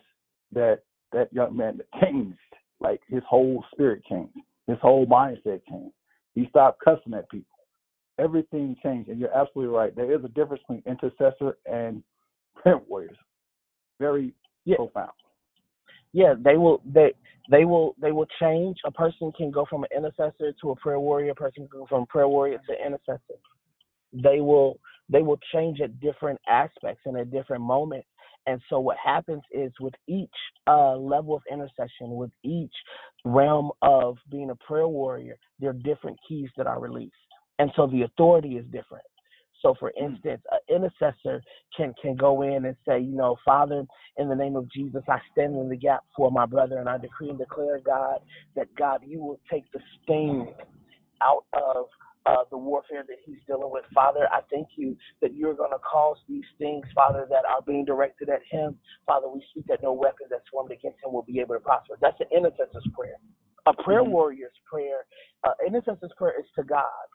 that 0.51 0.79
that 1.13 1.31
young 1.33 1.55
man 1.55 1.79
changed. 2.01 2.37
Like 2.79 3.01
his 3.07 3.23
whole 3.27 3.63
spirit 3.71 4.03
changed. 4.09 4.37
His 4.67 4.77
whole 4.81 5.05
mindset 5.05 5.61
changed. 5.69 5.95
He 6.35 6.47
stopped 6.49 6.81
cussing 6.83 7.13
at 7.13 7.29
people. 7.29 7.47
Everything 8.17 8.75
changed. 8.83 9.09
And 9.09 9.19
you're 9.19 9.35
absolutely 9.35 9.75
right. 9.75 9.95
There 9.95 10.13
is 10.13 10.23
a 10.23 10.29
difference 10.29 10.63
between 10.67 10.83
intercessor 10.85 11.57
and 11.65 12.03
prayer 12.55 12.79
warriors. 12.87 13.17
Very 13.99 14.33
yeah. 14.65 14.77
profound. 14.77 15.11
Yeah, 16.13 16.33
they 16.43 16.57
will 16.57 16.81
they 16.85 17.11
they 17.51 17.65
will 17.65 17.95
they 18.01 18.11
will 18.11 18.27
change. 18.39 18.77
A 18.85 18.91
person 18.91 19.31
can 19.37 19.51
go 19.51 19.65
from 19.69 19.83
an 19.83 19.89
intercessor 19.95 20.53
to 20.61 20.71
a 20.71 20.75
prayer 20.75 20.99
warrior, 20.99 21.31
a 21.31 21.35
person 21.35 21.67
can 21.67 21.79
go 21.79 21.85
from 21.87 22.05
prayer 22.07 22.27
warrior 22.27 22.59
to 22.67 22.85
intercessor. 22.85 23.39
They 24.13 24.39
will 24.39 24.79
they 25.09 25.21
will 25.21 25.39
change 25.53 25.81
at 25.81 25.99
different 25.99 26.39
aspects 26.49 27.01
and 27.05 27.17
at 27.17 27.31
different 27.31 27.63
moments. 27.63 28.07
And 28.47 28.61
so 28.69 28.79
what 28.79 28.97
happens 29.03 29.43
is 29.51 29.71
with 29.79 29.93
each 30.07 30.29
uh, 30.67 30.95
level 30.95 31.35
of 31.35 31.41
intercession, 31.51 32.15
with 32.15 32.31
each 32.43 32.73
realm 33.25 33.71
of 33.81 34.17
being 34.31 34.49
a 34.49 34.55
prayer 34.55 34.87
warrior, 34.87 35.37
there 35.59 35.69
are 35.71 35.73
different 35.73 36.17
keys 36.27 36.49
that 36.57 36.67
are 36.67 36.79
released. 36.79 37.13
And 37.59 37.71
so 37.75 37.87
the 37.87 38.03
authority 38.03 38.55
is 38.57 38.65
different. 38.71 39.03
So, 39.61 39.75
for 39.77 39.91
instance, 39.99 40.41
an 40.51 40.59
intercessor 40.73 41.43
can 41.75 41.93
can 42.01 42.15
go 42.15 42.43
in 42.43 42.63
and 42.65 42.77
say, 42.87 43.01
you 43.01 43.15
know, 43.15 43.35
Father, 43.43 43.85
in 44.17 44.29
the 44.29 44.35
name 44.35 44.55
of 44.55 44.71
Jesus, 44.71 45.03
I 45.09 45.19
stand 45.33 45.55
in 45.57 45.67
the 45.67 45.75
gap 45.75 46.05
for 46.15 46.31
my 46.31 46.45
brother, 46.45 46.77
and 46.77 46.87
I 46.87 46.97
decree 46.97 47.29
and 47.29 47.37
declare, 47.37 47.79
God, 47.79 48.19
that 48.55 48.73
God, 48.75 49.01
you 49.05 49.19
will 49.19 49.39
take 49.51 49.69
the 49.73 49.79
sting 50.01 50.53
out 51.21 51.43
of 51.53 51.87
uh, 52.29 52.43
the 52.51 52.57
warfare 52.57 53.03
that 53.07 53.17
he's 53.25 53.41
dealing 53.47 53.71
with. 53.71 53.83
Father, 53.93 54.27
I 54.31 54.41
thank 54.51 54.69
you 54.75 54.95
that 55.21 55.33
you're 55.33 55.55
going 55.55 55.71
to 55.71 55.79
cause 55.79 56.17
these 56.27 56.45
things, 56.59 56.85
Father, 56.93 57.25
that 57.29 57.43
are 57.49 57.61
being 57.65 57.85
directed 57.85 58.29
at 58.29 58.41
him. 58.49 58.77
Father, 59.05 59.27
we 59.27 59.43
speak 59.49 59.65
that 59.67 59.81
no 59.81 59.93
weapon 59.93 60.27
that's 60.29 60.47
formed 60.51 60.71
against 60.71 60.99
him 61.03 61.11
will 61.11 61.23
be 61.23 61.39
able 61.39 61.55
to 61.55 61.59
prosper. 61.59 61.97
That's 62.01 62.19
an 62.19 62.27
intercessor's 62.35 62.87
prayer. 62.93 63.17
A 63.65 63.73
prayer 63.73 64.03
mm-hmm. 64.03 64.11
warrior's 64.11 64.53
prayer, 64.71 65.05
uh, 65.43 65.57
intercessor's 65.65 66.11
prayer 66.17 66.33
is 66.39 66.45
to 66.55 66.63
God. 66.63 67.07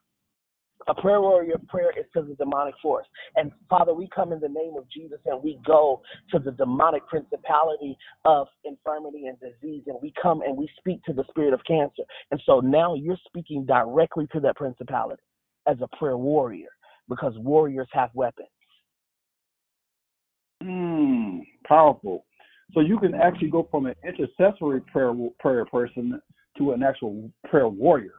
A 0.87 0.95
prayer 0.95 1.21
warrior 1.21 1.57
prayer 1.69 1.91
is 1.99 2.05
to 2.15 2.23
the 2.23 2.35
demonic 2.35 2.75
force. 2.83 3.07
And 3.37 3.51
Father, 3.71 3.95
we 3.95 4.09
come 4.15 4.33
in 4.33 4.41
the 4.41 4.49
name 4.49 4.75
of 4.77 4.85
Jesus 4.91 5.19
and 5.25 5.43
we 5.43 5.59
go 5.67 6.03
to 6.31 6.39
the 6.39 6.53
demonic 6.53 7.07
principality 7.07 7.97
of 8.25 8.49
infirmity 8.65 9.27
and 9.27 9.39
disease. 9.41 9.85
And 9.87 9.97
we 10.03 10.13
come 10.21 10.43
and 10.43 10.57
we 10.57 10.69
speak 10.79 11.03
to 11.05 11.13
the 11.13 11.25
spirit 11.31 11.55
of 11.55 11.61
cancer. 11.67 12.03
And 12.31 12.43
so 12.45 12.61
now 12.61 12.95
you're 12.95 13.19
speaking 13.27 13.65
directly 13.65 14.27
to 14.33 14.41
that 14.41 14.57
principality 14.57 15.23
as 15.67 15.77
a 15.81 15.97
prayer 15.97 16.19
warrior 16.19 16.69
because 17.09 17.33
warriors 17.39 17.89
have 17.93 18.11
weapons. 18.15 18.49
Mm, 20.63 21.41
powerful. 21.67 22.25
So 22.73 22.81
you 22.81 22.99
can 22.99 23.15
actually 23.15 23.51
go 23.51 23.69
from 23.71 23.87
an 23.87 23.95
intercessory 24.07 24.81
prayer 24.81 25.15
prayer 25.39 25.65
person 25.67 26.21
to 26.59 26.73
an 26.73 26.83
actual 26.83 27.31
prayer 27.49 27.69
warrior. 27.69 28.15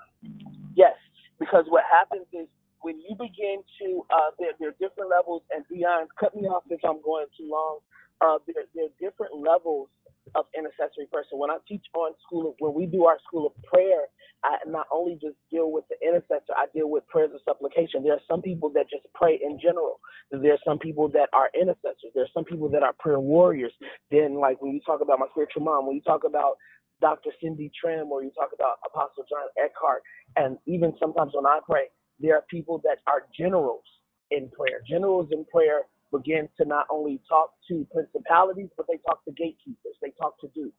Because 1.39 1.65
what 1.69 1.83
happens 1.91 2.27
is 2.33 2.47
when 2.81 2.99
you 3.01 3.15
begin 3.17 3.63
to, 3.81 4.05
uh, 4.13 4.31
there, 4.39 4.51
there 4.59 4.69
are 4.69 4.79
different 4.79 5.09
levels, 5.11 5.43
and 5.55 5.65
beyond, 5.69 6.09
cut 6.19 6.35
me 6.35 6.47
off 6.47 6.63
if 6.69 6.81
I'm 6.85 7.01
going 7.03 7.27
too 7.37 7.49
long. 7.49 7.79
Uh, 8.21 8.37
there, 8.47 8.63
there 8.75 8.85
are 8.85 8.95
different 9.01 9.35
levels 9.35 9.89
of 10.35 10.45
intercessory 10.57 11.07
person. 11.11 11.39
When 11.39 11.51
I 11.51 11.57
teach 11.67 11.85
on 11.95 12.13
school, 12.25 12.55
when 12.59 12.73
we 12.73 12.85
do 12.85 13.05
our 13.05 13.17
school 13.27 13.47
of 13.47 13.53
prayer, 13.63 14.07
I 14.43 14.57
not 14.67 14.87
only 14.93 15.15
just 15.21 15.35
deal 15.51 15.71
with 15.71 15.85
the 15.89 15.97
intercessor, 16.05 16.53
I 16.55 16.67
deal 16.73 16.89
with 16.89 17.07
prayers 17.07 17.31
of 17.33 17.41
supplication. 17.45 18.03
There 18.03 18.13
are 18.13 18.25
some 18.29 18.41
people 18.41 18.69
that 18.75 18.89
just 18.89 19.05
pray 19.15 19.39
in 19.43 19.59
general. 19.61 19.99
There 20.31 20.53
are 20.53 20.63
some 20.65 20.79
people 20.79 21.09
that 21.09 21.29
are 21.33 21.49
intercessors. 21.59 22.13
There 22.15 22.23
are 22.23 22.33
some 22.33 22.45
people 22.45 22.69
that 22.69 22.83
are 22.83 22.93
prayer 22.99 23.19
warriors. 23.19 23.73
Then, 24.11 24.35
like 24.39 24.61
when 24.61 24.73
you 24.73 24.81
talk 24.85 25.01
about 25.01 25.19
my 25.19 25.27
spiritual 25.31 25.63
mom, 25.63 25.87
when 25.87 25.95
you 25.95 26.03
talk 26.03 26.23
about 26.25 26.57
Dr. 27.01 27.31
Cindy 27.41 27.71
Trimm, 27.75 28.09
or 28.09 28.23
you 28.23 28.31
talk 28.31 28.51
about 28.53 28.77
Apostle 28.85 29.25
John 29.29 29.47
Eckhardt, 29.57 30.03
and 30.35 30.57
even 30.65 30.93
sometimes 30.99 31.33
when 31.33 31.45
I 31.45 31.59
pray, 31.65 31.85
there 32.19 32.35
are 32.35 32.43
people 32.49 32.81
that 32.83 32.99
are 33.07 33.27
generals 33.37 33.83
in 34.31 34.49
prayer. 34.49 34.81
Generals 34.87 35.29
in 35.31 35.45
prayer 35.45 35.81
begin 36.11 36.47
to 36.57 36.65
not 36.65 36.87
only 36.89 37.21
talk 37.27 37.51
to 37.67 37.85
principalities, 37.93 38.69
but 38.77 38.87
they 38.87 38.97
talk 39.07 39.23
to 39.25 39.31
gatekeepers. 39.31 39.95
They 40.01 40.11
talk 40.19 40.39
to 40.41 40.47
dukes. 40.55 40.75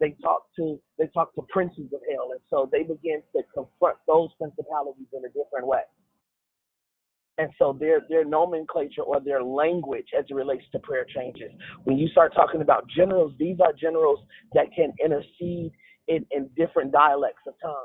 They 0.00 0.14
talk 0.22 0.46
to 0.56 0.80
they 0.98 1.08
talk 1.08 1.34
to 1.34 1.42
princes 1.50 1.90
of 1.92 2.00
hell, 2.10 2.30
and 2.30 2.40
so 2.50 2.68
they 2.70 2.84
begin 2.84 3.22
to 3.34 3.42
confront 3.52 3.98
those 4.06 4.30
principalities 4.38 5.08
in 5.12 5.24
a 5.24 5.28
different 5.28 5.66
way. 5.66 5.82
And 7.38 7.50
so 7.58 7.76
their 7.78 8.00
their 8.08 8.24
nomenclature 8.24 9.02
or 9.02 9.20
their 9.20 9.42
language 9.42 10.08
as 10.18 10.24
it 10.28 10.34
relates 10.34 10.64
to 10.72 10.78
prayer 10.80 11.06
changes. 11.14 11.50
When 11.84 11.96
you 11.96 12.08
start 12.08 12.34
talking 12.34 12.62
about 12.62 12.88
generals, 12.94 13.32
these 13.38 13.58
are 13.60 13.72
generals 13.72 14.18
that 14.54 14.66
can 14.74 14.92
intercede 15.02 15.72
in, 16.08 16.26
in 16.32 16.50
different 16.56 16.90
dialects 16.90 17.42
of 17.46 17.54
tongues. 17.62 17.76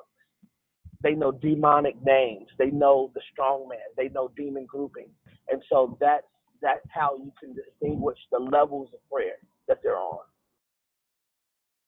They 1.03 1.13
know 1.13 1.31
demonic 1.31 1.95
names. 2.03 2.47
They 2.57 2.71
know 2.71 3.11
the 3.13 3.21
strong 3.31 3.67
man. 3.69 3.79
They 3.95 4.09
know 4.09 4.31
demon 4.35 4.65
grouping. 4.65 5.09
And 5.49 5.61
so 5.69 5.97
that's 5.99 6.25
that's 6.61 6.85
how 6.89 7.17
you 7.17 7.31
can 7.39 7.53
distinguish 7.53 8.17
the 8.31 8.39
levels 8.39 8.89
of 8.93 8.99
prayer 9.11 9.35
that 9.67 9.79
they're 9.83 9.97
on. 9.97 10.19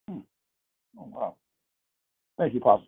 Hmm. 0.10 0.20
Oh, 1.00 1.08
wow. 1.12 1.36
Thank 2.38 2.54
you, 2.54 2.60
Pastor. 2.60 2.84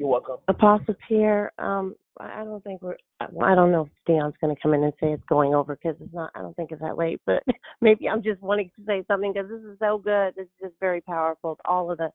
You're 0.00 0.08
welcome. 0.08 0.36
Apostle 0.48 0.94
Pierre, 1.06 1.52
um, 1.58 1.94
I 2.18 2.42
don't 2.42 2.64
think 2.64 2.80
we're. 2.80 2.96
I 3.20 3.54
don't 3.54 3.70
know 3.70 3.82
if 3.82 3.88
Dion's 4.06 4.34
going 4.40 4.54
to 4.54 4.60
come 4.60 4.72
in 4.72 4.82
and 4.82 4.94
say 4.98 5.08
it's 5.12 5.22
going 5.28 5.54
over 5.54 5.76
because 5.76 6.00
it's 6.00 6.14
not. 6.14 6.30
I 6.34 6.40
don't 6.40 6.56
think 6.56 6.72
it's 6.72 6.80
that 6.80 6.96
late, 6.96 7.20
but 7.26 7.42
maybe 7.82 8.08
I'm 8.08 8.22
just 8.22 8.40
wanting 8.40 8.70
to 8.76 8.84
say 8.86 9.04
something 9.06 9.34
because 9.34 9.50
this 9.50 9.60
is 9.60 9.78
so 9.78 9.98
good. 9.98 10.34
This 10.36 10.44
is 10.46 10.68
just 10.68 10.74
very 10.80 11.02
powerful. 11.02 11.58
All 11.66 11.90
of 11.90 11.98
the 11.98 12.10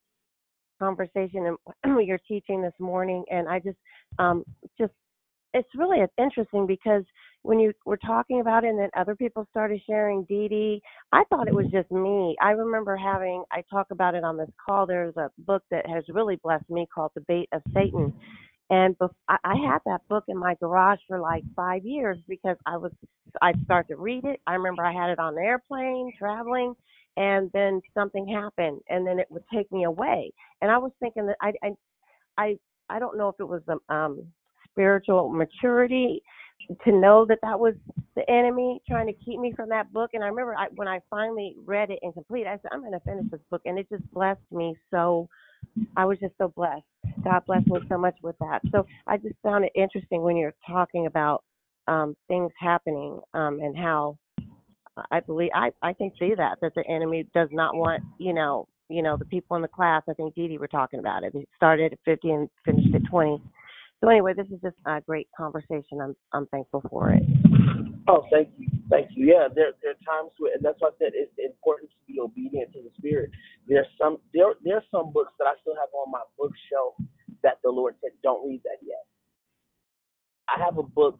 conversation 0.79 1.45
and 1.45 1.57
what 1.95 2.05
you're 2.05 2.19
teaching 2.27 2.63
this 2.63 2.73
morning, 2.79 3.23
and 3.29 3.47
I 3.47 3.59
just, 3.59 3.77
um, 4.17 4.43
just 4.79 4.93
it's 5.53 5.69
really 5.75 5.99
interesting 6.17 6.65
because 6.65 7.03
when 7.45 7.59
you 7.59 7.71
were 7.85 7.97
talking 7.97 8.41
about 8.41 8.63
it 8.63 8.69
and 8.69 8.79
then 8.79 8.89
other 8.97 9.15
people 9.15 9.45
started 9.51 9.79
sharing 9.85 10.23
Dee, 10.23 10.81
I 11.11 11.23
thought 11.29 11.47
it 11.47 11.53
was 11.53 11.67
just 11.71 11.91
me. 11.91 12.35
I 12.41 12.51
remember 12.51 12.97
having, 12.97 13.43
I 13.51 13.63
talk 13.69 13.87
about 13.91 14.15
it 14.15 14.23
on 14.23 14.35
this 14.35 14.49
call. 14.65 14.87
There's 14.87 15.15
a 15.15 15.29
book 15.39 15.63
that 15.69 15.87
has 15.87 16.03
really 16.09 16.37
blessed 16.37 16.69
me 16.69 16.87
called 16.93 17.11
The 17.13 17.21
Bait 17.21 17.47
of 17.53 17.61
Satan. 17.73 18.13
And 18.71 18.95
I 19.29 19.55
had 19.63 19.77
that 19.85 20.01
book 20.09 20.23
in 20.27 20.39
my 20.39 20.55
garage 20.55 20.97
for 21.07 21.19
like 21.19 21.43
five 21.55 21.85
years 21.85 22.17
because 22.27 22.57
I 22.65 22.77
was, 22.77 22.91
I'd 23.43 23.63
start 23.63 23.87
to 23.89 23.95
read 23.95 24.25
it. 24.25 24.41
I 24.47 24.55
remember 24.55 24.83
I 24.83 24.91
had 24.91 25.11
it 25.11 25.19
on 25.19 25.35
the 25.35 25.41
airplane, 25.41 26.11
traveling, 26.17 26.73
and 27.15 27.51
then 27.53 27.79
something 27.93 28.27
happened 28.27 28.81
and 28.89 29.05
then 29.05 29.19
it 29.19 29.27
would 29.29 29.43
take 29.53 29.71
me 29.71 29.83
away. 29.83 30.31
And 30.63 30.71
I 30.71 30.79
was 30.79 30.91
thinking 30.99 31.27
that 31.27 31.37
I, 31.41 31.53
I, 31.61 31.69
I, 32.39 32.57
I 32.89 32.97
don't 32.97 33.19
know 33.19 33.29
if 33.29 33.35
it 33.39 33.47
was 33.47 33.61
the 33.67 33.77
um, 33.93 34.23
spiritual 34.71 35.29
maturity 35.29 36.23
to 36.83 36.91
know 36.91 37.25
that 37.25 37.39
that 37.41 37.59
was 37.59 37.75
the 38.15 38.29
enemy 38.29 38.81
trying 38.87 39.07
to 39.07 39.13
keep 39.13 39.39
me 39.39 39.53
from 39.55 39.69
that 39.69 39.91
book. 39.93 40.11
And 40.13 40.23
I 40.23 40.27
remember 40.27 40.55
I, 40.55 40.67
when 40.75 40.87
I 40.87 40.99
finally 41.09 41.55
read 41.65 41.91
it 41.91 41.99
and 42.01 42.13
complete, 42.13 42.47
I 42.47 42.55
said, 42.61 42.69
I'm 42.71 42.81
going 42.81 42.93
to 42.93 42.99
finish 43.01 43.25
this 43.31 43.41
book. 43.51 43.61
And 43.65 43.77
it 43.77 43.87
just 43.89 44.09
blessed 44.11 44.39
me 44.51 44.75
so. 44.91 45.27
I 45.97 46.05
was 46.05 46.17
just 46.19 46.33
so 46.37 46.53
blessed. 46.55 46.83
God 47.23 47.43
blessed 47.45 47.67
me 47.67 47.79
so 47.89 47.97
much 47.97 48.15
with 48.21 48.35
that. 48.39 48.61
So 48.71 48.85
I 49.07 49.17
just 49.17 49.35
found 49.43 49.65
it 49.65 49.71
interesting 49.75 50.21
when 50.21 50.37
you're 50.37 50.55
talking 50.67 51.07
about 51.07 51.43
um, 51.87 52.15
things 52.27 52.51
happening 52.59 53.19
um, 53.33 53.59
and 53.61 53.77
how 53.77 54.17
I 55.11 55.19
believe 55.19 55.51
I 55.53 55.71
I 55.81 55.93
can 55.93 56.11
see 56.19 56.33
that 56.35 56.57
that 56.61 56.73
the 56.75 56.85
enemy 56.87 57.27
does 57.33 57.49
not 57.51 57.75
want 57.75 58.01
you 58.17 58.33
know 58.33 58.67
you 58.89 59.01
know 59.01 59.17
the 59.17 59.25
people 59.25 59.55
in 59.55 59.61
the 59.61 59.67
class. 59.67 60.03
I 60.09 60.13
think 60.13 60.35
Dee 60.35 60.47
Dee 60.47 60.57
were 60.57 60.67
talking 60.67 60.99
about 60.99 61.23
it. 61.23 61.35
It 61.35 61.47
started 61.55 61.93
at 61.93 61.99
50 62.05 62.31
and 62.31 62.49
finished 62.63 62.93
at 62.95 63.03
20. 63.09 63.41
So 64.05 64.11
anyway, 64.11 64.33
this 64.37 64.45
is 64.53 64.61
just 64.61 64.75
a 64.85 65.01
great 65.01 65.27
conversation. 65.35 65.97
I'm 65.99 66.15
I'm 66.31 66.45
thankful 66.47 66.83
for 66.91 67.09
it. 67.09 67.23
Oh, 68.07 68.23
thank 68.31 68.49
you, 68.59 68.67
thank 68.87 69.09
you. 69.15 69.25
Yeah, 69.25 69.47
there 69.49 69.73
there 69.81 69.97
are 69.97 70.05
times 70.05 70.29
where, 70.37 70.53
and 70.53 70.63
that's 70.63 70.77
why 70.79 70.89
I 70.89 70.97
said 70.99 71.13
it's 71.15 71.33
important 71.41 71.89
to 71.89 71.97
be 72.05 72.19
obedient 72.19 72.71
to 72.73 72.83
the 72.83 72.91
Spirit. 72.99 73.31
There's 73.67 73.87
some 73.99 74.17
there 74.31 74.53
there's 74.63 74.83
some 74.91 75.11
books 75.11 75.33
that 75.39 75.45
I 75.45 75.53
still 75.61 75.73
have 75.73 75.89
on 75.97 76.11
my 76.11 76.21
bookshelf 76.37 76.93
that 77.41 77.57
the 77.63 77.71
Lord 77.71 77.95
said 77.99 78.11
don't 78.21 78.47
read 78.47 78.61
that 78.63 78.77
yet. 78.85 79.09
I 80.53 80.63
have 80.63 80.77
a 80.77 80.83
book 80.83 81.19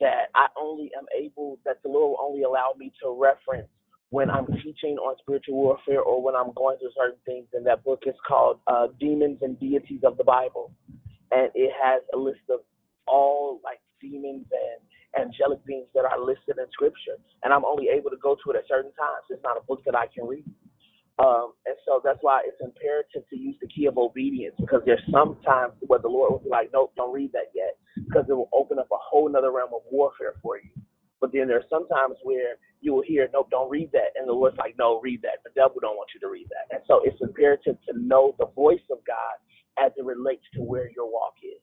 that 0.00 0.32
I 0.34 0.46
only 0.58 0.90
am 0.96 1.04
able 1.14 1.58
that 1.66 1.82
the 1.82 1.90
Lord 1.90 2.16
will 2.16 2.26
only 2.26 2.44
allow 2.44 2.72
me 2.78 2.92
to 3.02 3.12
reference 3.12 3.68
when 4.08 4.30
I'm 4.30 4.46
teaching 4.64 4.96
on 4.96 5.16
spiritual 5.20 5.56
warfare 5.56 6.00
or 6.00 6.22
when 6.22 6.34
I'm 6.34 6.52
going 6.56 6.78
through 6.78 6.96
certain 6.96 7.20
things. 7.26 7.46
And 7.52 7.66
that 7.66 7.84
book 7.84 8.04
is 8.06 8.14
called 8.26 8.60
uh, 8.68 8.88
Demons 8.98 9.38
and 9.42 9.60
Deities 9.60 10.00
of 10.02 10.16
the 10.16 10.24
Bible, 10.24 10.72
and 11.32 11.50
it 11.54 11.72
has 11.82 12.02
a 12.14 12.18
list 12.18 12.44
of 12.50 12.60
all 13.08 13.60
like 13.64 13.80
demons 14.00 14.46
and 14.52 14.80
angelic 15.26 15.64
beings 15.66 15.88
that 15.94 16.04
are 16.04 16.20
listed 16.20 16.58
in 16.58 16.66
Scripture. 16.72 17.18
And 17.44 17.52
I'm 17.52 17.64
only 17.64 17.88
able 17.88 18.10
to 18.10 18.18
go 18.22 18.36
to 18.44 18.50
it 18.52 18.56
at 18.56 18.68
certain 18.68 18.92
times. 18.94 19.26
It's 19.30 19.42
not 19.44 19.56
a 19.58 19.64
book 19.64 19.82
that 19.86 19.96
I 19.96 20.06
can 20.14 20.26
read. 20.26 20.44
Um, 21.18 21.52
and 21.66 21.76
so 21.86 22.00
that's 22.02 22.18
why 22.22 22.42
it's 22.46 22.58
imperative 22.60 23.28
to 23.30 23.36
use 23.36 23.56
the 23.60 23.68
key 23.68 23.86
of 23.86 23.98
obedience 23.98 24.56
because 24.58 24.82
there's 24.86 25.04
some 25.12 25.36
times 25.46 25.74
where 25.86 26.00
the 26.00 26.08
Lord 26.08 26.32
will 26.32 26.40
be 26.40 26.50
like, 26.50 26.70
nope, 26.72 26.92
don't 26.96 27.14
read 27.14 27.32
that 27.32 27.52
yet 27.54 27.76
because 28.08 28.24
it 28.28 28.34
will 28.34 28.50
open 28.54 28.78
up 28.78 28.88
a 28.92 28.98
whole 28.98 29.28
other 29.36 29.52
realm 29.52 29.70
of 29.74 29.82
warfare 29.90 30.34
for 30.42 30.56
you. 30.58 30.70
But 31.20 31.32
then 31.32 31.48
there's 31.48 31.68
some 31.70 31.86
times 31.88 32.16
where 32.24 32.56
you 32.80 32.94
will 32.94 33.04
hear, 33.06 33.28
nope, 33.32 33.48
don't 33.50 33.70
read 33.70 33.90
that. 33.92 34.16
And 34.16 34.28
the 34.28 34.32
Lord's 34.32 34.58
like, 34.58 34.74
no, 34.78 35.00
read 35.00 35.22
that. 35.22 35.44
The 35.44 35.52
devil 35.54 35.78
don't 35.80 35.96
want 35.96 36.10
you 36.14 36.20
to 36.20 36.28
read 36.28 36.48
that. 36.50 36.74
And 36.74 36.82
so 36.88 37.00
it's 37.04 37.20
imperative 37.20 37.76
to 37.88 37.94
know 37.98 38.34
the 38.38 38.46
voice 38.56 38.82
of 38.90 38.98
God 39.06 39.38
as 39.78 39.92
it 39.96 40.04
relates 40.04 40.44
to 40.54 40.62
where 40.62 40.90
your 40.90 41.10
walk 41.10 41.34
is. 41.42 41.60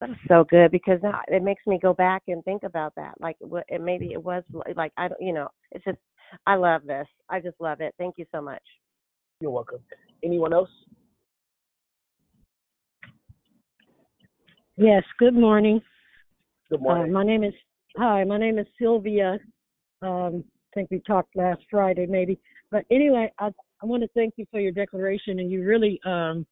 That's 0.00 0.12
so 0.28 0.44
good 0.44 0.70
because 0.70 1.00
now 1.02 1.22
it 1.28 1.42
makes 1.42 1.66
me 1.66 1.78
go 1.80 1.94
back 1.94 2.24
and 2.28 2.44
think 2.44 2.64
about 2.64 2.94
that. 2.96 3.14
Like 3.18 3.36
what 3.40 3.64
it 3.68 3.80
maybe 3.80 4.12
it 4.12 4.22
was 4.22 4.42
like 4.74 4.92
I 4.98 5.08
don't 5.08 5.20
you 5.20 5.32
know 5.32 5.48
it's 5.72 5.84
just 5.84 5.98
I 6.46 6.56
love 6.56 6.82
this. 6.86 7.06
I 7.30 7.40
just 7.40 7.58
love 7.60 7.80
it. 7.80 7.94
Thank 7.96 8.16
you 8.18 8.26
so 8.30 8.42
much. 8.42 8.62
You're 9.40 9.50
welcome. 9.50 9.78
Anyone 10.22 10.52
else? 10.52 10.68
Yes, 14.76 15.02
good 15.18 15.34
morning. 15.34 15.80
Good 16.68 16.80
Uh, 16.80 16.82
morning. 16.82 17.12
my 17.12 17.24
name 17.24 17.44
is, 17.44 17.54
hi, 17.96 18.24
my 18.24 18.36
name 18.36 18.58
is 18.58 18.66
Sylvia. 18.78 19.38
Um, 20.02 20.44
I 20.46 20.74
think 20.74 20.90
we 20.90 21.00
talked 21.06 21.34
last 21.34 21.60
Friday 21.70 22.06
maybe. 22.06 22.38
But 22.70 22.84
anyway, 22.90 23.32
I, 23.38 23.50
I 23.82 23.86
want 23.86 24.02
to 24.02 24.08
thank 24.14 24.34
you 24.36 24.46
for 24.50 24.60
your 24.60 24.72
declaration 24.72 25.38
and 25.38 25.50
you 25.50 25.64
really 25.64 26.00
um, 26.06 26.46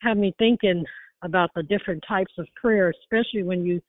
have 0.00 0.16
me 0.16 0.34
thinking 0.38 0.84
about 1.22 1.50
the 1.54 1.62
different 1.62 2.04
types 2.06 2.32
of 2.38 2.46
prayer, 2.60 2.92
especially 3.02 3.42
when 3.42 3.64
you 3.64 3.80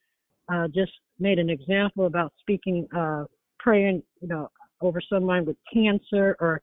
uh, 0.51 0.67
just 0.67 0.91
made 1.19 1.37
an 1.39 1.49
example 1.49 2.05
about 2.05 2.31
speaking, 2.39 2.87
uh, 2.95 3.25
praying, 3.59 4.01
you 4.21 4.27
know, 4.27 4.49
over 4.81 5.01
someone 5.01 5.45
with 5.45 5.57
cancer 5.73 6.37
or, 6.39 6.61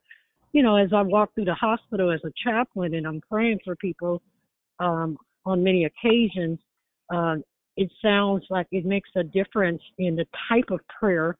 you 0.51 0.63
know, 0.63 0.77
as 0.77 0.89
I 0.93 1.01
walk 1.01 1.33
through 1.35 1.45
the 1.45 1.53
hospital 1.53 2.11
as 2.11 2.21
a 2.23 2.31
chaplain 2.43 2.95
and 2.95 3.05
I'm 3.05 3.21
praying 3.29 3.59
for 3.63 3.75
people 3.75 4.21
um, 4.79 5.17
on 5.45 5.63
many 5.63 5.85
occasions, 5.85 6.59
uh, 7.13 7.35
it 7.77 7.91
sounds 8.01 8.43
like 8.49 8.67
it 8.71 8.85
makes 8.85 9.09
a 9.15 9.23
difference 9.23 9.81
in 9.97 10.15
the 10.15 10.25
type 10.49 10.69
of 10.71 10.79
prayer 10.87 11.37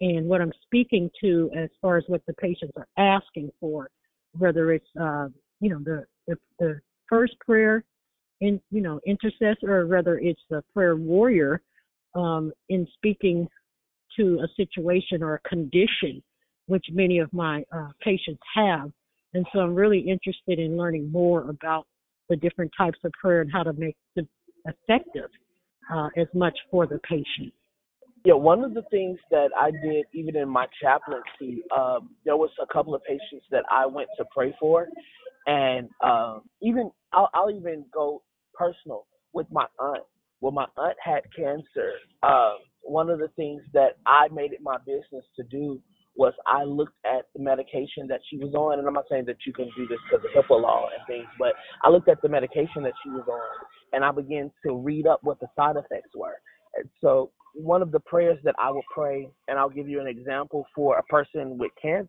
and 0.00 0.26
what 0.26 0.40
I'm 0.40 0.52
speaking 0.64 1.10
to 1.22 1.50
as 1.56 1.70
far 1.80 1.96
as 1.96 2.04
what 2.08 2.22
the 2.26 2.34
patients 2.34 2.72
are 2.76 2.88
asking 2.98 3.50
for, 3.60 3.90
whether 4.36 4.72
it's, 4.72 4.88
uh, 5.00 5.28
you 5.60 5.70
know, 5.70 5.78
the, 5.84 6.04
the, 6.26 6.36
the 6.58 6.80
first 7.08 7.34
prayer 7.40 7.84
in, 8.40 8.60
you 8.70 8.80
know, 8.80 9.00
intercessor 9.06 9.70
or 9.70 9.86
whether 9.86 10.18
it's 10.18 10.40
the 10.50 10.62
prayer 10.72 10.96
warrior 10.96 11.60
um, 12.14 12.52
in 12.68 12.86
speaking 12.94 13.48
to 14.16 14.40
a 14.44 14.48
situation 14.56 15.22
or 15.22 15.34
a 15.34 15.48
condition, 15.48 16.22
which 16.66 16.84
many 16.92 17.18
of 17.18 17.32
my 17.32 17.64
uh, 17.72 17.88
patients 18.00 18.40
have. 18.54 18.90
And 19.32 19.46
so 19.52 19.60
I'm 19.60 19.74
really 19.74 20.00
interested 20.00 20.58
in 20.58 20.76
learning 20.76 21.10
more 21.10 21.48
about 21.48 21.86
the 22.28 22.36
different 22.36 22.70
types 22.76 22.98
of 23.04 23.12
prayer 23.12 23.40
and 23.40 23.50
how 23.52 23.62
to 23.62 23.72
make 23.74 23.96
them 24.16 24.28
effective 24.66 25.30
uh, 25.92 26.08
as 26.16 26.26
much 26.34 26.56
for 26.70 26.86
the 26.86 26.98
patient. 27.08 27.52
Yeah, 28.24 28.34
one 28.34 28.64
of 28.64 28.74
the 28.74 28.82
things 28.90 29.18
that 29.30 29.48
I 29.58 29.70
did 29.70 30.06
even 30.14 30.36
in 30.36 30.48
my 30.48 30.66
chaplaincy, 30.82 31.62
um, 31.76 32.10
there 32.24 32.36
was 32.36 32.50
a 32.62 32.66
couple 32.72 32.94
of 32.94 33.02
patients 33.04 33.46
that 33.50 33.64
I 33.70 33.86
went 33.86 34.08
to 34.18 34.24
pray 34.34 34.54
for, 34.60 34.88
and 35.46 35.88
um, 36.04 36.42
even 36.62 36.90
I'll, 37.12 37.30
I'll 37.34 37.50
even 37.50 37.86
go 37.94 38.22
personal 38.54 39.06
with 39.34 39.46
my 39.50 39.66
aunt. 39.78 40.04
When 40.40 40.54
my 40.54 40.66
aunt 40.76 40.96
had 41.02 41.22
cancer, 41.36 41.92
um, 42.22 42.58
one 42.82 43.10
of 43.10 43.18
the 43.20 43.28
things 43.36 43.62
that 43.74 43.98
I 44.06 44.28
made 44.32 44.52
it 44.52 44.60
my 44.62 44.78
business 44.86 45.24
to 45.36 45.44
do 45.50 45.80
was 46.16 46.34
I 46.46 46.64
looked 46.64 46.96
at 47.06 47.26
the 47.34 47.42
medication 47.42 48.06
that 48.08 48.20
she 48.30 48.38
was 48.38 48.54
on, 48.54 48.78
and 48.78 48.86
I'm 48.88 48.94
not 48.94 49.06
saying 49.10 49.24
that 49.26 49.38
you 49.46 49.52
can 49.54 49.70
do 49.76 49.86
this 49.88 49.98
because 50.10 50.24
of 50.26 50.44
HIPAA 50.44 50.60
law 50.62 50.88
and 50.96 51.06
things, 51.06 51.28
but 51.38 51.54
I 51.84 51.90
looked 51.90 52.08
at 52.08 52.22
the 52.22 52.28
medication 52.28 52.82
that 52.84 52.92
she 53.02 53.10
was 53.10 53.24
on, 53.30 53.66
and 53.94 54.04
I 54.04 54.12
began 54.12 54.50
to 54.66 54.76
read 54.76 55.06
up 55.06 55.20
what 55.22 55.40
the 55.40 55.48
side 55.56 55.76
effects 55.76 56.10
were. 56.14 56.36
And 56.76 56.88
so 57.00 57.30
one 57.54 57.82
of 57.82 57.92
the 57.92 58.00
prayers 58.00 58.38
that 58.44 58.54
I 58.58 58.70
will 58.70 58.84
pray, 58.92 59.28
and 59.48 59.58
I'll 59.58 59.70
give 59.70 59.88
you 59.88 60.00
an 60.00 60.06
example 60.06 60.66
for 60.74 60.98
a 60.98 61.02
person 61.04 61.58
with 61.58 61.70
cancer. 61.80 62.08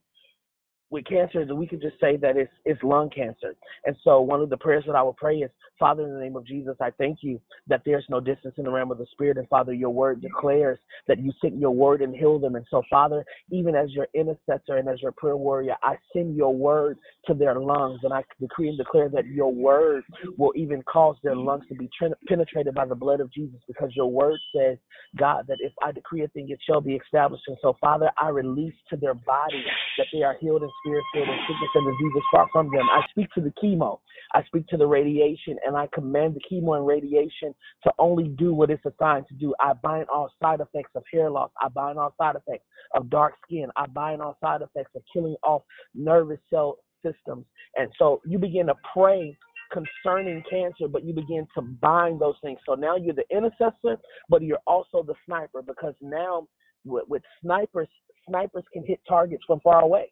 With 0.90 1.06
cancer 1.06 1.46
that 1.46 1.56
we 1.56 1.68
can 1.68 1.82
just 1.82 2.00
say 2.00 2.16
that 2.18 2.38
it's 2.38 2.52
it's 2.64 2.82
lung 2.84 3.10
cancer. 3.10 3.56
And 3.86 3.96
so 4.04 4.22
one 4.22 4.42
of 4.42 4.50
the 4.50 4.58
prayers 4.58 4.84
that 4.88 4.96
I 4.96 5.02
will 5.02 5.14
pray 5.14 5.38
is, 5.38 5.50
Father, 5.80 6.04
in 6.04 6.14
the 6.14 6.20
name 6.20 6.36
of 6.36 6.46
Jesus, 6.46 6.76
I 6.80 6.92
thank 6.92 7.20
you 7.22 7.40
that 7.68 7.82
there's 7.86 8.06
no 8.10 8.20
distance 8.20 8.56
in 8.58 8.64
the 8.66 8.72
realm 8.72 8.92
of 8.92 8.98
the 8.98 9.08
spirit. 9.12 9.38
And 9.38 9.48
Father, 9.50 9.74
your 9.74 9.90
word 9.90 10.22
declares 10.22 10.80
that 11.08 11.20
you 11.20 11.32
sent 11.42 11.58
your 11.58 11.72
word 11.72 12.02
and 12.02 12.16
heal 12.16 12.40
them. 12.40 12.56
And 12.56 12.66
so, 12.70 12.84
Father, 12.90 13.26
even 13.50 13.76
as 13.76 13.92
your 13.92 14.08
intercessor 14.14 14.78
and 14.78 14.88
as 14.88 15.02
your 15.02 15.12
prayer 15.12 15.38
warrior, 15.38 15.76
I 15.82 15.96
send 16.14 16.36
your 16.36 16.54
word 16.54 16.98
to 17.26 17.34
their 17.34 17.60
lungs. 17.60 18.02
And 18.04 18.14
I 18.14 18.24
decree 18.40 18.70
and 18.70 18.78
declare 18.78 19.10
that 19.10 19.26
your 19.26 19.52
word 19.52 20.04
will 20.38 20.54
even 20.56 20.84
cause 20.84 21.18
their 21.24 21.36
lungs 21.36 21.66
to 21.70 21.76
be 21.76 21.90
penetrated 22.28 22.74
by 22.76 22.86
the 22.86 22.96
blood 22.96 23.20
of 23.20 23.32
Jesus 23.34 23.60
because 23.68 23.90
your 23.96 24.12
word 24.12 24.40
says, 24.56 24.78
God, 25.18 25.46
that 25.48 25.58
if 25.60 25.74
I 25.84 25.92
decree 25.92 26.24
a 26.24 26.28
thing, 26.30 26.50
it 26.50 26.60
shall 26.68 26.82
be 26.82 26.96
established. 26.96 27.44
And 27.48 27.58
so, 27.62 27.76
Father, 27.82 28.12
I 28.22 28.30
release 28.30 28.76
to 28.90 28.98
their 28.98 29.14
body 29.14 29.64
that 29.98 30.08
they 30.14 30.24
are 30.24 30.36
healed 30.40 30.62
and 30.62 30.72
spirit 30.82 31.04
filled 31.14 31.30
and 31.30 31.40
sickness 31.48 31.70
and 31.76 31.86
disease 31.86 32.14
is 32.18 32.24
far 32.32 32.48
from 32.52 32.70
them. 32.72 32.84
I 32.92 33.02
speak 33.10 33.30
to 33.36 33.42
the 33.42 33.54
chemo. 33.62 34.00
I 34.34 34.44
speak 34.44 34.68
to 34.68 34.78
the 34.78 34.88
radiation 34.88 35.58
and 35.66 35.76
I 35.76 35.88
command 35.94 36.36
the 36.36 36.42
chemo 36.42 36.78
and 36.78 36.86
radiation 36.86 37.54
to 37.84 37.92
only 38.00 38.30
do 38.30 38.54
what 38.54 38.70
it's 38.70 38.86
assigned 38.86 39.28
to 39.28 39.36
do. 39.36 39.54
I 39.60 39.74
bind 39.74 40.08
all 40.14 40.32
side 40.42 40.60
effects 40.62 40.92
of 40.96 41.04
hair 41.12 41.30
loss. 41.30 41.52
I 41.62 41.70
bind 41.70 41.98
all 41.98 42.14
side 42.18 42.36
effects 42.36 42.66
of 42.96 43.10
dark 43.10 43.34
skin. 43.46 43.68
I 43.76 43.88
bind 43.88 44.22
all 44.22 44.38
side 44.42 44.62
effects 44.62 44.92
of 44.96 45.04
killing 45.14 45.36
off 45.44 45.64
nervous 45.94 46.40
cell 46.50 46.78
systems. 47.04 47.46
And 47.76 47.90
so 47.98 48.22
you 48.26 48.40
begin 48.40 48.68
to 48.68 48.76
pray 48.94 49.38
concerning 49.72 50.44
cancer, 50.50 50.88
but 50.88 51.04
you 51.04 51.14
begin 51.14 51.48
to 51.56 51.62
bind 51.62 52.20
those 52.20 52.36
things. 52.42 52.60
So 52.66 52.76
now 52.76 52.96
you're 52.96 53.16
the 53.16 53.26
intercessor, 53.32 53.98
but 54.30 54.42
you're 54.42 54.60
also 54.68 55.04
the 55.04 55.16
sniper 55.26 55.62
because 55.62 55.96
now 56.02 56.48
with, 56.86 57.06
with 57.08 57.24
snipers, 57.42 57.90
snipers 58.28 58.64
can 58.74 58.86
hit 58.86 59.00
targets 59.08 59.44
from 59.48 59.60
far 59.62 59.82
away 59.82 60.12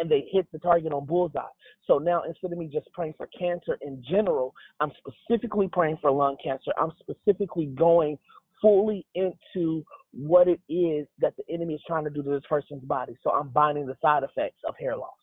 and 0.00 0.10
they 0.10 0.26
hit 0.32 0.46
the 0.52 0.58
target 0.58 0.92
on 0.92 1.06
bullseye. 1.06 1.42
So 1.86 1.98
now 1.98 2.22
instead 2.26 2.52
of 2.52 2.58
me 2.58 2.66
just 2.66 2.90
praying 2.92 3.14
for 3.16 3.28
cancer 3.38 3.78
in 3.82 4.02
general, 4.08 4.54
I'm 4.80 4.92
specifically 4.98 5.68
praying 5.70 5.98
for 6.00 6.10
lung 6.10 6.36
cancer. 6.42 6.72
I'm 6.80 6.92
specifically 7.00 7.66
going 7.66 8.18
fully 8.60 9.06
into 9.14 9.84
what 10.12 10.48
it 10.48 10.60
is 10.68 11.06
that 11.18 11.34
the 11.36 11.44
enemy 11.52 11.74
is 11.74 11.82
trying 11.86 12.04
to 12.04 12.10
do 12.10 12.22
to 12.22 12.30
this 12.30 12.42
person's 12.48 12.84
body. 12.84 13.16
So 13.22 13.30
I'm 13.30 13.48
binding 13.48 13.86
the 13.86 13.96
side 14.02 14.22
effects 14.22 14.58
of 14.66 14.74
hair 14.78 14.96
loss. 14.96 15.14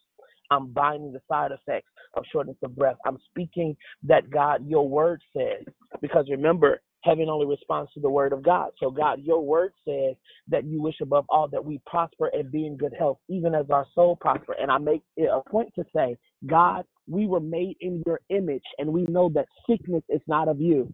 I'm 0.49 0.67
binding 0.67 1.11
the 1.11 1.21
side 1.27 1.51
effects 1.51 1.89
of 2.13 2.23
shortness 2.31 2.55
of 2.63 2.75
breath. 2.75 2.95
I'm 3.05 3.17
speaking 3.29 3.75
that 4.03 4.29
God, 4.29 4.65
your 4.67 4.87
word 4.87 5.21
says, 5.35 5.65
because 6.01 6.27
remember, 6.29 6.81
heaven 7.03 7.29
only 7.29 7.45
responds 7.45 7.91
to 7.93 7.99
the 7.99 8.09
word 8.09 8.33
of 8.33 8.43
God. 8.43 8.71
So, 8.79 8.89
God, 8.89 9.21
your 9.23 9.41
word 9.41 9.71
says 9.87 10.15
that 10.47 10.65
you 10.65 10.81
wish 10.81 10.95
above 11.01 11.25
all 11.29 11.47
that 11.49 11.63
we 11.63 11.79
prosper 11.85 12.29
and 12.33 12.51
be 12.51 12.65
in 12.65 12.77
good 12.77 12.93
health, 12.97 13.19
even 13.29 13.55
as 13.55 13.69
our 13.69 13.85
soul 13.95 14.15
prosper. 14.15 14.55
And 14.59 14.71
I 14.71 14.77
make 14.77 15.03
it 15.15 15.29
a 15.31 15.47
point 15.49 15.69
to 15.75 15.85
say, 15.95 16.17
God, 16.45 16.85
we 17.07 17.25
were 17.25 17.39
made 17.39 17.77
in 17.79 18.03
your 18.05 18.19
image, 18.29 18.63
and 18.79 18.91
we 18.91 19.03
know 19.03 19.29
that 19.33 19.47
sickness 19.69 20.03
is 20.09 20.21
not 20.27 20.47
of 20.47 20.59
you. 20.59 20.93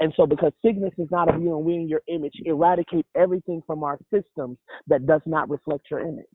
And 0.00 0.12
so, 0.16 0.26
because 0.26 0.52
sickness 0.64 0.92
is 0.98 1.08
not 1.10 1.32
of 1.32 1.40
you 1.40 1.56
and 1.56 1.64
we 1.64 1.74
in 1.74 1.88
your 1.88 2.02
image, 2.08 2.34
eradicate 2.44 3.06
everything 3.16 3.62
from 3.66 3.84
our 3.84 3.98
systems 4.12 4.58
that 4.88 5.06
does 5.06 5.22
not 5.26 5.48
reflect 5.48 5.86
your 5.90 6.00
image. 6.00 6.26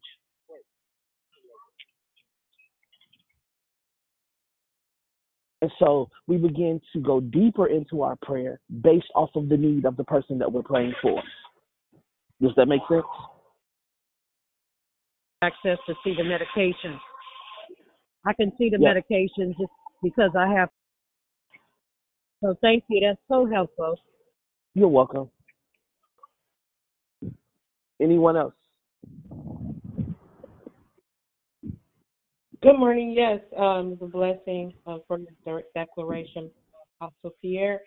And 5.62 5.72
so 5.80 6.10
we 6.28 6.38
begin 6.38 6.80
to 6.94 7.00
go 7.00 7.20
deeper 7.20 7.68
into 7.68 8.04
our 8.04 8.16
prayer 8.22 8.60
based 8.82 9.08
off 9.16 9.30
of 9.36 9.50
the 9.50 9.58
need 9.58 9.86
of 9.86 9.98
the 9.98 10.04
person 10.04 10.38
that 10.40 10.52
we're 10.52 10.62
praying 10.62 10.94
for. 11.02 11.22
Does 12.42 12.52
that 12.58 12.68
make 12.68 12.82
sense? 12.88 13.04
Access 15.42 15.78
to 15.88 15.96
see 16.04 16.14
the 16.16 16.24
medication. 16.24 17.00
I 18.26 18.34
can 18.34 18.52
see 18.58 18.70
the 18.70 18.78
Yeah. 18.80 18.94
medication 18.94 19.56
just 19.60 19.72
because 20.04 20.36
I 20.36 20.48
have. 20.48 20.70
So 22.42 22.56
thank 22.62 22.84
you. 22.90 23.02
That's 23.02 23.20
so 23.28 23.48
helpful. 23.48 24.00
You're 24.76 24.90
welcome. 24.90 25.32
Anyone 28.00 28.38
else? 28.38 28.54
Good 32.64 32.80
morning. 32.80 33.12
Yes, 33.12 33.40
um, 33.56 33.98
the 34.02 34.08
blessing 34.08 34.74
uh, 34.88 34.98
from 35.08 35.28
the 35.46 35.62
declaration, 35.76 36.50
Apostle 37.00 37.36
Pierre. 37.40 37.82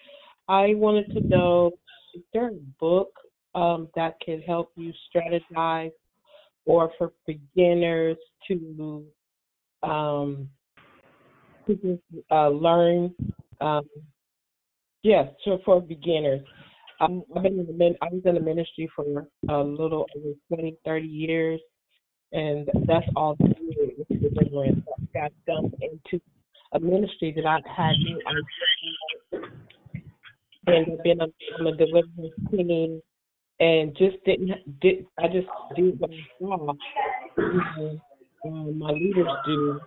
I 0.47 0.75
wanted 0.77 1.11
to 1.15 1.21
know 1.29 1.73
is 2.15 2.23
there 2.33 2.51
a 2.51 2.59
book 2.79 3.11
um, 3.57 3.89
that 3.97 4.15
can 4.25 4.41
help 4.43 4.71
you 4.77 4.93
strategize 5.13 5.91
or 6.67 6.93
for 6.99 7.13
beginners 7.27 8.17
to 8.47 9.05
um, 9.83 10.49
uh, 12.31 12.49
learn? 12.51 13.13
Um, 13.61 13.89
yes, 15.03 15.27
so 15.45 15.59
for 15.65 15.81
beginners. 15.81 16.47
Um, 17.01 17.25
I've 17.35 17.43
been 17.43 17.59
in 17.59 17.67
the 17.67 17.95
I 18.03 18.07
was 18.13 18.23
in 18.25 18.37
the 18.37 18.41
ministry 18.41 18.89
for 18.95 19.27
a 19.49 19.59
little 19.65 20.07
over 20.17 20.35
20, 20.49 20.77
30 20.85 21.07
years 21.09 21.61
and 22.33 22.69
that's 22.87 23.07
all 23.17 23.37
the 23.39 23.55
years 23.61 23.93
with 23.99 24.21
deliverance. 24.35 24.83
I 24.99 25.19
got 25.19 25.33
dumped 25.47 25.77
into 25.83 26.23
a 26.73 26.81
ministry 26.81 27.33
that 27.37 27.47
I 27.47 27.61
had 27.77 27.95
no. 27.99 28.19
And 30.67 30.93
I've 30.93 31.03
been 31.03 31.21
a, 31.21 31.27
I'm 31.59 31.67
a 31.67 31.77
deliverance 31.77 32.35
team, 32.51 33.01
and 33.59 33.97
just 33.97 34.17
didn't 34.25 34.81
did 34.81 35.07
I 35.19 35.27
just 35.27 35.49
did 35.77 35.99
what 35.99 36.11
I 36.11 36.27
saw 36.39 36.73
you 37.37 37.61
know, 37.77 38.01
um, 38.47 38.79
my 38.79 38.91
leaders 38.91 39.27
do, 39.47 39.81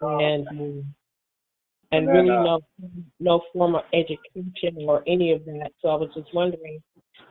and 0.00 0.46
um, 0.48 0.94
and 1.92 2.08
really 2.08 2.28
no 2.28 2.60
no 3.20 3.42
formal 3.52 3.82
education 3.92 4.76
or 4.86 5.02
any 5.06 5.32
of 5.32 5.44
that. 5.46 5.70
So 5.80 5.88
I 5.88 5.94
was 5.94 6.10
just 6.14 6.34
wondering, 6.34 6.82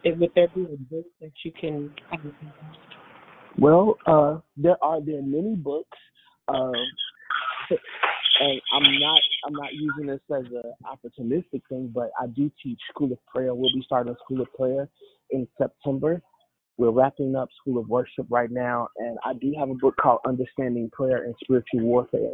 if, 0.04 0.18
would 0.18 0.32
there 0.36 0.48
be 0.56 0.64
a 0.64 0.78
book 0.94 1.06
that 1.20 1.32
you 1.44 1.52
can 1.60 1.94
um, 2.14 2.34
Well, 3.60 3.98
uh, 4.08 4.40
there 4.58 4.78
are 4.84 5.02
there 5.02 5.20
are 5.20 5.24
many 5.24 5.56
books, 5.56 5.98
um, 6.48 6.74
and 8.40 8.62
I'm 8.74 9.00
not 9.00 9.22
I'm 9.46 9.54
not 9.54 9.74
using 9.74 10.08
this 10.08 10.22
as 10.36 10.46
an 10.52 10.74
opportunistic 10.86 11.62
thing, 11.70 11.92
but 11.94 12.12
I 12.20 12.28
do 12.28 12.52
teach 12.64 12.80
School 12.90 13.12
of 13.12 13.20
Prayer. 13.28 13.54
We'll 13.54 13.74
be 13.74 13.84
starting 13.86 14.16
School 14.26 14.42
of 14.42 14.54
Prayer 14.54 14.90
in 15.32 15.48
September. 15.58 16.22
We're 16.78 16.92
wrapping 16.92 17.36
up 17.36 17.50
School 17.62 17.80
of 17.80 17.90
Worship 17.90 18.26
right 18.30 18.50
now, 18.52 18.88
and 18.98 19.18
I 19.26 19.34
do 19.34 19.54
have 19.60 19.70
a 19.70 19.76
book 19.76 19.96
called 20.02 20.20
Understanding 20.28 20.90
Prayer 20.92 21.24
and 21.26 21.36
Spiritual 21.44 21.82
Warfare. 21.82 22.34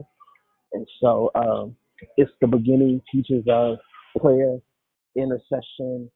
And 0.73 0.88
so 1.02 1.31
um, 1.35 1.76
it's 2.18 2.31
the 2.41 2.48
beginning 2.48 3.02
teachers 3.11 3.44
of 3.49 3.77
prayer, 4.22 4.60
intercession, 5.15 6.10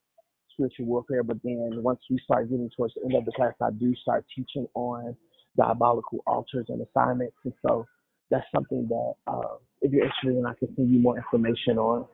spiritual 0.61 0.85
warfare. 0.85 1.23
But 1.23 1.37
then 1.43 1.71
once 1.81 1.99
we 2.09 2.19
start 2.23 2.49
getting 2.49 2.69
towards 2.75 2.93
the 2.95 3.01
end 3.05 3.15
of 3.15 3.25
the 3.25 3.31
class, 3.31 3.53
I 3.61 3.71
do 3.71 3.95
start 3.95 4.25
teaching 4.35 4.67
on 4.73 5.15
diabolical 5.57 6.19
altars 6.27 6.67
and 6.69 6.81
assignments. 6.81 7.35
And 7.43 7.53
so 7.65 7.85
that's 8.29 8.45
something 8.53 8.87
that 8.87 9.13
uh, 9.27 9.55
if 9.81 9.91
you're 9.91 10.05
interested 10.05 10.37
in, 10.37 10.45
I 10.45 10.53
can 10.53 10.73
send 10.75 10.91
you 10.91 10.99
more 10.99 11.17
information 11.17 11.77
on. 11.77 12.05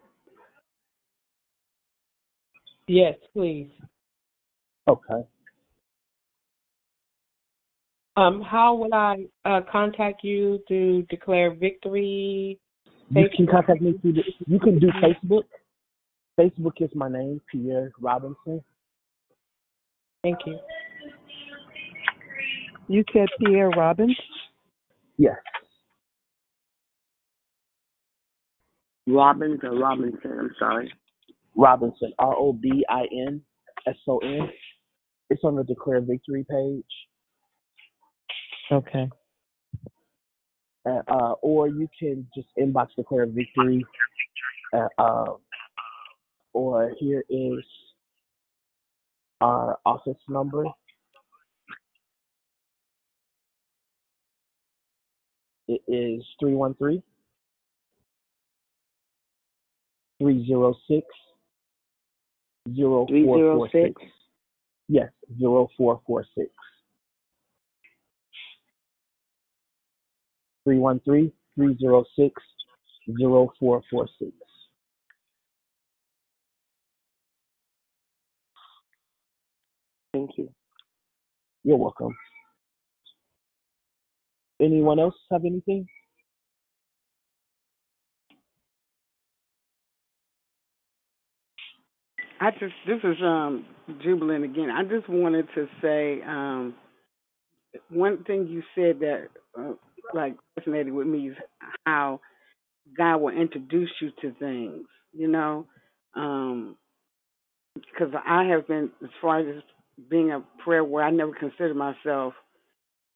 Yes, 2.87 3.15
please. 3.33 3.69
Okay. 4.87 5.27
Um, 8.15 8.41
how 8.41 8.75
would 8.75 8.93
I 8.93 9.25
uh, 9.45 9.61
contact 9.71 10.23
you 10.23 10.59
to 10.69 11.03
declare 11.09 11.53
victory? 11.53 12.57
You 13.09 13.29
can 13.35 13.45
contact 13.45 13.81
me 13.81 13.93
through 14.01 14.13
the, 14.13 14.23
you 14.47 14.59
can 14.59 14.79
do 14.79 14.87
Facebook. 15.03 15.43
Facebook 16.39 16.81
is 16.81 16.91
my 16.93 17.09
name, 17.09 17.41
Pierre 17.51 17.91
Robinson. 17.99 18.61
Thank 20.23 20.37
you. 20.45 20.59
You 22.87 23.03
said 23.11 23.27
Pierre 23.39 23.69
Robbins? 23.69 24.17
Yes. 25.17 25.35
Robbins 29.07 29.59
or 29.63 29.77
Robinson, 29.77 30.37
I'm 30.39 30.51
sorry. 30.59 30.93
Robinson, 31.55 32.13
R 32.19 32.35
O 32.35 32.53
B 32.53 32.85
I 32.89 33.05
N 33.27 33.41
S 33.87 33.95
O 34.07 34.19
N. 34.19 34.49
It's 35.29 35.43
on 35.43 35.55
the 35.55 35.63
Declare 35.63 36.01
Victory 36.01 36.45
page. 36.49 36.83
Okay. 38.71 39.09
Uh, 40.87 41.01
uh, 41.07 41.33
or 41.41 41.67
you 41.67 41.87
can 41.99 42.27
just 42.35 42.47
inbox 42.59 42.87
Declare 42.95 43.27
Victory. 43.27 43.83
Uh, 44.73 44.87
uh, 44.97 45.25
or 46.57 46.91
here 46.97 47.23
is 47.29 47.63
our 49.41 49.77
office 49.85 50.17
number. 50.27 50.65
It 55.67 55.81
is 55.87 56.23
313 56.39 57.03
306 60.19 61.05
0446. 62.75 64.01
Yes, 64.87 65.11
0446. 65.37 66.49
313 70.63 71.31
306 71.55 72.41
0446. 73.05 74.31
Thank 80.17 80.31
you. 80.37 80.49
You're 81.67 81.77
welcome. 81.77 82.17
Anyone 84.61 84.99
else 84.99 85.15
have 85.31 85.45
anything? 85.45 85.87
I 92.41 92.51
just 92.51 92.73
this 92.87 92.99
is 93.03 93.17
um 93.23 93.65
Jubilant 94.03 94.45
again. 94.45 94.69
I 94.71 94.83
just 94.83 95.09
wanted 95.09 95.47
to 95.55 95.67
say 95.81 96.21
um 96.27 96.75
one 97.89 98.23
thing 98.25 98.47
you 98.47 98.63
said 98.75 98.99
that 99.01 99.27
uh, 99.59 99.73
like 100.13 100.35
resonated 100.59 100.93
with 100.93 101.07
me 101.07 101.29
is 101.29 101.37
how 101.85 102.21
God 102.97 103.17
will 103.19 103.37
introduce 103.37 103.91
you 104.01 104.11
to 104.21 104.33
things. 104.39 104.87
You 105.13 105.29
know, 105.29 105.67
um, 106.15 106.77
because 107.75 108.13
I 108.27 108.45
have 108.45 108.67
been 108.67 108.91
as 109.03 109.09
far 109.21 109.39
as 109.41 109.63
being 110.09 110.31
a 110.31 110.43
prayer 110.63 110.83
warrior. 110.83 111.07
I 111.07 111.11
never 111.11 111.33
considered 111.33 111.75
myself 111.75 112.33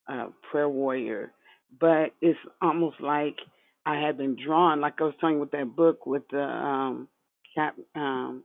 a 0.09 0.27
prayer 0.51 0.69
warrior, 0.69 1.31
but 1.79 2.11
it's 2.21 2.39
almost 2.61 2.99
like 3.01 3.37
I 3.85 3.99
had 3.99 4.17
been 4.17 4.35
drawn. 4.43 4.81
Like 4.81 4.95
I 4.99 5.03
was 5.03 5.13
telling 5.19 5.35
you 5.35 5.41
with 5.41 5.51
that 5.51 5.75
book 5.75 6.05
with 6.05 6.23
the 6.31 6.41
um, 6.41 7.07
cap. 7.55 7.75
Um, 7.95 8.43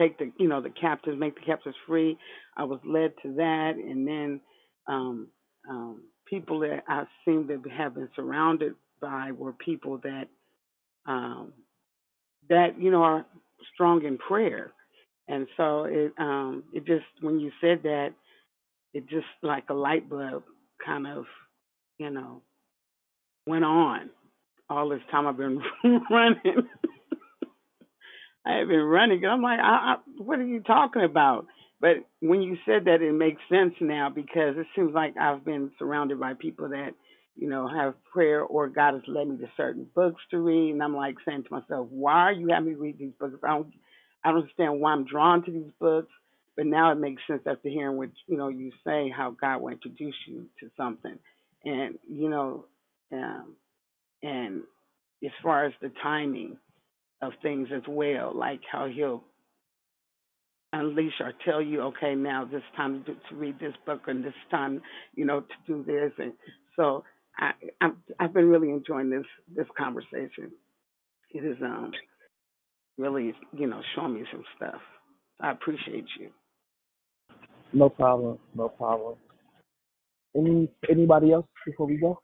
take 0.00 0.18
the 0.18 0.32
you 0.38 0.48
know 0.48 0.60
the 0.60 0.70
captives, 0.70 1.18
make 1.18 1.34
the 1.34 1.46
captives 1.46 1.76
free. 1.86 2.18
I 2.56 2.64
was 2.64 2.80
led 2.84 3.12
to 3.22 3.34
that, 3.34 3.72
and 3.76 4.06
then 4.06 4.40
um, 4.88 5.28
um, 5.68 6.02
people 6.26 6.60
that 6.60 6.82
I 6.88 7.04
seem 7.24 7.48
to 7.48 7.60
have 7.70 7.94
been 7.94 8.08
surrounded 8.16 8.74
by 9.00 9.32
were 9.32 9.52
people 9.52 9.98
that 10.02 10.28
um, 11.06 11.52
that 12.48 12.80
you 12.80 12.90
know 12.90 13.02
are 13.02 13.26
strong 13.74 14.04
in 14.04 14.18
prayer, 14.18 14.72
and 15.28 15.46
so 15.56 15.84
it 15.84 16.12
um, 16.18 16.64
it 16.72 16.86
just 16.86 17.04
when 17.20 17.40
you 17.40 17.50
said 17.60 17.82
that, 17.84 18.10
it 18.94 19.08
just 19.08 19.26
like 19.42 19.64
a 19.70 19.74
light 19.74 20.08
bulb 20.10 20.44
kind 20.84 21.06
of 21.06 21.26
you 21.98 22.10
know 22.10 22.42
went 23.46 23.64
on. 23.64 24.10
All 24.70 24.88
this 24.88 25.02
time 25.10 25.26
I've 25.26 25.36
been 25.38 25.62
running. 26.10 26.68
I 28.46 28.58
have 28.58 28.68
been 28.68 28.80
running. 28.82 29.24
I'm 29.26 29.42
like, 29.42 29.60
I, 29.60 29.62
I, 29.64 29.96
what 30.18 30.40
are 30.40 30.46
you 30.46 30.62
talking 30.62 31.04
about? 31.04 31.46
But 31.80 31.98
when 32.20 32.42
you 32.42 32.56
said 32.66 32.86
that, 32.86 33.02
it 33.02 33.12
makes 33.14 33.42
sense 33.50 33.74
now 33.80 34.10
because 34.14 34.56
it 34.58 34.66
seems 34.76 34.94
like 34.94 35.16
I've 35.18 35.44
been 35.44 35.72
surrounded 35.78 36.20
by 36.20 36.34
people 36.34 36.70
that, 36.70 36.92
you 37.36 37.48
know, 37.50 37.68
have 37.68 37.94
prayer 38.12 38.42
or 38.42 38.68
God 38.68 38.94
has 38.94 39.02
led 39.08 39.28
me 39.28 39.38
to 39.38 39.50
certain 39.56 39.86
books 39.94 40.22
to 40.30 40.38
read, 40.38 40.72
and 40.72 40.82
I'm 40.82 40.96
like 40.96 41.16
saying 41.26 41.44
to 41.44 41.54
myself, 41.54 41.88
why 41.90 42.14
are 42.14 42.32
you 42.32 42.48
having 42.50 42.70
me 42.70 42.74
read 42.76 42.98
these 42.98 43.12
books? 43.20 43.36
I 43.44 43.48
don't, 43.48 43.68
I 44.24 44.30
don't 44.30 44.42
understand 44.42 44.80
why 44.80 44.92
I'm 44.92 45.04
drawn 45.06 45.44
to 45.44 45.50
these 45.50 45.72
books. 45.80 46.10
But 46.56 46.66
now 46.66 46.92
it 46.92 46.96
makes 46.96 47.22
sense 47.26 47.42
after 47.46 47.68
hearing 47.68 47.96
what 47.96 48.10
you 48.26 48.36
know 48.36 48.48
you 48.48 48.72
say 48.86 49.10
how 49.16 49.30
God 49.40 49.62
will 49.62 49.70
introduce 49.70 50.16
you 50.26 50.46
to 50.60 50.70
something, 50.76 51.18
and 51.64 51.98
you 52.08 52.28
know, 52.28 52.66
um, 53.12 53.56
and 54.22 54.62
as 55.24 55.30
far 55.42 55.64
as 55.66 55.72
the 55.80 55.92
timing 56.02 56.58
of 57.22 57.32
things 57.42 57.68
as 57.74 57.82
well, 57.88 58.32
like 58.36 58.60
how 58.70 58.86
he'll 58.88 59.24
unleash 60.72 61.14
or 61.20 61.32
tell 61.44 61.62
you, 61.62 61.82
okay, 61.82 62.14
now 62.14 62.44
this 62.44 62.62
time 62.76 63.04
to, 63.04 63.14
to 63.14 63.36
read 63.36 63.58
this 63.60 63.74
book 63.86 64.02
and 64.08 64.24
this 64.24 64.34
time, 64.50 64.82
you 65.14 65.24
know, 65.24 65.40
to 65.40 65.54
do 65.66 65.84
this, 65.84 66.12
and 66.18 66.32
so 66.76 67.04
I, 67.38 67.52
I'm, 67.80 67.96
I've 68.20 68.34
been 68.34 68.48
really 68.48 68.70
enjoying 68.70 69.10
this 69.10 69.26
this 69.56 69.66
conversation. 69.78 70.52
It 71.30 71.44
is 71.44 71.56
um 71.62 71.92
really, 72.98 73.34
you 73.52 73.66
know, 73.66 73.80
showing 73.94 74.14
me 74.14 74.24
some 74.30 74.44
stuff. 74.56 74.80
I 75.40 75.52
appreciate 75.52 76.06
you. 76.18 76.30
No 77.72 77.88
problem. 77.88 78.38
No 78.54 78.68
problem. 78.68 79.16
Any 80.36 80.70
anybody 80.90 81.32
else 81.32 81.46
before 81.66 81.86
we 81.86 81.96
go? 81.96 82.20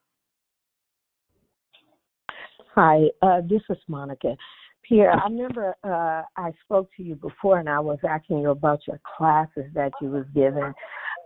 Hi, 2.74 3.04
uh, 3.22 3.40
this 3.48 3.62
is 3.70 3.78
Monica. 3.88 4.36
Pierre, 4.82 5.12
I 5.12 5.24
remember 5.24 5.74
uh, 5.84 6.22
I 6.36 6.52
spoke 6.64 6.88
to 6.96 7.02
you 7.02 7.14
before 7.16 7.58
and 7.58 7.68
I 7.68 7.80
was 7.80 7.98
asking 8.08 8.38
you 8.38 8.50
about 8.50 8.86
your 8.86 9.00
classes 9.16 9.64
that 9.74 9.92
you 10.00 10.08
was 10.08 10.24
giving 10.34 10.72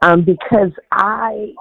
um, 0.02 0.24
because 0.24 0.72
I 0.90 1.52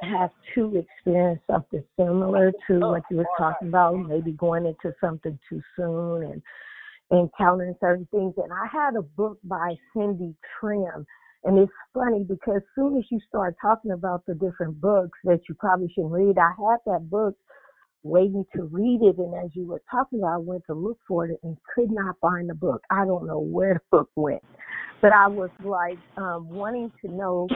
have 0.00 0.30
too 0.54 0.84
experienced 0.84 1.44
something 1.48 1.82
similar 1.96 2.52
to 2.68 2.80
what 2.80 3.02
you 3.10 3.18
were 3.18 3.26
talking 3.36 3.68
about, 3.68 3.96
maybe 3.96 4.32
going 4.32 4.66
into 4.66 4.94
something 5.00 5.38
too 5.48 5.60
soon 5.76 6.22
and 6.24 6.42
encountering 7.12 7.74
certain 7.80 8.06
things. 8.10 8.34
And 8.36 8.52
I 8.52 8.66
had 8.70 8.96
a 8.96 9.02
book 9.02 9.38
by 9.44 9.74
Cindy 9.94 10.34
Trimm. 10.60 11.04
And 11.44 11.58
it's 11.58 11.72
funny 11.94 12.24
because 12.28 12.62
soon 12.74 12.98
as 12.98 13.04
you 13.10 13.20
start 13.28 13.56
talking 13.62 13.92
about 13.92 14.26
the 14.26 14.34
different 14.34 14.80
books 14.80 15.18
that 15.24 15.40
you 15.48 15.54
probably 15.54 15.88
shouldn't 15.94 16.12
read, 16.12 16.36
I 16.36 16.50
had 16.58 16.78
that 16.86 17.08
book 17.08 17.34
waiting 18.02 18.44
to 18.56 18.64
read 18.64 19.00
it. 19.02 19.18
And 19.18 19.34
as 19.34 19.50
you 19.54 19.66
were 19.66 19.82
talking 19.90 20.18
about, 20.18 20.34
I 20.34 20.38
went 20.38 20.64
to 20.66 20.74
look 20.74 20.98
for 21.06 21.26
it 21.26 21.38
and 21.42 21.56
could 21.74 21.90
not 21.90 22.16
find 22.20 22.48
the 22.48 22.54
book. 22.54 22.82
I 22.90 23.04
don't 23.04 23.26
know 23.26 23.38
where 23.38 23.74
the 23.74 23.98
book 23.98 24.10
went. 24.16 24.42
But 25.00 25.12
I 25.12 25.28
was 25.28 25.50
like 25.64 25.98
um, 26.16 26.48
wanting 26.48 26.90
to 27.02 27.10
know 27.10 27.46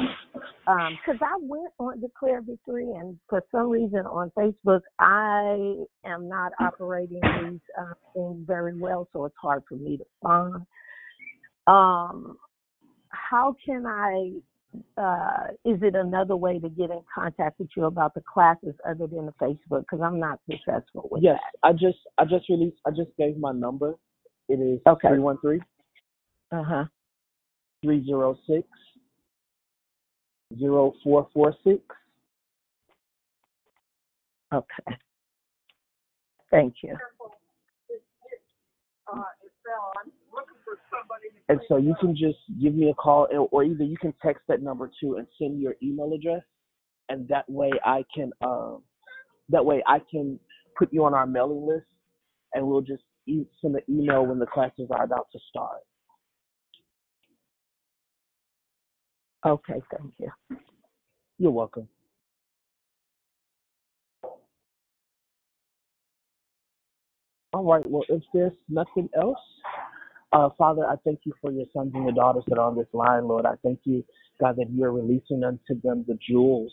because 0.64 1.20
I 1.20 1.36
went 1.40 1.73
on 1.78 2.01
Declare 2.01 2.43
Victory, 2.43 2.86
and 2.93 3.19
for 3.28 3.43
some 3.51 3.69
reason 3.69 4.01
on 4.06 4.31
Facebook, 4.39 4.82
I 5.01 5.74
am 6.05 6.28
not 6.28 6.52
operating 6.60 7.20
these 7.20 7.60
uh, 7.78 7.94
things 8.14 8.44
very 8.47 8.78
well, 8.78 9.09
so 9.12 9.24
it's 9.24 9.35
hard 9.40 9.64
for 9.69 9.74
me 9.74 9.97
to 9.97 10.05
find. 10.23 10.66
Um, 11.66 12.36
how 13.09 13.56
can 13.64 13.86
I 13.86 14.32
uh, 14.97 15.48
is 15.64 15.82
it 15.82 15.94
another 15.94 16.36
way 16.36 16.59
to 16.59 16.69
get 16.69 16.90
in 16.90 17.01
contact 17.14 17.59
with 17.59 17.69
you 17.77 17.85
about 17.85 18.14
the 18.14 18.23
classes 18.32 18.74
other 18.89 19.06
than 19.06 19.27
the 19.27 19.32
Facebook? 19.40 19.81
Because 19.81 20.01
I'm 20.02 20.19
not 20.19 20.40
successful 20.51 21.09
with 21.10 21.23
Yes, 21.23 21.39
I 21.62 21.73
just 21.73 21.98
I 22.19 22.24
just 22.24 22.48
released 22.48 22.78
I 22.86 22.90
just 22.90 23.10
gave 23.19 23.36
my 23.36 23.52
number. 23.52 23.94
It 24.48 24.55
is 24.55 24.81
three 25.01 25.19
one 25.19 25.39
three. 25.40 25.60
Uh 26.51 26.62
huh. 26.62 26.85
Three 27.83 28.05
zero 28.05 28.37
six 28.47 28.67
zero 30.59 30.93
four 31.03 31.29
four 31.35 31.55
six. 31.65 31.81
Okay. 34.53 34.97
Thank 36.51 36.75
you. 36.83 36.97
And 41.49 41.61
so 41.69 41.77
you 41.77 41.95
can 42.01 42.15
just 42.17 42.39
give 42.61 42.75
me 42.75 42.91
a 42.91 42.95
call, 42.95 43.27
or- 43.31 43.49
or 43.51 43.65
either 43.65 43.85
you 43.85 43.97
can 43.97 44.13
text 44.23 44.47
that 44.49 44.63
number 44.63 44.91
too 45.01 45.17
and 45.17 45.27
send 45.39 45.61
your 45.61 45.77
email 45.83 46.13
address, 46.13 46.43
and 47.09 47.27
that 47.29 47.49
way 47.51 47.71
I 47.85 48.05
can 48.15 48.33
um 48.43 48.85
that 49.49 49.65
way 49.65 49.83
I 49.87 49.99
can 49.99 50.39
put 50.79 50.93
you 50.93 51.05
on 51.05 51.15
our 51.15 51.27
mailing 51.27 51.67
list, 51.67 51.87
and 52.55 52.67
we'll 52.67 52.81
just 52.81 53.03
e- 53.27 53.47
send 53.61 53.77
an 53.77 53.83
email 53.89 54.25
when 54.25 54.39
the 54.39 54.47
classes 54.47 54.89
are 54.91 55.05
about 55.05 55.29
to 55.33 55.39
start. 55.51 55.81
Okay. 59.47 59.82
Thank 59.97 60.14
you. 60.19 60.31
You're 61.39 61.52
welcome. 61.52 61.89
All 67.52 67.64
right. 67.64 67.89
Well, 67.90 68.05
if 68.09 68.23
there's 68.35 68.52
nothing 68.69 69.09
else, 69.20 69.39
uh, 70.32 70.51
Father, 70.59 70.86
I 70.86 70.97
thank 71.05 71.20
you 71.24 71.35
for 71.40 71.52
your 71.52 71.66
sons 71.74 71.93
and 71.94 72.05
your 72.05 72.12
daughters 72.14 72.44
that 72.48 72.59
are 72.59 72.69
on 72.69 72.77
this 72.77 72.86
line, 72.93 73.28
Lord. 73.28 73.47
I 73.47 73.55
thank 73.64 73.81
you, 73.85 74.05
God, 74.40 74.56
that 74.59 74.70
you 74.70 74.85
are 74.85 74.93
releasing 74.93 75.44
unto 75.44 75.81
them 75.82 76.05
the 76.09 76.19
jewels 76.28 76.73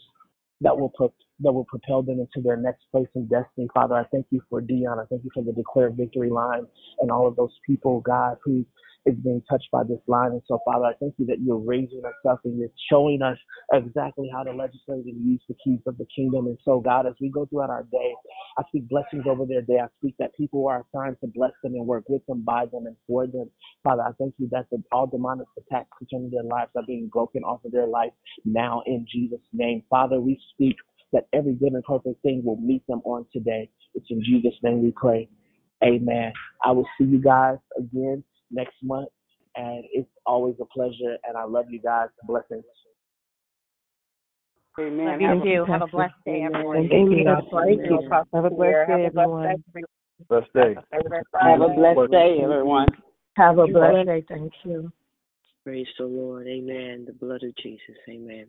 that 0.61 0.77
will 0.77 0.89
pro- 0.89 1.13
that 1.41 1.53
will 1.53 1.65
propel 1.65 2.03
them 2.03 2.19
into 2.19 2.41
their 2.43 2.57
next 2.57 2.85
place 2.91 3.07
in 3.15 3.27
destiny. 3.27 3.67
Father, 3.73 3.95
I 3.95 4.05
thank 4.11 4.27
you 4.31 4.41
for 4.49 4.61
Dion. 4.61 4.99
I 4.99 5.05
thank 5.05 5.23
you 5.23 5.31
for 5.33 5.43
the 5.43 5.53
Declare 5.53 5.91
Victory 5.91 6.29
line 6.29 6.67
and 7.01 7.11
all 7.11 7.27
of 7.27 7.35
those 7.35 7.53
people, 7.65 8.01
God, 8.01 8.37
who 8.43 8.65
is 9.09 9.15
being 9.23 9.41
touched 9.49 9.69
by 9.71 9.83
this 9.83 9.99
line. 10.07 10.31
And 10.31 10.41
so, 10.47 10.59
Father, 10.65 10.85
I 10.85 10.93
thank 10.99 11.15
you 11.17 11.25
that 11.27 11.41
you're 11.41 11.57
raising 11.57 12.01
us 12.05 12.13
up 12.29 12.41
and 12.45 12.57
you're 12.57 12.69
showing 12.91 13.21
us 13.21 13.37
exactly 13.73 14.29
how 14.33 14.43
to 14.43 14.51
legislate 14.51 15.05
and 15.05 15.25
use 15.25 15.41
the 15.49 15.55
keys 15.63 15.79
of 15.87 15.97
the 15.97 16.05
kingdom. 16.15 16.47
And 16.47 16.57
so, 16.63 16.79
God, 16.79 17.07
as 17.07 17.13
we 17.19 17.29
go 17.29 17.45
throughout 17.45 17.69
our 17.69 17.83
day, 17.83 18.13
I 18.57 18.63
speak 18.69 18.89
blessings 18.89 19.25
over 19.27 19.45
their 19.45 19.61
day. 19.61 19.79
I 19.81 19.87
speak 19.99 20.15
that 20.19 20.35
people 20.35 20.67
are 20.67 20.85
assigned 20.93 21.17
to 21.21 21.27
bless 21.27 21.51
them 21.63 21.73
and 21.73 21.85
work 21.85 22.05
with 22.07 22.25
them, 22.27 22.41
by 22.41 22.65
them, 22.65 22.85
and 22.85 22.95
for 23.07 23.27
them. 23.27 23.49
Father, 23.83 24.03
I 24.03 24.11
thank 24.19 24.35
you 24.37 24.47
that 24.51 24.67
the, 24.71 24.81
all 24.91 25.07
demonic 25.07 25.47
attacks 25.57 25.89
concerning 25.97 26.31
their 26.31 26.43
lives 26.43 26.71
are 26.75 26.83
being 26.85 27.09
broken 27.11 27.43
off 27.43 27.65
of 27.65 27.71
their 27.71 27.87
life 27.87 28.11
now 28.45 28.83
in 28.85 29.05
Jesus' 29.11 29.39
name. 29.53 29.83
Father, 29.89 30.19
we 30.19 30.39
speak 30.53 30.75
that 31.13 31.27
every 31.33 31.53
good 31.53 31.73
and 31.73 31.83
perfect 31.83 32.21
thing 32.21 32.41
will 32.43 32.57
meet 32.57 32.85
them 32.87 33.01
on 33.05 33.25
today. 33.33 33.69
It's 33.95 34.05
in 34.09 34.23
Jesus' 34.23 34.53
name 34.63 34.83
we 34.83 34.91
pray. 34.91 35.27
Amen. 35.83 36.33
I 36.63 36.71
will 36.71 36.87
see 36.97 37.05
you 37.05 37.19
guys 37.21 37.57
again 37.77 38.23
next 38.51 38.75
month, 38.83 39.09
and 39.55 39.83
it's 39.91 40.09
always 40.25 40.55
a 40.61 40.65
pleasure, 40.65 41.17
and 41.27 41.37
I 41.37 41.43
love 41.43 41.65
you 41.69 41.79
guys. 41.79 42.07
Blessings. 42.27 42.63
Amen. 44.79 45.07
Love 45.07 45.21
you 45.21 45.27
Have 45.27 45.39
a- 45.39 45.43
too. 45.43 45.65
Have 45.65 45.81
a 45.81 45.87
blessed 45.87 46.13
day, 46.25 46.43
everyone. 46.43 46.87
Thank 46.89 47.11
you. 47.11 47.23
God 47.25 47.49
bless 47.51 47.65
Thank 47.65 47.79
you, 47.79 48.01
you. 48.01 48.09
Have 48.33 48.45
a 48.45 48.49
blessed 48.49 48.87
day, 48.87 48.93
Have 48.93 49.03
a 49.03 49.09
blessed 49.09 49.09
everyone. 49.09 49.63
Blessed 50.29 50.53
day. 50.53 50.75
Have 51.41 51.61
a 51.61 51.69
blessed 51.69 52.11
day, 52.11 52.39
everyone. 52.41 52.87
Have 53.37 53.57
a 53.57 53.67
blessed 53.67 53.73
blessed. 53.73 54.07
day. 54.07 54.25
Thank 54.29 54.53
you. 54.63 54.91
Praise 55.65 55.87
the 55.97 56.05
Lord. 56.05 56.47
Amen. 56.47 57.05
The 57.05 57.13
blood 57.13 57.43
of 57.43 57.55
Jesus. 57.57 57.95
Amen. 58.07 58.47